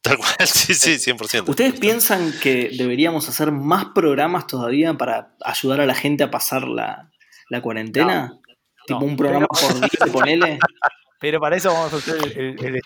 Tal 0.00 0.16
cual, 0.18 0.34
sí, 0.46 0.74
sí, 0.74 0.94
100%. 1.12 1.48
¿Ustedes 1.48 1.78
piensan 1.78 2.32
que 2.42 2.70
deberíamos 2.76 3.28
hacer 3.28 3.52
más 3.52 3.86
programas 3.94 4.46
todavía 4.46 4.94
para 4.94 5.34
ayudar 5.44 5.80
a 5.80 5.86
la 5.86 5.94
gente 5.94 6.24
a 6.24 6.30
pasar 6.30 6.66
la, 6.66 7.10
la 7.48 7.60
cuarentena? 7.62 8.38
tipo 8.86 8.98
No. 8.98 9.06
un 9.06 9.16
programa 9.16 9.46
por 9.46 9.74
día, 9.74 10.12
ponele. 10.12 10.58
pero 11.20 11.38
para 11.40 11.56
eso 11.56 11.72
vamos 11.72 11.92
a 11.92 11.96
hacer 11.96 12.16
el, 12.36 12.56
el, 12.58 12.74
el. 12.76 12.80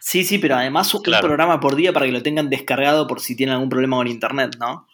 Sí, 0.00 0.24
sí, 0.24 0.38
pero 0.38 0.56
además 0.56 0.92
un 0.94 1.02
Claro. 1.02 1.26
programa 1.28 1.60
por 1.60 1.76
día 1.76 1.92
para 1.92 2.06
que 2.06 2.12
lo 2.12 2.22
tengan 2.22 2.48
descargado 2.50 3.06
por 3.06 3.20
si 3.20 3.36
tienen 3.36 3.54
algún 3.54 3.68
problema 3.68 3.96
con 3.98 4.08
internet, 4.08 4.56
¿no? 4.58 4.88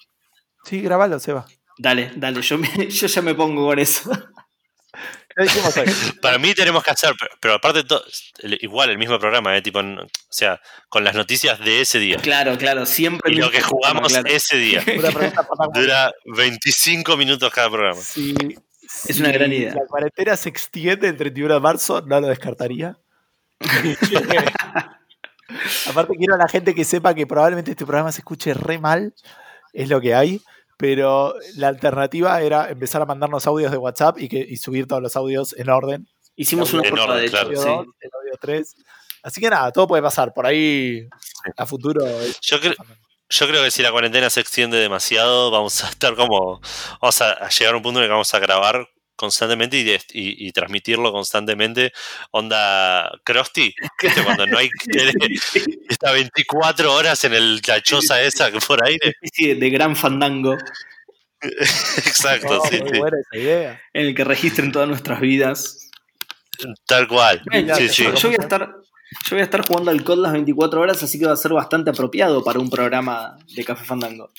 Sí, 0.67 0.81
grabalo, 0.81 1.19
Seba. 1.21 1.47
Dale, 1.79 2.11
dale, 2.17 2.43
yo, 2.43 2.59
me- 2.59 2.69
yo 2.91 3.07
ya 3.07 3.23
me 3.23 3.35
pongo 3.35 3.67
con 3.67 3.79
eso. 3.79 4.11
Para 6.23 6.39
mí 6.39 6.55
tenemos 6.55 6.83
que 6.83 6.91
hacer, 6.91 7.13
pero, 7.19 7.31
pero 7.41 7.55
aparte, 7.55 7.85
igual 8.61 8.89
el 8.89 8.97
mismo 8.97 9.19
programa, 9.19 9.55
¿eh? 9.55 9.61
tipo, 9.61 9.81
o 9.81 10.09
sea, 10.31 10.59
con 10.89 11.05
las 11.05 11.15
noticias 11.15 11.59
de 11.61 11.83
ese 11.83 11.99
día. 11.99 12.17
Claro, 12.17 12.57
claro, 12.57 12.87
siempre. 12.87 13.33
Y 13.33 13.37
lo 13.37 13.51
que 13.51 13.61
jugamos 13.61 14.13
programa, 14.13 14.29
claro. 14.29 14.35
ese 14.35 14.57
día. 14.57 14.83
Dura 15.75 16.13
25 16.25 17.19
minutos 17.19 17.53
cada 17.53 17.69
programa. 17.69 18.01
Si, 18.01 18.35
Es 19.07 19.21
una 19.21 19.31
gran 19.31 19.53
idea. 19.53 19.75
La 19.75 19.87
cuarentena 19.87 20.37
se 20.37 20.49
extiende 20.49 21.09
el 21.09 21.19
31 21.19 21.53
de 21.53 21.61
marzo, 21.61 22.01
no 22.01 22.19
lo 22.19 22.29
descartaría. 22.29 22.97
Aparte 25.87 26.15
quiero 26.17 26.35
a 26.35 26.39
la 26.39 26.49
gente 26.49 26.75
que 26.75 26.85
sepa 26.85 27.15
que 27.15 27.27
probablemente 27.27 27.73
este 27.73 27.85
programa 27.85 28.11
se 28.11 28.21
escuche 28.21 28.55
re 28.55 28.79
mal, 28.79 29.15
es 29.75 29.91
lo 29.91 30.01
que 30.01 30.15
hay, 30.15 30.41
pero 30.77 31.35
la 31.57 31.69
alternativa 31.69 32.41
era 32.41 32.71
empezar 32.71 33.03
a 33.03 33.07
mandarnos 33.07 33.47
audios 33.47 33.71
de 33.71 33.79
WhatsApp 33.79 34.19
y, 34.19 34.29
que, 34.29 34.39
y 34.39 34.57
subir 34.57 34.87
todos 34.87 35.03
los 35.03 35.17
audios 35.17 35.55
en 35.59 35.71
orden. 35.71 36.09
Hicimos 36.37 36.73
una 36.75 36.83
orden, 36.83 37.23
de 37.23 37.31
claro. 37.31 37.49
Audio 37.49 37.63
sí. 37.63 37.69
2, 37.69 37.87
el 38.01 38.11
audio 38.21 38.39
3. 38.41 38.77
Así 39.23 39.41
que 39.41 39.51
nada, 39.51 39.73
todo 39.73 39.89
puede 39.89 40.03
pasar. 40.03 40.33
Por 40.35 40.47
ahí 40.47 41.09
a 41.57 41.67
futuro. 41.67 42.05
Yo 42.43 42.61
creo, 42.61 42.75
yo 43.29 43.49
creo 43.49 43.65
que 43.65 43.71
si 43.71 43.83
la 43.83 43.91
cuarentena 43.91 44.31
se 44.31 44.41
extiende 44.41 44.77
demasiado, 44.79 45.51
vamos 45.51 45.83
a 45.83 45.89
estar 45.89 46.15
como. 46.15 46.61
Vamos 47.01 47.21
a 47.23 47.49
llegar 47.49 47.75
a 47.75 47.77
un 47.77 47.83
punto 47.83 47.99
en 47.99 48.05
el 48.05 48.09
que 48.09 48.13
vamos 48.13 48.35
a 48.35 48.39
grabar 48.39 48.89
constantemente 49.17 49.79
y, 49.79 49.85
de- 49.85 50.01
y- 50.13 50.47
y 50.49 50.53
transmitirlo 50.53 51.11
constantemente. 51.13 51.93
Onda 52.31 53.11
Krusty, 53.25 53.75
¿viste? 54.03 54.23
cuando 54.23 54.47
no 54.47 54.59
hay. 54.59 54.71
está 55.89 56.13
24 56.13 56.93
horas 56.95 57.25
en 57.25 57.35
el, 57.35 57.61
la 57.67 57.81
choza 57.83 58.23
esa 58.23 58.51
que 58.53 58.59
por 58.61 58.85
aire. 58.85 59.09
especie 59.21 59.55
de 59.57 59.71
gran 59.71 59.97
fandango 59.97 60.57
Exacto, 61.41 62.57
No, 62.57 62.71
sí, 62.71 62.81
muy 62.81 62.91
sí. 62.93 62.99
buena 62.99 63.17
esa 63.21 63.43
idea. 63.43 63.81
en 63.93 64.07
el 64.07 64.15
que 64.15 64.25
registren 64.25 64.73
todas 64.73 64.89
nuestras 64.89 65.21
vidas. 65.21 65.91
Tal 66.87 67.07
cual. 67.09 67.43
Sí, 67.77 67.89
sí. 67.89 68.05
yo 68.05 68.29
voy 68.29 68.37
a 68.39 68.43
estar, 68.43 68.61
Yo 69.25 69.31
voy 69.31 69.41
a 69.41 69.45
estar 69.45 69.67
jugando 69.67 69.91
al 69.91 70.03
COD 70.03 70.19
las 70.19 70.33
24 70.33 70.81
horas, 70.81 71.03
así 71.03 71.19
que 71.19 71.27
va 71.27 71.33
a 71.33 71.37
ser 71.37 71.53
bastante 71.53 71.91
apropiado 71.91 72.43
para 72.43 72.59
un 72.59 72.71
programa 72.71 73.37
de 73.55 73.65
Café 73.65 73.85
Fandango. 73.85 74.31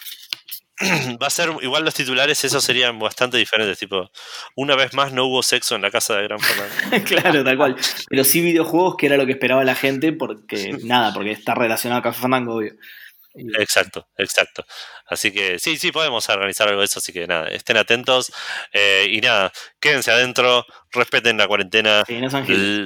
Va 1.21 1.27
a 1.27 1.31
ser 1.31 1.49
igual 1.61 1.83
los 1.83 1.93
titulares, 1.95 2.43
esos 2.43 2.63
serían 2.63 2.99
bastante 2.99 3.37
diferentes. 3.37 3.79
Tipo, 3.79 4.09
una 4.55 4.75
vez 4.75 4.93
más 4.93 5.11
no 5.11 5.25
hubo 5.25 5.41
sexo 5.41 5.75
en 5.75 5.81
la 5.81 5.91
casa 5.91 6.15
de 6.15 6.23
Gran 6.23 6.39
Fernando. 6.39 7.05
claro, 7.05 7.43
tal 7.43 7.57
cual. 7.57 7.75
Pero 8.07 8.23
sí 8.23 8.41
videojuegos, 8.41 8.95
que 8.97 9.07
era 9.07 9.17
lo 9.17 9.25
que 9.25 9.31
esperaba 9.31 9.63
la 9.63 9.75
gente, 9.75 10.13
porque 10.13 10.77
nada, 10.83 11.13
porque 11.13 11.31
está 11.31 11.55
relacionado 11.55 11.99
a 11.99 12.03
Café 12.03 12.21
Fandango, 12.21 12.55
obvio. 12.55 12.73
Exacto, 13.59 14.07
exacto. 14.17 14.65
Así 15.05 15.31
que 15.31 15.59
sí, 15.59 15.77
sí, 15.77 15.91
podemos 15.91 16.27
organizar 16.29 16.67
algo 16.67 16.79
de 16.79 16.85
eso, 16.85 16.99
así 16.99 17.13
que 17.13 17.27
nada, 17.27 17.47
estén 17.49 17.77
atentos 17.77 18.31
eh, 18.73 19.07
y 19.11 19.21
nada, 19.21 19.51
quédense 19.79 20.11
adentro, 20.11 20.65
respeten 20.91 21.37
la 21.37 21.47
cuarentena, 21.47 22.03
Sí, 22.07 22.19
no 22.19 22.29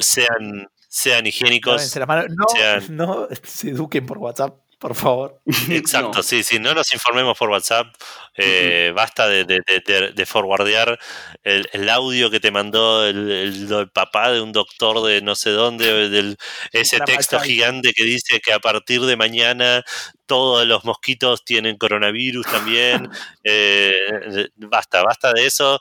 sean, 0.02 0.70
sean 0.90 1.26
higiénicos. 1.26 1.96
No, 1.96 2.46
sean- 2.54 2.96
no 2.96 3.28
se 3.44 3.70
eduquen 3.70 4.06
por 4.06 4.18
WhatsApp, 4.18 4.58
por 4.82 4.96
favor. 4.96 5.40
Exacto, 5.70 6.18
No. 6.18 6.24
sí, 6.24 6.44
sí, 6.44 6.60
no 6.60 6.74
nos 6.74 6.92
informemos 6.94 7.38
por 7.38 7.50
WhatsApp, 7.50 7.96
eh, 8.36 8.92
basta 8.96 9.28
de, 9.30 9.46
de, 9.46 9.62
de, 9.66 9.82
de- 9.86 10.12
de 10.12 10.26
forwardear 10.26 11.00
el, 11.44 11.70
el 11.72 11.88
audio 11.90 12.30
que 12.32 12.40
te 12.42 12.52
mandó 12.52 13.06
el, 13.08 13.32
el- 13.32 13.72
el 13.72 13.90
papá 13.92 14.32
de 14.32 14.42
un 14.42 14.52
doctor 14.52 15.02
de 15.06 15.22
no 15.22 15.36
sé 15.36 15.52
dónde, 15.52 16.10
del, 16.10 16.36
ese 16.74 17.00
texto 17.02 17.40
gigante 17.40 17.94
que 17.94 18.04
dice 18.04 18.42
que 18.42 18.52
a 18.54 18.60
partir 18.60 19.02
de 19.02 19.16
mañana 19.16 19.84
todos 20.26 20.66
los 20.66 20.84
mosquitos 20.86 21.46
tienen 21.46 21.78
coronavirus 21.78 22.46
también. 22.48 23.10
Eh, 23.44 23.94
basta, 24.56 25.04
basta 25.04 25.34
de 25.34 25.46
eso. 25.46 25.80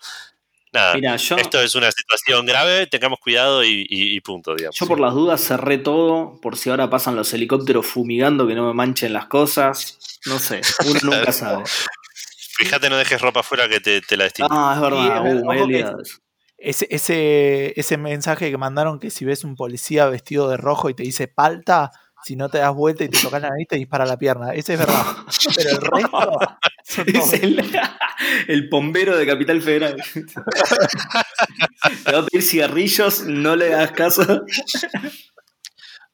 Nada, 0.72 0.94
Mira, 0.94 1.16
yo, 1.16 1.36
esto 1.36 1.60
es 1.60 1.74
una 1.74 1.90
situación 1.90 2.46
grave, 2.46 2.86
tengamos 2.86 3.18
cuidado 3.18 3.64
y, 3.64 3.86
y- 3.88 4.14
y 4.16 4.20
punto, 4.20 4.54
digamos. 4.54 4.76
yo 4.78 4.86
por 4.86 5.00
las 5.00 5.14
dudas 5.14 5.40
cerré 5.40 5.78
todo, 5.78 6.40
por 6.40 6.56
si 6.56 6.70
ahora 6.70 6.88
pasan 6.88 7.16
los 7.16 7.32
helicópteros 7.34 7.86
fumigando 7.86 8.46
que 8.46 8.54
no 8.54 8.66
me 8.68 8.72
manchen 8.74 9.12
las 9.12 9.26
cosas. 9.26 9.98
No 10.26 10.38
sé, 10.38 10.60
uno 10.84 11.00
nunca 11.02 11.32
sabe. 11.32 11.64
Fíjate, 12.56 12.88
no 12.88 12.96
dejes 12.96 13.20
ropa 13.20 13.40
afuera 13.40 13.68
que 13.68 13.80
te, 13.80 14.00
te 14.00 14.16
la 14.16 14.24
destino. 14.24 14.48
Ah, 14.50 14.72
es 14.74 14.78
Sí, 14.78 14.82
verdad, 14.84 15.26
es 15.26 15.96
uh. 15.96 16.02
Ese, 16.62 16.86
ese, 16.90 17.72
ese 17.80 17.96
mensaje 17.96 18.50
que 18.50 18.58
mandaron 18.58 19.00
que 19.00 19.10
si 19.10 19.24
ves 19.24 19.44
un 19.44 19.56
policía 19.56 20.06
vestido 20.06 20.48
de 20.50 20.58
rojo 20.58 20.90
y 20.90 20.94
te 20.94 21.02
dice 21.02 21.26
palta, 21.26 21.90
si 22.22 22.36
no 22.36 22.48
te 22.48 22.58
das 22.58 22.74
vuelta 22.74 23.04
y 23.04 23.08
te 23.08 23.18
tocas 23.18 23.42
la 23.42 23.50
nariz, 23.50 23.68
te 23.68 23.76
dispara 23.76 24.04
la 24.06 24.16
pierna. 24.16 24.52
Ese 24.52 24.74
es 24.74 24.78
verdad. 24.78 25.04
Pero 25.56 25.70
el 25.70 25.80
resto 25.80 26.38
Es 27.06 27.32
el, 27.34 27.70
el 28.48 28.68
pombero 28.68 29.16
de 29.16 29.26
Capital 29.26 29.62
Federal. 29.62 29.96
Te 32.04 32.12
va 32.12 32.18
a 32.18 32.26
pedir 32.26 32.42
cigarrillos, 32.42 33.22
no 33.24 33.56
le 33.56 33.74
hagas 33.74 33.92
caso. 33.92 34.44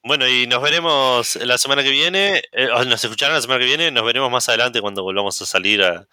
Bueno, 0.07 0.28
y 0.28 0.47
nos 0.47 0.62
veremos 0.62 1.37
la 1.37 1.59
semana 1.59 1.83
que 1.83 1.91
viene, 1.91 2.43
eh, 2.53 2.69
o 2.73 2.85
nos 2.85 3.03
escucharán 3.03 3.35
la 3.35 3.43
semana 3.43 3.59
que 3.61 3.66
viene, 3.66 3.91
nos 3.91 4.05
veremos 4.05 4.31
más 4.31 4.49
adelante 4.49 4.81
cuando 4.81 5.03
volvamos 5.03 5.41
a 5.43 5.47
salir 5.47 5.83
a, 5.83 6.07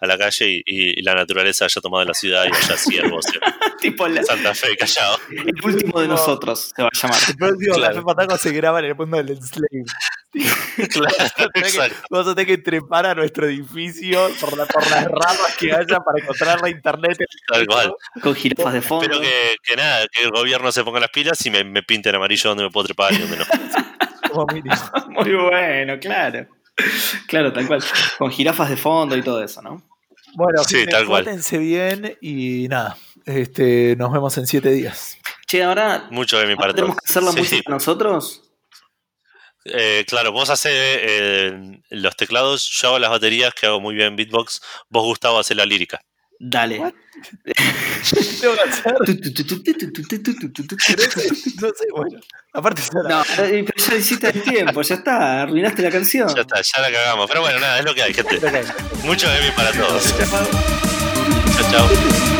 a 0.00 0.06
la 0.06 0.18
calle 0.18 0.48
y, 0.48 0.62
y 0.66 1.02
la 1.02 1.14
naturaleza 1.14 1.64
haya 1.66 1.80
tomado 1.80 2.04
la 2.04 2.14
ciudad 2.14 2.44
y 2.44 2.48
haya 2.54 2.76
ciervos 2.76 3.24
en 3.26 3.40
tipo 3.80 4.08
la- 4.08 4.24
Santa 4.24 4.54
Fe 4.54 4.72
y 4.72 4.76
Callao. 4.76 5.18
el 5.30 5.54
último 5.64 6.00
de 6.00 6.08
nosotros 6.08 6.72
se 6.74 6.82
va 6.82 6.88
a 6.92 6.98
llamar. 7.00 7.18
El 7.28 7.36
próximo 7.36 7.74
Claro. 7.74 7.94
Café 7.94 8.04
Fandango 8.04 8.38
se 8.38 8.50
graba 8.52 8.78
en 8.80 8.84
el 8.86 8.94
mundo 8.96 9.16
del 9.18 9.30
Enslave. 9.30 9.84
Claro. 10.90 11.94
Vamos 12.10 12.28
a 12.28 12.34
tener 12.34 12.46
que 12.46 12.58
trepar 12.58 13.06
a 13.06 13.14
nuestro 13.14 13.46
edificio 13.46 14.28
por, 14.40 14.56
la- 14.56 14.66
por 14.66 14.82
las 14.90 15.04
ramas 15.06 15.56
que 15.58 15.72
haya 15.72 15.98
para 16.00 16.18
encontrar 16.22 16.60
la 16.60 16.68
internet. 16.68 17.16
Tal 17.50 17.66
cual. 17.66 17.94
Con 18.22 18.34
jirafas 18.34 18.74
de 18.74 18.82
fondo. 18.82 19.04
Espero 19.04 19.20
que, 19.22 19.56
que 19.62 19.76
nada, 19.76 20.06
que 20.12 20.22
el 20.24 20.30
gobierno 20.30 20.70
se 20.72 20.84
ponga 20.84 21.00
las 21.00 21.08
pilas 21.10 21.44
y 21.46 21.50
me, 21.50 21.64
me 21.64 21.82
pinte 21.82 22.10
en 22.10 22.16
amarillo 22.16 22.50
donde 22.50 22.64
me 22.64 22.70
puedo 22.70 22.84
trepar 22.86 23.14
y 23.14 23.18
donde 23.18 23.35
no. 23.38 23.44
Como 24.30 24.46
mínimo. 24.54 24.74
Muy 25.10 25.34
bueno, 25.34 25.98
claro. 26.00 26.46
Claro, 27.26 27.52
tal 27.52 27.66
cual. 27.66 27.82
Con 28.18 28.30
jirafas 28.30 28.68
de 28.70 28.76
fondo 28.76 29.16
y 29.16 29.22
todo 29.22 29.42
eso, 29.42 29.62
¿no? 29.62 29.82
Bueno, 30.34 30.62
Sí, 30.64 30.76
gente, 30.78 30.92
tal 30.92 31.06
cual. 31.06 31.24
bien 31.52 32.18
y 32.20 32.68
nada. 32.68 32.96
Este, 33.24 33.96
nos 33.96 34.12
vemos 34.12 34.36
en 34.36 34.46
siete 34.46 34.70
días. 34.70 35.16
Che, 35.46 35.62
ahora, 35.62 36.06
Mucho 36.10 36.38
de 36.38 36.46
mi 36.46 36.54
parte. 36.56 36.74
tenemos 36.74 36.96
que 36.96 37.08
hacer 37.08 37.22
la 37.22 37.32
Sí, 37.32 37.38
música 37.38 37.70
nosotros. 37.72 38.42
eh, 39.64 40.04
claro, 40.06 40.32
vos 40.32 40.50
haces 40.50 40.72
eh, 40.74 41.80
los 41.90 42.14
teclados, 42.16 42.68
yo 42.70 42.88
hago 42.88 42.98
las 42.98 43.10
baterías, 43.10 43.54
que 43.54 43.66
hago 43.66 43.80
muy 43.80 43.94
bien 43.94 44.14
beatbox. 44.16 44.60
Vos, 44.90 45.04
Gustavo, 45.04 45.38
haces 45.38 45.56
la 45.56 45.64
lírica. 45.64 46.00
Dale. 46.38 46.78
What? 46.78 46.92
Tengo 48.40 48.54
que 48.54 48.62
hacer. 48.70 48.94
No 51.60 51.68
sé, 51.68 51.86
bueno. 51.94 52.20
Aparte, 52.52 52.82
No, 52.92 53.22
eh, 53.22 53.64
pero 53.66 53.86
ya 53.90 53.96
hiciste 53.96 54.28
el 54.28 54.42
tiempo, 54.42 54.82
ya 54.82 54.94
está, 54.96 55.42
arruinaste 55.42 55.82
la 55.82 55.90
canción. 55.90 56.28
Ya 56.34 56.42
está, 56.42 56.60
ya 56.60 56.80
la 56.82 56.92
cagamos. 56.92 57.26
Pero 57.28 57.40
bueno, 57.40 57.58
nada, 57.60 57.78
es 57.78 57.84
lo 57.84 57.94
que 57.94 58.02
hay, 58.02 58.14
gente. 58.14 58.40
Mucho 59.04 59.28
de 59.28 59.40
mí 59.40 59.50
para 59.56 59.72
todos. 59.72 60.14
Chao, 61.56 61.70
chao. 61.70 62.35